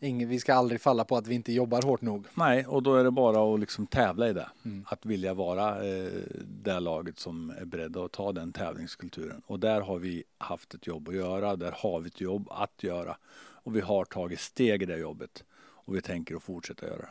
Ingen, 0.00 0.28
vi 0.28 0.40
ska 0.40 0.54
aldrig 0.54 0.80
falla 0.80 1.04
på 1.04 1.16
att 1.16 1.26
vi 1.26 1.34
inte 1.34 1.52
jobbar 1.52 1.82
hårt 1.82 2.00
nog. 2.00 2.26
nej, 2.34 2.66
och 2.66 2.82
då 2.82 2.94
är 2.94 3.04
det 3.04 3.10
bara 3.10 3.54
att 3.54 3.60
liksom 3.60 3.86
tävla 3.86 4.28
i 4.28 4.32
det. 4.32 4.48
Mm. 4.64 4.84
Att 4.88 5.06
vilja 5.06 5.34
vara 5.34 5.84
eh, 5.84 6.12
det 6.44 6.80
laget 6.80 7.18
som 7.18 7.50
är 7.50 7.64
beredda 7.64 8.04
att 8.04 8.12
ta 8.12 8.32
den 8.32 8.52
tävlingskulturen. 8.52 9.42
Och 9.46 9.60
där 9.60 9.80
har 9.80 9.98
vi 9.98 10.24
haft 10.38 10.74
ett 10.74 10.86
jobb 10.86 11.08
att 11.08 11.14
göra, 11.14 11.56
där 11.56 11.74
har 11.76 12.00
vi 12.00 12.08
ett 12.08 12.20
jobb 12.20 12.48
att 12.50 12.82
göra. 12.82 13.16
Och 13.34 13.76
vi 13.76 13.80
har 13.80 14.04
tagit 14.04 14.40
steg 14.40 14.82
i 14.82 14.86
det 14.86 14.98
jobbet. 14.98 15.44
Och 15.60 15.96
vi 15.96 16.00
tänker 16.00 16.36
att 16.36 16.42
fortsätta 16.42 16.86
göra 16.86 17.02
det. 17.02 17.10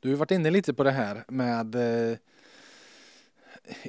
Du 0.00 0.10
har 0.10 0.16
varit 0.16 0.30
inne 0.30 0.50
lite 0.50 0.74
på 0.74 0.84
det 0.84 0.90
här 0.90 1.24
med 1.28 1.74
eh, 1.74 2.18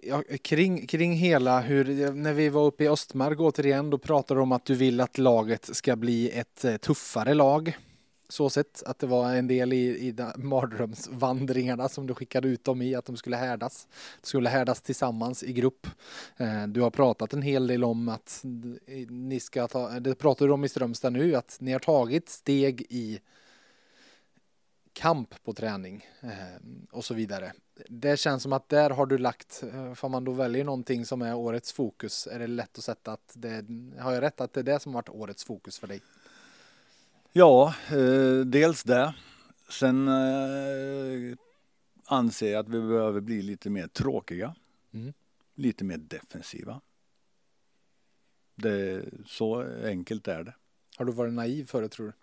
ja, 0.03 0.23
kring, 0.41 0.87
kring 0.87 1.13
hela 1.13 1.61
hur, 1.61 2.11
när 2.11 2.33
vi 2.33 2.49
var 2.49 2.65
uppe 2.65 2.83
i 2.83 2.87
Östmark 2.87 3.39
återigen, 3.39 3.89
då 3.89 3.97
pratade 3.97 4.39
du 4.39 4.41
om 4.41 4.51
att 4.51 4.65
du 4.65 4.75
vill 4.75 5.01
att 5.01 5.17
laget 5.17 5.75
ska 5.75 5.95
bli 5.95 6.29
ett 6.29 6.65
eh, 6.65 6.77
tuffare 6.77 7.33
lag. 7.33 7.77
Så 8.29 8.49
sett 8.49 8.83
att 8.83 8.99
det 8.99 9.07
var 9.07 9.33
en 9.35 9.47
del 9.47 9.73
i, 9.73 9.77
i 9.77 10.15
mardrömsvandringarna 10.35 11.89
som 11.89 12.07
du 12.07 12.13
skickade 12.13 12.47
ut 12.47 12.63
dem 12.63 12.81
i, 12.81 12.95
att 12.95 13.05
de 13.05 13.17
skulle 13.17 13.35
härdas. 13.35 13.87
De 14.21 14.27
skulle 14.27 14.49
härdas 14.49 14.81
tillsammans 14.81 15.43
i 15.43 15.53
grupp. 15.53 15.87
Eh, 16.37 16.67
du 16.67 16.81
har 16.81 16.89
pratat 16.89 17.33
en 17.33 17.41
hel 17.41 17.67
del 17.67 17.83
om 17.83 18.09
att 18.09 18.41
ni 19.09 19.39
ska 19.39 19.67
ta, 19.67 19.99
det 19.99 20.15
pratar 20.15 20.47
du 20.47 20.53
om 20.53 20.63
i 20.63 20.69
Strömstad 20.69 21.13
nu, 21.13 21.35
att 21.35 21.57
ni 21.59 21.71
har 21.71 21.79
tagit 21.79 22.29
steg 22.29 22.85
i 22.89 23.19
kamp 24.93 25.43
på 25.43 25.53
träning 25.53 26.05
eh, 26.21 26.29
och 26.91 27.05
så 27.05 27.13
vidare. 27.13 27.53
Det 27.87 28.19
känns 28.19 28.43
som 28.43 28.53
att 28.53 28.69
där 28.69 28.89
har 28.89 29.05
du 29.05 29.17
lagt, 29.17 29.63
eh, 29.73 29.93
för 29.93 30.09
man 30.09 30.23
då 30.23 30.31
väljer 30.31 30.63
någonting 30.63 31.05
som 31.05 31.21
är 31.21 31.35
årets 31.35 31.73
fokus, 31.73 32.27
är 32.27 32.39
det 32.39 32.47
lätt 32.47 32.77
att 32.77 32.83
sätta 32.83 33.11
att 33.13 33.33
det, 33.33 33.65
har 33.99 34.13
jag 34.13 34.21
rätt 34.21 34.41
att 34.41 34.53
det 34.53 34.59
är 34.59 34.63
det 34.63 34.79
som 34.79 34.93
varit 34.93 35.09
årets 35.09 35.43
fokus 35.43 35.79
för 35.79 35.87
dig? 35.87 36.01
Ja, 37.31 37.75
eh, 37.91 38.45
dels 38.45 38.83
det. 38.83 39.13
Sen 39.69 40.07
eh, 40.07 41.37
anser 42.05 42.51
jag 42.51 42.59
att 42.59 42.69
vi 42.69 42.81
behöver 42.81 43.21
bli 43.21 43.41
lite 43.41 43.69
mer 43.69 43.87
tråkiga. 43.87 44.55
Mm. 44.93 45.13
Lite 45.55 45.83
mer 45.83 45.97
defensiva. 45.97 46.81
Det, 48.55 49.05
så 49.25 49.65
enkelt 49.83 50.27
är 50.27 50.43
det. 50.43 50.53
Har 50.97 51.05
du 51.05 51.11
varit 51.11 51.33
naiv 51.33 51.65
förut 51.65 51.91
tror 51.91 52.05
du? 52.05 52.13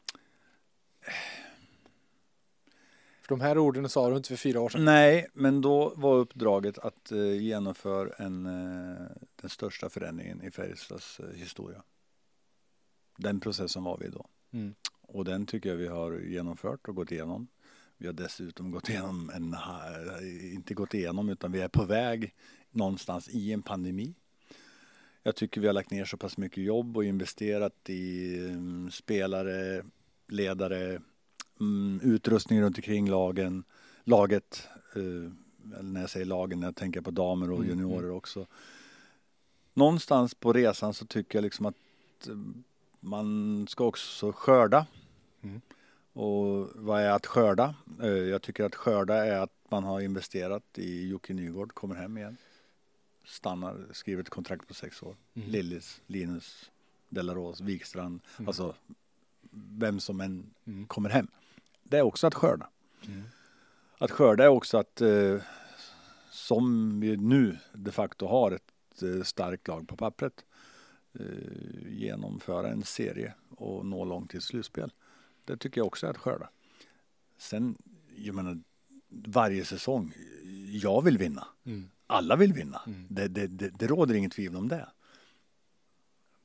För 3.28 3.36
de 3.36 3.40
här 3.40 3.59
orden 3.59 3.88
sa 3.88 4.10
du 4.10 4.16
inte 4.16 4.28
för 4.28 4.36
fyra 4.36 4.60
år 4.60 4.68
sedan. 4.68 4.84
Nej, 4.84 5.26
men 5.32 5.60
då 5.60 5.92
var 5.96 6.16
uppdraget 6.16 6.78
att 6.78 7.12
eh, 7.12 7.42
genomföra 7.42 8.12
en, 8.24 8.46
eh, 8.46 9.06
den 9.40 9.50
största 9.50 9.88
förändringen 9.88 10.42
i 10.42 10.50
Färjestads 10.50 11.20
eh, 11.20 11.36
historia. 11.36 11.82
Den 13.18 13.40
processen 13.40 13.84
var 13.84 13.98
vi 13.98 14.09
då. 14.09 14.26
Mm. 14.52 14.74
Och 15.00 15.24
den 15.24 15.46
tycker 15.46 15.68
jag 15.68 15.76
vi 15.76 15.86
har 15.86 16.20
genomfört 16.20 16.88
och 16.88 16.94
gått 16.94 17.12
igenom. 17.12 17.48
Vi 17.96 18.06
har 18.06 18.14
dessutom 18.14 18.70
gått 18.70 18.88
igenom 18.88 19.30
en, 19.34 19.56
inte 20.55 20.74
gått 20.74 20.94
igenom 20.94 21.28
utan 21.28 21.52
vi 21.52 21.60
är 21.60 21.68
på 21.68 21.84
väg 21.84 22.34
någonstans 22.70 23.28
i 23.28 23.52
en 23.52 23.62
pandemi. 23.62 24.14
Jag 25.22 25.36
tycker 25.36 25.60
vi 25.60 25.66
har 25.66 25.74
lagt 25.74 25.90
ner 25.90 26.05
så 26.05 26.16
pass 26.16 26.36
mycket 26.36 26.64
jobb 26.64 26.96
och 26.96 27.05
investerat 27.05 27.90
i 27.90 28.34
mm, 28.38 28.90
spelare, 28.90 29.84
ledare, 30.28 31.00
mm, 31.60 32.01
utrustning 32.02 32.60
runt 32.62 32.76
omkring 32.78 33.09
lagen, 33.10 33.64
laget. 34.05 34.68
eh, 34.97 35.32
när 35.82 36.01
jag 36.01 36.10
säger 36.10 36.26
lagen, 36.26 36.62
jag 36.62 36.76
tänker 36.76 37.01
på 37.01 37.10
damer 37.10 37.51
och 37.51 37.56
Mm, 37.56 37.68
juniorer 37.68 38.10
också. 38.10 38.47
Någonstans 39.74 40.35
på 40.35 40.52
resan 40.52 40.94
så 40.94 41.06
tycker 41.06 41.39
jag 41.39 41.43
liksom 41.43 41.66
att 41.66 41.74
eh, 42.28 42.35
man 43.01 43.66
ska 43.68 43.85
också 43.85 44.32
skörda. 44.32 44.86
Mm. 45.43 45.60
Och 46.12 46.68
vad 46.74 47.01
är 47.02 47.10
att 47.10 47.26
skörda? 47.26 47.74
Eh, 48.02 48.09
Jag 48.09 48.43
tycker 48.43 48.64
att 48.64 48.74
skörda 48.74 49.14
är 49.26 49.39
att 49.40 49.52
man 49.68 49.85
har 49.85 50.01
investerat 50.01 50.64
i 50.78 51.09
Jocke 51.09 51.35
Nygård, 51.35 51.74
kommer 51.74 51.94
hem 51.94 52.18
igen. 52.18 52.36
Stannar, 53.24 53.86
skriver 53.93 54.22
ett 54.22 54.28
kontrakt 54.28 54.68
på 54.68 54.74
sex 54.74 55.02
år. 55.02 55.16
Mm. 55.35 55.48
Lillis, 55.51 56.01
Linus, 56.06 56.70
Delaros, 57.09 57.60
Wikstrand. 57.60 58.20
Mm. 58.39 58.48
Alltså 58.48 58.74
vem 59.51 60.01
som 60.01 60.20
än 60.20 60.51
Mm. 60.66 60.86
kommer 60.86 61.10
hem. 61.10 61.26
Det 61.89 61.98
är 61.98 62.02
också 62.02 62.27
att 62.27 62.35
skörda. 62.35 62.69
Mm. 63.06 63.23
Att 63.98 64.10
skörda 64.10 64.44
är 64.44 64.48
också 64.48 64.78
att 64.78 65.01
eh, 65.01 65.43
som 66.31 67.01
vi 67.01 67.16
nu 67.16 67.59
de 67.73 67.90
facto 67.90 68.27
har 68.27 68.52
ett 68.52 69.02
eh, 69.02 69.23
starkt 69.23 69.69
lag 69.69 69.89
på 69.89 69.97
pappret 69.97 70.44
eh, 71.12 71.89
genomföra 71.89 72.69
en 72.69 72.82
serie 72.82 73.35
och 73.51 73.86
nå 73.86 74.05
långt 74.05 74.31
till 74.31 74.40
slutspel. 74.40 74.93
Det 75.44 75.56
tycker 75.56 75.81
jag 75.81 75.86
också 75.86 76.06
är 76.06 76.10
att 76.10 76.19
skörda. 76.19 76.51
Sen, 77.39 77.78
jag 78.16 78.35
menar, 78.35 78.60
varje 79.09 79.65
säsong, 79.65 80.15
jag 80.82 81.05
vill 81.05 81.19
vinna. 81.19 81.47
Mm. 81.65 81.90
Alla 82.06 82.36
vill 82.36 82.52
vinna. 82.52 82.81
Mm. 82.86 83.06
Det, 83.10 83.28
det, 83.28 83.47
det, 83.47 83.69
det 83.69 83.86
råder 83.86 84.15
inget 84.15 84.32
tvivel 84.32 84.56
om 84.56 84.69
det. 84.69 84.89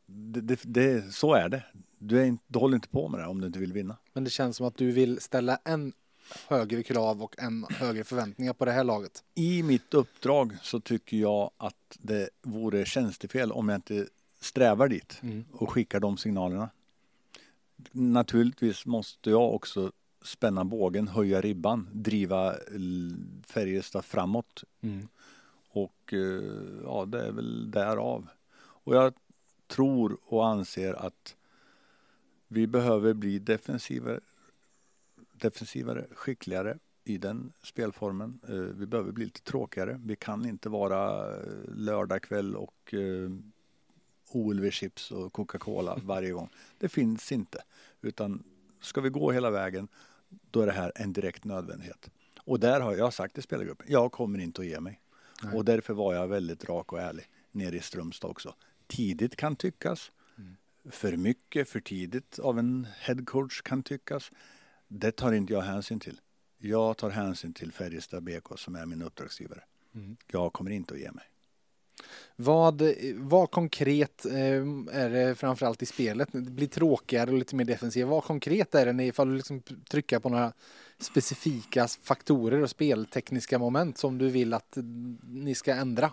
Det, 0.06 0.42
det, 0.42 0.60
det. 0.64 1.14
Så 1.14 1.34
är 1.34 1.50
det. 1.50 1.64
Du, 2.08 2.22
är 2.22 2.26
inte, 2.26 2.44
du 2.48 2.60
håller 2.60 2.76
inte 2.76 2.88
på 2.88 3.08
med 3.08 3.20
det 3.20 3.26
om 3.28 3.42
du 3.42 3.48
inte 3.48 3.60
vill 3.60 3.74
vinna. 3.74 3.98
Men 4.14 4.24
det 4.24 4.30
känns 4.30 4.58
som 4.58 4.66
att 4.66 4.78
du 4.78 4.92
vill 4.92 5.22
ställa 5.22 5.60
en 5.66 5.94
högre 6.48 6.84
krav 6.84 7.24
och 7.24 7.36
en 7.40 7.66
högre 7.70 8.04
förväntningar 8.04 8.54
på 8.54 8.66
det 8.66 8.72
här 8.72 8.84
laget. 8.84 9.24
I 9.36 9.64
mitt 9.64 9.94
uppdrag 9.94 10.58
så 10.62 10.80
tycker 10.80 11.18
jag 11.18 11.52
att 11.58 11.98
det 12.00 12.30
vore 12.42 12.86
tjänstefel 12.86 13.52
om 13.52 13.70
jag 13.70 13.78
inte 13.78 14.08
strävar 14.40 14.88
dit 14.88 15.20
Mm. 15.22 15.46
och 15.52 15.70
skickar 15.70 16.00
de 16.00 16.18
signalerna. 16.18 16.70
Naturligtvis 17.92 18.86
måste 18.86 19.30
jag 19.30 19.54
också 19.54 19.92
spänna 20.24 20.66
bågen, 20.66 21.08
höja 21.08 21.42
ribban, 21.42 21.90
driva 21.94 22.56
Färjestad 23.48 24.06
framåt 24.06 24.64
Mm. 24.82 25.08
och 25.70 26.14
eh, 26.14 26.80
ja, 26.84 27.06
det 27.06 27.26
är 27.28 27.32
väl 27.32 27.72
därav. 27.72 28.28
Och 28.58 28.96
jag 28.96 29.14
tror 29.68 30.18
och 30.26 30.48
anser 30.48 30.94
att 30.94 31.36
vi 32.54 32.68
behöver 32.68 33.14
bli 33.14 33.40
defensivare, 33.40 34.20
defensivare 35.34 36.08
skickligare 36.16 36.78
i 37.04 37.18
den 37.18 37.54
spelformen. 37.64 38.40
Eh, 38.48 38.56
Vi 38.56 38.86
behöver 38.86 39.12
bli 39.12 39.26
lite 39.26 39.42
tråkigare. 39.42 40.02
Vi 40.06 40.16
kan 40.16 40.46
inte 40.46 40.70
vara 40.70 41.32
eh, 41.38 41.44
lördagkväll 41.68 42.56
och 42.56 42.94
eh, 42.94 43.30
OLV-chips 44.32 45.12
och 45.12 45.34
Coca-Cola 45.34 46.00
varje 46.04 46.32
gång. 46.32 46.50
Det 46.78 46.90
finns 46.90 47.32
inte. 47.32 47.64
Utan 48.02 48.44
ska 48.82 49.02
vi 49.02 49.10
gå 49.10 49.32
hela 49.32 49.52
vägen, 49.52 49.88
då 50.52 50.62
är 50.62 50.66
det 50.66 50.72
här 50.74 50.92
en 50.96 51.14
direkt 51.14 51.44
nödvändighet. 51.46 52.10
Och 52.46 52.60
där 52.60 52.80
har 52.80 52.96
jag 52.96 53.14
sagt 53.14 53.34
till 53.34 53.44
spelargruppen, 53.44 53.88
jag 53.90 54.12
kommer 54.12 54.40
inte 54.40 54.62
att 54.62 54.68
ge 54.68 54.80
mig. 54.80 55.00
Nej. 55.44 55.56
Och 55.56 55.66
därför 55.66 55.94
var 55.94 56.14
jag 56.14 56.28
väldigt 56.28 56.66
rak 56.70 56.94
och 56.94 57.00
ärlig 57.02 57.26
nere 57.52 57.76
i 57.76 57.80
Strömstad 57.80 58.32
också. 58.32 58.56
Tidigt 58.88 59.36
kan 59.36 59.56
tyckas. 59.56 60.12
För 60.90 61.18
mycket, 61.18 61.70
för 61.70 61.80
tidigt 61.80 62.40
av 62.40 62.60
en 62.60 62.88
headcoach 63.00 63.62
kan 63.62 63.84
tyckas. 63.84 64.32
Det 64.88 65.12
tar 65.12 65.32
inte 65.32 65.54
jag 65.54 65.62
hänsyn 65.62 66.00
till. 66.00 66.22
Jag 66.58 66.98
tar 66.98 67.10
hänsyn 67.10 67.54
till 67.54 67.72
Färjestad 67.72 68.24
BK 68.24 68.60
som 68.60 68.76
är 68.76 68.86
min 68.86 69.02
uppdragsgivare. 69.02 69.64
Mm. 69.96 70.18
Jag 70.32 70.54
kommer 70.54 70.72
inte 70.72 70.94
att 70.94 71.00
ge 71.00 71.12
mig. 71.12 71.26
Vad, 72.36 72.82
vad 73.16 73.52
konkret 73.52 74.26
eh, 74.26 74.34
är 74.92 75.10
det 75.10 75.36
framförallt 75.36 75.82
i 75.82 75.86
spelet? 75.86 76.30
Det 76.32 76.52
blir 76.52 76.68
tråkigare 76.68 77.32
och 77.32 77.38
lite 77.38 77.56
mer 77.56 77.66
defensivt. 77.66 78.08
Vad 78.08 78.24
konkret 78.24 78.76
är 78.76 78.94
det 78.94 79.04
ifall 79.04 79.30
du 79.30 79.36
liksom 79.36 79.62
trycker 79.90 80.20
på 80.20 80.30
några 80.30 80.54
specifika 81.00 81.88
faktorer 81.88 82.62
och 82.62 82.70
speltekniska 82.70 83.60
moment 83.60 83.98
som 83.98 84.18
du 84.18 84.30
vill 84.30 84.54
att 84.54 84.78
eh, 84.78 84.84
ni 85.24 85.56
ska 85.56 85.74
ändra? 85.74 86.12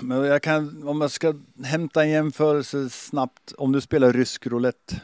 Men 0.00 0.24
jag 0.24 0.42
kan, 0.42 0.88
om 0.88 1.00
jag 1.00 1.10
ska 1.10 1.34
hämta 1.64 2.02
en 2.02 2.10
jämförelse 2.10 2.90
snabbt, 2.90 3.52
om 3.58 3.72
du 3.72 3.80
spelar 3.80 4.12
rysk 4.12 4.46
roulette. 4.46 5.00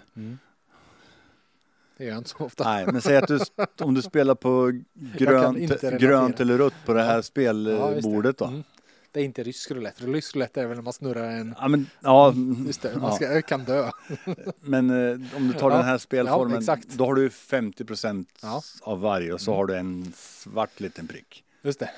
Det 1.97 2.05
gör 2.05 2.11
jag 2.11 2.19
inte 2.19 2.31
så 2.31 2.37
ofta. 2.39 2.65
Nej, 2.65 2.87
men 2.87 3.01
säg 3.03 3.17
att 3.17 3.29
du, 3.29 3.39
om 3.85 3.95
du 3.95 4.03
spelar 4.03 4.35
på 4.35 4.81
grönt, 5.19 5.81
grönt 5.81 6.41
eller 6.41 6.59
rött 6.59 6.75
på 6.87 6.93
det 6.93 7.03
här 7.03 7.07
Ja. 7.07 7.13
Ja, 7.13 7.17
det. 7.17 7.23
spelbordet 7.23 8.39
då. 8.39 8.45
Mm. 8.45 8.65
Det 9.13 9.21
är 9.21 9.25
inte 9.25 9.43
rysk 9.43 9.71
roulette. 9.71 10.07
Rysk 10.07 10.35
roulette 10.37 10.61
är 10.63 10.67
väl 10.67 10.77
när 10.77 10.83
man 10.83 10.93
snurrar 10.93 11.31
en... 11.31 11.55
Ja, 11.61 11.69
men, 11.69 11.87
ja, 12.01 12.35
Just 12.67 12.83
det, 12.83 12.99
man 12.99 13.11
ja. 13.11 13.17
ska, 13.17 13.43
kan 13.43 13.65
dö. 13.65 13.91
men 14.61 14.91
eh, 14.91 15.37
om 15.37 15.49
du 15.49 15.53
tar 15.53 15.71
Ja, 15.71 15.77
den 15.77 15.87
här 15.87 15.99
spelformen, 15.99 16.63
ja, 16.67 16.77
då 16.87 17.07
har 17.07 17.15
du 17.15 17.31
50 17.31 17.85
procent 17.85 18.29
Ja. 18.43 18.63
av 18.83 19.01
varje 19.01 19.33
och 19.33 19.41
så 19.41 19.51
Mm. 19.51 19.59
har 19.59 19.67
du 19.67 19.75
en 19.77 20.13
svart 20.17 20.81
liten 20.81 21.07
prick. 21.09 21.45
Just 21.63 21.79
det. 21.81 21.91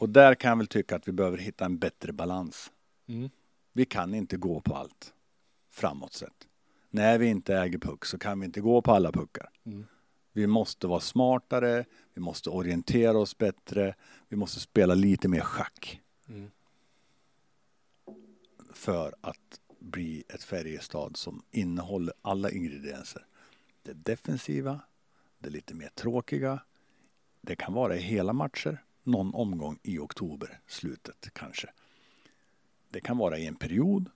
Och 0.00 0.08
där 0.08 0.34
kan 0.34 0.48
jag 0.48 0.56
väl 0.56 0.66
tycka 0.66 0.96
att 0.96 1.08
vi 1.08 1.12
behöver 1.12 1.38
hitta 1.38 1.64
en 1.64 1.78
bättre 1.78 2.12
balans. 2.12 2.72
Mm. 3.06 3.30
Vi 3.72 3.84
kan 3.84 4.14
inte 4.14 4.36
gå 4.36 4.60
på 4.60 4.74
allt 4.74 5.14
framåt 5.70 6.12
sett. 6.12 6.48
När 6.90 7.18
vi 7.18 7.26
inte 7.26 7.56
äger 7.56 7.78
puck 7.78 8.04
så 8.04 8.18
kan 8.18 8.40
vi 8.40 8.46
inte 8.46 8.60
gå 8.60 8.82
på 8.82 8.92
alla 8.92 9.12
puckar. 9.12 9.50
Mm. 9.64 9.86
Vi 10.32 10.46
måste 10.46 10.86
vara 10.86 11.00
smartare, 11.00 11.84
vi 12.14 12.20
måste 12.20 12.50
orientera 12.50 13.18
oss 13.18 13.38
bättre, 13.38 13.94
vi 14.28 14.36
måste 14.36 14.60
spela 14.60 14.94
lite 14.94 15.28
mer 15.28 15.40
schack 15.40 16.00
Mm. 16.28 16.50
för 18.72 19.14
att 19.20 19.60
bli 19.78 20.24
ett 20.28 20.42
Färjestad 20.42 21.16
som 21.16 21.42
innehåller 21.50 22.14
alla 22.22 22.50
ingredienser. 22.50 23.26
Det 23.82 23.92
defensiva, 23.92 24.80
det 25.38 25.50
lite 25.50 25.74
mer 25.74 25.88
tråkiga, 25.94 26.62
det 27.40 27.56
kan 27.56 27.72
vara 27.72 27.96
i 27.96 28.00
hela 28.00 28.32
matcher, 28.32 28.84
någon 29.02 29.34
omgång 29.34 29.78
i 29.82 29.98
oktober, 29.98 30.60
slutet 30.66 31.28
kanske. 31.32 31.70
Det 32.90 33.00
kan 33.00 33.18
vara 33.18 33.38
i 33.38 33.46
en 33.46 33.56
period, 33.56 34.10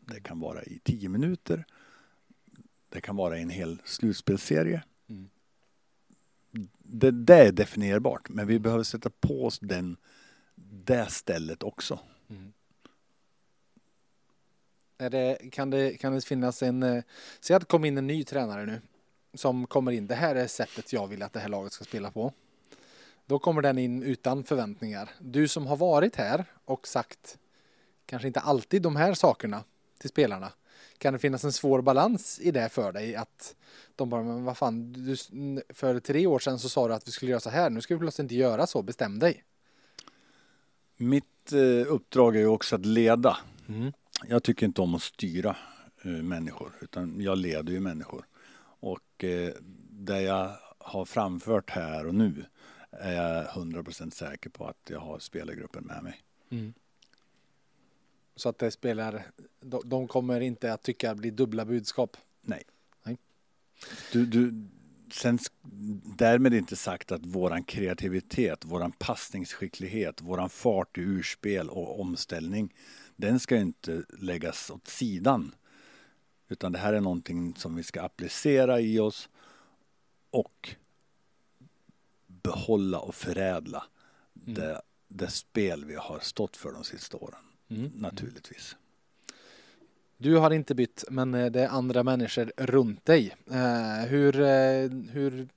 det 0.00 0.20
kan 0.20 0.40
vara 0.40 0.62
i 0.62 0.80
tio 0.84 1.08
minuter, 1.08 1.64
det 2.88 3.00
kan 3.00 3.16
vara 3.16 3.38
i 3.38 3.42
en 3.42 3.50
hel 3.50 3.82
slutspelsserie. 3.84 4.82
Mm. 5.08 5.28
Det, 6.78 7.10
det 7.10 7.34
är 7.34 7.52
definierbart, 7.52 8.28
men 8.28 8.46
vi 8.46 8.58
behöver 8.58 8.84
sätta 8.84 9.10
på 9.10 9.46
oss 9.46 9.58
den, 9.58 9.96
det 10.54 11.10
stället 11.10 11.62
också. 11.62 11.98
Mm. 12.28 12.52
Är 14.98 15.10
det, 15.10 15.50
kan, 15.52 15.70
det, 15.70 15.96
kan 15.96 16.12
det 16.12 16.24
finnas 16.24 16.62
en... 16.62 16.82
eh, 16.82 17.04
Säg 17.40 17.56
att 17.56 17.62
det 17.62 17.66
kommer 17.66 17.88
in 17.88 17.98
en 17.98 18.06
ny 18.06 18.24
tränare 18.24 18.66
nu. 18.66 18.80
Som 19.34 19.66
kommer 19.66 19.92
in. 19.92 20.06
Det 20.06 20.14
här 20.14 20.34
är 20.34 20.46
sättet 20.46 20.92
jag 20.92 21.06
vill 21.08 21.22
att 21.22 21.32
det 21.32 21.40
här 21.40 21.48
laget 21.48 21.72
ska 21.72 21.84
spela 21.84 22.10
på. 22.10 22.32
Då 23.26 23.38
kommer 23.38 23.62
den 23.62 23.78
in 23.78 24.02
utan 24.02 24.44
förväntningar. 24.44 25.10
Du 25.20 25.48
som 25.48 25.66
har 25.66 25.76
varit 25.76 26.16
här 26.16 26.44
och 26.64 26.88
sagt 26.88 27.38
kanske 28.06 28.28
inte 28.28 28.40
alltid 28.40 28.82
de 28.82 28.96
här 28.96 29.14
sakerna 29.14 29.64
till 29.98 30.10
spelarna. 30.10 30.52
Kan 30.98 31.12
det 31.12 31.18
finnas 31.18 31.44
en 31.44 31.52
svår 31.52 31.82
balans 31.82 32.40
i 32.42 32.50
det 32.50 32.68
för 32.68 32.92
dig? 32.92 33.16
Att 33.16 33.56
de 33.96 34.10
bara, 34.10 34.22
men 34.22 34.44
vad 34.44 34.56
fan, 34.56 34.92
du, 34.92 35.16
för 35.68 36.00
tre 36.00 36.26
år 36.26 36.38
sedan 36.38 36.58
så 36.58 36.68
sa 36.68 36.88
du 36.88 36.94
att 36.94 37.08
vi 37.08 37.12
skulle 37.12 37.30
göra 37.30 37.40
så 37.40 37.50
här. 37.50 37.70
Nu 37.70 37.80
ska 37.80 37.94
vi 37.94 38.00
plötsligt 38.00 38.24
inte 38.24 38.34
göra 38.34 38.66
så. 38.66 38.82
Bestäm 38.82 39.18
dig. 39.18 39.44
Mitt 40.96 41.52
eh, 41.52 41.92
uppdrag 41.92 42.36
är 42.36 42.40
ju 42.40 42.46
också 42.46 42.76
att 42.76 42.86
leda. 42.86 43.36
Mm. 43.68 43.92
Jag 44.28 44.42
tycker 44.42 44.66
inte 44.66 44.80
om 44.80 44.94
att 44.94 45.02
styra 45.02 45.56
eh, 46.02 46.10
människor, 46.10 46.72
utan 46.80 47.20
jag 47.20 47.38
leder 47.38 47.72
ju 47.72 47.80
människor. 47.80 48.26
Och 48.80 49.24
eh, 49.24 49.52
det 49.90 50.22
jag 50.22 50.50
har 50.78 51.04
framfört 51.04 51.70
här 51.70 52.06
och 52.06 52.14
nu 52.14 52.44
är 53.00 53.12
jag 53.12 53.46
100% 53.46 54.10
säker 54.10 54.50
på 54.50 54.66
att 54.66 54.90
jag 54.90 55.00
har 55.00 55.18
spelargruppen 55.18 55.84
med 55.84 56.02
mig. 56.02 56.22
Mm. 56.50 56.74
Så 58.36 58.48
att 58.48 58.58
det 58.58 58.70
spelar, 58.70 59.26
de, 59.60 59.82
de 59.84 60.08
kommer 60.08 60.40
inte 60.40 60.72
att 60.72 60.82
tycka 60.82 61.10
att 61.10 61.16
det 61.16 61.20
blir 61.20 61.32
dubbla 61.32 61.64
budskap. 61.64 62.16
Nej. 62.40 62.62
Nej. 63.02 63.18
Du, 64.12 64.26
du, 64.26 64.68
sen 65.12 65.38
därmed 66.16 66.54
inte 66.54 66.76
sagt 66.76 67.12
att 67.12 67.26
våran 67.26 67.64
kreativitet, 67.64 68.64
våran 68.64 68.92
passningsskicklighet, 68.92 70.22
våran 70.22 70.50
fart 70.50 70.98
i 70.98 71.00
urspel 71.00 71.70
och 71.70 72.00
omställning, 72.00 72.74
den 73.16 73.40
ska 73.40 73.56
inte 73.56 74.04
läggas 74.18 74.70
åt 74.70 74.88
sidan. 74.88 75.54
Utan 76.48 76.72
det 76.72 76.78
här 76.78 76.92
är 76.92 77.00
någonting 77.00 77.54
som 77.56 77.76
vi 77.76 77.82
ska 77.82 78.02
applicera 78.02 78.80
i 78.80 78.98
oss 78.98 79.28
och 80.30 80.74
behålla 82.44 82.98
och 82.98 83.14
förädla 83.14 83.84
Mm. 84.42 84.54
det, 84.54 84.82
det 85.08 85.30
spel 85.30 85.84
vi 85.84 85.94
har 85.94 86.18
stått 86.18 86.56
för 86.56 86.72
de 86.72 86.84
sista 86.84 87.16
åren. 87.16 87.40
Mm. 87.68 87.92
Naturligtvis. 87.94 88.76
Du 90.16 90.36
har 90.36 90.50
inte 90.50 90.74
bytt, 90.74 91.04
men 91.10 91.34
eh, 91.34 91.50
det 91.50 91.60
är 91.60 91.68
andra 91.68 92.02
människor 92.02 92.52
runt 92.56 93.04
dig. 93.04 93.36
Eh, 93.50 94.08
hur, 94.08 94.40
eh, 94.40 94.90
hur 95.10 95.48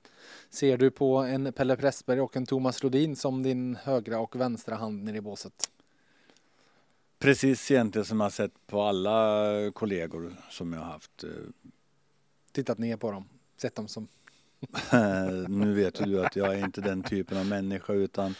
ser 0.50 0.78
du 0.78 0.90
på 0.90 1.16
en 1.16 1.52
Pelle 1.52 1.76
Pressberg 1.76 2.20
och 2.20 2.36
en 2.36 2.46
Thomas 2.46 2.82
Rodin 2.82 3.16
som 3.16 3.42
din 3.42 3.76
högra 3.76 4.18
och 4.18 4.36
vänstra 4.36 4.74
hand 4.74 5.04
nere 5.04 5.16
i 5.16 5.20
båset? 5.20 5.70
Precis 7.18 7.70
egentligen 7.70 8.04
som 8.04 8.20
jag 8.20 8.24
har 8.24 8.30
sett 8.30 8.66
på 8.66 8.82
alla 8.82 9.70
kollegor 9.72 10.36
som 10.50 10.72
jag 10.72 10.80
har 10.80 10.92
haft. 10.92 11.24
Tittat 12.52 12.78
ner 12.78 12.96
på 12.96 13.10
dem, 13.10 13.28
sett 13.56 13.74
dem 13.74 13.88
som... 13.88 14.08
nu 15.48 15.74
vet 15.74 15.94
du 15.94 16.24
att 16.24 16.36
jag 16.36 16.54
är 16.58 16.64
inte 16.64 16.80
den 16.80 17.02
typen 17.02 17.38
av 17.38 17.46
människa 17.46 17.92
utan 17.92 18.34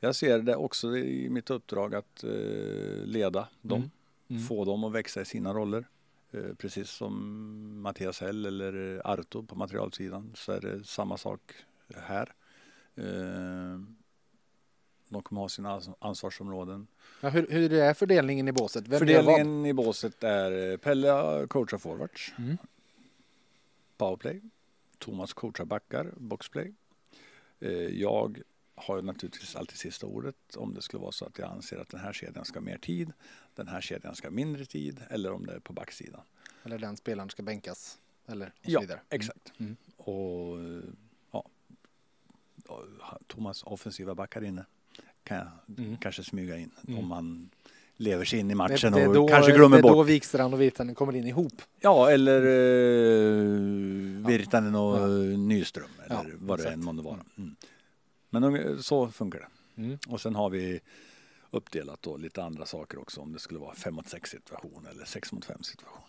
jag 0.00 0.14
ser 0.16 0.38
det 0.38 0.56
också 0.56 0.96
i 0.96 1.28
mitt 1.30 1.50
uppdrag 1.50 1.94
att 1.94 2.24
eh, 2.24 3.04
leda 3.04 3.48
dem. 3.62 3.78
Mm. 3.78 3.90
Mm. 4.28 4.42
Få 4.42 4.64
dem 4.64 4.84
att 4.84 4.92
växa 4.92 5.20
i 5.20 5.24
sina 5.24 5.52
roller. 5.54 5.84
Eh, 6.32 6.54
Precis 6.58 6.90
som 6.90 7.82
Mattias 7.82 8.20
Hell 8.20 8.46
eller 8.46 9.02
Arto 9.04 9.42
på 9.42 9.54
materialsidan 9.54 10.32
så 10.34 10.52
är 10.52 10.60
det 10.60 10.84
samma 10.84 11.16
sak 11.16 11.40
här. 11.96 12.32
Eh, 12.96 13.80
De 15.08 15.22
kommer 15.22 15.40
ha 15.40 15.48
sina 15.48 15.78
ans- 15.78 15.94
ansvarsområden. 15.98 16.86
Ja, 17.20 17.28
hur, 17.28 17.46
hur 17.50 17.72
är 17.72 17.94
fördelningen 17.94 18.48
i 18.48 18.52
båset? 18.52 18.88
Vem? 18.88 18.98
Fördelningen 18.98 19.66
i 19.66 19.72
båset 19.72 20.24
är 20.24 20.76
Pelle 20.76 21.46
coachar 21.48 21.78
forwards, 21.78 22.32
Mm. 22.38 22.56
powerplay. 23.96 24.40
Thomas 25.00 25.32
coachar 25.32 25.64
backar, 25.64 26.12
boxplay. 26.16 26.72
Eh, 27.60 27.70
Jag 27.72 28.42
har 28.74 28.96
ju 28.96 29.02
naturligtvis 29.02 29.56
alltid 29.56 29.78
sista 29.78 30.06
ordet 30.06 30.56
om 30.56 30.74
det 30.74 30.82
skulle 30.82 31.00
vara 31.00 31.12
så 31.12 31.24
att 31.24 31.38
jag 31.38 31.50
anser 31.50 31.78
att 31.78 31.88
den 31.88 32.00
här 32.00 32.12
kedjan 32.12 32.44
ska 32.44 32.58
ha 32.58 32.64
mer 32.64 32.78
tid, 32.78 33.12
den 33.54 33.68
här 33.68 33.80
kedjan 33.80 34.14
ska 34.14 34.26
ha 34.28 34.32
mindre 34.32 34.64
tid 34.64 35.00
eller 35.10 35.32
om 35.32 35.46
det 35.46 35.52
är 35.54 35.58
på 35.60 35.72
backsidan. 35.72 36.20
Eller 36.64 36.78
den 36.78 36.96
spelaren 36.96 37.30
ska 37.30 37.42
bänkas. 37.42 37.98
Eller 38.26 38.46
och 38.46 38.64
så 38.64 38.70
Ja, 38.70 38.80
vidare. 38.80 39.00
exakt. 39.10 39.52
Mm. 39.58 39.76
Och 39.96 40.60
eh, 40.60 40.82
ja, 41.30 41.44
Thomas 43.26 43.62
offensiva 43.62 44.14
backar 44.14 44.44
inne 44.44 44.64
kan 45.24 45.36
jag 45.36 45.78
Mm. 45.78 45.96
kanske 45.96 46.24
smyga 46.24 46.56
in 46.56 46.70
Mm. 46.88 46.98
om 46.98 47.06
man 47.08 47.50
lever 48.00 48.24
sig 48.24 48.38
in 48.38 48.46
i 48.46 48.48
Det, 48.48 48.54
matchen 48.54 48.92
det 48.92 49.08
och 49.08 49.14
då, 49.14 49.28
kanske 49.28 49.52
glömmer 49.52 49.76
det 49.76 49.80
är 49.80 49.82
bort. 49.82 49.92
då 49.92 50.02
Wikstrand 50.02 50.54
och 50.54 50.60
Virtanen 50.60 50.94
kommer 50.94 51.16
in 51.16 51.26
ihop. 51.26 51.62
Ja, 51.80 52.10
eller 52.10 52.46
uh, 52.46 54.26
Virtanen 54.26 54.74
och 54.74 54.98
Ja. 55.00 55.06
Nyström 55.36 55.88
eller 56.06 56.14
Ja, 56.16 56.24
vad 56.38 56.58
det 56.58 56.62
exakt. 56.62 56.74
än 56.76 56.84
månde 56.84 57.02
vara. 57.02 57.18
Mm. 57.38 57.56
Men 58.30 58.42
de- 58.42 58.82
så 58.82 59.08
funkar 59.08 59.38
det. 59.38 59.82
Mm. 59.82 59.98
Och 60.08 60.20
sen 60.20 60.34
har 60.34 60.50
vi 60.50 60.80
uppdelat 61.50 62.02
då 62.02 62.16
lite 62.16 62.42
andra 62.42 62.66
saker 62.66 62.98
också 62.98 63.20
om 63.20 63.32
det 63.32 63.38
skulle 63.38 63.60
vara 63.60 63.74
5 63.74 63.94
mot 63.94 64.08
6 64.08 64.30
situation 64.30 64.86
eller 64.90 65.04
6 65.04 65.32
mot 65.32 65.44
5 65.44 65.62
situation. 65.62 66.02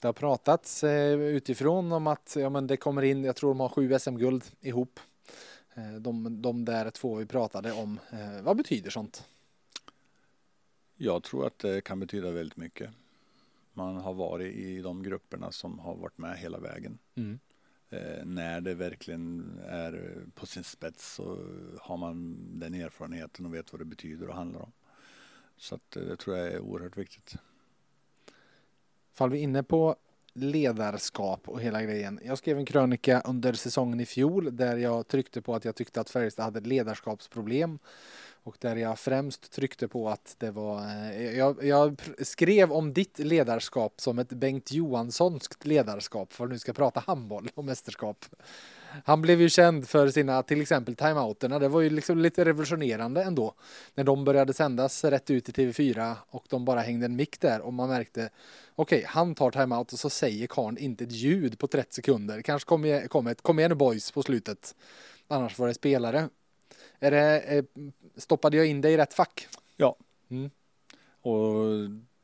Det 0.00 0.08
har 0.08 0.12
pratats 0.12 0.84
eh, 0.84 1.12
utifrån 1.20 1.92
om 1.92 2.06
att 2.06 2.36
ja, 2.40 2.50
men 2.50 2.66
det 2.66 2.76
kommer 2.76 3.02
in, 3.02 3.24
jag 3.24 3.36
tror 3.36 3.50
de 3.50 3.60
har 3.60 3.68
sju 3.68 3.98
SM-guld 3.98 4.44
ihop. 4.60 5.00
Eh, 5.74 5.92
de, 6.00 6.42
de 6.42 6.64
där 6.64 6.90
två 6.90 7.14
vi 7.14 7.26
pratade 7.26 7.72
om. 7.72 7.98
Eh, 8.12 8.42
vad 8.42 8.56
betyder 8.56 8.90
sånt? 8.90 9.24
Jag 11.04 11.22
tror 11.22 11.46
att 11.46 11.58
det 11.58 11.80
kan 11.80 12.00
betyda 12.00 12.30
väldigt 12.30 12.56
mycket. 12.56 12.90
Man 13.72 13.96
har 13.96 14.14
varit 14.14 14.54
i 14.54 14.82
de 14.82 15.02
grupperna 15.02 15.52
som 15.52 15.78
har 15.78 15.96
varit 15.96 16.18
med 16.18 16.38
hela 16.38 16.58
vägen. 16.58 16.98
Mm. 17.14 17.38
Eh, 17.90 18.24
när 18.24 18.60
det 18.60 18.74
verkligen 18.74 19.58
är 19.66 20.16
på 20.34 20.46
sin 20.46 20.64
spets 20.64 21.14
så 21.14 21.38
har 21.80 21.96
man 21.96 22.38
den 22.58 22.74
erfarenheten 22.74 23.46
och 23.46 23.54
vet 23.54 23.72
vad 23.72 23.80
det 23.80 23.84
betyder 23.84 24.28
och 24.28 24.34
handlar 24.34 24.60
om. 24.60 24.72
Så 25.56 25.74
att, 25.74 25.96
eh, 25.96 26.02
det 26.02 26.16
tror 26.16 26.36
jag 26.36 26.52
är 26.52 26.60
oerhört 26.60 26.96
viktigt. 26.96 27.34
Fall 29.12 29.30
vi 29.30 29.38
inne 29.38 29.62
på 29.62 29.96
ledarskap 30.32 31.48
och 31.48 31.60
hela 31.60 31.82
grejen. 31.82 32.20
Jag 32.24 32.38
skrev 32.38 32.58
en 32.58 32.66
krönika 32.66 33.20
under 33.20 33.52
säsongen 33.52 34.00
i 34.00 34.06
fjol 34.06 34.56
där 34.56 34.76
jag 34.76 35.08
tryckte 35.08 35.42
på 35.42 35.54
att 35.54 35.64
jag 35.64 35.74
tyckte 35.74 36.00
att 36.00 36.10
Färjestad 36.10 36.44
hade 36.44 36.60
ledarskapsproblem 36.60 37.78
och 38.44 38.56
där 38.58 38.76
jag 38.76 38.98
främst 38.98 39.52
tryckte 39.52 39.88
på 39.88 40.08
att 40.08 40.34
det 40.38 40.50
var 40.50 40.80
eh, 40.80 41.38
jag, 41.38 41.64
jag 41.64 42.00
skrev 42.22 42.72
om 42.72 42.92
ditt 42.92 43.18
ledarskap 43.18 44.00
som 44.00 44.18
ett 44.18 44.28
Bengt 44.28 44.72
Johanssonskt 44.72 45.66
ledarskap 45.66 46.32
för 46.32 46.44
att 46.44 46.50
nu 46.50 46.58
ska 46.58 46.72
prata 46.72 47.00
handboll 47.06 47.50
och 47.54 47.64
mästerskap. 47.64 48.26
Han 49.04 49.22
blev 49.22 49.40
ju 49.40 49.48
känd 49.48 49.88
för 49.88 50.08
sina 50.08 50.42
till 50.42 50.60
exempel 50.60 50.96
timeouterna. 50.96 51.58
Det 51.58 51.68
var 51.68 51.80
ju 51.80 51.90
liksom 51.90 52.18
lite 52.18 52.44
revolutionerande 52.44 53.22
ändå 53.22 53.54
när 53.94 54.04
de 54.04 54.24
började 54.24 54.52
sändas 54.52 55.04
rätt 55.04 55.30
ut 55.30 55.48
i 55.48 55.52
TV4 55.52 56.14
och 56.30 56.44
de 56.48 56.64
bara 56.64 56.80
hängde 56.80 57.06
en 57.06 57.16
mick 57.16 57.40
där 57.40 57.60
och 57.60 57.72
man 57.72 57.88
märkte 57.88 58.30
okej, 58.74 59.04
han 59.08 59.34
tar 59.34 59.50
timeout 59.50 59.92
och 59.92 59.98
så 59.98 60.10
säger 60.10 60.46
karln 60.46 60.78
inte 60.78 61.04
ett 61.04 61.12
ljud 61.12 61.58
på 61.58 61.66
30 61.66 61.94
sekunder. 61.94 62.42
Kanske 62.42 62.68
kommer 62.68 63.06
kom 63.06 63.26
ett 63.26 63.42
kom 63.42 63.58
igen 63.58 63.70
nu 63.70 63.74
boys 63.74 64.10
på 64.10 64.22
slutet. 64.22 64.74
Annars 65.28 65.58
var 65.58 65.68
det 65.68 65.74
spelare. 65.74 66.28
Är 67.02 67.10
det, 67.10 67.40
eh, 67.40 67.64
stoppade 68.16 68.56
jag 68.56 68.66
in 68.66 68.80
dig 68.80 68.92
i 68.92 68.96
rätt 68.96 69.14
fack? 69.14 69.48
Ja. 69.76 69.96
Mm. 70.28 70.50
Och 71.20 71.54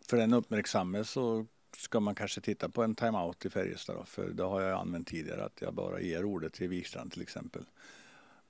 för 0.07 0.17
den 0.17 0.33
uppmärksamme 0.33 1.05
så 1.05 1.47
ska 1.77 2.01
man 2.01 2.15
kanske 2.15 2.41
titta 2.41 2.69
på 2.69 2.83
en 2.83 2.95
timeout 2.95 3.45
i 3.47 3.51
Färjestad 3.51 3.97
då, 3.97 4.05
för 4.05 4.29
det 4.31 4.43
har 4.43 4.61
jag 4.61 4.81
använt 4.81 5.09
tidigare 5.09 5.45
att 5.45 5.61
jag 5.61 5.75
bara 5.75 6.01
ger 6.01 6.25
ordet 6.25 6.53
till 6.53 6.69
Wikstrand 6.69 7.13
till 7.13 7.23
exempel. 7.23 7.63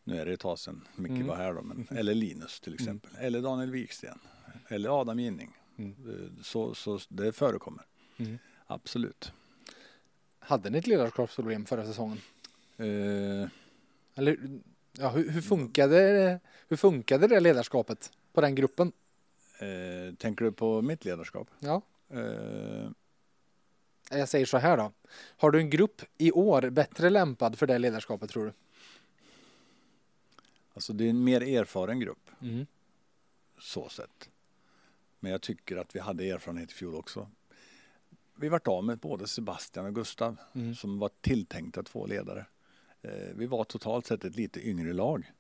Nu 0.05 0.21
är 0.21 0.27
det 0.27 0.33
ett 0.33 0.41
tag 0.41 0.59
sedan 0.59 0.89
Micke 0.97 1.11
Mm. 1.11 1.27
var 1.27 1.37
här 1.37 1.55
då, 1.55 1.63
men, 1.63 1.87
eller 1.99 2.15
Linus 2.15 2.61
till 2.61 2.75
exempel, 2.75 3.11
eller 3.19 3.41
Daniel 3.43 3.71
Wiksten, 3.71 4.19
eller 4.69 5.01
Adam 5.01 5.19
Ginning. 5.21 5.57
Mm. 5.77 5.95
Eh, 6.09 6.43
Så, 6.43 6.75
så 6.75 7.01
det 7.09 7.33
förekommer, 7.33 7.85
Mm. 8.17 8.39
absolut. 8.67 9.33
Hade 10.39 10.71
ni 10.71 10.79
ett 10.79 10.87
ledarskapsproblem 10.87 11.67
förra 11.67 11.87
säsongen? 11.87 12.19
Eh, 12.77 13.49
Eller 14.15 14.37
ja, 14.99 15.09
hur, 15.09 15.31
hur, 15.31 15.41
funkade, 15.41 16.41
hur 16.69 16.77
funkade 16.77 17.27
det 17.27 17.41
ledarskapet 17.41 18.13
på 18.33 18.41
den 18.41 18.55
gruppen? 18.55 18.93
eh, 19.59 20.15
tänker 20.15 20.45
du 20.45 20.53
på 20.53 20.83
mitt 20.83 21.05
ledarskap? 21.05 21.49
Ja, 21.61 21.83
Eh, 22.11 22.91
jag 24.11 24.29
säger 24.29 24.47
så 24.47 24.59
här 24.59 24.77
då. 24.77 24.93
Har 25.37 25.51
du 25.51 25.59
en 25.61 25.71
grupp 25.71 26.03
i 26.19 26.33
år 26.33 26.71
bättre 26.71 27.11
lämpad 27.11 27.59
för 27.59 27.67
det 27.67 27.79
ledarskapet 27.79 28.31
tror 28.31 28.45
du? 28.47 28.53
alltså 30.75 30.93
det 30.93 31.05
är 31.05 31.11
en 31.11 31.25
mer 31.25 31.41
erfaren 31.43 32.01
grupp. 32.01 32.31
Mm. 32.43 32.67
så 33.61 33.89
sett. 33.89 34.29
Men 35.21 35.33
jag 35.33 35.43
tycker 35.43 35.77
att 35.77 35.97
vi 35.97 36.01
hade 36.01 36.25
erfarenhet 36.31 36.71
i 36.71 36.75
fjol 36.75 36.95
också. 36.95 37.31
Vi 38.35 38.49
vart 38.49 38.69
av 38.69 38.85
med 38.85 38.99
både 38.99 39.27
Sebastian 39.29 39.87
och 39.87 39.95
Gustav 39.95 40.37
Mm. 40.55 40.75
som 40.75 40.99
var 40.99 41.11
tilltänkta 41.21 41.83
två 41.83 42.07
ledare. 42.07 42.47
Eh, 43.03 43.11
vi 43.35 43.47
var 43.47 43.65
totalt 43.65 44.07
sett 44.07 44.25
ett 44.25 44.37
lite 44.37 44.69
yngre 44.69 44.93
lag. 44.93 45.33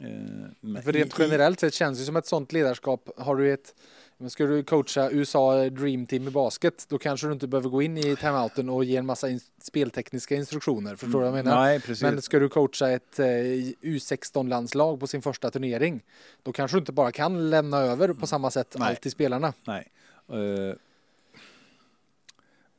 Eh, 0.00 0.50
men 0.60 0.82
För 0.82 0.92
rent 0.92 1.18
generellt 1.18 1.60
sett 1.60 1.74
känns 1.74 1.98
det 1.98 2.04
som 2.04 2.16
ett 2.16 2.26
sånt 2.26 2.52
ledarskap. 2.52 3.10
Har 3.16 3.36
du 3.36 3.52
ett, 3.52 3.74
men 4.18 4.30
ska 4.30 4.46
du 4.46 4.62
coacha 4.62 5.10
USA 5.10 5.68
Dream 5.68 6.06
Team 6.06 6.28
i 6.28 6.30
basket, 6.30 6.86
då 6.88 6.98
kanske 6.98 7.26
du 7.26 7.32
inte 7.32 7.48
behöver 7.48 7.68
gå 7.68 7.82
in 7.82 7.98
i 7.98 8.16
timeouten 8.16 8.68
och 8.68 8.84
ge 8.84 8.96
en 8.96 9.06
massa 9.06 9.28
in, 9.28 9.40
speltekniska 9.62 10.34
instruktioner. 10.34 10.96
Förstår 10.96 11.18
du 11.18 11.18
vad 11.18 11.38
jag 11.38 11.44
menar? 11.44 11.60
Nej, 11.60 11.80
precis. 11.80 12.02
Men 12.02 12.22
ska 12.22 12.38
du 12.38 12.48
coacha 12.48 12.90
ett 12.90 13.18
eh, 13.18 13.24
U16-landslag 13.24 15.00
på 15.00 15.06
sin 15.06 15.22
första 15.22 15.50
turnering, 15.50 16.02
då 16.42 16.52
kanske 16.52 16.76
du 16.76 16.78
inte 16.78 16.92
bara 16.92 17.12
kan 17.12 17.50
lämna 17.50 17.78
över 17.78 18.12
på 18.12 18.26
samma 18.26 18.50
sätt 18.50 18.76
Nej. 18.78 18.88
allt 18.88 19.00
till 19.00 19.10
spelarna. 19.10 19.52
Nej. 19.64 19.90
Eh, 20.28 20.74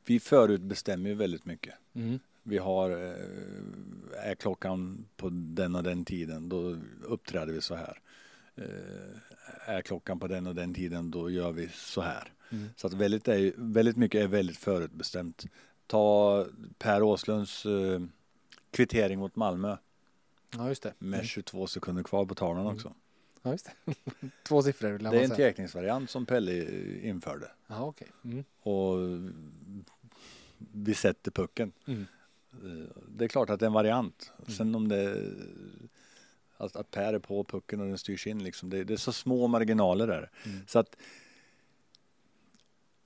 vi 0.04 0.20
förutbestämmer 0.20 1.10
ju 1.10 1.14
väldigt 1.14 1.44
mycket. 1.44 1.74
Mm. 1.94 2.18
Vi 2.42 2.58
har, 2.58 2.90
eh, 2.90 4.28
är 4.30 4.34
klockan 4.34 5.06
på 5.16 5.28
den 5.32 5.74
och 5.74 5.82
den 5.82 6.04
tiden, 6.04 6.48
då 6.48 6.76
uppträder 7.02 7.52
vi 7.52 7.60
så 7.60 7.74
här. 7.74 8.00
Eh, 8.54 9.70
är 9.74 9.82
klockan 9.82 10.18
på 10.20 10.26
den 10.28 10.46
och 10.46 10.54
den 10.54 10.74
tiden, 10.74 11.10
då 11.10 11.30
gör 11.30 11.52
vi 11.52 11.68
så 11.68 12.00
här. 12.00 12.32
Mm. 12.50 12.68
Så 12.76 12.86
att 12.86 12.92
väldigt, 12.92 13.28
är, 13.28 13.52
väldigt 13.56 13.96
mycket 13.96 14.20
är 14.22 14.28
väldigt 14.28 14.56
förutbestämt. 14.56 15.44
Ta 15.86 16.46
Per 16.78 17.02
Åslunds 17.02 17.66
eh, 17.66 18.00
kvittering 18.70 19.18
mot 19.18 19.36
Malmö 19.36 19.76
Ja, 20.56 20.68
just 20.68 20.82
det. 20.82 20.94
med 20.98 21.14
Mm. 21.18 21.26
22 21.26 21.66
sekunder 21.66 22.02
kvar 22.02 22.24
på 22.26 22.34
tavlan 22.34 22.64
Mm. 22.66 22.76
också. 22.76 22.94
Ja, 23.42 23.50
just 23.50 23.70
det. 23.84 23.94
Två 24.42 24.62
siffror 24.62 24.98
Det 24.98 25.18
är 25.18 25.24
en 25.24 25.30
teckningsvariant 25.30 26.10
som 26.10 26.26
Pelle 26.26 26.64
införde. 27.00 27.50
Ja, 27.66 27.84
okej. 27.84 28.08
Mm. 28.24 28.44
Och 28.60 28.98
vi 30.72 30.94
sätter 30.94 31.30
pucken. 31.30 31.72
Mm. 31.86 32.06
Eh, 32.52 33.02
det 33.08 33.24
är 33.24 33.28
klart 33.28 33.50
att 33.50 33.60
det 33.60 33.64
är 33.64 33.68
en 33.68 33.72
variant. 33.72 34.32
Sen 34.48 34.74
om 34.74 34.88
det 34.88 35.16
att, 36.56 36.76
att 36.76 36.90
Per 36.90 37.14
är 37.14 37.18
på 37.18 37.44
pucken 37.44 37.80
och 37.80 37.86
den 37.86 37.98
styrs 37.98 38.26
in 38.26 38.44
liksom. 38.44 38.70
Det, 38.70 38.84
det 38.84 38.92
är 38.92 38.96
så 38.96 39.12
små 39.12 39.46
marginaler 39.46 40.06
där. 40.06 40.30
Mm. 40.44 40.58
Så 40.66 40.78
att 40.78 40.96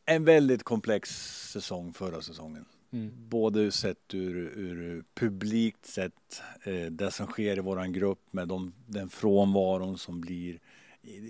en 0.05 0.24
väldigt 0.24 0.62
komplex 0.62 1.10
säsong 1.52 1.93
förra 1.93 2.23
säsongen. 2.23 2.64
Mm. 2.90 3.28
Både 3.28 3.73
sett 3.73 4.14
ur, 4.14 4.36
ur 4.36 5.05
publikt 5.14 5.86
sett, 5.86 6.43
eh, 6.64 6.86
det 6.86 7.10
som 7.10 7.27
sker 7.27 7.56
i 7.56 7.60
våran 7.60 7.93
grupp 7.93 8.20
med 8.31 8.48
de, 8.48 8.73
den 8.86 9.09
frånvaron 9.09 9.98
som 9.98 10.20
blir 10.20 10.60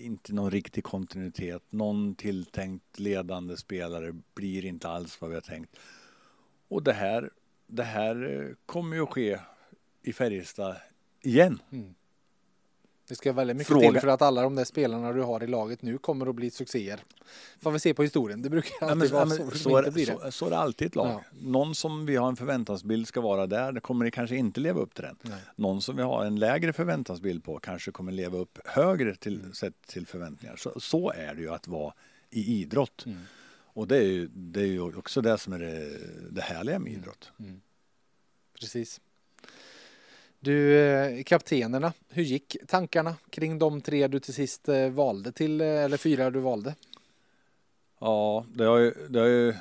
inte 0.02 0.34
någon 0.34 0.51
riktig 0.51 0.84
kontinuitet. 0.84 1.62
Någon 1.70 2.14
tilltänkt 2.14 2.98
ledande 2.98 3.56
spelare 3.56 4.12
blir 4.34 4.64
inte 4.64 4.88
alls 4.88 5.20
vad 5.20 5.30
vi 5.30 5.36
har 5.36 5.40
tänkt. 5.40 5.76
Och 6.68 6.82
det 6.82 6.93
här, 6.93 7.30
det 7.66 7.82
här 7.82 8.40
eh, 8.48 8.55
kommer 8.66 8.97
ju 8.97 9.02
att 9.02 9.10
ske 9.12 9.38
i 10.02 10.12
Färjestad 10.12 10.76
igen. 11.22 11.62
Mm. 11.72 11.94
Det 13.09 13.14
ska 13.14 13.32
väldigt 13.32 13.56
mycket 13.56 13.68
Fråga- 13.72 13.90
till 13.93 14.01
för 14.01 14.09
att 14.09 14.22
alla 14.22 14.43
de 14.43 14.55
där 14.55 14.64
spelarna 14.64 15.12
du 15.12 15.22
har 15.22 15.43
i 15.43 15.47
laget 15.47 15.82
nu 15.82 15.98
kommer 15.98 16.26
att 16.26 16.34
bli 16.34 16.51
succéer. 16.51 17.01
Får 17.60 17.70
vi 17.70 17.78
se 17.78 17.94
på 17.94 18.02
historien. 18.02 18.43
Det 18.43 18.51
brukar 18.51 18.70
Ja, 18.80 18.90
alltid 18.90 19.12
men, 19.12 19.28
vara 19.28 19.51
så. 19.51 19.59
så, 19.59 19.76
är, 19.76 19.82
det- 19.82 19.90
det. 19.90 20.06
så, 20.06 20.30
så 20.32 20.47
är 20.47 20.51
det 20.51 20.56
alltid 20.59 20.86
ett 20.86 20.94
lag. 20.97 21.09
Ja. 21.09 21.22
Någon 21.40 21.74
som 21.74 22.06
vi 22.06 22.16
har 22.16 22.28
en 22.28 22.36
förväntansbild 22.36 23.09
ska 23.09 23.20
vara 23.20 23.47
där, 23.47 23.72
det 23.72 23.80
kommer 23.80 24.10
kanske 24.10 24.36
inte 24.36 24.60
leva 24.60 24.80
upp 24.80 24.94
till 24.94 25.05
den. 25.05 25.16
Nej. 25.22 25.40
Någon 25.56 25.82
som 25.82 25.97
vi 25.97 26.02
har 26.02 26.24
en 26.24 26.36
lägre 26.38 26.72
förväntansbild 26.72 27.44
på 27.44 27.59
kanske 27.59 27.90
kommer 27.90 28.12
leva 28.12 28.38
upp 28.38 28.59
högre 28.64 29.14
till, 29.14 29.40
Mm. 29.40 29.52
sett 29.52 29.82
till 29.86 30.06
förväntningar. 30.06 30.56
Så, 30.56 30.80
så 30.80 31.10
är 31.12 31.34
det 31.34 31.40
ju 31.40 31.51
att 31.55 31.68
vara 31.68 31.93
i 32.30 32.60
idrott. 32.60 33.02
Mm. 33.06 33.18
Och 33.77 33.89
det 33.89 33.97
är, 33.97 34.03
ju, 34.03 34.28
det 34.35 34.61
är 34.61 34.66
ju 34.66 34.81
också 34.97 35.20
det 35.20 35.39
som 35.39 35.53
är 35.53 35.59
det, 35.59 35.98
det 36.31 36.40
härliga 36.40 36.78
med 36.78 36.93
idrott. 36.93 37.32
Precis. 38.61 39.01
Du, 40.40 40.78
eh, 40.78 41.23
kaptenerna, 41.23 41.93
hur 42.09 42.23
gick 42.23 42.57
tankarna 42.66 43.16
kring 43.31 43.59
de 43.59 43.81
tre 43.81 44.09
du 44.09 44.20
till 44.20 44.35
sist 44.35 44.69
eh, 44.69 44.89
valde 44.90 45.32
till, 45.32 45.61
eh, 45.61 45.66
eller 45.66 45.97
fyra 45.97 46.31
du 46.31 46.40
valde? 46.40 46.74
Ja, 47.98 48.47
det 48.55 48.65
har 48.65 48.78
ju, 48.78 48.93
det 49.09 49.19
har 49.19 49.27
ju, 49.27 49.55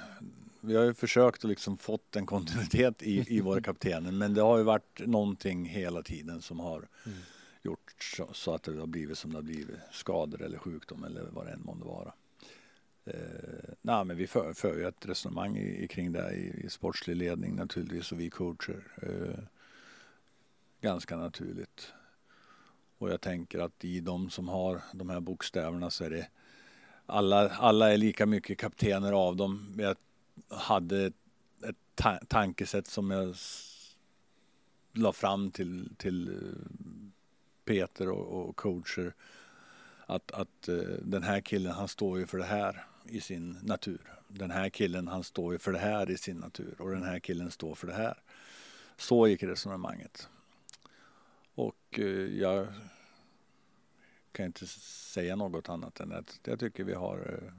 vi 0.62 0.76
har 0.76 0.84
ju 0.84 0.94
försökt 0.94 1.44
att 1.44 1.50
liksom 1.50 1.78
fått 1.78 2.16
en 2.16 2.26
kontinuitet 2.26 3.04
i, 3.04 3.26
i 3.38 3.42
våra 3.42 3.62
kaptener 3.70 4.12
men 4.12 4.34
det 4.34 4.42
har 4.42 4.58
ju 4.58 4.64
varit 4.64 5.02
någonting 5.08 5.66
hela 5.66 6.02
tiden 6.02 6.42
som 6.42 6.60
har 6.60 6.88
Mm. 7.06 7.18
gjort 7.64 8.04
så, 8.18 8.30
så 8.34 8.54
att 8.54 8.64
det 8.64 8.80
har 8.80 8.88
blivit 8.88 9.18
som 9.18 9.32
det 9.32 9.38
har 9.38 9.44
blivit. 9.44 9.76
Skador 9.92 10.42
eller 10.42 10.58
sjukdom 10.58 11.04
eller 11.04 11.24
vad 11.32 11.46
det 11.46 11.52
än 11.52 11.62
månde 11.64 11.86
vara. 11.86 12.14
Eh, 13.06 13.74
nej, 13.82 14.06
men 14.06 14.18
vi 14.18 14.28
för, 14.28 14.54
för 14.54 14.76
ju 14.76 14.88
ett 14.88 15.06
resonemang 15.06 15.58
i, 15.58 15.84
i 15.84 15.88
kring 15.88 16.12
det 16.12 16.34
i, 16.34 16.66
i 16.66 16.70
sportslig 16.70 17.16
ledning 17.16 17.56
naturligtvis 17.56 18.12
och 18.12 18.20
vi 18.20 18.30
coacher. 18.30 18.84
Eh, 19.02 19.44
ganska 20.82 21.18
naturligt. 21.18 21.94
Och 22.98 23.10
jag 23.10 23.22
tänker 23.22 23.60
att 23.60 23.86
i 23.86 24.00
de 24.00 24.30
som 24.30 24.48
har 24.48 24.82
de 24.94 25.10
här 25.10 25.20
bokstäverna 25.20 25.90
så 25.90 26.04
är 26.04 26.10
det 26.10 26.28
alla, 27.06 27.50
alla 27.50 27.94
är 27.94 27.98
lika 27.98 28.26
mycket 28.26 28.58
kaptener 28.58 29.12
av 29.12 29.36
dem. 29.36 29.76
Jag 29.78 29.96
hade 30.50 31.06
ett, 31.06 31.16
ta 31.96 32.20
tankesätt 32.28 32.88
som 32.88 33.12
jag 33.12 33.36
la 34.94 35.14
fram 35.14 35.52
till, 35.52 35.96
till 35.98 36.28
eh, 36.28 36.94
Peter 37.66 38.10
och, 38.10 38.50
och 38.50 38.56
coacher. 38.56 39.14
Att, 40.06 40.32
att 40.32 40.68
eh, 40.68 40.76
den 41.02 41.24
här 41.24 41.42
killen 41.42 41.72
han 41.72 41.88
står 41.88 42.20
ju 42.20 42.28
för 42.28 42.38
det 42.38 42.44
här 42.44 42.86
i 43.06 43.22
sin 43.22 43.60
natur. 43.64 44.14
Den 44.28 44.52
här 44.52 44.70
killen 44.70 45.08
han 45.08 45.24
står 45.24 45.54
ju 45.54 45.60
för 45.60 45.72
det 45.72 45.80
här 45.80 46.10
i 46.10 46.18
sin 46.18 46.38
natur 46.38 46.82
och 46.82 46.92
den 46.92 47.04
här 47.04 47.20
killen 47.20 47.52
står 47.52 47.76
för 47.76 47.88
det 47.88 47.94
här. 47.94 48.22
Så 48.98 49.28
gick 49.28 49.44
resonemanget. 49.44 50.30
Och 51.56 52.00
eh, 52.00 52.06
jag 52.40 52.68
kan 54.32 54.46
inte 54.46 54.68
säga 54.68 55.36
något 55.36 55.70
annat 55.70 56.00
än 56.00 56.12
att 56.12 56.40
jag 56.44 56.60
tycker 56.60 56.84
vi 56.84 56.94
har 56.94 57.44
eh, 57.44 57.54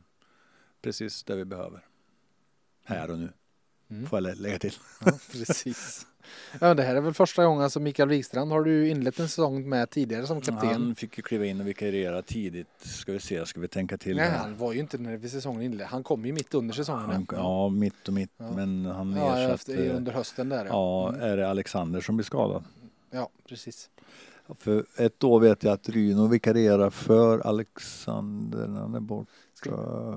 precis 0.82 1.24
det 1.24 1.36
vi 1.36 1.44
behöver. 1.44 1.86
Här 2.85 3.10
och 3.10 3.18
nu. 3.18 3.32
Mm. 3.90 4.06
Får 4.06 4.16
jag 4.16 4.22
lä- 4.22 4.34
lägga 4.42 4.58
till. 4.58 4.74
Ja, 5.04 5.12
precis. 5.32 6.06
Ja, 6.60 6.74
det 6.74 6.82
här 6.82 6.96
är 6.96 7.00
väl 7.00 7.14
första 7.14 7.44
gången 7.44 7.70
som 7.70 7.82
Mikael 7.82 8.08
Wikstrand 8.08 8.52
har 8.52 8.62
du 8.64 8.88
inlett 8.88 9.18
en 9.18 9.28
säsong 9.28 9.68
med 9.68 9.90
tidigare 9.90 10.26
som 10.26 10.40
kapten. 10.40 10.68
Han 10.68 10.94
fick 10.94 11.16
ju 11.18 11.22
kliva 11.22 11.44
in 11.46 11.60
och 11.60 11.66
vikariera 11.66 12.22
tidigt. 12.22 12.66
Ska 12.78 13.12
vi 13.12 13.20
se, 13.20 13.46
ska 13.46 13.60
vi 13.60 13.68
tänka 13.68 13.98
till 13.98 14.16
Nej, 14.16 14.28
här? 14.30 14.38
han 14.38 14.56
var 14.56 14.72
ju 14.72 14.80
inte 14.80 14.98
när 14.98 15.28
säsongen 15.28 15.62
inleddes. 15.62 15.90
Han 15.90 16.02
kom 16.02 16.26
ju 16.26 16.32
mitt 16.32 16.54
under 16.54 16.74
säsongen. 16.74 17.10
Han, 17.10 17.26
ja, 17.32 17.68
mitt 17.68 18.08
och 18.08 18.14
mitt. 18.14 18.30
Ja. 18.36 18.50
Men 18.52 18.84
han 18.86 19.16
ja 19.16 19.36
ersatte... 19.38 19.72
efter, 19.72 19.90
under 19.90 20.12
hösten 20.12 20.48
där. 20.48 20.64
Ja, 20.66 21.08
Mm. 21.08 21.20
är 21.20 21.36
det 21.36 21.48
Alexander 21.50 22.00
som 22.00 22.16
blir 22.16 22.24
skadad? 22.24 22.64
ja 23.10 23.30
precis. 23.48 23.90
För 24.58 24.84
ett 24.96 25.24
år 25.24 25.40
vet 25.40 25.62
jag 25.62 25.72
att 25.72 25.88
Ryno 25.88 26.26
vikarierar 26.26 26.90
för 26.90 27.38
Alexander 27.38 28.66
när 28.68 28.80
han 28.80 28.94
är 28.94 29.00
borta. 29.00 29.30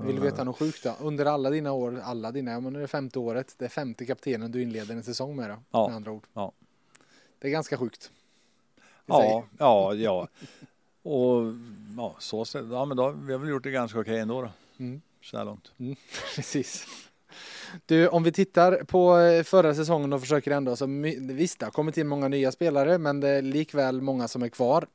Vill 0.06 0.16
du 0.16 0.22
veta 0.22 0.44
något 0.44 0.58
sjukt 0.58 0.82
då? 0.84 0.94
Under 1.00 1.26
alla 1.26 1.50
dina 1.50 1.72
år, 1.72 2.00
alla 2.04 2.32
dina, 2.32 2.50
ja, 2.50 2.60
men 2.60 2.72
det 2.72 2.82
är 2.82 2.86
femte 2.86 3.18
året, 3.18 3.54
det 3.58 3.64
är 3.64 3.68
femte 3.68 4.06
kaptenen 4.06 4.52
du 4.52 4.62
inleder 4.62 4.94
en 4.94 5.02
säsong 5.02 5.36
med 5.36 5.50
då, 5.50 5.56
Ja, 5.70 5.86
med 5.86 5.96
andra 5.96 6.12
ord. 6.12 6.26
ja. 6.32 6.52
Det 7.38 7.48
är 7.48 7.52
ganska 7.52 7.76
sjukt. 7.78 8.10
Ja, 9.06 9.44
ja, 9.58 9.94
ja. 9.94 10.28
Och 11.02 11.54
ja, 11.96 12.14
så 12.18 12.44
ja, 12.70 12.84
men 12.84 12.96
då, 12.96 13.10
vi 13.10 13.32
har 13.32 13.38
väl 13.40 13.48
gjort 13.48 13.62
det 13.62 13.70
ganska 13.70 14.00
okej 14.00 14.18
ändå 14.18 14.42
då. 14.42 14.50
Mm. 14.78 15.00
Så 15.22 15.38
här 15.38 15.44
långt. 15.44 15.72
Precis. 16.36 16.86
Du, 17.86 18.08
om 18.08 18.22
vi 18.22 18.32
tittar 18.32 18.84
på 18.84 19.18
eh, 19.18 19.42
förra 19.42 19.74
säsongen 19.74 20.12
och 20.12 20.20
försöker 20.20 20.50
ändå, 20.50 20.76
så 20.76 20.86
visst 21.20 21.58
det 21.58 21.66
har 21.66 21.70
kommit 21.70 21.96
in 21.96 22.08
många 22.08 22.28
nya 22.28 22.52
spelare 22.52 22.98
men 22.98 23.20
det 23.20 23.28
är 23.28 23.42
likväl 23.42 24.00
många 24.00 24.28
som 24.28 24.42
är 24.42 24.48
kvar. 24.48 24.86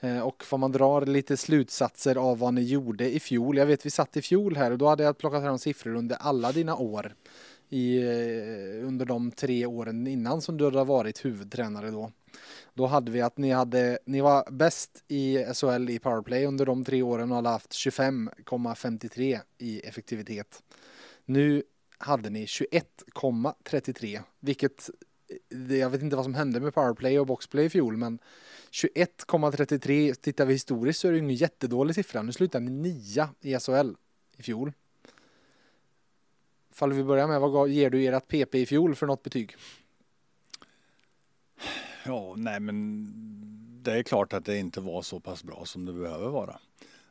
Eh, 0.00 0.20
och 0.20 0.44
får 0.44 0.58
man 0.58 0.72
dra 0.72 1.00
lite 1.00 1.36
slutsatser 1.36 2.16
av 2.16 2.38
vad 2.38 2.54
ni 2.54 2.62
gjorde 2.62 3.10
i 3.10 3.20
fjol. 3.20 3.56
Jag 3.56 3.66
vet 3.66 3.86
vi 3.86 3.90
satt 3.90 4.16
i 4.16 4.22
fjol 4.22 4.56
här 4.56 4.70
och 4.70 4.78
då 4.78 4.88
hade 4.88 5.02
jag 5.02 5.18
plockat 5.18 5.42
fram 5.42 5.58
siffror 5.58 5.94
under 5.94 6.16
alla 6.16 6.52
dina 6.52 6.76
år. 6.76 7.14
I, 7.70 7.98
eh, 7.98 8.86
under 8.86 9.04
de 9.04 9.30
tre 9.30 9.66
åren 9.66 10.06
innan 10.06 10.42
som 10.42 10.56
du 10.56 10.64
hade 10.64 10.84
varit 10.84 11.24
huvudtränare 11.24 11.90
då. 11.90 12.10
Då 12.74 12.86
hade 12.86 13.10
vi 13.10 13.20
att 13.20 13.38
ni, 13.38 13.50
hade, 13.50 13.98
ni 14.06 14.20
var 14.20 14.50
bäst 14.50 15.04
i 15.08 15.44
SHL 15.54 15.90
i 15.90 15.98
powerplay 15.98 16.46
under 16.46 16.66
de 16.66 16.84
tre 16.84 17.02
åren 17.02 17.30
och 17.30 17.36
hade 17.36 17.48
haft 17.48 17.72
25,53 17.72 19.40
i 19.58 19.80
effektivitet. 19.80 20.62
Nu 21.24 21.62
hade 21.98 22.30
ni 22.30 22.44
21,33 22.44 24.20
vilket 24.40 24.90
eh, 25.50 25.76
jag 25.76 25.90
vet 25.90 26.02
inte 26.02 26.16
vad 26.16 26.24
som 26.24 26.34
hände 26.34 26.60
med 26.60 26.74
powerplay 26.74 27.18
och 27.18 27.26
boxplay 27.26 27.64
i 27.64 27.70
fjol 27.70 27.96
men 27.96 28.18
21,33 28.70 30.14
tittar 30.14 30.46
vi 30.46 30.52
historiskt 30.52 31.00
så 31.00 31.08
är 31.08 31.12
det 31.12 31.18
ju 31.18 31.24
ingen 31.24 31.36
jättedålig 31.36 31.94
siffra. 31.94 32.22
Nu 32.22 32.32
slutar 32.32 32.60
ni 32.60 32.70
nia 32.70 33.30
i 33.40 33.58
SHL 33.58 33.94
i 34.36 34.42
fjol. 34.42 34.72
Fall 36.70 36.92
vi 36.92 37.04
börjar 37.04 37.28
med 37.28 37.40
vad 37.40 37.68
ger 37.68 37.90
du 37.90 38.06
ert 38.06 38.28
PP 38.28 38.54
i 38.54 38.66
fjol 38.66 38.94
för 38.94 39.06
något 39.06 39.22
betyg? 39.22 39.56
Ja, 42.04 42.34
nej 42.36 42.60
men 42.60 43.12
det 43.82 43.92
är 43.92 44.02
klart 44.02 44.32
att 44.32 44.44
det 44.44 44.56
inte 44.56 44.80
var 44.80 45.02
så 45.02 45.20
pass 45.20 45.44
bra 45.44 45.64
som 45.64 45.84
det 45.84 45.92
behöver 45.92 46.28
vara. 46.28 46.58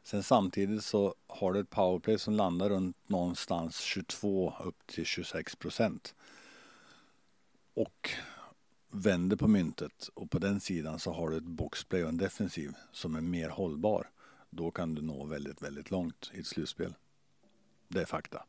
Sen 0.07 0.23
samtidigt 0.23 0.83
så 0.83 1.15
har 1.27 1.53
du 1.53 1.59
ett 1.59 1.69
powerplay 1.69 2.17
som 2.17 2.33
landar 2.33 2.69
runt 2.69 3.09
någonstans 3.09 3.79
22 3.79 4.53
upp 4.63 4.87
till 4.87 5.05
26 5.05 5.55
procent. 5.55 6.15
Och 7.73 8.09
vänder 8.89 9.37
på 9.37 9.47
myntet 9.47 10.09
och 10.13 10.31
på 10.31 10.39
den 10.39 10.59
sidan 10.59 10.99
så 10.99 11.11
har 11.11 11.29
du 11.29 11.37
ett 11.37 11.43
boxplay 11.43 12.03
och 12.03 12.09
en 12.09 12.17
defensiv 12.17 12.73
som 12.91 13.15
är 13.15 13.21
mer 13.21 13.49
hållbar. 13.49 14.09
Då 14.49 14.71
kan 14.71 14.95
du 14.95 15.01
nå 15.01 15.25
väldigt, 15.25 15.61
väldigt 15.61 15.91
långt 15.91 16.31
i 16.33 16.39
ett 16.39 16.47
slutspel. 16.47 16.93
Det 17.87 18.01
är 18.01 18.05
fakta. 18.05 18.45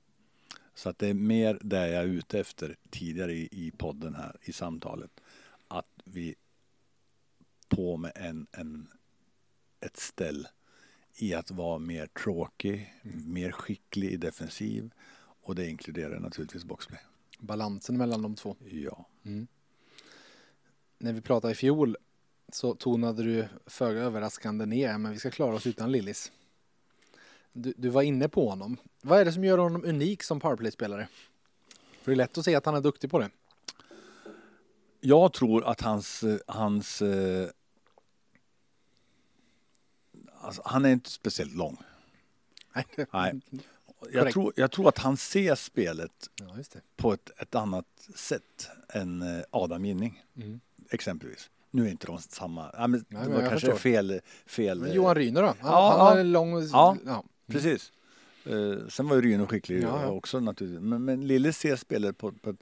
Så 0.74 0.88
att 0.88 0.98
det 0.98 1.06
är 1.06 1.14
mer 1.14 1.58
det 1.62 1.88
jag 1.88 2.02
är 2.02 2.08
ute 2.08 2.40
efter 2.40 2.76
tidigare 2.90 3.32
i, 3.32 3.48
i 3.52 3.70
podden 3.70 4.14
här 4.14 4.36
i 4.42 4.52
samtalet. 4.52 5.20
Att 5.68 6.02
vi 6.04 6.34
på 7.68 7.96
med 7.96 8.12
en, 8.14 8.46
en, 8.52 8.88
ett 9.80 9.96
ställ 9.96 10.48
i 11.18 11.34
att 11.34 11.50
vara 11.50 11.78
mer 11.78 12.06
tråkig, 12.06 12.94
mer 13.26 13.52
skicklig 13.52 14.10
i 14.10 14.16
defensiv 14.16 14.90
och 15.42 15.54
det 15.54 15.66
inkluderar 15.66 16.20
naturligtvis 16.20 16.64
boxplay. 16.64 17.00
Balansen 17.38 17.96
mellan 17.96 18.22
de 18.22 18.34
två. 18.34 18.56
Ja. 18.70 19.06
När 20.98 21.12
vi 21.12 21.20
pratade 21.20 21.52
i 21.52 21.56
fjol 21.56 21.96
så 22.52 22.74
tonade 22.74 23.22
du 23.22 23.48
föga 23.66 24.00
överraskande 24.00 24.66
ner 24.66 24.98
men 24.98 25.12
vi 25.12 25.18
ska 25.18 25.30
klara 25.30 25.54
oss 25.54 25.66
utan 25.66 25.92
Lillis. 25.92 26.32
Du, 27.52 27.74
du 27.76 27.88
var 27.88 28.02
inne 28.02 28.28
på 28.28 28.48
honom. 28.48 28.76
Vad 29.02 29.20
är 29.20 29.24
det 29.24 29.32
som 29.32 29.44
gör 29.44 29.58
honom 29.58 29.84
unik 29.84 30.22
som 30.22 30.40
powerplay-spelare? 30.40 31.08
För 32.02 32.10
det 32.10 32.14
är 32.14 32.16
lätt 32.16 32.38
att 32.38 32.44
se 32.44 32.54
att 32.54 32.66
han 32.66 32.74
är 32.74 32.80
duktig 32.80 33.10
på 33.10 33.18
det. 33.18 33.30
Jag 35.00 35.32
tror 35.32 35.64
att 35.64 35.80
hans, 35.80 36.24
hans 36.46 37.02
eh, 37.02 37.48
alltså, 40.48 40.62
han 40.64 40.84
är 40.84 40.90
inte 40.92 41.10
speciellt 41.10 41.54
lång. 41.54 41.76
Nej, 42.74 42.84
Nej. 43.12 43.40
Jag 44.12 44.32
tror, 44.32 44.52
jag 44.56 44.70
tror 44.70 44.88
att 44.88 44.98
han 44.98 45.16
ser 45.16 45.54
spelet 45.54 46.30
Ja, 46.40 46.56
på 46.96 47.12
ett, 47.12 47.30
ett 47.40 47.54
annat 47.54 47.86
sätt 48.14 48.68
än 48.88 49.22
eh, 49.22 49.44
Adam 49.50 49.84
Ginning 49.84 50.22
Mm. 50.36 50.60
exempelvis. 50.90 51.50
Nu 51.70 51.86
är 51.86 51.90
inte 51.90 52.06
de 52.06 52.18
samma, 52.18 52.70
ja, 52.72 52.86
men 52.86 53.04
men 53.08 53.22
det 53.22 53.28
var 53.34 53.40
kanske 53.40 53.54
förstår. 53.60 53.76
fel. 53.78 54.20
fel 54.46 54.80
Men 54.80 54.90
eh, 54.90 54.96
Johan 54.96 55.14
Ryner 55.14 55.42
då? 55.42 55.46
Han, 55.46 55.56
Ja, 55.72 56.06
han 56.08 56.16
ja. 56.16 56.22
lång... 56.22 56.62
Ja. 56.72 56.96
ja. 57.06 57.24
Precis. 57.46 57.92
Eh, 58.44 58.88
sen 58.88 59.08
var 59.08 59.16
ju 59.16 59.22
Ryno 59.22 59.46
skicklig 59.46 59.82
Ja, 59.82 60.06
också 60.10 60.40
naturligtvis. 60.40 60.82
Men, 60.82 61.04
men 61.04 61.26
Lille 61.26 61.52
ser 61.52 61.76
spelet 61.76 62.18
på, 62.18 62.32
på 62.32 62.54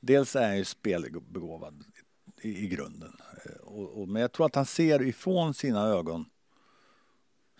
dels 0.00 0.36
är 0.36 0.46
han 0.46 0.58
ju 0.58 0.64
spelbegåvad 0.64 1.84
i, 2.40 2.64
i 2.64 2.68
grunden. 2.68 3.12
Eh, 3.44 3.52
och, 3.62 4.00
och, 4.00 4.08
men 4.08 4.22
jag 4.22 4.32
tror 4.32 4.46
att 4.46 4.54
han 4.54 4.66
ser 4.66 5.02
ifrån 5.02 5.54
sina 5.54 5.86
ögon 5.86 6.24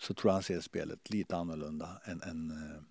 så 0.03 0.13
tror 0.13 0.29
jag 0.29 0.33
han 0.33 0.43
ser 0.43 0.61
spelet 0.61 1.09
lite 1.09 1.35
annorlunda 1.35 2.01
än, 2.05 2.21
än 2.21 2.51
eh, 2.51 2.81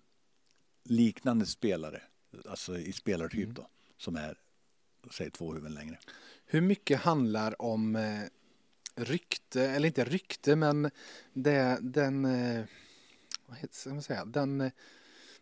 liknande 0.83 1.45
spelare. 1.45 2.01
Alltså 2.49 2.77
i 2.77 2.93
spelartyp 2.93 3.43
Mm. 3.43 3.53
då. 3.53 3.67
Som 3.97 4.15
är, 4.15 4.37
säg 5.11 5.31
två 5.31 5.53
huvuden 5.53 5.73
längre. 5.73 5.99
Hur 6.45 6.61
mycket 6.61 6.99
handlar 6.99 7.61
om 7.61 7.95
eh, 7.95 8.21
rykte, 8.95 9.63
eller 9.69 9.87
inte 9.87 10.03
rykte, 10.03 10.55
men 10.55 10.91
det, 11.33 11.77
den, 11.81 12.25
eh, 12.25 12.65
vad 13.45 13.57
heter, 13.57 13.75
ska 13.75 13.89
man 13.89 14.01
säga, 14.01 14.25
den, 14.25 14.71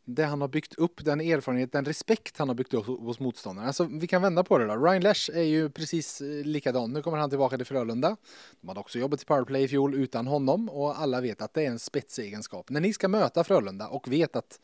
det 0.06 0.23
han 0.23 0.41
har 0.41 0.48
byggt 0.48 0.73
upp, 0.73 1.06
den 1.06 1.22
erfarenhet, 1.22 1.72
den 1.72 1.86
respekt 1.86 2.38
han 2.38 2.48
har 2.48 2.56
byggt 2.56 2.73
upp 2.73 2.86
hos 2.86 3.19
motståndarna. 3.19 3.68
Alltså, 3.68 3.84
vi 3.84 4.07
kan 4.07 4.22
vända 4.22 4.44
på 4.44 4.57
det 4.57 4.65
då. 4.65 4.76
Ryan 4.76 5.02
Lesh 5.02 5.32
är 5.34 5.44
ju 5.44 5.69
precis 5.69 6.22
eh, 6.22 6.45
likadan. 6.45 6.94
Nu 6.94 7.02
kommer 7.02 7.18
han 7.18 7.30
tillbaka 7.30 7.57
till 7.57 7.65
Frölunda. 7.65 8.18
De 8.61 8.68
hade 8.68 8.80
också 8.80 8.99
jobbat 8.99 9.22
i 9.22 9.26
powerplay 9.26 9.64
i 9.64 9.68
fjol 9.68 9.95
utan 9.95 10.28
honom 10.28 10.69
och 10.69 10.99
alla 10.99 11.22
vet 11.22 11.41
att 11.41 11.53
det 11.53 11.65
är 11.65 11.68
en 11.68 11.80
spetsegenskap. 11.80 12.69
När 12.69 12.82
ni 12.82 12.94
ska 12.94 13.07
möta 13.07 13.44
Frölunda 13.44 13.88
och 13.88 14.11
vet 14.11 14.36
att 14.36 14.60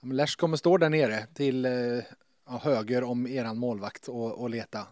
ja, 0.00 0.26
kommer 0.38 0.56
stå 0.56 0.78
där 0.78 0.90
nere 0.90 1.26
till 1.34 1.64
eh, 1.64 1.72
ja, 2.46 2.60
höger 2.62 3.04
om 3.04 3.26
eran 3.26 3.58
målvakt 3.58 4.08
och, 4.08 4.40
och 4.40 4.50
leta. 4.50 4.86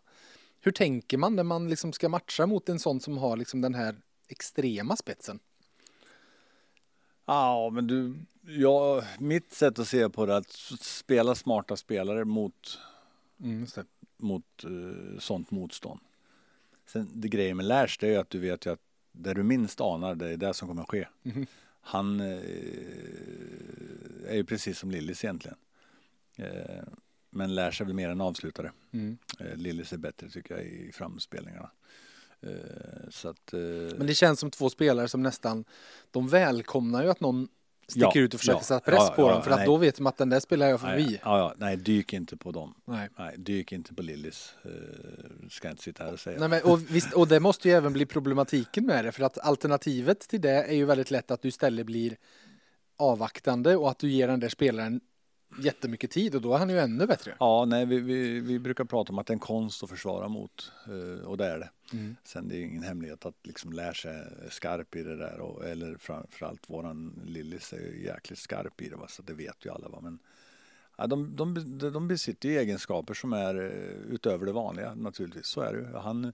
Hur 0.60 0.73
tänker 0.73 1.18
man 1.18 1.36
när 1.36 1.44
man 1.44 1.68
liksom 1.68 1.93
ska 1.93 2.09
matcha 2.09 2.47
mot 2.47 2.68
en 2.68 2.78
sån 2.78 3.01
som 3.01 3.18
har 3.18 3.36
liksom 3.36 3.60
den 3.60 3.74
här 3.74 3.97
extrema 4.28 4.97
spetsen? 4.97 5.39
Ja, 7.27 7.70
men 7.70 7.86
du, 7.86 8.15
ja, 8.43 9.05
mitt 9.19 9.53
sätt 9.53 9.78
att 9.78 9.89
se 9.89 10.09
på 10.09 10.27
det 10.27 10.32
är 10.32 10.36
att 10.36 10.51
spela 10.81 11.35
smarta 11.35 11.77
spelare 11.77 12.24
mot 12.24 12.78
Mm, 13.40 13.66
mot 14.16 14.65
eh, 14.65 15.19
sånt 15.19 15.51
motstånd. 15.51 16.01
Sen 16.86 17.09
det 17.15 17.28
grejen 17.28 17.57
med 17.57 17.66
Lash 17.66 17.97
det 18.01 18.07
är 18.07 18.11
ju 18.11 18.16
att 18.16 18.31
du 18.31 18.39
vet 18.39 18.66
ju 18.66 18.73
att 18.73 18.81
där 19.12 19.35
du 19.35 19.43
minst 19.43 19.81
anar 19.81 20.15
det 20.15 20.28
är 20.28 20.36
det 20.36 20.55
som 20.55 20.69
kommer 20.69 20.82
att 20.82 20.90
ske. 20.90 21.09
Mhm. 21.23 21.47
Han 21.81 22.20
eh, 22.20 22.27
är 24.27 24.35
ju 24.35 24.44
precis 24.44 24.78
som 24.78 24.90
Lillis 24.90 25.24
egentligen. 25.24 25.59
Eh, 26.36 26.85
men 27.31 27.55
Lash 27.55 27.82
är 27.82 27.85
väl 27.85 27.94
mer 27.94 28.09
en 28.09 28.20
avslutare. 28.20 28.73
Mm. 28.93 29.19
Lillis 29.55 29.93
är 29.93 29.97
bättre 29.97 30.28
tycker 30.28 30.55
jag 30.55 30.65
i 30.65 30.93
framspelningarna. 30.93 31.70
Eh, 32.43 33.31
att, 33.31 33.53
eh, 33.53 33.61
Men 33.99 34.07
det 34.07 34.15
känns 34.15 34.41
som 34.41 34.51
två 34.51 34.71
spelare 34.71 35.09
som 35.09 35.23
nästan, 35.23 35.65
de 36.11 36.29
välkomnar 36.29 37.03
ju 37.03 37.11
att 37.11 37.21
någon 37.21 37.49
sticker 37.89 38.11
Ja, 38.15 38.21
ut 38.21 38.35
och 38.35 38.41
försöker 38.41 38.59
ja, 38.59 38.63
sätta 38.63 38.81
press 38.81 39.05
ja, 39.09 39.13
på 39.17 39.31
dem 39.31 39.43
för 39.43 39.51
att 39.51 39.57
nej. 39.57 39.67
då 39.67 39.77
vet 39.77 39.97
de 39.97 40.07
att 40.07 40.17
den 40.17 40.29
där 40.29 40.41
spelar 40.41 40.67
jag 40.69 40.83
nej, 40.83 41.03
förbi. 41.03 41.21
ja, 41.25 41.55
nej, 41.57 41.77
dyk 41.77 42.13
inte 42.13 42.37
på 42.37 42.53
dem. 42.53 42.75
Nej. 42.85 43.09
Nej, 43.19 43.35
dyk 43.39 43.73
inte 43.73 43.95
på 43.95 44.03
Lillis. 44.03 44.55
Eh, 44.63 44.71
ska 45.51 45.71
inte 45.71 45.83
sitta 45.83 46.05
här 46.05 46.13
och 46.13 46.21
säga. 46.21 46.39
Nej, 46.41 46.49
men, 46.49 46.63
och, 46.63 46.91
visst, 46.91 47.13
och 47.13 47.29
det 47.29 47.41
måste 47.41 47.69
ju 47.69 47.75
även 47.75 47.93
bli 47.93 48.07
problematiken 48.07 48.87
med 48.87 49.05
det 49.05 49.13
för 49.13 49.23
att 49.23 49.39
alternativet 49.39 50.21
till 50.21 50.41
det 50.41 50.63
är 50.65 50.75
ju 50.75 50.85
väldigt 50.85 51.11
lätt 51.11 51.31
att 51.31 51.43
du 51.43 51.49
istället 51.49 51.87
blir 51.87 52.17
avvaktande 52.97 53.77
och 53.77 53.91
att 53.91 53.99
du 53.99 54.11
ger 54.11 54.29
den 54.29 54.41
där 54.41 54.49
spelaren 54.49 55.01
jättemycket 55.59 56.10
tid 56.10 56.35
och 56.35 56.43
då 56.43 56.55
är 56.55 56.59
han 56.59 56.70
ju 56.70 56.78
ännu 56.78 57.06
bättre. 57.06 57.35
Ja, 57.40 57.64
nej, 57.64 57.86
vi, 57.86 58.01
vi, 58.01 58.40
vi 58.40 58.59
brukar 58.59 58.85
prata 58.85 59.12
om 59.12 59.18
att 59.18 59.27
det 59.27 59.31
är 59.31 59.35
en 59.35 59.40
konst 59.40 59.82
att 59.82 59.90
försvara 59.90 60.28
mot 60.28 60.73
eh, 60.86 61.27
och 61.27 61.36
det 61.36 61.47
är 61.47 61.59
det. 61.59 61.70
Mm. 61.93 62.16
Sen 62.24 62.48
det 62.48 62.56
är 62.56 62.60
ingen 62.60 62.82
hemlighet 62.82 63.27
att 63.27 63.47
liksom 63.47 63.73
lära 63.73 63.94
sig 63.94 64.27
skarp 64.51 64.97
i 64.97 65.02
det 65.02 65.16
där 65.16 65.40
och, 65.40 65.64
eller 65.64 65.97
framförallt 65.97 66.70
våran 66.70 67.23
Lillis 67.27 67.73
är 67.73 67.78
ju 67.78 68.05
jäkligt 68.05 68.39
skarp 68.39 68.82
i 68.82 68.89
det 68.89 68.97
va? 68.97 69.06
så 69.09 69.23
det 69.23 69.35
vet 69.35 69.66
ju 69.66 69.70
alla 69.70 69.89
va. 69.89 69.98
Men 70.02 70.18
ja, 70.97 71.06
de, 71.06 71.36
de, 71.36 71.78
de 71.78 72.09
besitter 72.09 72.48
ju 72.48 72.59
egenskaper 72.59 73.14
som 73.14 73.32
är 73.32 73.55
eh, 73.55 74.14
utöver 74.14 74.47
det 74.47 74.52
vanliga 74.52 74.94
naturligtvis, 74.94 75.47
så 75.47 75.60
är 75.60 75.73
det 75.73 75.78
ju. 75.78 75.97
Han, 75.97 76.32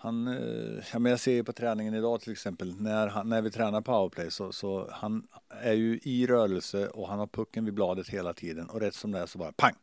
han, 0.00 0.28
eh, 0.28 0.84
ja, 0.92 0.98
men 0.98 1.10
jag 1.10 1.20
ser 1.20 1.32
ju 1.32 1.44
på 1.44 1.52
träningen 1.52 1.94
idag 1.94 2.20
till 2.20 2.32
exempel 2.32 2.80
när, 2.80 3.06
han, 3.06 3.28
när 3.28 3.42
vi 3.42 3.50
tränar 3.50 3.80
powerplay 3.80 4.30
så, 4.30 4.52
så 4.52 4.90
han 4.90 5.28
är 5.48 5.72
ju 5.72 6.00
i 6.02 6.26
rörelse 6.26 6.88
och 6.88 7.08
han 7.08 7.18
har 7.18 7.26
pucken 7.26 7.64
vid 7.64 7.74
bladet 7.74 8.08
hela 8.08 8.34
tiden 8.34 8.70
och 8.70 8.80
rätt 8.80 8.94
som 8.94 9.12
det 9.12 9.18
är 9.18 9.26
så 9.26 9.38
bara 9.38 9.52
pang. 9.52 9.74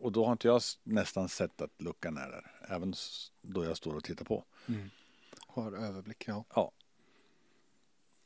Och 0.00 0.12
då 0.12 0.24
har 0.24 0.32
inte 0.32 0.48
jag 0.48 0.62
nästan 0.82 1.28
sett 1.28 1.60
att 1.60 1.82
luckan 1.82 2.16
är 2.16 2.30
där, 2.30 2.52
även 2.68 2.94
då 3.42 3.64
jag 3.64 3.76
står 3.76 3.94
och 3.96 4.04
tittar 4.04 4.24
på. 4.24 4.44
Har 5.46 5.72
överblick, 5.72 6.24
ja. 6.28 6.72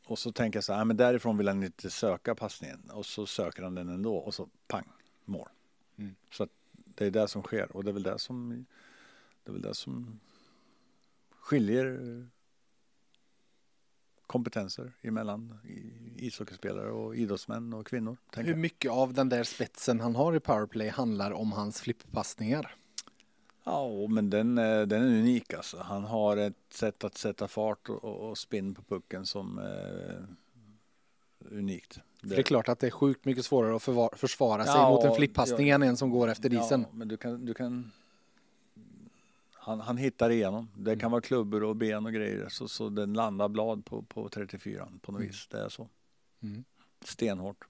Och 0.07 0.19
så 0.19 0.33
tänker 0.33 0.57
jag 0.57 0.65
så 0.65 0.73
här, 0.73 0.81
"Ah, 0.81 0.85
men 0.85 0.97
därifrån 0.97 1.37
vill 1.37 1.49
han 1.49 1.63
inte 1.63 1.91
söka 1.91 2.35
passningen 2.35 2.91
och 2.91 3.07
så 3.07 3.27
söker 3.27 3.63
han 3.63 3.75
den 3.75 3.89
ändå 3.89 4.17
och 4.17 4.35
så 4.35 4.49
pang, 4.67 4.89
mål. 5.25 5.49
Mm. 5.97 6.15
Så 6.33 6.49
det 6.75 7.07
är 7.07 7.11
det 7.11 7.29
som 7.29 7.43
sker 7.43 7.77
och 7.77 7.85
det 7.85 7.91
är 7.91 7.93
väl 7.93 8.03
det 8.03 8.19
som, 8.19 8.67
det 9.49 9.51
är 9.51 9.53
väl 9.53 9.63
det 9.63 9.75
som 9.75 10.21
skiljer 11.41 11.87
eh, 11.87 12.25
kompetenser 14.27 14.93
emellan 15.03 15.59
ishockeyspelare 16.17 16.91
och 16.91 17.17
idrottsmän 17.17 17.73
och 17.73 17.87
kvinnor. 17.87 18.17
Hur 18.37 18.55
mycket 18.57 18.91
av 18.91 19.15
den 19.15 19.29
där 19.29 19.45
spetsen 19.45 20.01
han 20.01 20.17
har 20.17 20.37
i 20.37 20.41
powerplay 20.41 20.89
handlar 20.89 21.31
om 21.33 21.53
hans 21.53 21.81
flippassningar? 21.81 22.75
Ja, 23.65 24.07
men 24.09 24.31
den, 24.31 24.59
är- 24.59 24.87
den 24.87 25.03
är 25.03 25.07
unik 25.19 25.55
alltså. 25.55 25.79
Han 25.79 26.05
har 26.05 26.37
ett 26.37 26.55
sätt 26.71 27.05
att 27.05 27.17
sätta 27.19 27.49
fart 27.49 27.89
och, 27.89 28.05
och 28.05 28.39
spinn 28.39 28.75
på 28.75 28.83
pucken 28.83 29.27
som 29.27 29.59
är 29.59 30.27
unikt. 31.51 32.01
För 32.21 32.27
det 32.29 32.37
är 32.39 32.43
klart 32.43 32.69
att 32.69 32.79
det 32.79 32.87
är 32.87 32.91
sjukt 32.91 33.25
mycket 33.25 33.45
svårare 33.45 33.77
att 33.77 34.19
försvara 34.21 34.65
sig 34.65 34.75
Ja, 34.75 34.91
mot 34.91 35.05
en 35.05 35.15
flippassning 35.15 35.69
ja. 35.69 35.75
än 35.75 35.83
en 35.83 35.97
som 35.97 36.11
går 36.11 36.29
efter 36.29 36.53
isen. 36.65 36.81
Ja, 36.81 36.89
men 36.93 37.09
du 37.09 37.17
kan, 37.17 37.45
du 37.45 37.55
kan 37.55 37.93
han, 39.69 39.81
han 39.81 39.97
hittar 39.97 40.31
igenom. 40.31 40.69
Det 40.77 40.97
kan 40.97 41.11
vara 41.11 41.21
klubbor 41.21 41.63
och 41.63 41.77
ben 41.77 42.07
och 42.07 42.13
grejer. 42.13 42.49
Så, 42.49 42.69
så 42.69 42.89
den 42.89 43.15
landar 43.15 43.49
blad 43.49 43.85
på, 43.85 44.03
på 44.03 44.29
34 44.29 44.89
på 45.03 45.13
något 45.13 45.23
vis. 45.23 45.47
Det 45.51 45.59
är 45.59 45.69
så. 45.69 45.89
Mm. 46.43 46.65
Stenhårt. 47.05 47.65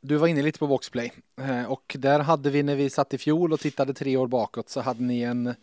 Du 0.00 0.16
var 0.16 0.28
inne 0.28 0.42
lite 0.42 0.58
på 0.58 0.66
boxplay 0.66 1.12
eh, 1.36 1.64
och 1.64 1.96
där 1.98 2.20
hade 2.20 2.50
vi 2.50 2.62
när 2.62 2.76
vi 2.76 2.90
satt 2.90 3.14
i 3.14 3.18
fjol 3.18 3.52
och 3.52 3.60
tittade 3.60 3.94
tre 3.94 4.16
år 4.16 4.26
bakåt 4.26 4.68
så 4.68 4.80
hade 4.80 5.02
ni 5.02 5.20
en 5.20 5.54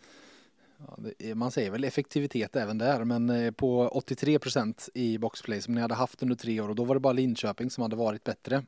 man 1.35 1.51
säger 1.51 1.71
väl 1.71 1.83
effektivitet 1.83 2.55
även 2.55 2.77
där 2.77 3.03
men 3.03 3.29
eh, 3.29 3.51
på 3.51 3.87
83 3.87 4.39
procent 4.39 4.89
i 4.93 5.17
boxplay 5.17 5.61
som 5.61 5.75
ni 5.75 5.81
hade 5.81 5.95
haft 5.95 6.23
under 6.23 6.35
tre 6.35 6.61
år 6.61 6.69
och 6.69 6.75
då 6.75 6.83
var 6.83 6.95
det 6.95 6.99
bara 6.99 7.13
Linköping 7.13 7.69
som 7.69 7.81
hade 7.81 7.95
varit 7.95 8.23
bättre. 8.23 8.63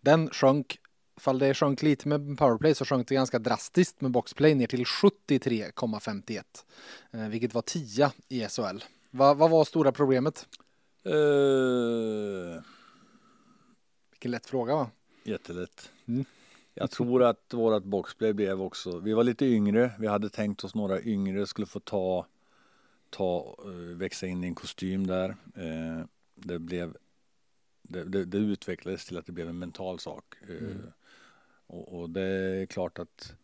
Den 0.00 0.30
sjönk, 0.30 0.78
fall 1.18 1.38
det 1.38 1.54
sjönk 1.54 1.82
lite 1.82 2.08
med 2.08 2.38
powerplay 2.38 2.74
så 2.74 2.84
sjönk 2.84 3.08
det 3.08 3.14
ganska 3.14 3.38
drastiskt 3.38 4.00
med 4.00 4.10
boxplay 4.10 4.54
ner 4.54 4.66
till 4.66 4.84
73,51 4.84 6.42
eh, 7.12 7.28
vilket 7.28 7.54
var 7.54 7.62
10 7.62 8.12
i 8.28 8.48
SHL. 8.48 8.78
Va, 9.10 9.34
vad 9.34 9.50
var 9.50 9.64
stora 9.64 9.92
problemet? 9.92 10.46
Uh, 11.06 12.62
Vilken 14.10 14.30
lätt 14.30 14.46
fråga 14.46 14.74
va? 14.74 14.90
jättelätt. 15.24 15.92
Mm. 16.06 16.24
Jag 16.74 16.90
tror 16.90 17.22
att 17.22 17.54
vårat 17.54 17.84
boxplay 17.84 18.32
blev 18.32 18.62
också, 18.62 18.98
vi 18.98 19.12
var 19.12 19.24
lite 19.24 19.46
yngre, 19.46 19.92
vi 19.98 20.06
hade 20.06 20.30
tänkt 20.30 20.64
oss 20.64 20.74
några 20.74 21.02
yngre 21.02 21.46
skulle 21.46 21.66
få 21.66 21.80
ta, 21.80 22.26
ta 23.10 23.56
eh, 23.64 23.96
växa 23.96 24.26
in 24.26 24.44
i 24.44 24.46
en 24.46 24.54
kostym 24.54 25.06
där. 25.06 25.36
Det 26.34 26.58
blev, 26.58 26.96
det, 27.82 28.04
det, 28.04 28.24
det 28.24 28.38
utvecklades 28.38 29.06
till 29.06 29.18
att 29.18 29.26
det 29.26 29.32
blev 29.32 29.48
en 29.48 29.58
mental 29.58 29.98
sak. 29.98 30.34
Mm. 30.48 30.92
Och, 31.68 32.00
och 32.00 32.10
det 32.10 32.22
är 32.22 32.66
klart 32.66 32.98
att 32.98 33.34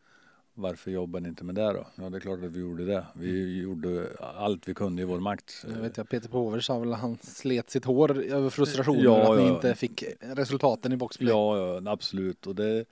varför 0.55 0.91
jobbar 0.91 1.21
ni 1.21 1.29
inte 1.29 1.45
med 1.45 1.55
det 1.55 1.73
då? 1.73 1.87
Ja, 1.97 2.11
det 2.11 2.19
är 2.19 2.21
klart 2.21 2.45
att 2.45 2.51
vi 2.51 2.61
gjorde 2.61 2.85
det. 2.85 3.07
Vi 3.15 3.61
gjorde 3.63 4.09
allt 4.37 4.69
vi 4.69 4.75
kunde 4.75 5.03
i 5.03 5.05
vår 5.05 5.21
makt. 5.21 5.65
Jag 5.69 5.83
vet 5.83 5.97
jag, 5.97 6.09
Peter 6.09 6.29
Pover 6.29 6.61
sa 6.61 6.79
väl 6.79 6.93
att 6.93 7.01
han 7.01 7.19
slet 7.23 7.71
sitt 7.71 7.85
hår 7.85 8.19
över 8.19 8.51
frustrationen 8.51 9.03
Ja, 9.03 9.33
att 9.33 9.39
ni 9.39 9.47
ja. 9.47 9.55
inte 9.55 9.75
fick 9.75 10.05
resultaten 10.21 10.93
i 10.93 10.97
boxplay. 10.97 11.29
Ja, 11.29 11.59
ja, 11.59 11.91
absolut. 11.91 12.47
Och 12.47 12.55
det, 12.55 12.85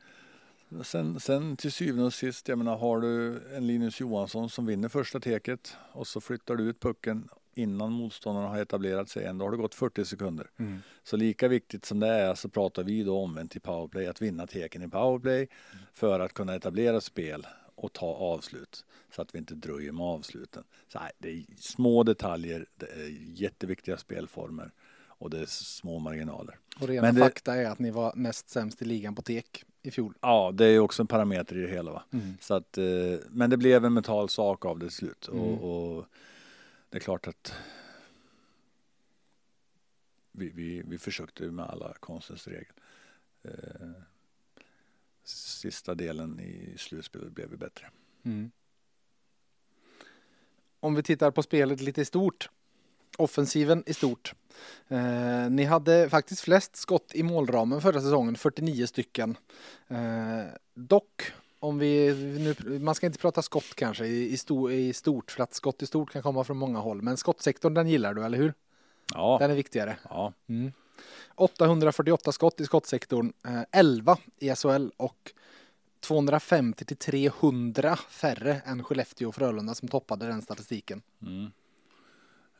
sen, 0.82 1.20
sen 1.20 1.56
till 1.56 1.72
syvende 1.72 2.04
och 2.04 2.14
sist, 2.14 2.48
jag 2.48 2.58
menar, 2.58 2.76
har 2.76 3.00
du 3.00 3.40
en 3.56 3.66
Linus 3.66 4.00
Johansson 4.00 4.50
som 4.50 4.66
vinner 4.66 4.88
första 4.88 5.20
teket 5.20 5.76
och 5.92 6.06
så 6.06 6.20
flyttar 6.20 6.56
du 6.56 6.64
ut 6.64 6.80
pucken 6.80 7.28
innan 7.54 7.92
motståndarna 7.92 8.48
har 8.48 8.58
etablerat 8.58 9.08
sig 9.08 9.24
än, 9.24 9.38
då 9.38 9.44
har 9.44 9.50
det 9.50 9.56
gått 9.56 9.74
40 9.74 10.04
sekunder. 10.04 10.50
Mm. 10.58 10.78
Så 11.02 11.16
lika 11.16 11.48
viktigt 11.48 11.84
som 11.84 12.00
det 12.00 12.08
är 12.08 12.34
så 12.34 12.48
pratar 12.48 12.84
vi 12.84 13.02
då 13.02 13.18
omvänt 13.18 13.56
i 13.56 13.60
powerplay, 13.60 14.06
att 14.06 14.22
vinna 14.22 14.46
teken 14.46 14.82
i 14.82 14.88
powerplay 14.88 15.48
för 15.92 16.20
att 16.20 16.32
kunna 16.34 16.54
etablera 16.54 17.00
spel 17.00 17.46
och 17.74 17.92
ta 17.92 18.06
avslut 18.06 18.84
så 19.14 19.22
att 19.22 19.34
vi 19.34 19.38
inte 19.38 19.54
dröjer 19.54 19.92
med 19.92 20.06
avsluten. 20.06 20.64
Så 20.88 20.98
nej, 20.98 21.10
det 21.18 21.28
är 21.30 21.44
små 21.56 22.02
detaljer, 22.02 22.66
det 22.76 22.86
är 22.86 23.08
jätteviktiga 23.42 23.96
spelformer 23.96 24.70
och 25.08 25.30
det 25.30 25.38
är 25.40 25.46
små 25.46 25.98
marginaler. 25.98 26.58
Och 26.80 26.88
rena 26.88 27.02
Men 27.02 27.14
det- 27.14 27.20
fakta 27.20 27.54
är 27.54 27.66
att 27.66 27.78
ni 27.78 27.90
var 27.90 28.12
näst 28.16 28.48
sämst 28.50 28.82
i 28.82 28.84
ligan 28.84 29.14
på 29.14 29.22
tek 29.22 29.64
i 29.82 29.90
fjol. 29.90 30.14
Ja, 30.20 30.50
det 30.54 30.66
är 30.66 30.78
också 30.78 31.02
en 31.02 31.06
parameter 31.06 31.56
i 31.58 31.60
det 31.62 31.68
hela. 31.68 31.92
Va? 31.92 32.02
Mm. 32.12 32.36
Så 32.40 32.54
att, 32.54 32.78
eh, 32.78 32.84
men 33.30 33.50
det 33.50 33.56
blev 33.56 33.84
en 33.84 33.94
mental 33.94 34.28
sak 34.28 34.64
av 34.66 34.78
det 34.78 34.90
slut. 34.90 35.28
Mm. 35.28 35.40
Och, 35.40 35.96
och 35.98 36.06
det 36.92 36.98
är 36.98 37.00
klart 37.00 37.26
att 37.26 37.54
vi, 40.32 40.48
vi, 40.48 40.82
vi 40.86 40.98
försökte 40.98 41.44
med 41.44 41.64
alla 41.64 41.94
konstens 42.00 42.48
regler. 42.48 42.74
Eh, 43.42 43.90
sista 45.24 45.94
delen 45.94 46.40
i 46.40 46.74
slutspelet 46.78 47.32
blev 47.32 47.50
vi 47.50 47.56
bättre. 47.56 47.90
Mm. 48.22 48.50
Om 50.80 50.94
vi 50.94 51.02
tittar 51.02 51.30
på 51.30 51.42
spelet 51.42 51.80
lite 51.80 52.00
i 52.00 52.04
stort. 52.04 52.50
Offensiven 53.18 53.82
i 53.86 53.94
stort. 53.94 54.34
Eh, 54.88 55.50
ni 55.50 55.64
hade 55.64 56.10
faktiskt 56.10 56.40
flest 56.40 56.76
skott 56.76 57.14
i 57.14 57.22
målramen 57.22 57.80
förra 57.80 58.00
säsongen, 58.00 58.36
49 58.36 58.86
stycken. 58.86 59.36
Eh, 59.88 60.44
dock, 60.74 61.32
om 61.62 61.78
vi 61.78 62.14
nu, 62.66 62.78
man 62.78 62.94
ska 62.94 63.06
inte 63.06 63.18
prata 63.18 63.42
skott 63.42 63.74
kanske 63.74 64.06
i, 64.06 64.36
sto, 64.36 64.70
i 64.70 64.92
stort, 64.92 65.30
för 65.30 65.42
att 65.42 65.54
skott 65.54 65.82
i 65.82 65.86
stort 65.86 66.12
kan 66.12 66.22
komma 66.22 66.44
från 66.44 66.56
många 66.56 66.78
håll. 66.78 67.02
Men 67.02 67.16
skottsektorn, 67.16 67.74
den 67.74 67.88
gillar 67.88 68.14
du, 68.14 68.24
eller 68.24 68.38
hur? 68.38 68.54
Ja, 69.14 69.36
Den 69.40 69.50
är 69.50 69.54
viktigare. 69.54 69.96
ja, 70.08 70.32
Mm. 70.46 70.72
848 71.34 72.32
skott 72.32 72.60
i 72.60 72.64
skottsektorn, 72.64 73.32
eh, 73.44 73.62
11 73.72 74.16
i 74.38 74.54
SHL 74.54 74.90
och 74.96 75.32
250 76.00 76.84
till 76.84 76.96
300 76.96 77.96
färre 77.96 78.60
än 78.64 78.84
Skellefteå 78.84 79.28
och 79.28 79.34
Frölunda 79.34 79.74
som 79.74 79.88
toppade 79.88 80.26
den 80.26 80.42
statistiken. 80.42 81.02
mm. 81.22 81.44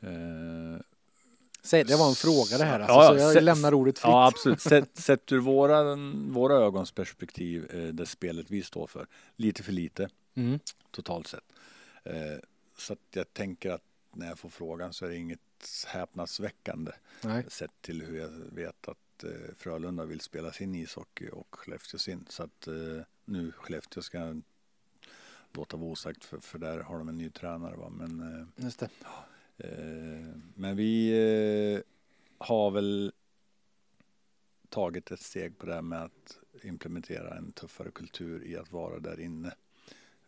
eh, 0.00 0.80
Säg, 1.64 1.84
det 1.84 1.96
var 1.96 2.08
en 2.08 2.14
fråga 2.14 2.58
det 2.58 2.64
här 2.64 2.80
alltså, 2.80 2.94
Ja, 2.94 3.08
så 3.08 3.14
ja, 3.14 3.20
jag 3.20 3.32
se- 3.32 3.40
lämnar 3.40 3.74
ordet 3.74 3.98
fritt. 3.98 4.08
Ja, 4.10 4.26
absolut. 4.26 4.60
Sett, 4.60 4.96
sett 4.96 5.32
ur 5.32 5.38
våra, 5.38 5.96
våra 6.32 6.54
ögons 6.54 6.92
perspektiv, 6.92 7.70
eh, 7.74 7.88
det 7.94 8.06
spelet 8.06 8.50
vi 8.50 8.62
står 8.62 8.86
för, 8.86 9.06
lite 9.36 9.62
för 9.62 9.72
lite 9.72 10.08
Mm. 10.34 10.58
totalt 10.90 11.26
sett. 11.26 11.44
Eh, 12.04 12.14
så 12.78 12.92
att 12.92 12.98
jag 13.10 13.32
tänker 13.32 13.70
att 13.70 13.82
när 14.12 14.26
jag 14.26 14.38
får 14.38 14.48
frågan 14.48 14.92
så 14.92 15.04
är 15.04 15.08
det 15.10 15.16
inget 15.16 15.40
häpnadsväckande 15.86 16.92
Nej. 17.20 17.44
sett 17.48 17.70
till 17.80 18.02
hur 18.02 18.18
jag 18.20 18.28
vet 18.52 18.88
att 18.88 19.24
eh, 19.24 19.30
Frölunda 19.56 20.04
vill 20.04 20.20
spela 20.20 20.52
sin 20.52 20.74
ishockey 20.74 21.28
och 21.32 21.46
Skellefteå 21.58 21.98
sin. 21.98 22.26
Så 22.28 22.42
att 22.42 22.66
eh, 22.66 22.74
nu 23.24 23.52
Skellefteå 23.52 24.02
ska 24.02 24.34
låta 25.52 25.76
vara 25.76 25.90
osagt 25.90 26.24
för, 26.24 26.38
för 26.38 26.58
där 26.58 26.78
har 26.80 26.98
de 26.98 27.08
en 27.08 27.18
ny 27.18 27.30
tränare. 27.30 27.76
Va? 27.76 27.88
Men 27.90 28.20
eh, 28.56 28.64
Just 28.64 28.78
det. 28.78 28.88
Eh, 29.00 29.06
Men 30.54 30.76
vi 30.76 31.12
eh, 31.74 31.80
har 32.38 32.70
väl 32.70 33.12
tagit 34.68 35.10
ett 35.10 35.20
steg 35.20 35.58
på 35.58 35.66
det 35.66 35.74
här 35.74 35.82
med 35.82 36.02
att 36.02 36.38
implementera 36.62 37.36
en 37.36 37.52
tuffare 37.52 37.90
kultur 37.90 38.44
i 38.44 38.56
att 38.56 38.72
vara 38.72 38.98
där 38.98 39.20
inne. 39.20 39.54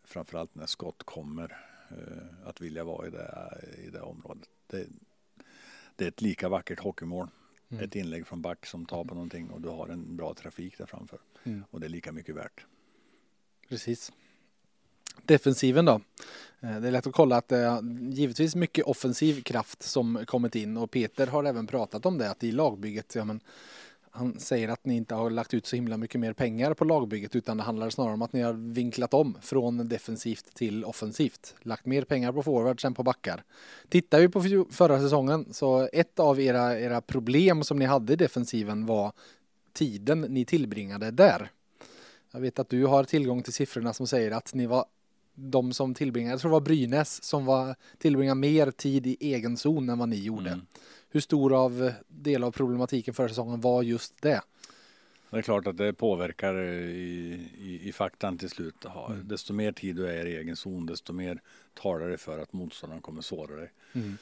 Framförallt 0.04 0.54
när 0.54 0.66
skott 0.66 1.02
kommer 1.02 1.56
eh, 1.90 2.48
att 2.48 2.60
vilja 2.60 2.84
vara 2.84 3.06
i 3.06 3.10
det, 3.10 3.58
i 3.86 3.90
det 3.90 4.00
området. 4.00 4.48
Det, 4.66 4.86
det 5.96 6.04
är 6.04 6.08
ett 6.08 6.22
lika 6.22 6.48
vackert 6.48 6.80
hockeymål. 6.80 7.28
Mm. 7.68 7.84
Ett 7.84 7.96
inlägg 7.96 8.26
från 8.26 8.42
back 8.42 8.66
som 8.66 8.86
tar 8.86 9.04
på 9.04 9.14
någonting 9.14 9.50
och 9.50 9.60
du 9.60 9.68
har 9.68 9.88
en 9.88 10.16
bra 10.16 10.34
trafik 10.34 10.78
där 10.78 10.86
framför. 10.86 11.18
Mm. 11.44 11.64
Och 11.70 11.80
det 11.80 11.86
är 11.86 11.90
lika 11.90 12.12
mycket 12.12 12.34
värt. 12.34 12.66
Precis. 13.68 14.12
Defensiven 15.22 15.84
då? 15.84 16.00
Eh, 16.60 16.80
det 16.80 16.88
är 16.88 16.92
lätt 16.92 17.06
att 17.06 17.12
kolla 17.12 17.36
att 17.36 17.48
det 17.48 17.58
är 17.58 17.82
givetvis 18.10 18.54
mycket 18.54 18.84
offensiv 18.84 19.42
kraft 19.42 19.82
som 19.82 20.24
kommit 20.26 20.54
in 20.54 20.76
och 20.76 20.90
Peter 20.90 21.26
har 21.26 21.44
även 21.44 21.66
pratat 21.66 22.06
om 22.06 22.18
det 22.18 22.30
att 22.30 22.44
i 22.44 22.52
lagbygget, 22.52 23.14
ja 23.14 23.24
men 23.24 23.40
han 24.16 24.40
säger 24.40 24.68
att 24.68 24.84
ni 24.84 24.96
inte 24.96 25.14
har 25.14 25.30
lagt 25.30 25.54
ut 25.54 25.66
så 25.66 25.76
himla 25.76 25.96
mycket 25.96 26.20
mer 26.20 26.32
pengar 26.32 26.74
på 26.74 26.84
lagbygget 26.84 27.36
utan 27.36 27.56
det 27.56 27.62
handlar 27.62 27.90
snarare 27.90 28.14
om 28.14 28.22
att 28.22 28.32
ni 28.32 28.40
har 28.40 28.52
vinklat 28.52 29.14
om 29.14 29.38
från 29.42 29.88
defensivt 29.88 30.54
till 30.54 30.84
offensivt. 30.84 31.54
Lagt 31.62 31.86
mer 31.86 32.04
pengar 32.04 32.32
på 32.32 32.42
forwards 32.42 32.84
än 32.84 32.94
på 32.94 33.02
backar. 33.02 33.44
Tittar 33.88 34.20
vi 34.20 34.28
på 34.28 34.66
förra 34.70 35.00
säsongen 35.00 35.46
så 35.52 35.88
ett 35.92 36.18
av 36.20 36.40
era, 36.40 36.80
era 36.80 37.00
problem 37.00 37.64
som 37.64 37.78
ni 37.78 37.84
hade 37.84 38.12
i 38.12 38.16
defensiven 38.16 38.86
var 38.86 39.12
tiden 39.72 40.20
ni 40.20 40.44
tillbringade 40.44 41.10
där. 41.10 41.50
Jag 42.30 42.40
vet 42.40 42.58
att 42.58 42.68
du 42.68 42.86
har 42.86 43.04
tillgång 43.04 43.42
till 43.42 43.52
siffrorna 43.52 43.92
som 43.92 44.06
säger 44.06 44.30
att 44.30 44.54
ni 44.54 44.66
var 44.66 44.84
de 45.34 45.72
som 45.72 45.94
tillbringade, 45.94 46.32
jag 46.32 46.40
tror 46.40 46.50
det 46.50 46.52
var 46.52 46.60
Brynäs 46.60 47.22
som 47.22 47.44
var 47.44 47.76
tillbringade 47.98 48.40
mer 48.40 48.70
tid 48.70 49.06
i 49.06 49.16
egen 49.20 49.56
zon 49.56 49.88
än 49.88 49.98
vad 49.98 50.08
ni 50.08 50.22
gjorde. 50.22 50.50
Mm. 50.50 50.66
Hur 51.10 51.20
stor 51.20 51.64
av 51.64 51.92
del 52.08 52.44
av 52.44 52.50
problematiken 52.50 53.14
förra 53.14 53.28
säsongen 53.28 53.60
var 53.60 53.82
just 53.82 54.22
det? 54.22 54.40
Det 55.30 55.38
är 55.38 55.42
klart 55.42 55.66
att 55.66 55.76
det 55.76 55.92
påverkar 55.92 56.54
eh, 56.54 56.90
i, 56.90 57.48
i, 57.58 57.88
i 57.88 57.92
faktan 57.92 58.38
till 58.38 58.50
slut. 58.50 58.74
Ja, 58.84 59.10
Mm. 59.10 59.28
Desto 59.28 59.52
mer 59.52 59.72
tid 59.72 59.96
du 59.96 60.06
är 60.06 60.26
i 60.26 60.36
egen 60.36 60.56
zon, 60.56 60.86
desto 60.86 61.12
mer 61.12 61.40
talar 61.74 62.08
det 62.08 62.18
för 62.18 62.38
att 62.38 62.52
motståndaren 62.52 63.02
kommer 63.02 63.22
såra 63.22 63.56
dig. 63.56 63.72
Mm. 63.92 64.16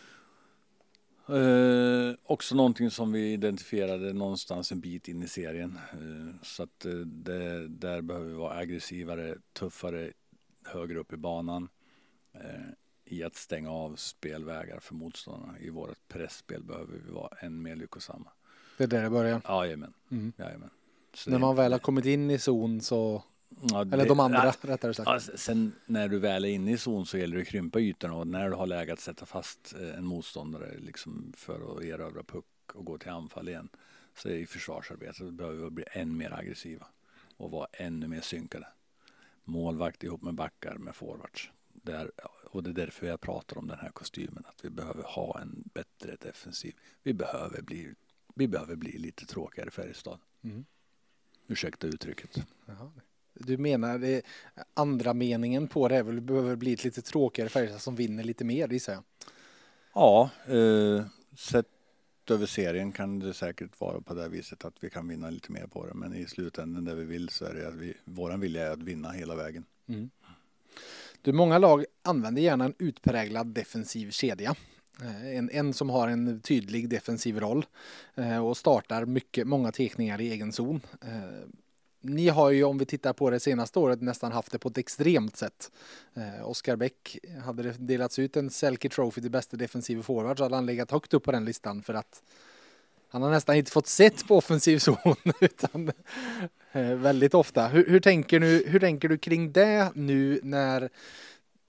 Eh, 1.28 2.14
också 2.24 2.54
någonting 2.54 2.90
som 2.90 3.12
vi 3.12 3.32
identifierade 3.32 4.12
någonstans 4.12 4.72
en 4.72 4.80
bit 4.80 5.08
in 5.08 5.22
i 5.22 5.28
serien. 5.28 5.78
Eh, 5.92 6.34
så 6.42 6.62
att 6.62 6.84
eh, 6.84 6.92
det, 6.92 7.68
där 7.68 8.02
behöver 8.02 8.26
vi 8.26 8.34
vara 8.34 8.56
aggressivare, 8.56 9.36
tuffare, 9.52 10.12
högre 10.64 10.98
upp 10.98 11.12
i 11.12 11.16
banan. 11.16 11.68
Eh, 12.32 12.40
I 13.04 13.22
att 13.22 13.36
stänga 13.36 13.70
av 13.70 13.96
spelvägar 13.96 14.80
för 14.80 14.94
motståndarna. 14.94 15.58
I 15.58 15.70
vårt 15.70 16.08
pressspel 16.08 16.62
behöver 16.64 16.98
vi 17.06 17.10
vara 17.12 17.36
än 17.40 17.62
mer 17.62 17.76
lyckosamma. 17.76 18.30
Det 18.78 18.84
är 18.84 18.88
där 18.88 19.02
det 19.02 19.10
börjar. 19.10 19.40
Jajamän. 19.48 19.92
Mm. 20.10 20.32
Jajamän. 20.36 20.70
Så 21.14 21.30
När 21.30 21.38
man 21.38 21.56
väl 21.56 21.72
har 21.72 21.78
kommit 21.78 22.04
in 22.06 22.30
i 22.30 22.38
zon 22.38 22.80
så, 22.80 23.22
Ja, 23.70 23.80
eller 23.82 23.96
det- 23.96 24.04
de 24.08 24.20
andra 24.20 24.44
ja, 24.44 24.52
rättare 24.60 24.94
sagt. 24.94 25.08
Ja, 25.08 25.20
sen 25.38 25.72
när 25.86 26.08
du 26.08 26.18
väl 26.18 26.44
är 26.44 26.48
inne 26.48 26.72
i 26.72 26.78
zon 26.78 27.06
så 27.06 27.18
gäller 27.18 27.36
det 27.36 27.42
att 27.42 27.48
krympa 27.48 27.80
ytorna 27.80 28.14
och 28.14 28.26
när 28.26 28.48
du 28.50 28.54
har 28.56 28.66
läge 28.66 28.92
att 28.92 29.00
sätta 29.00 29.26
fast 29.26 29.74
eh, 29.80 29.94
en 29.98 30.04
motståndare 30.04 30.78
liksom 30.78 31.32
för 31.36 31.76
att 31.78 31.84
erövra 31.84 32.22
puck 32.22 32.44
och 32.74 32.84
gå 32.84 32.98
till 32.98 33.10
anfall 33.10 33.48
igen. 33.48 33.68
Så 34.16 34.28
i 34.28 34.46
försvarsarbetet 34.46 35.32
behöver 35.32 35.64
vi 35.64 35.70
bli 35.70 35.84
än 35.92 36.16
mer 36.16 36.32
aggressiva 36.32 36.86
och 37.36 37.50
vara 37.50 37.66
ännu 37.72 38.08
mer 38.08 38.20
synkade. 38.20 38.66
Målvakt 39.44 40.04
ihop 40.04 40.22
med 40.22 40.34
backar 40.34 40.74
med 40.74 40.94
forwards. 40.94 41.50
Där, 41.72 42.10
och 42.50 42.62
det 42.62 42.70
är 42.70 42.74
därför 42.74 43.06
jag 43.06 43.20
pratar 43.20 43.58
om 43.58 43.66
den 43.66 43.78
här 43.78 43.90
kostymen. 43.90 44.44
Att 44.46 44.64
vi 44.64 44.70
behöver 44.70 45.02
ha 45.02 45.40
en 45.40 45.70
bättre 45.74 46.16
defensiv. 46.20 46.74
Vi 47.02 47.14
behöver 47.14 47.62
bli, 47.62 47.94
vi 48.34 48.48
behöver 48.48 48.76
bli 48.76 48.98
lite 48.98 49.26
tråkigare 49.26 49.70
Färjestad. 49.70 50.18
Mm. 50.42 50.64
Ursäkta 51.46 51.86
uttrycket. 51.86 52.46
Jaha. 52.66 52.90
Du 53.34 53.58
menar 53.58 53.98
det, 53.98 54.22
andra 54.74 55.14
meningen 55.14 55.68
på 55.68 55.88
det 55.88 55.96
är 55.96 56.02
väl 56.02 56.20
behöver 56.20 56.56
bli 56.56 56.72
ett 56.72 56.84
lite 56.84 57.02
tråkigare 57.02 57.48
Färjestad 57.48 57.80
som 57.80 57.96
vinner 57.96 58.24
lite 58.24 58.44
mer 58.44 58.68
gissar 58.68 58.92
jag. 58.92 59.02
Ja, 59.94 60.30
eh, 60.46 61.04
sett 61.36 61.66
över 62.30 62.46
serien 62.46 62.92
kan 62.92 63.18
det 63.18 63.34
säkert 63.34 63.80
vara 63.80 64.00
på 64.00 64.14
det 64.14 64.28
viset 64.28 64.64
att 64.64 64.74
vi 64.80 64.90
kan 64.90 65.08
vinna 65.08 65.30
lite 65.30 65.52
mer 65.52 65.66
på 65.66 65.86
det. 65.86 65.94
Men 65.94 66.14
i 66.14 66.26
slutändan 66.26 66.84
där 66.84 66.94
vi 66.94 67.04
vill 67.04 67.28
så 67.28 67.44
är 67.44 67.54
det 67.54 67.68
att 67.68 67.74
vi, 67.74 67.94
våran 68.04 68.40
vilja 68.40 68.66
är 68.66 68.70
att 68.70 68.82
vinna 68.82 69.10
hela 69.10 69.34
vägen. 69.34 69.64
Mm. 69.88 70.10
Du, 71.22 71.32
många 71.32 71.58
lag 71.58 71.84
använder 72.02 72.42
gärna 72.42 72.64
en 72.64 72.74
utpräglad 72.78 73.46
defensiv 73.46 74.10
kedja. 74.10 74.54
Eh, 75.02 75.36
en, 75.36 75.50
en 75.50 75.74
som 75.74 75.90
har 75.90 76.08
en 76.08 76.40
tydlig 76.40 76.88
defensiv 76.88 77.40
roll 77.40 77.66
eh, 78.14 78.46
och 78.46 78.56
startar 78.56 79.04
mycket, 79.04 79.46
många 79.46 79.72
tekningar 79.72 80.20
i 80.20 80.30
egen 80.32 80.52
zon. 80.52 80.80
Eh, 81.00 81.48
ni 82.04 82.28
har 82.28 82.50
ju, 82.50 82.64
om 82.64 82.78
vi 82.78 82.86
tittar 82.86 83.12
på 83.12 83.30
det 83.30 83.40
senaste 83.40 83.78
året, 83.78 84.00
nästan 84.02 84.32
haft 84.32 84.52
det 84.52 84.58
på 84.58 84.68
ett 84.68 84.78
extremt 84.78 85.36
sätt. 85.36 85.70
Eh, 86.14 86.48
Oskar 86.48 86.76
Bäck, 86.76 87.18
hade 87.44 87.62
det 87.62 87.72
delats 87.78 88.18
ut 88.18 88.36
en 88.36 88.50
Selke 88.50 88.88
Trophy 88.88 89.20
till 89.20 89.30
bästa 89.30 89.56
defensiv 89.56 90.02
forward 90.02 90.38
så 90.38 90.44
hade 90.44 90.54
han 90.54 90.66
legat 90.66 90.90
högt 90.90 91.14
upp 91.14 91.24
på 91.24 91.32
den 91.32 91.44
listan 91.44 91.82
för 91.82 91.94
att 91.94 92.22
han 93.08 93.22
har 93.22 93.30
nästan 93.30 93.56
inte 93.56 93.70
fått 93.70 93.86
sett 93.86 94.28
på 94.28 94.36
offensiv 94.36 94.78
zon 94.78 94.96
utan 95.40 95.92
eh, 96.72 96.82
väldigt 96.94 97.34
ofta. 97.34 97.68
Hur, 97.68 97.86
hur, 97.86 98.00
tänker 98.00 98.40
du, 98.40 98.64
hur 98.68 98.80
tänker 98.80 99.08
du 99.08 99.18
kring 99.18 99.52
det 99.52 99.90
nu 99.94 100.40
när 100.42 100.90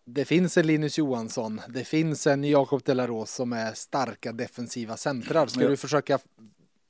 det 0.05 0.25
finns 0.25 0.57
en 0.57 0.67
Linus 0.67 0.97
Johansson, 0.97 1.61
det 1.69 1.83
finns 1.83 2.27
en 2.27 2.43
Jakob 2.43 2.83
Delaros 2.83 3.31
som 3.33 3.53
är 3.53 3.73
starka 3.73 4.31
defensiva 4.31 4.97
centrar. 4.97 5.47
Ska 5.47 5.61
Ja. 5.61 5.67
du 5.69 5.77
försöka 5.77 6.19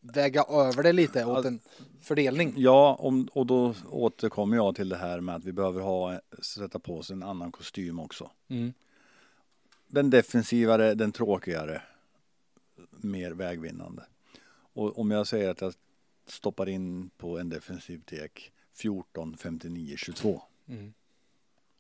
väga 0.05 0.43
över 0.43 0.83
det 0.83 0.93
lite 0.93 1.25
åt 1.25 1.45
en 1.45 1.59
fördelning? 2.01 2.53
Ja, 2.57 2.95
och 3.33 3.45
då 3.45 3.75
återkommer 3.89 4.57
jag 4.57 4.75
till 4.75 4.89
det 4.89 4.97
här 4.97 5.19
med 5.21 5.35
att 5.35 5.43
vi 5.43 5.51
behöver 5.51 5.81
ha, 5.81 6.19
sätta 6.41 6.79
på 6.79 6.97
oss 6.97 7.11
en 7.11 7.23
annan 7.23 7.51
kostym 7.51 7.99
också. 7.99 8.31
Mm. 8.47 8.73
Den 9.87 10.09
defensivare, 10.09 10.93
den 10.93 11.11
tråkigare, 11.11 11.81
mer 12.91 13.31
vägvinnande. 13.31 14.05
Och 14.73 14.99
om 14.99 15.11
jag 15.11 15.27
säger 15.27 15.49
att 15.49 15.61
jag 15.61 15.73
stoppar 16.27 16.69
in 16.69 17.09
på 17.17 17.39
en 17.39 17.49
defensiv 17.49 18.01
tek 18.05 18.51
14, 18.73 19.37
59, 19.37 19.95
22 19.97 20.41
Mm. 20.67 20.93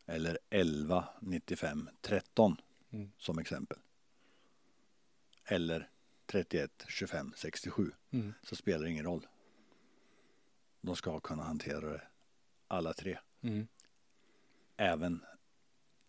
eller 0.05 0.37
11, 0.49 1.05
95, 1.19 1.89
13 2.01 2.55
Mm. 2.91 3.11
som 3.17 3.39
exempel. 3.39 3.77
Eller 5.45 5.89
31, 6.25 6.85
25, 6.87 7.33
67 7.35 7.91
Mm. 8.11 8.33
så 8.43 8.55
spelar 8.55 8.83
det 8.83 8.89
ingen 8.91 9.05
roll. 9.05 9.27
De 10.81 10.95
ska 10.95 11.19
kunna 11.19 11.43
hantera 11.43 11.89
det 11.89 12.01
alla 12.67 12.93
tre. 12.93 13.19
Mm. 13.41 13.67
Även 14.77 15.25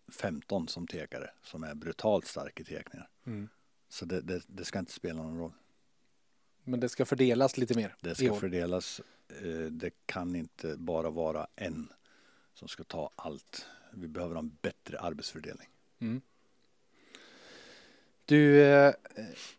15 0.08 0.68
som 0.68 0.86
tekare 0.86 1.30
som 1.42 1.64
är 1.64 1.74
brutalt 1.74 2.26
stark 2.26 2.60
i 2.60 2.64
tekningar. 2.64 3.10
Mm. 3.26 3.48
Så 3.88 4.04
det, 4.04 4.20
det, 4.20 4.42
det 4.46 4.64
ska 4.64 4.78
inte 4.78 4.92
spela 4.92 5.22
någon 5.22 5.38
roll. 5.38 5.52
Men 6.64 6.80
det 6.80 6.88
ska 6.88 7.04
fördelas 7.04 7.56
lite 7.56 7.74
mer 7.76 7.94
Det 8.00 8.14
ska 8.14 8.34
fördelas. 8.34 9.00
eh, 9.28 9.64
Det 9.70 9.90
kan 10.06 10.36
inte 10.36 10.76
bara 10.76 11.10
vara 11.10 11.46
en 11.56 11.92
som 12.54 12.68
ska 12.68 12.84
ta 12.84 13.10
allt. 13.16 13.66
Vi 13.92 14.08
behöver 14.08 14.36
en 14.36 14.56
bättre 14.62 14.98
arbetsfördelning. 15.00 15.68
Mm. 15.98 16.22
Du, 18.26 18.62
eh, 18.62 18.92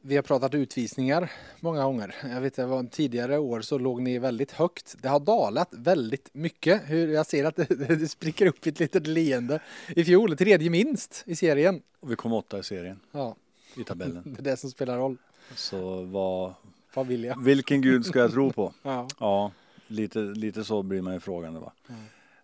vi 0.02 0.16
har 0.16 0.24
pratat 0.24 0.54
utvisningar 0.54 1.32
många 1.60 1.84
gånger. 1.84 2.16
Jag 2.24 2.42
vet 2.42 2.54
att 2.54 2.56
det 2.56 2.66
var 2.66 2.84
tidigare 2.84 3.38
år 3.38 3.62
så 3.62 3.78
låg 3.78 4.02
ni 4.02 4.20
väldigt 4.20 4.52
högt. 4.52 4.96
Det 5.02 5.08
har 5.08 5.20
dalat 5.20 5.68
väldigt 5.72 6.30
mycket. 6.34 6.82
Hur, 6.86 7.08
jag 7.08 7.26
ser 7.26 7.46
att 7.46 7.56
det, 7.56 7.96
det 7.96 8.08
spricker 8.08 8.46
upp 8.46 8.66
ett 8.66 8.80
litet 8.80 9.08
leende. 9.08 9.60
I 9.88 10.04
fjol 10.04 10.38
tredje 10.38 10.70
minst 10.70 11.24
i 11.26 11.36
serien. 11.36 11.82
Och 12.00 12.12
vi 12.12 12.16
kom 12.16 12.34
åtta 12.34 12.60
i 12.60 12.64
serien 12.64 13.00
Ja, 13.12 13.36
i 13.78 13.84
tabellen. 13.84 14.24
det 14.40 14.50
är 14.50 14.52
det 14.52 14.58
som 14.58 14.70
spelar 14.70 14.98
roll. 14.98 15.18
Så 15.56 16.02
vad, 16.02 16.54
Vad 16.94 17.08
vill 17.08 17.24
jag? 17.24 17.44
vilken 17.44 17.82
gud 17.82 18.06
ska 18.06 18.20
jag 18.20 18.32
tro 18.32 18.52
på? 18.52 18.74
Ja. 18.84 19.08
Ja, 19.20 19.52
lite, 19.88 20.20
lite 20.20 20.64
så 20.64 20.84
blir 20.84 21.02
man 21.02 21.14
ju 21.14 21.20
frågande 21.20 21.60
va. 21.60 21.72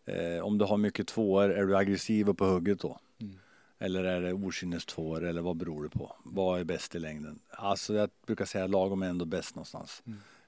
Eh, 0.05 0.45
om 0.45 0.57
du 0.57 0.65
har 0.65 0.77
mycket 0.77 1.07
tvåor, 1.07 1.51
är 1.51 1.65
du 1.65 1.77
aggressiv 1.77 2.29
och 2.29 2.37
på 2.37 2.45
hugget 2.45 2.79
då? 2.79 2.99
Mm. 3.81 3.85
Eller 3.85 4.03
är 4.03 4.21
det 4.21 4.33
okynnestvåor 4.33 5.23
eller 5.23 5.41
vad 5.41 5.55
beror 5.57 5.83
det 5.83 5.89
på? 5.89 6.15
Vad 6.23 6.59
är 6.59 6.63
bäst 6.63 6.95
i 6.95 6.99
längden? 6.99 7.39
Alltså 7.49 7.93
jag 7.93 8.09
brukar 8.25 8.45
säga 8.45 8.67
lagom 8.67 9.01
är 9.03 9.07
ändå 9.09 9.25
bäst 9.25 9.55
någonstans. 9.55 10.03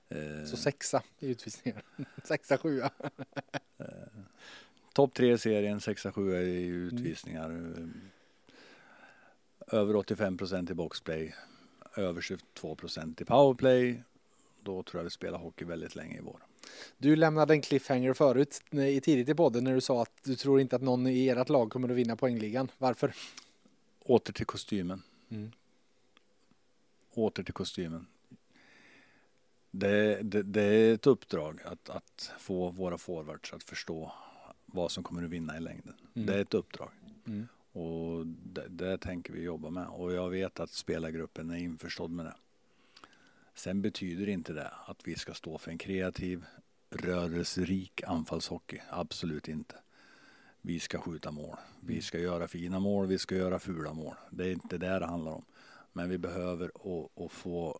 Eh, 0.09 0.45
Så 0.45 0.57
sexa 0.57 1.03
i 1.19 1.27
utvisningar. 1.27 1.81
Sexa, 2.23 2.57
sjua. 2.57 2.91
Topp 4.93 5.13
tre 5.13 5.33
i 5.33 5.37
serien, 5.37 5.79
6-7 5.79 6.35
i 6.41 6.65
utvisningar. 6.65 7.73
Eh, 7.77 7.87
Över 9.79 9.95
85 9.95 10.37
procent 10.37 10.69
i 10.69 10.73
boxplay. 10.73 11.35
Över 11.95 12.21
22 12.21 12.75
procent 12.75 13.21
i 13.21 13.25
powerplay. 13.25 14.03
Då 14.63 14.83
tror 14.83 14.99
jag 14.99 15.03
vi 15.03 15.09
spelar 15.09 15.39
hockey 15.39 15.65
väldigt 15.65 15.95
länge 15.95 16.17
i 16.17 16.21
vår. 16.21 16.39
Du 16.97 17.15
lämnade 17.15 17.53
en 17.53 17.61
cliffhanger 17.61 18.13
förut 18.13 18.61
i 18.71 19.01
tidigt 19.01 19.29
i 19.29 19.33
podden 19.33 19.63
när 19.63 19.73
du 19.73 19.81
sa 19.81 20.01
att 20.01 20.23
du 20.23 20.35
tror 20.35 20.61
inte 20.61 20.75
att 20.75 20.81
någon 20.81 21.07
i 21.07 21.27
ert 21.27 21.49
lag 21.49 21.71
kommer 21.71 21.89
att 21.89 21.95
vinna 21.95 22.15
poängligan. 22.15 22.71
Varför? 22.77 23.13
Åter 23.99 24.33
till 24.33 24.45
kostymen. 24.45 25.01
Mm. 25.29 25.51
Åter 27.13 27.43
till 27.43 27.53
kostymen. 27.53 28.07
Det, 29.71 30.19
det, 30.21 30.43
det 30.43 30.61
är 30.61 30.93
ett 30.93 31.07
uppdrag 31.07 31.59
att, 31.65 31.89
att 31.89 32.31
få 32.39 32.69
våra 32.69 32.97
forwards 32.97 33.53
att 33.53 33.63
förstå 33.63 34.11
vad 34.65 34.91
som 34.91 35.03
kommer 35.03 35.23
att 35.23 35.29
vinna 35.29 35.57
i 35.57 35.59
längden. 35.59 35.93
Mm. 36.13 36.25
Det 36.25 36.33
är 36.33 36.41
ett 36.41 36.53
uppdrag. 36.53 36.89
Mm. 37.27 37.47
Och 37.71 38.27
det, 38.27 38.67
det 38.67 38.97
tänker 38.97 39.33
vi 39.33 39.41
jobba 39.41 39.69
med. 39.69 39.87
Och 39.87 40.13
jag 40.13 40.29
vet 40.29 40.59
att 40.59 40.71
spelargruppen 40.71 41.49
är 41.49 41.57
införstådd 41.57 42.11
med 42.11 42.25
det. 42.25 42.35
Sen 43.53 43.81
betyder 43.81 44.29
inte 44.29 44.53
det 44.53 44.71
att 44.85 45.07
vi 45.07 45.15
ska 45.15 45.33
stå 45.33 45.57
för 45.57 45.71
en 45.71 45.77
kreativ, 45.77 46.45
rörelserik 46.89 48.03
anfallshockey. 48.03 48.81
Absolut 48.89 49.47
inte. 49.47 49.75
Vi 50.61 50.79
ska 50.79 50.99
skjuta 51.01 51.31
mål. 51.31 51.57
Vi 51.79 52.01
ska 52.01 52.19
göra 52.19 52.47
fina 52.47 52.79
mål. 52.79 53.07
Vi 53.07 53.17
ska 53.17 53.35
göra 53.35 53.59
fula 53.59 53.93
mål. 53.93 54.15
Det 54.29 54.47
är 54.47 54.51
inte 54.51 54.77
det 54.77 54.99
det 54.99 55.05
handlar 55.05 55.31
om. 55.31 55.45
Men 55.93 56.09
vi 56.09 56.17
behöver 56.17 56.71
att, 57.25 57.31
få 57.31 57.79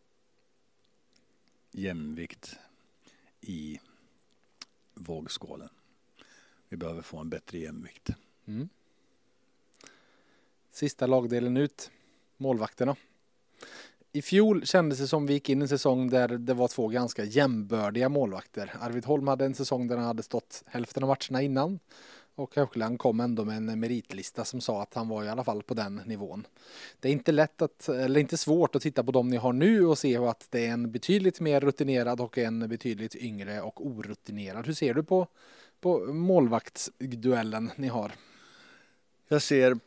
jämvikt 1.72 2.60
i 3.42 3.80
vågskålen. 4.94 5.70
Vi 6.70 6.78
behöver 6.78 7.02
få 7.02 7.18
en 7.18 7.30
bättre 7.30 7.58
jämvikt. 7.58 8.10
Mm. 8.46 8.70
Sista 10.72 11.08
lagdelen 11.08 11.58
ut. 11.58 11.92
Målvakterna. 12.38 12.96
I 14.16 14.22
fjol 14.22 14.66
kändes 14.66 15.00
det 15.00 15.08
som 15.08 15.26
vi 15.26 15.34
gick 15.34 15.50
in 15.50 15.60
i 15.60 15.62
en 15.62 15.68
säsong 15.68 16.10
där 16.10 16.28
det 16.28 16.54
var 16.54 16.68
två 16.68 16.88
ganska 16.88 17.24
jämbördiga 17.24 18.10
målvakter. 18.10 18.74
Arvid 18.82 19.06
Holm 19.06 19.28
hade 19.28 19.46
en 19.46 19.56
säsong 19.56 19.88
där 19.88 19.98
han 19.98 20.06
hade 20.06 20.24
stått 20.24 20.64
hälften 20.66 21.04
av 21.04 21.08
matcherna 21.10 21.42
innan. 21.42 21.80
Och 22.36 22.56
Högland 22.56 23.00
kom 23.00 23.20
ändå 23.20 23.46
med 23.46 23.58
en 23.58 23.80
meritlista 23.80 24.46
som 24.46 24.62
sa 24.62 24.82
att 24.82 24.94
han 24.94 25.08
var 25.08 25.24
i 25.24 25.30
alla 25.30 25.44
fall 25.44 25.64
på 25.64 25.74
den 25.74 26.02
nivån. 26.06 26.48
Det 27.00 27.08
är 27.08 27.12
inte 27.12 27.32
lätt 27.32 27.62
att, 27.62 27.90
eller 27.90 28.20
inte 28.20 28.38
svårt 28.38 28.76
att 28.76 28.82
titta 28.82 29.04
på 29.04 29.12
dem 29.12 29.30
ni 29.30 29.38
har 29.38 29.54
nu 29.54 29.86
och 29.86 29.98
se 29.98 30.18
att 30.18 30.48
det 30.50 30.66
är 30.66 30.72
en 30.72 30.92
betydligt 30.92 31.40
mer 31.40 31.60
rutinerad 31.62 32.22
och 32.22 32.38
en 32.38 32.70
betydligt 32.70 33.16
yngre 33.16 33.62
och 33.62 33.88
orutinerad. 33.88 34.66
Hur 34.66 34.74
ser 34.74 34.94
du 34.94 35.04
på, 35.04 35.28
på 35.82 36.14
målvaktsduellen 36.14 37.72
ni 37.76 37.88
har? 37.88 38.12
Jag 39.28 39.42
ser 39.42 39.80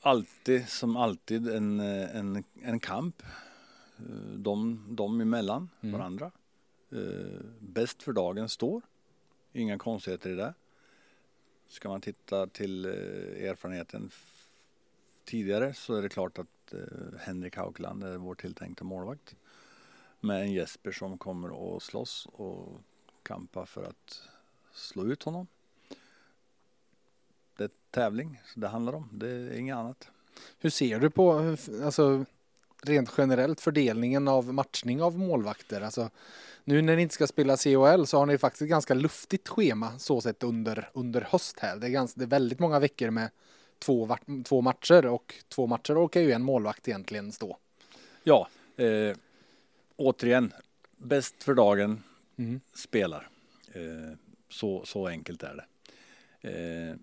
alltid 0.00 0.68
som 0.68 0.96
alltid 0.96 1.48
en, 1.48 1.80
en, 1.80 2.44
en 2.62 2.80
kamp. 2.80 3.22
Eh, 4.08 4.14
De, 4.38 4.86
de 4.90 5.20
emellan 5.20 5.68
Mm. 5.80 5.98
varandra. 5.98 6.30
Eh, 6.92 7.40
Bäst 7.60 8.02
för 8.02 8.12
dagen 8.12 8.48
står. 8.48 8.82
Inga 9.52 9.78
konstigheter 9.78 10.30
i 10.30 10.34
det. 10.34 10.54
Ska 11.68 11.88
man 11.88 12.00
titta 12.00 12.46
till 12.46 12.84
eh, 12.84 12.92
erfarenheten 13.50 14.10
tidigare 15.24 15.74
så 15.74 15.94
är 15.94 16.02
det 16.02 16.08
klart 16.08 16.38
att 16.38 16.72
eh, 16.74 17.18
Henrik 17.18 17.56
Haugland 17.56 18.04
är 18.04 18.16
vår 18.16 18.34
tilltänkta 18.34 18.84
målvakt. 18.84 19.36
Med 20.20 20.40
en 20.40 20.52
Jesper 20.52 20.92
som 20.92 21.18
kommer 21.18 21.76
att 21.76 21.82
slåss 21.82 22.26
och 22.32 22.80
kampa 23.22 23.66
för 23.66 23.82
att 23.84 24.22
slå 24.72 25.06
ut 25.06 25.22
honom. 25.22 25.46
Det 27.56 27.64
är 27.64 27.70
tävling 27.90 28.42
det 28.54 28.68
handlar 28.68 28.92
om. 28.92 29.08
Det 29.12 29.30
är 29.30 29.52
inget 29.58 29.76
annat. 29.76 30.08
Hur 30.58 30.70
ser 30.70 30.98
du 31.00 31.10
på, 31.10 31.56
alltså 31.84 32.24
rent 32.82 33.10
generellt 33.18 33.60
fördelningen 33.60 34.28
av 34.28 34.54
matchning 34.54 35.02
av 35.02 35.18
målvakter? 35.18 35.80
Alltså, 35.80 36.10
nu 36.64 36.82
när 36.82 36.96
ni 36.96 37.02
inte 37.02 37.14
ska 37.14 37.26
spela 37.26 37.56
CHL 37.56 38.04
så 38.04 38.18
har 38.18 38.26
ni 38.26 38.38
faktiskt 38.38 38.62
ett 38.62 38.68
ganska 38.68 38.94
luftigt 38.94 39.48
schema 39.48 39.98
så 39.98 40.20
sett 40.20 40.42
under, 40.42 40.90
under 40.94 41.20
höst 41.20 41.58
här. 41.58 41.76
Det 41.76 41.86
är, 41.86 41.90
ganska, 41.90 42.18
det 42.18 42.24
är 42.24 42.28
väldigt 42.28 42.58
många 42.58 42.78
veckor 42.78 43.10
med 43.10 43.30
två, 43.78 44.16
två 44.44 44.60
matcher 44.60 45.06
och 45.06 45.34
två 45.48 45.66
matcher 45.66 46.04
orkar 46.06 46.20
ju 46.20 46.32
en 46.32 46.42
målvakt 46.42 46.88
egentligen 46.88 47.32
stå. 47.32 47.56
Ja, 48.22 48.48
eh, 48.76 49.16
återigen, 49.96 50.52
bäst 50.96 51.42
för 51.42 51.54
dagen 51.54 52.02
Mm. 52.36 52.60
spelar. 52.74 53.28
Eh, 53.72 54.16
så, 54.48 54.84
så 54.84 55.06
enkelt 55.06 55.42
är 55.42 55.54
det. 55.54 55.64
Eh, 56.50 56.96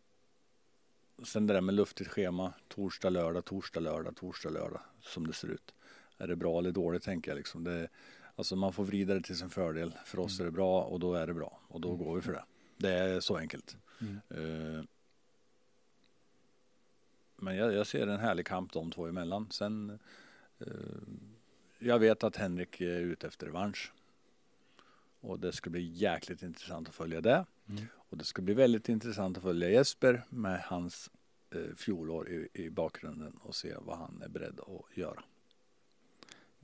sen 1.25 1.47
det 1.47 1.53
där 1.53 1.61
med 1.61 1.75
luftigt 1.75 2.09
schema, 2.09 2.53
torsdag, 2.67 3.09
lördag, 3.09 3.45
torsdag, 3.45 3.79
lördag, 3.79 4.15
torsdag, 4.15 4.49
lördag, 4.49 4.81
som 5.07 5.27
det 5.27 5.33
ser 5.33 5.47
ut. 5.47 5.73
Är 6.17 6.27
det 6.27 6.35
bra 6.35 6.59
eller 6.59 6.71
dåligt 6.71 7.03
tänker 7.03 7.31
jag 7.31 7.37
liksom. 7.37 7.63
Det, 7.63 7.87
alltså 8.35 8.55
man 8.55 8.73
får 8.73 8.83
vrida 8.83 9.13
det 9.13 9.21
till 9.21 9.37
sin 9.37 9.49
fördel. 9.49 9.97
För 10.05 10.19
oss 10.19 10.39
är 10.39 10.45
det 10.45 10.51
bra 10.51 10.81
och 10.81 10.99
då 10.99 11.13
är 11.13 11.27
det 11.27 11.33
bra 11.33 11.59
och 11.67 11.81
då 11.81 11.95
går 11.95 12.15
vi 12.15 12.21
för 12.21 12.33
det. 12.33 12.43
Det 12.77 12.93
är 12.93 13.19
så 13.19 13.37
enkelt. 13.37 13.77
Mm. 14.01 14.19
Eh, 14.29 14.83
men 17.35 17.55
jag, 17.55 17.73
jag 17.73 17.87
ser 17.87 18.07
en 18.07 18.19
härlig 18.19 18.45
kamp 18.47 18.73
de 18.73 18.91
två 18.91 19.07
emellan. 19.07 19.47
Sen 19.51 19.99
eh, 20.59 20.67
jag 21.79 21.99
vet 21.99 22.23
att 22.23 22.35
Henrik 22.35 22.81
är 22.81 22.99
ute 22.99 23.27
efter 23.27 23.45
revansch. 23.45 23.93
Och 25.19 25.39
det 25.39 25.51
ska 25.51 25.69
bli 25.69 25.81
jäkligt 25.81 26.43
intressant 26.43 26.89
att 26.89 26.95
följa 26.95 27.21
det. 27.21 27.45
Mm. 27.69 27.85
Och 27.93 28.17
det 28.17 28.23
ska 28.23 28.41
bli 28.41 28.53
väldigt 28.53 28.89
intressant 28.89 29.37
att 29.37 29.43
följa 29.43 29.69
Jesper 29.69 30.23
med 30.29 30.61
hans 30.61 31.11
fjolår 31.75 32.29
i, 32.29 32.47
i 32.53 32.69
bakgrunden 32.69 33.39
och 33.43 33.55
se 33.55 33.75
vad 33.81 33.97
han 33.97 34.21
är 34.25 34.29
beredd 34.29 34.59
att 34.59 34.97
göra. 34.97 35.23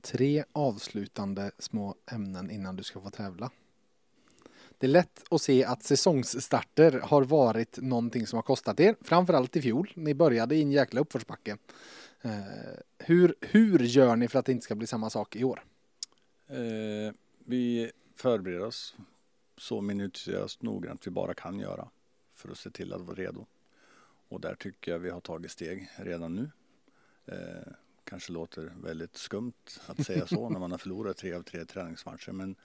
Tre 0.00 0.44
avslutande 0.52 1.50
små 1.58 1.94
ämnen 2.06 2.50
innan 2.50 2.76
du 2.76 2.82
ska 2.82 3.00
få 3.00 3.10
tävla. 3.10 3.50
Det 4.78 4.86
är 4.86 4.90
lätt 4.90 5.24
att 5.30 5.42
se 5.42 5.64
att 5.64 5.82
säsongsstarter 5.82 7.00
har 7.00 7.22
varit 7.22 7.78
någonting 7.82 8.26
som 8.26 8.36
har 8.36 8.42
kostat 8.42 8.80
er, 8.80 8.96
framförallt 9.00 9.56
i 9.56 9.62
fjol. 9.62 9.92
Ni 9.94 10.14
började 10.14 10.54
i 10.54 10.62
en 10.62 10.72
jäkla 10.72 11.00
uppförsbacke. 11.00 11.56
Eh, 12.22 12.30
hur, 12.98 13.34
hur 13.40 13.78
gör 13.78 14.16
ni 14.16 14.28
för 14.28 14.38
att 14.38 14.46
det 14.46 14.52
inte 14.52 14.64
ska 14.64 14.74
bli 14.74 14.86
samma 14.86 15.10
sak 15.10 15.36
i 15.36 15.44
år? 15.44 15.64
Eh, 16.46 17.14
vi 17.38 17.90
förbereder 18.14 18.64
oss 18.64 18.96
så 19.56 19.80
minutiöst 19.80 20.62
noggrant 20.62 21.06
vi 21.06 21.10
bara 21.10 21.34
kan 21.34 21.60
göra 21.60 21.88
för 22.34 22.50
att 22.50 22.58
se 22.58 22.70
till 22.70 22.92
att 22.92 23.00
vara 23.00 23.16
redo. 23.16 23.46
Och 24.34 24.40
där 24.40 24.54
tycker 24.54 24.92
jag 24.92 24.98
vi 24.98 25.10
har 25.10 25.20
tagit 25.20 25.50
steg 25.50 25.88
redan 25.96 26.34
nu. 26.34 26.50
Eh, 27.26 27.72
kanske 28.04 28.32
låter 28.32 28.72
väldigt 28.82 29.16
skumt 29.16 29.52
att 29.86 30.06
säga 30.06 30.26
så 30.26 30.48
när 30.50 30.58
man 30.58 30.70
har 30.70 30.78
förlorat 30.78 31.16
tre 31.16 31.32
av 31.32 31.42
tre 31.42 31.64
träningsmatcher 31.64 32.32
men 32.32 32.56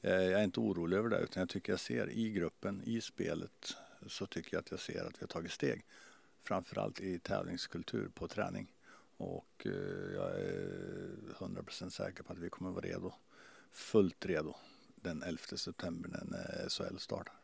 eh, 0.00 0.12
jag 0.12 0.40
är 0.40 0.44
inte 0.44 0.60
orolig 0.60 0.96
över 0.96 1.08
det 1.08 1.18
utan 1.18 1.40
jag 1.40 1.48
tycker 1.48 1.72
jag 1.72 1.80
ser 1.80 2.10
i 2.10 2.30
gruppen, 2.30 2.82
i 2.84 3.00
spelet 3.00 3.76
så 4.06 4.26
tycker 4.26 4.54
jag 4.56 4.60
att 4.60 4.70
jag 4.70 4.80
ser 4.80 5.04
att 5.04 5.14
vi 5.14 5.20
har 5.20 5.26
tagit 5.26 5.52
steg. 5.52 5.84
Framförallt 6.40 7.00
i 7.00 7.18
tävlingskultur 7.18 8.08
på 8.14 8.28
träning 8.28 8.74
Och 9.16 9.66
eh, 9.66 10.14
jag 10.14 10.30
är 10.40 11.10
100% 11.38 11.90
säker 11.90 12.22
på 12.22 12.32
att 12.32 12.38
vi 12.38 12.50
kommer 12.50 12.70
vara 12.70 12.86
redo. 12.86 13.12
Fullt 13.70 14.26
redo 14.26 14.54
den 14.94 15.22
11 15.22 15.38
september 15.56 16.10
när 16.24 16.68
SHL 16.68 16.98
startar. 16.98 17.41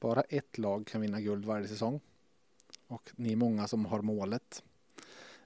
Bara 0.00 0.20
ett 0.20 0.58
lag 0.58 0.86
kan 0.86 1.00
vinna 1.00 1.20
guld 1.20 1.44
varje 1.44 1.68
säsong. 1.68 2.00
Och 2.86 3.10
ni 3.16 3.32
är 3.32 3.36
många 3.36 3.68
som 3.68 3.86
har 3.86 4.02
målet. 4.02 4.62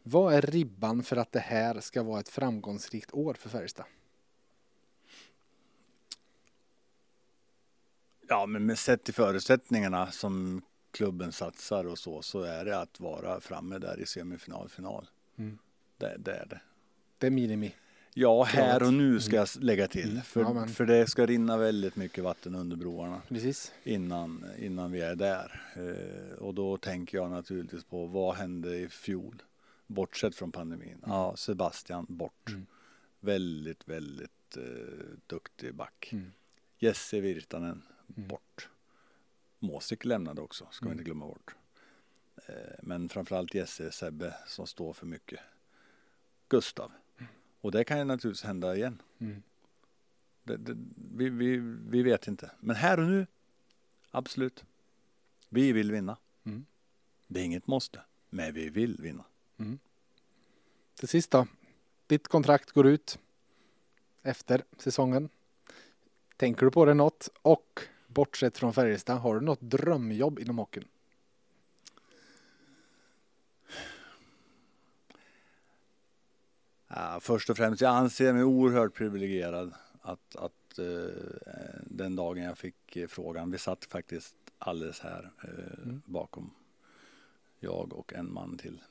Vad 0.03 0.35
är 0.35 0.43
ribban 0.43 1.03
för 1.03 1.17
att 1.17 1.33
det 1.33 1.41
här 1.41 1.81
ska 1.81 2.03
vara 2.03 2.21
ett 2.21 2.29
framgångsrikt 2.29 3.15
år 3.15 3.35
för 3.35 3.49
Färjestad? 3.49 3.87
Ja, 8.29 8.47
men 8.47 8.67
med 8.67 8.79
sett 8.79 9.05
till 9.05 9.15
förutsättningarna 9.15 10.11
som 10.11 10.63
klubben 10.91 11.33
satsar 11.33 11.87
och 11.87 11.99
så, 11.99 12.23
så 12.23 12.43
är 12.43 12.65
det 12.65 12.79
att 12.79 13.01
vara 13.01 13.41
framme 13.41 13.79
där 13.79 14.01
i 14.01 14.07
semifinal, 14.07 14.69
final. 14.69 15.11
Mm. 15.37 15.59
Det, 15.99 16.17
det 16.19 16.33
är 16.33 16.47
det. 16.47 16.61
Det 17.19 17.27
är 17.27 17.31
minimi. 17.31 17.75
Ja, 18.15 18.43
här 18.45 18.83
och 18.83 18.93
nu 18.93 19.21
ska 19.21 19.37
jag 19.37 19.49
lägga 19.61 19.89
till. 19.89 20.11
Mm. 20.11 20.23
För, 20.23 20.41
Ja, 20.41 20.67
för 20.67 20.87
det 20.87 21.07
ska 21.07 21.27
rinna 21.27 21.57
väldigt 21.57 21.97
mycket 21.97 22.25
vatten 22.25 22.55
under 22.55 22.77
broarna 22.77 23.23
Precis. 23.29 23.73
innan, 23.85 24.47
innan 24.59 24.93
vi 24.93 25.01
är 25.01 25.15
där. 25.17 25.63
Eh, 25.77 26.39
och 26.39 26.55
då 26.55 26.77
tänker 26.77 27.19
jag 27.19 27.31
naturligtvis 27.31 27.85
på 27.85 28.07
vad 28.07 28.35
hände 28.37 28.77
i 28.77 28.89
fjol? 28.89 29.43
Bortsett 29.87 30.35
från 30.35 30.53
pandemin. 30.53 31.03
Ja, 31.07 31.37
Sebastian 31.37 32.07
bort. 32.09 32.49
Mm. 32.49 32.67
Väldigt, 33.21 33.89
väldigt 33.89 34.57
eh, 34.57 34.63
duktig 35.27 35.75
back. 35.75 36.09
Mm. 36.13 36.33
Jesse 36.79 37.21
Virtanen 37.21 37.83
Mm. 38.17 38.29
bort. 38.29 38.69
Måsik 39.59 40.05
lämnade 40.05 40.41
också, 40.41 40.69
ska 40.71 40.85
vi 40.85 40.89
Mm. 40.89 40.99
inte 40.99 41.05
glömma 41.05 41.27
bort. 41.27 41.55
Eh, 42.47 42.55
Men 42.83 43.09
framförallt 43.09 43.55
Jesse 43.55 43.93
Sebbe 43.93 44.35
som 44.47 44.67
står 44.67 44.93
för 44.93 45.07
mycket. 45.07 45.41
Gustav. 46.49 46.93
Och 47.61 47.73
det 47.73 47.85
kan 47.85 47.99
ju 47.99 48.05
naturligtvis 48.05 48.45
hända 48.45 48.77
igen. 48.77 49.03
Mm. 49.19 49.43
Det, 50.43 50.57
det, 50.57 50.77
vi, 51.15 51.29
vi, 51.29 51.57
vi 51.89 52.03
vet 52.03 52.29
inte. 52.29 52.51
Men 52.61 52.77
här 52.77 53.01
och 53.01 53.07
nu, 53.07 53.27
absolut. 54.11 54.65
Vi 55.49 55.73
vill 55.73 55.93
vinna. 55.93 56.17
Mm. 56.45 56.67
Det 57.27 57.41
är 57.41 57.45
inget 57.45 57.67
måste, 57.67 58.01
men 58.31 58.55
vi 58.55 58.69
vill 58.69 58.97
vinna. 59.01 59.25
Till 60.95 61.09
sist 61.09 61.31
då. 61.31 61.47
Ditt 62.07 62.29
kontrakt 62.29 62.71
går 62.71 62.87
ut 62.87 63.19
efter 64.23 64.65
säsongen. 64.79 65.29
Tänker 66.37 66.67
du 66.67 66.71
på 66.71 66.85
det 66.85 66.95
något? 66.95 67.29
Och 67.43 67.81
bortsett 68.07 68.59
från 68.59 68.73
Färjestad, 68.73 69.19
har 69.19 69.35
du 69.35 69.41
något 69.41 69.61
drömjobb 69.61 70.39
inom 70.39 70.59
hockeyn? 70.59 70.89
Ja, 76.95 77.19
först 77.23 77.51
och 77.51 77.57
främst, 77.57 77.81
jag 77.81 77.91
anser 77.97 78.33
mig 78.33 78.45
oerhört 78.45 78.95
privilegierad 78.95 79.75
att, 80.03 80.37
att 80.37 80.79
eh, 80.79 81.15
den 81.85 82.17
dagen 82.17 82.43
jag 82.45 82.59
fick 82.59 82.97
eh, 82.97 83.07
frågan, 83.09 83.51
vi 83.51 83.59
satt 83.59 83.85
faktiskt 83.85 84.35
alldeles 84.59 85.01
här 85.01 85.31
eh, 85.45 85.83
Mm. 85.83 86.03
bakom, 86.05 86.51
jag 87.61 87.93
och 87.93 88.13
en 88.15 88.33
man 88.33 88.59
till. 88.59 88.83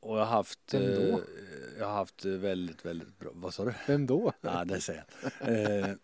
Och 0.00 0.18
jag 0.18 0.24
har 0.24 0.32
haft, 0.36 0.74
Vem 0.74 0.94
då? 0.94 1.20
jag 1.78 1.86
har 1.86 1.94
haft 1.94 2.24
väldigt, 2.24 2.84
väldigt 2.84 3.18
bra, 3.18 3.30
vad 3.34 3.54
sa 3.54 3.64
du? 3.64 3.74
Vem 3.86 4.06
då? 4.06 4.32
Ja, 4.40 4.64
det 4.64 4.80
säger 4.80 5.04
jag. 5.40 5.98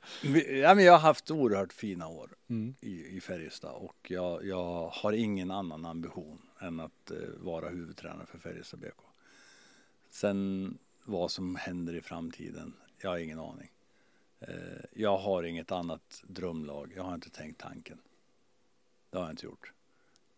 Ja, 0.59 0.74
men 0.74 0.84
jag 0.84 0.92
har 0.92 0.98
haft 0.98 1.30
oerhört 1.30 1.72
fina 1.72 2.09
år 2.09 2.30
Mm. 2.50 2.74
i, 2.80 3.16
i 3.16 3.20
Färjestad 3.20 3.74
och 3.74 4.10
jag, 4.10 4.44
jag 4.46 4.88
har 4.88 5.12
ingen 5.12 5.50
annan 5.50 5.86
ambition 5.86 6.42
än 6.62 6.80
att 6.80 7.10
eh, 7.10 7.16
vara 7.36 7.68
huvudtränare 7.68 8.26
för 8.26 8.39
Färjestad 8.39 8.80
BK. 8.80 9.01
Sen 10.10 10.78
vad 11.05 11.30
som 11.30 11.56
händer 11.56 11.94
i 11.94 12.01
framtiden, 12.01 12.72
jag 12.98 13.10
har 13.10 13.18
ingen 13.18 13.39
aning. 13.39 13.72
Eh, 14.40 14.84
jag 14.93 15.18
har 15.18 15.43
inget 15.43 15.72
annat 15.72 16.22
drömlag, 16.26 16.93
jag 16.97 17.02
har 17.02 17.14
inte 17.14 17.30
tänkt 17.30 17.60
tanken. 17.60 17.98
Det 19.10 19.18
har 19.18 19.24
jag 19.24 19.32
inte 19.32 19.47
gjort. 19.47 19.72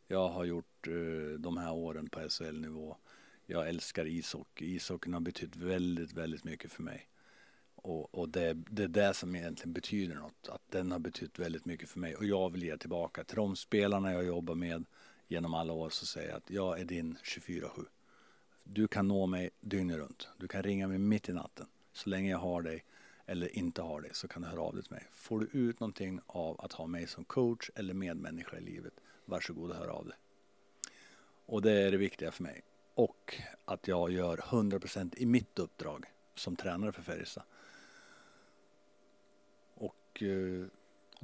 Jag 0.08 0.28
har 0.28 0.44
gjort 0.44 0.86
eh, 0.86 1.38
de 1.38 1.56
här 1.56 1.72
åren 1.72 2.08
på 2.08 2.28
SHL-nivå. 2.28 2.96
Jag 3.46 3.68
älskar 3.68 4.06
ishockey. 4.06 4.76
Ishockeyn 4.76 5.14
har 5.14 5.20
betytt 5.20 5.56
väldigt, 5.56 6.12
väldigt 6.12 6.44
mycket 6.44 6.72
för 6.72 6.82
mig. 6.82 7.08
Och, 7.74 8.14
och 8.14 8.28
det, 8.28 8.52
det 8.54 8.82
är 8.82 8.88
det 8.88 9.14
som 9.14 9.36
egentligen 9.36 9.72
betyder 9.72 10.14
något. 10.14 10.48
Att 10.48 10.62
den 10.70 10.92
har 10.92 10.98
betytt 10.98 11.38
väldigt 11.38 11.64
mycket 11.64 11.88
för 11.88 12.00
mig. 12.00 12.16
Och 12.16 12.24
jag 12.24 12.50
vill 12.50 12.62
ge 12.62 12.76
tillbaka 12.76 13.24
till 13.24 13.36
de 13.36 13.56
spelarna 13.56 14.12
jag 14.12 14.24
jobbar 14.24 14.54
med 14.54 14.84
genom 15.28 15.54
alla 15.54 15.72
år. 15.72 15.90
Så 15.90 16.06
säger 16.06 16.28
jag 16.28 16.36
att 16.36 16.50
jag 16.50 16.80
är 16.80 16.84
din 16.84 17.16
24-7. 17.22 17.86
Du 18.62 18.88
kan 18.88 19.08
nå 19.08 19.26
mig 19.26 19.50
dygnet 19.60 19.96
runt. 19.96 20.28
Du 20.36 20.48
kan 20.48 20.62
ringa 20.62 20.88
mig 20.88 20.98
mitt 20.98 21.28
i 21.28 21.32
natten. 21.32 21.66
Så 21.92 22.10
länge 22.10 22.30
jag 22.30 22.38
har 22.38 22.62
dig 22.62 22.84
eller 23.26 23.56
inte 23.58 23.82
har 23.82 24.00
dig 24.00 24.10
så 24.14 24.28
kan 24.28 24.42
du 24.42 24.48
höra 24.48 24.60
av 24.60 24.74
dig 24.74 24.82
till 24.82 24.92
mig. 24.92 25.06
Får 25.12 25.40
du 25.40 25.46
ut 25.58 25.80
någonting 25.80 26.20
av 26.26 26.60
att 26.60 26.72
ha 26.72 26.86
mig 26.86 27.06
som 27.06 27.24
coach 27.24 27.70
eller 27.74 27.94
medmänniska 27.94 28.56
i 28.56 28.60
livet, 28.60 28.94
varsågod 29.24 29.70
och 29.70 29.76
hör 29.76 29.88
av 29.88 30.06
dig. 30.06 30.16
Och 31.46 31.62
det 31.62 31.72
är 31.72 31.90
det 31.90 31.96
viktiga 31.96 32.30
för 32.32 32.42
mig. 32.42 32.62
Och 32.94 33.34
att 33.64 33.88
jag 33.88 34.12
gör 34.12 34.36
100% 34.36 35.14
i 35.16 35.26
mitt 35.26 35.58
uppdrag 35.58 36.04
som 36.34 36.56
tränare 36.56 36.92
för 36.92 37.02
Färjestad. 37.02 37.44
Och 39.74 40.22
eh, 40.22 40.66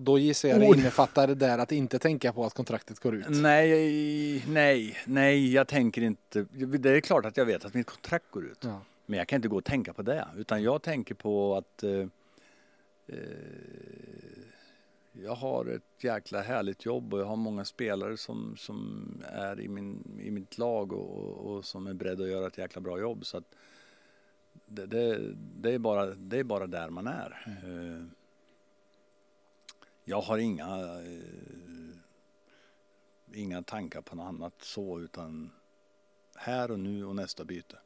då 0.05 0.19
gissar 0.19 0.49
jag 0.49 0.61
det 0.61 0.67
innefattar 0.67 1.27
det 1.27 1.35
där 1.35 1.59
att 1.59 1.73
inte 1.73 1.99
tänka 1.99 2.33
på 2.33 2.45
att 2.45 2.55
kontraktet 2.55 3.01
går 3.01 3.15
ut. 3.15 3.27
nej, 3.29 4.45
nej, 4.49 4.97
nej, 5.07 5.53
jag 5.53 5.69
tänker 5.69 6.03
inte. 6.03 6.47
Det 6.79 6.91
är 6.91 7.01
klart 7.01 7.25
att 7.25 7.37
jag 7.37 7.45
vet 7.45 7.65
att 7.65 7.75
mitt 7.75 7.87
kontrakt 7.87 8.31
går 8.31 8.45
ut. 8.45 8.59
Ja. 8.61 8.81
Men 9.07 9.19
jag 9.19 9.29
kan 9.29 9.37
inte 9.37 9.49
gå 9.49 9.57
och 9.57 9.65
tänka 9.65 9.93
på 9.93 10.03
det, 10.03 10.29
utan 10.37 10.63
jag 10.63 10.83
tänker 10.83 11.15
på 11.15 11.57
att 11.57 11.83
eh, 11.83 12.07
eh, 13.07 13.17
jag 15.13 15.35
har 15.35 15.67
ett 15.67 16.05
jäkla 16.05 16.43
härligt 16.43 16.85
jobb 16.85 17.15
och 17.15 17.21
jag 17.21 17.25
har 17.25 17.37
många 17.37 17.65
spelare 17.65 18.17
som, 18.17 18.55
som 18.59 19.05
är 19.33 19.61
i, 19.61 19.69
min, 19.69 20.21
i 20.23 20.31
mitt 20.31 20.59
lag 20.59 20.93
och, 20.93 21.57
och 21.57 21.65
som 21.65 21.87
är 21.87 21.95
beredda 21.95 22.25
att 22.25 22.31
göra 22.31 22.47
ett 22.47 22.59
jäkla 22.59 22.81
bra 22.81 23.01
jobb. 23.01 23.27
Så 23.27 23.43
det, 24.67 24.87
det, 24.87 25.19
det, 25.35 25.75
är, 25.75 25.79
bara, 25.79 26.07
det 26.07 26.39
är 26.39 26.45
bara 26.45 26.67
där 26.67 26.91
man 26.91 27.07
är. 27.07 27.45
Eh, 27.47 28.20
jag 30.11 30.21
har 30.21 30.39
inga, 30.39 31.01
eh, 31.01 31.97
inga 33.33 33.63
tankar 33.63 34.01
på 34.01 34.17
något 34.17 34.27
annat 34.27 34.55
så, 34.63 35.01
utan 35.01 35.53
här 36.37 36.71
och 36.71 36.79
nu 36.79 37.05
och 37.05 37.17
nästa 37.17 37.45
byte. 37.45 37.77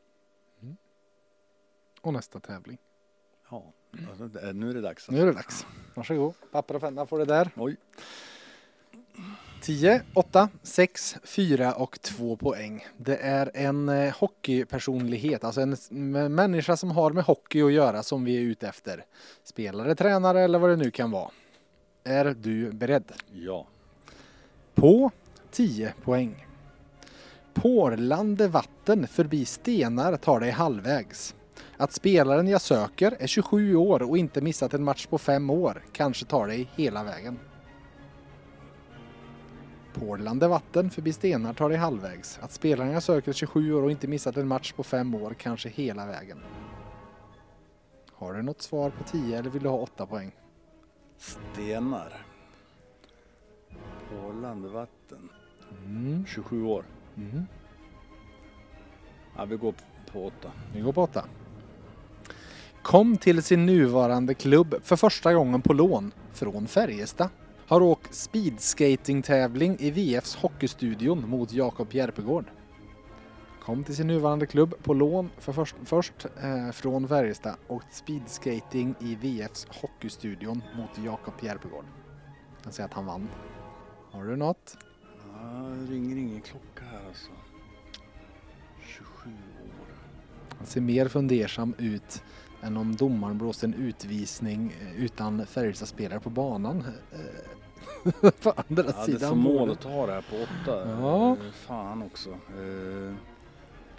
Och 2.01 2.13
nästa 2.13 2.41
tävling. 2.41 2.79
Ja, 3.51 3.73
alltså, 4.11 4.25
nu 4.53 4.71
är 4.71 4.75
det 4.75 4.81
dags. 4.81 5.11
Nu 5.11 5.21
är 5.21 5.27
det 5.27 5.33
dags. 5.33 5.67
Varsågod. 5.95 6.35
Papper 6.53 6.75
och 6.75 6.81
penna 6.81 7.07
får 7.07 7.19
det 7.19 7.25
där. 7.25 7.51
Oj. 7.57 7.77
10, 9.63 10.03
8, 10.15 10.49
6, 10.63 11.17
4 11.23 11.75
och 11.75 12.01
2 12.01 12.37
poäng. 12.37 12.87
Det 12.97 13.17
är 13.17 13.51
en 13.55 13.89
eh, 13.89 14.15
hockeypersonlighet, 14.15 15.45
alltså 15.45 15.61
en 15.61 16.35
människa 16.35 16.77
som 16.77 16.91
har 16.91 17.11
med 17.11 17.25
hockey 17.25 17.63
att 17.63 17.73
göra 17.73 18.03
som 18.03 18.25
vi 18.25 18.37
är 18.37 18.41
ute 18.41 18.69
efter. 18.69 19.05
Spelare, 19.43 19.95
tränare 19.95 20.41
eller 20.41 20.59
vad 20.59 20.71
det 20.71 20.77
nu 20.77 20.91
kan 20.91 21.11
vara. 21.11 21.31
Är 22.07 22.35
du 22.39 22.73
beredd? 22.73 23.13
Ja. 23.33 23.67
På 24.75 25.11
10 25.51 25.95
poäng. 26.03 26.47
Porlande 27.55 28.49
vatten 28.49 29.07
förbi 29.07 29.45
stenar 29.45 30.17
tar 30.17 30.41
dig 30.41 30.51
halvvägs. 30.51 31.35
Att 31.77 31.93
spelaren 31.93 32.49
jag 32.49 32.61
söker 32.61 33.17
är 33.19 33.27
27 33.27 33.77
år 33.77 34.03
och 34.03 34.19
inte 34.19 34.41
missat 34.41 34.75
en 34.75 34.85
match 34.85 35.07
på 35.07 35.19
fem 35.19 35.51
år 35.51 35.83
kanske 35.93 36.27
tar 36.27 36.47
dig 36.47 36.71
hela 36.77 37.05
vägen. 37.05 37.39
Porlande 39.95 40.49
vatten 40.49 40.91
förbi 40.91 41.13
stenar 41.13 41.55
tar 41.55 41.69
dig 41.69 41.79
halvvägs. 41.79 42.39
Att 42.43 42.53
spelaren 42.53 42.93
jag 42.93 43.03
söker 43.03 43.29
är 43.29 43.35
27 43.35 43.75
år 43.75 43.83
och 43.83 43.91
inte 43.91 44.09
missat 44.09 44.37
en 44.37 44.49
match 44.49 44.73
på 44.73 44.83
fem 44.83 45.15
år 45.15 45.35
kanske 45.39 45.69
hela 45.69 46.07
vägen. 46.07 46.39
Har 48.13 48.33
du 48.35 48.43
något 48.43 48.63
svar 48.63 48.91
på 48.91 49.05
10 49.05 49.39
eller 49.39 49.51
vill 49.51 49.63
du 49.63 49.69
ha 49.69 49.79
8 49.79 50.07
poäng? 50.07 50.33
Stenar. 51.19 52.27
På 54.11 54.32
landvatten. 54.32 55.28
Mm. 55.85 56.24
27 56.27 56.65
år. 56.65 56.85
Mm. 57.16 57.43
Ja, 59.36 59.45
vi 59.45 59.57
går 59.57 59.74
på 60.12 60.27
åtta. 60.27 60.53
Vi 60.74 60.81
går 60.81 60.93
på 60.93 61.03
åtta. 61.03 61.24
Kom 62.82 63.16
till 63.16 63.43
sin 63.43 63.66
nuvarande 63.66 64.35
klubb 64.35 64.74
för 64.82 64.97
första 64.97 65.35
gången 65.35 65.62
på 65.62 65.73
lån 65.73 66.12
från 66.32 66.66
Färjestad. 66.66 67.28
Har 67.66 67.81
åkt 67.81 68.15
speedskating-tävling 68.15 69.77
i 69.81 69.91
VFs 69.91 70.36
Hockeystudion 70.36 71.28
mot 71.28 71.53
Jakob 71.53 71.93
Järpegård. 71.93 72.45
Kom 73.65 73.85
till 73.85 73.97
sin 73.97 74.07
nuvarande 74.07 74.47
klubb 74.47 74.74
på 74.82 74.95
lån 74.95 75.31
för 75.39 75.53
först, 75.53 75.77
först 75.85 76.27
eh, 76.43 76.70
från 76.70 77.09
Färjestad 77.09 77.57
och 77.66 77.82
speedskating 77.91 78.95
i 79.01 79.15
VFs 79.15 79.66
Hockeystudion 79.82 80.62
mot 80.77 81.05
Jakob 81.05 81.35
Järpegård. 81.43 81.85
Jag 82.55 82.65
kan 82.65 82.73
säga 82.73 82.86
att 82.86 82.93
han 82.93 83.07
vann. 83.07 83.28
Har 84.11 84.24
du 84.24 84.36
något? 84.36 84.77
Ja, 85.32 85.66
ringer 85.89 86.16
ingen 86.16 86.41
klocka 86.41 86.85
här 86.91 87.07
alltså. 87.09 87.31
27 88.86 89.31
år. 89.31 89.86
Han 90.59 90.66
ser 90.66 90.81
mer 90.81 91.09
fundersam 91.09 91.74
ut 91.78 92.23
än 92.62 92.77
om 92.77 92.97
domaren 92.97 93.39
blåste 93.39 93.66
en 93.66 93.74
utvisning 93.74 94.74
eh, 94.81 95.05
utan 95.05 95.47
Färjestad-spelare 95.47 96.20
på 96.20 96.31
banan. 96.31 96.85
Eh, 97.12 98.31
på 98.43 98.51
andra 98.51 98.82
Ja, 98.86 98.93
det 98.93 99.01
är 99.01 99.05
sidan 99.05 99.28
som 99.31 99.39
mål 99.39 99.70
att 99.70 99.81
ta 99.81 100.07
det 100.07 100.12
här 100.12 100.24
på 100.31 100.36
åtta. 100.36 100.89
Ja. 101.01 101.31
Eh, 101.31 101.36
Fan 101.53 102.03
också. 102.03 102.31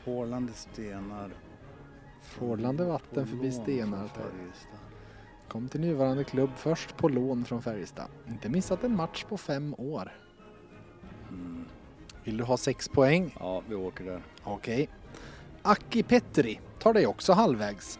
Porlande 0.05 0.53
stenar. 0.53 1.31
Porlande 2.39 2.85
vatten 2.85 3.27
förbi 3.27 3.51
stenar. 3.51 4.09
Kom 5.47 5.69
till 5.69 5.81
nuvarande 5.81 6.23
klubb 6.23 6.49
först 6.55 6.97
på 6.97 7.09
lån 7.09 7.45
från 7.45 7.61
Färjestad. 7.61 8.07
Inte 8.27 8.49
missat 8.49 8.83
en 8.83 8.95
match 8.95 9.25
på 9.29 9.37
fem 9.37 9.75
år. 9.77 10.11
Mm. 11.29 11.65
Vill 12.23 12.37
du 12.37 12.43
ha 12.43 12.57
sex 12.57 12.89
poäng? 12.89 13.35
Ja, 13.39 13.61
vi 13.67 13.75
åker 13.75 14.05
där. 14.05 14.21
Okej. 14.43 14.89
Aki 15.61 16.03
Petri 16.03 16.59
tar 16.79 16.93
dig 16.93 17.07
också 17.07 17.33
halvvägs. 17.33 17.99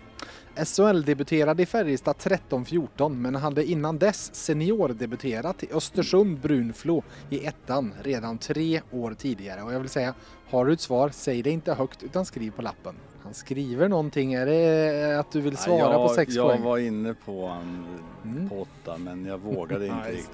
SHL-debuterade 0.56 1.64
i 1.64 1.66
Färjestad 1.66 2.16
13-14 2.16 3.16
men 3.16 3.36
hade 3.36 3.66
innan 3.66 3.98
dess 3.98 4.36
seniordebuterat 4.36 5.64
i 5.64 5.68
Östersund 5.74 6.40
Brunflo 6.40 7.04
i 7.30 7.46
ettan 7.46 7.94
redan 8.04 8.38
tre 8.38 8.82
år 8.92 9.14
tidigare. 9.18 9.62
Och 9.62 9.74
jag 9.74 9.80
vill 9.80 9.90
säga, 9.90 10.14
har 10.50 10.66
du 10.66 10.74
ett 10.74 10.82
svar, 10.82 11.10
säg 11.14 11.42
det 11.42 11.50
inte 11.50 11.74
högt 11.74 12.04
utan 12.04 12.26
skriv 12.26 12.52
på 12.52 12.62
lappen. 12.62 12.96
Han 13.24 13.34
skriver 13.34 13.90
någonting, 13.90 14.34
är 14.34 14.46
det 14.46 15.20
att 15.20 15.32
du 15.32 15.42
vill 15.42 15.58
svara 15.58 15.80
jag, 15.94 16.08
på 16.08 16.14
sex 16.14 16.34
jag 16.34 16.48
poäng? 16.48 16.62
var 16.64 16.78
inne 16.78 17.14
på 17.26 17.48
han 17.48 17.86
Mm. 18.26 18.50
på 18.50 18.62
åtta 18.62 18.98
men 18.98 19.26
jag 19.26 19.38
vågade 19.38 19.88
inte 19.88 20.10
riktigt. 20.12 20.30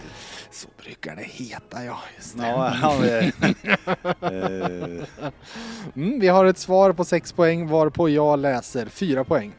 Så 0.51 0.67
brukar 0.83 1.15
det 1.15 1.23
heta, 1.23 1.83
ja. 1.83 1.99
Just 2.17 2.37
det. 2.37 2.47
Ja, 2.47 2.73
ja, 2.81 4.31
Mm, 5.95 6.19
vi 6.19 6.27
har 6.27 6.45
ett 6.45 6.57
svar 6.57 6.93
på 6.93 7.05
6 7.05 7.31
poäng 7.33 7.67
varpå 7.67 8.09
jag 8.09 8.39
läser 8.39 8.85
4 8.85 9.23
poäng. 9.23 9.51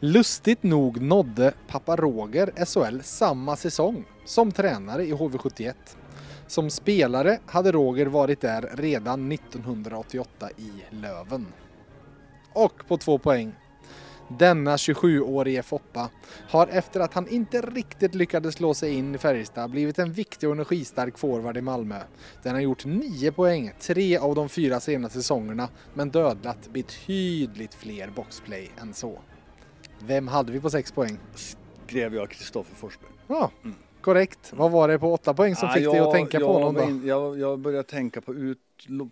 Lustigt 0.00 0.62
nog 0.62 1.00
nådde 1.00 1.52
pappa 1.68 1.96
Roger 1.96 2.52
SHL 2.66 3.00
samma 3.02 3.56
säsong 3.56 4.04
som 4.24 4.52
tränare 4.52 5.04
i 5.04 5.12
HV71. 5.12 5.74
Som 6.46 6.70
spelare 6.70 7.38
hade 7.46 7.72
Roger 7.72 8.06
varit 8.06 8.40
där 8.40 8.70
redan 8.74 9.32
1988 9.32 10.48
i 10.56 10.70
Löven. 10.90 11.46
Och 12.52 12.86
på 12.88 12.96
två 12.96 13.18
poäng. 13.18 13.52
Denna 14.38 14.76
27-årige 14.76 15.62
Foppa 15.62 16.10
har 16.48 16.66
efter 16.66 17.00
att 17.00 17.14
han 17.14 17.28
inte 17.28 17.60
riktigt 17.60 18.14
lyckades 18.14 18.54
slå 18.54 18.74
sig 18.74 18.94
in 18.94 19.14
i 19.14 19.18
Färjestad 19.18 19.70
blivit 19.70 19.98
en 19.98 20.12
viktig 20.12 20.48
och 20.48 20.54
energistark 20.54 21.18
forward 21.18 21.56
i 21.56 21.60
Malmö. 21.60 22.00
Den 22.42 22.54
har 22.54 22.60
gjort 22.60 22.84
9 22.84 23.32
poäng 23.32 23.72
tre 23.80 24.16
av 24.18 24.34
de 24.34 24.48
fyra 24.48 24.80
senaste 24.80 25.18
säsongerna 25.18 25.68
men 25.94 26.10
dödlat 26.10 26.72
betydligt 26.72 27.74
fler 27.74 28.10
boxplay 28.10 28.70
än 28.80 28.94
så. 28.94 29.18
Vem 30.06 30.28
hade 30.28 30.52
vi 30.52 30.60
på 30.60 30.70
6 30.70 30.92
poäng? 30.92 31.18
skrev 31.86 32.14
jag 32.14 32.30
Kristoffer 32.30 32.74
Forsberg. 32.76 33.10
Ja, 33.26 33.50
korrekt. 34.00 34.52
Vad 34.56 34.70
var 34.70 34.88
det 34.88 34.98
på 34.98 35.12
8 35.12 35.34
poäng 35.34 35.56
som 35.56 35.68
Ah, 35.68 35.72
fick 35.72 35.84
dig 35.84 35.94
jag- 35.96 36.06
att 36.06 36.12
tänka 36.12 36.38
jag 36.40 36.46
på 36.46 36.52
honom 36.52 36.74
då? 36.74 36.82
in- 36.82 37.06
jag, 37.06 37.38
jag 37.38 37.58
började 37.58 37.82
tänka 37.88 38.20
på 38.20 38.34
ut 38.34 38.58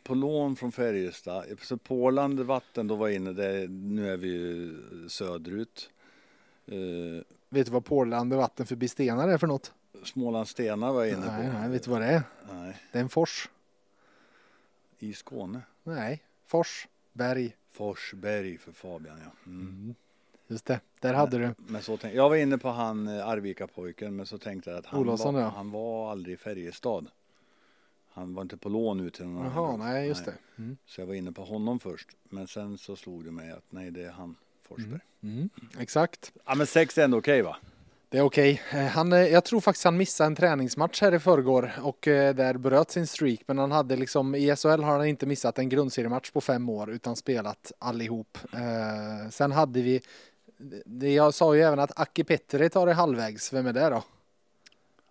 på 0.03 0.15
lån 0.15 0.57
från 0.57 0.73
Färjestad. 0.73 1.45
Så 1.63 1.77
Pålande 1.77 2.45
vatten, 2.45 2.87
då 2.89 2.95
var 2.97 3.09
inne 3.09 3.33
där. 3.33 3.69
Nu 3.69 4.13
är 4.13 4.17
vi 4.17 4.29
ju 4.29 4.77
söderut. 5.09 5.91
Eh, 6.67 6.77
Vet 7.49 7.67
du 7.67 7.73
vad 7.73 7.85
Porlande 7.85 8.37
vatten 8.37 8.67
förbi 8.67 8.89
stenar 8.89 9.29
är 9.29 9.39
för 9.39 9.47
något? 9.47 9.73
Småland 10.05 10.49
Stenar 10.49 10.93
var 10.93 11.05
jag 11.05 11.13
inne 11.13 11.27
Nej, 11.37 11.47
på. 11.53 11.59
nej, 11.59 11.69
vet 11.71 11.83
du 11.85 11.91
vad 11.91 12.01
det 12.01 12.07
är? 12.07 12.23
Nej, 12.53 12.77
Det 12.93 12.99
är 12.99 13.03
en 13.03 13.09
fors. 13.09 13.49
i 14.99 15.13
Skåne. 15.13 15.61
Nej, 15.83 16.23
fors, 16.47 16.89
berg. 17.13 17.57
Forsberg 17.71 18.59
för 18.59 18.73
Fabian 18.73 19.19
ja. 19.25 19.31
Mm. 19.51 19.95
Just 20.49 20.67
det, 20.67 20.81
där 21.01 21.15
hade 21.15 21.39
du. 21.39 21.55
Men 21.57 21.83
så 21.83 21.97
tänkte, 21.97 22.17
jag 22.17 22.29
var 22.29 22.37
inne 22.37 22.59
på 22.59 22.69
han 22.69 23.09
eh, 23.09 23.29
Arvika-pojken 23.29 24.17
men 24.17 24.27
så 24.27 24.39
tänkte 24.39 24.71
jag 24.71 24.79
att 24.79 24.87
han, 24.87 25.01
Olofsson, 25.01 25.35
var, 25.35 25.41
ja. 25.41 25.49
han 25.57 25.71
var 25.71 26.11
aldrig 26.11 26.35
i 26.35 26.37
Färjestad. 26.37 27.09
Han 28.13 28.35
var 28.35 28.43
inte 28.43 28.57
på 28.57 28.69
lån 28.69 29.01
ut 29.01 29.15
till 29.15 29.27
någon 29.27 29.45
Jaha, 29.45 29.69
annan. 29.75 29.89
nej 29.93 30.09
just 30.09 30.25
det. 30.25 30.35
Mm. 30.59 30.77
Så 30.87 31.01
jag 31.01 31.07
var 31.07 31.15
inne 31.15 31.33
på 31.33 31.45
honom 31.45 31.81
först. 31.81 32.09
Men 32.29 32.47
sen 32.47 32.79
så 32.79 32.97
slog 32.97 33.25
det 33.25 33.31
mig 33.31 33.51
att 33.51 33.65
nej 33.71 33.91
det 33.91 34.03
är 34.05 34.11
han 34.11 34.37
Forsberg. 34.69 35.01
Mm. 35.23 35.49
Exakt. 35.79 36.33
Ja 36.45 36.55
men 36.55 36.67
sex 36.67 36.99
är 36.99 37.05
ändå 37.05 37.19
okej 37.19 37.43
va? 37.43 37.57
Det 38.09 38.19
är 38.19 38.23
okej. 38.23 38.63
Eh, 38.73 38.79
Han, 38.87 39.13
eh, 39.13 39.19
jag 39.19 39.45
tror 39.45 39.61
faktiskt 39.61 39.85
han 39.85 39.97
missade 39.97 40.27
en 40.27 40.37
träningsmatch 40.37 41.01
här 41.01 41.15
i 41.15 41.19
förrgår 41.19 41.73
och 41.83 42.09
eh, 42.09 42.35
där 42.35 42.55
bröt 42.55 42.91
sin 42.91 43.07
streak. 43.07 43.41
Men 43.47 43.59
han 43.59 43.73
hade 43.73 43.97
liksom, 43.97 44.35
i 44.35 44.57
SHL 44.57 44.69
har 44.69 44.99
han 44.99 45.07
inte 45.07 45.27
missat 45.27 45.59
en 45.59 45.69
grundseriematch 45.69 46.31
på 46.31 46.41
fem 46.41 46.69
år 46.69 46.91
utan 46.91 47.17
spelat 47.17 47.73
allihop. 47.79 48.39
Eh, 48.53 49.31
sen 49.31 49.53
hade 49.53 49.83
vi, 49.83 50.01
det, 50.87 51.13
jag 51.15 51.35
sa 51.35 51.55
ju 51.57 51.63
även 51.63 51.79
att 51.79 52.01
Aki 52.01 52.25
Petri 52.25 52.71
tar 52.71 52.87
det 52.87 52.93
halvvägs. 52.93 53.53
Vem 53.53 53.67
är 53.67 53.73
det 53.73 53.89
då? 53.91 54.03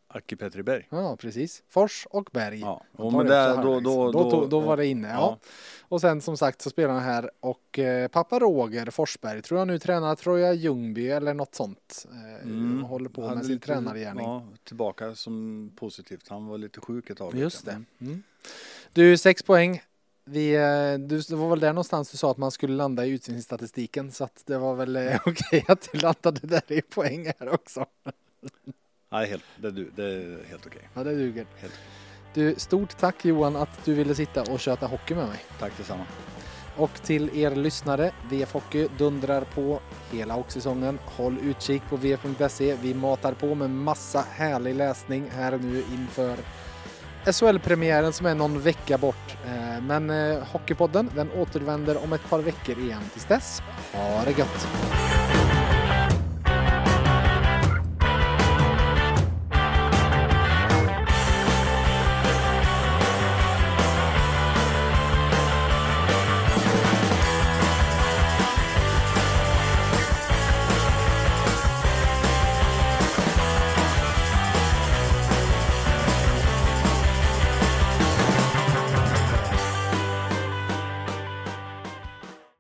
Aki 0.07 0.35
Petri 0.35 0.63
Berg. 0.63 0.87
Ja, 0.89 1.15
precis. 1.15 1.63
Fors 1.69 2.07
och 2.09 2.29
Berg. 2.31 2.59
Ja, 2.59 2.83
och 2.91 3.13
men 3.13 3.25
det 3.27 3.49
då, 3.63 3.79
då, 3.79 4.11
då, 4.11 4.31
tog- 4.31 4.49
då 4.49 4.59
var 4.59 4.77
det 4.77 4.85
inne. 4.85 5.07
Ja. 5.09 5.39
Och 5.81 6.01
sen 6.01 6.21
som 6.21 6.37
sagt 6.37 6.61
så 6.61 6.69
spelar 6.69 6.93
han 6.93 7.03
här 7.03 7.31
och 7.39 7.79
eh, 7.79 8.07
pappa 8.07 8.39
Roger 8.39 8.85
Forsberg 8.91 9.41
tror 9.41 9.59
jag 9.59 9.67
nu 9.67 9.79
tränar 9.79 10.15
Troja 10.15 10.53
Ljungby 10.53 11.07
eller 11.09 11.33
något 11.33 11.55
sånt. 11.55 12.05
Eh, 12.11 12.35
Mm. 12.47 12.83
Håller 12.83 13.09
på 13.09 13.35
med 13.35 13.45
sin 13.45 13.59
tränargärning. 13.59 14.25
Ja, 14.25 14.43
tillbaka 14.63 15.15
som 15.15 15.71
positivt. 15.75 16.27
Han 16.29 16.47
var 16.47 16.57
lite 16.57 16.81
sjuk 16.81 17.09
ett 17.09 17.17
tag. 17.17 17.35
Just 17.35 17.65
det. 17.65 17.83
Mm. 18.01 18.23
Du, 18.93 19.17
sex 19.17 19.43
poäng. 19.43 19.81
Vi, 20.27 20.55
eh, 20.55 21.07
du, 21.07 21.21
det 21.21 21.35
var 21.35 21.49
väl 21.49 21.59
där 21.59 21.73
någonstans 21.73 22.11
du 22.11 22.17
sa 22.17 22.31
att 22.31 22.37
man 22.37 22.51
skulle 22.51 22.73
landa 22.73 23.05
i 23.05 23.09
utvisningsstatistiken 23.09 24.11
så 24.11 24.23
att 24.23 24.43
det 24.45 24.57
var 24.57 24.75
väl 24.75 24.95
eh, 24.95 25.19
okej 25.25 25.65
att 25.67 25.89
du 25.91 25.99
landade 25.99 26.47
där 26.47 26.71
i 26.71 26.81
poäng 26.81 27.31
här 27.39 27.49
också. 27.49 27.85
Nej, 29.11 29.27
helt, 29.27 29.43
det, 29.57 29.71
det 29.71 30.03
är 30.03 30.45
helt 30.49 30.65
okej. 30.65 30.89
Ja, 30.93 31.03
det 31.03 31.15
duger. 31.15 31.45
Helt. 31.55 31.73
Du, 32.33 32.55
stort 32.57 32.97
tack 32.97 33.25
Johan 33.25 33.55
att 33.55 33.85
du 33.85 33.93
ville 33.93 34.15
sitta 34.15 34.41
och 34.51 34.59
köta 34.59 34.87
hockey 34.87 35.15
med 35.15 35.27
mig. 35.27 35.39
Tack 35.59 35.77
detsamma. 35.77 36.05
Och 36.77 37.03
till 37.03 37.37
er 37.37 37.55
lyssnare, 37.55 38.11
VF 38.29 38.53
Hockey 38.53 38.87
dundrar 38.97 39.41
på 39.41 39.79
hela 40.11 40.33
hockeysäsongen. 40.33 40.99
Håll 41.05 41.37
utkik 41.43 41.81
på 41.89 41.95
vf.se. 41.95 42.75
Vi 42.81 42.93
matar 42.93 43.33
på 43.33 43.55
med 43.55 43.69
massa 43.69 44.25
härlig 44.31 44.75
läsning 44.75 45.29
här 45.29 45.57
nu 45.57 45.83
inför 45.93 46.37
SHL-premiären 47.31 48.13
som 48.13 48.25
är 48.25 48.35
någon 48.35 48.61
vecka 48.61 48.97
bort. 48.97 49.37
Eh, 49.45 49.81
men 49.81 50.09
eh, 50.09 50.43
Hockeypodden 50.51 51.09
den 51.15 51.31
återvänder 51.31 52.03
om 52.03 52.13
ett 52.13 52.29
par 52.29 52.39
veckor 52.39 52.79
igen. 52.79 53.01
Tills 53.13 53.25
dess, 53.25 53.61
ha 53.93 54.23
det 54.25 54.37
gött! 54.37 54.67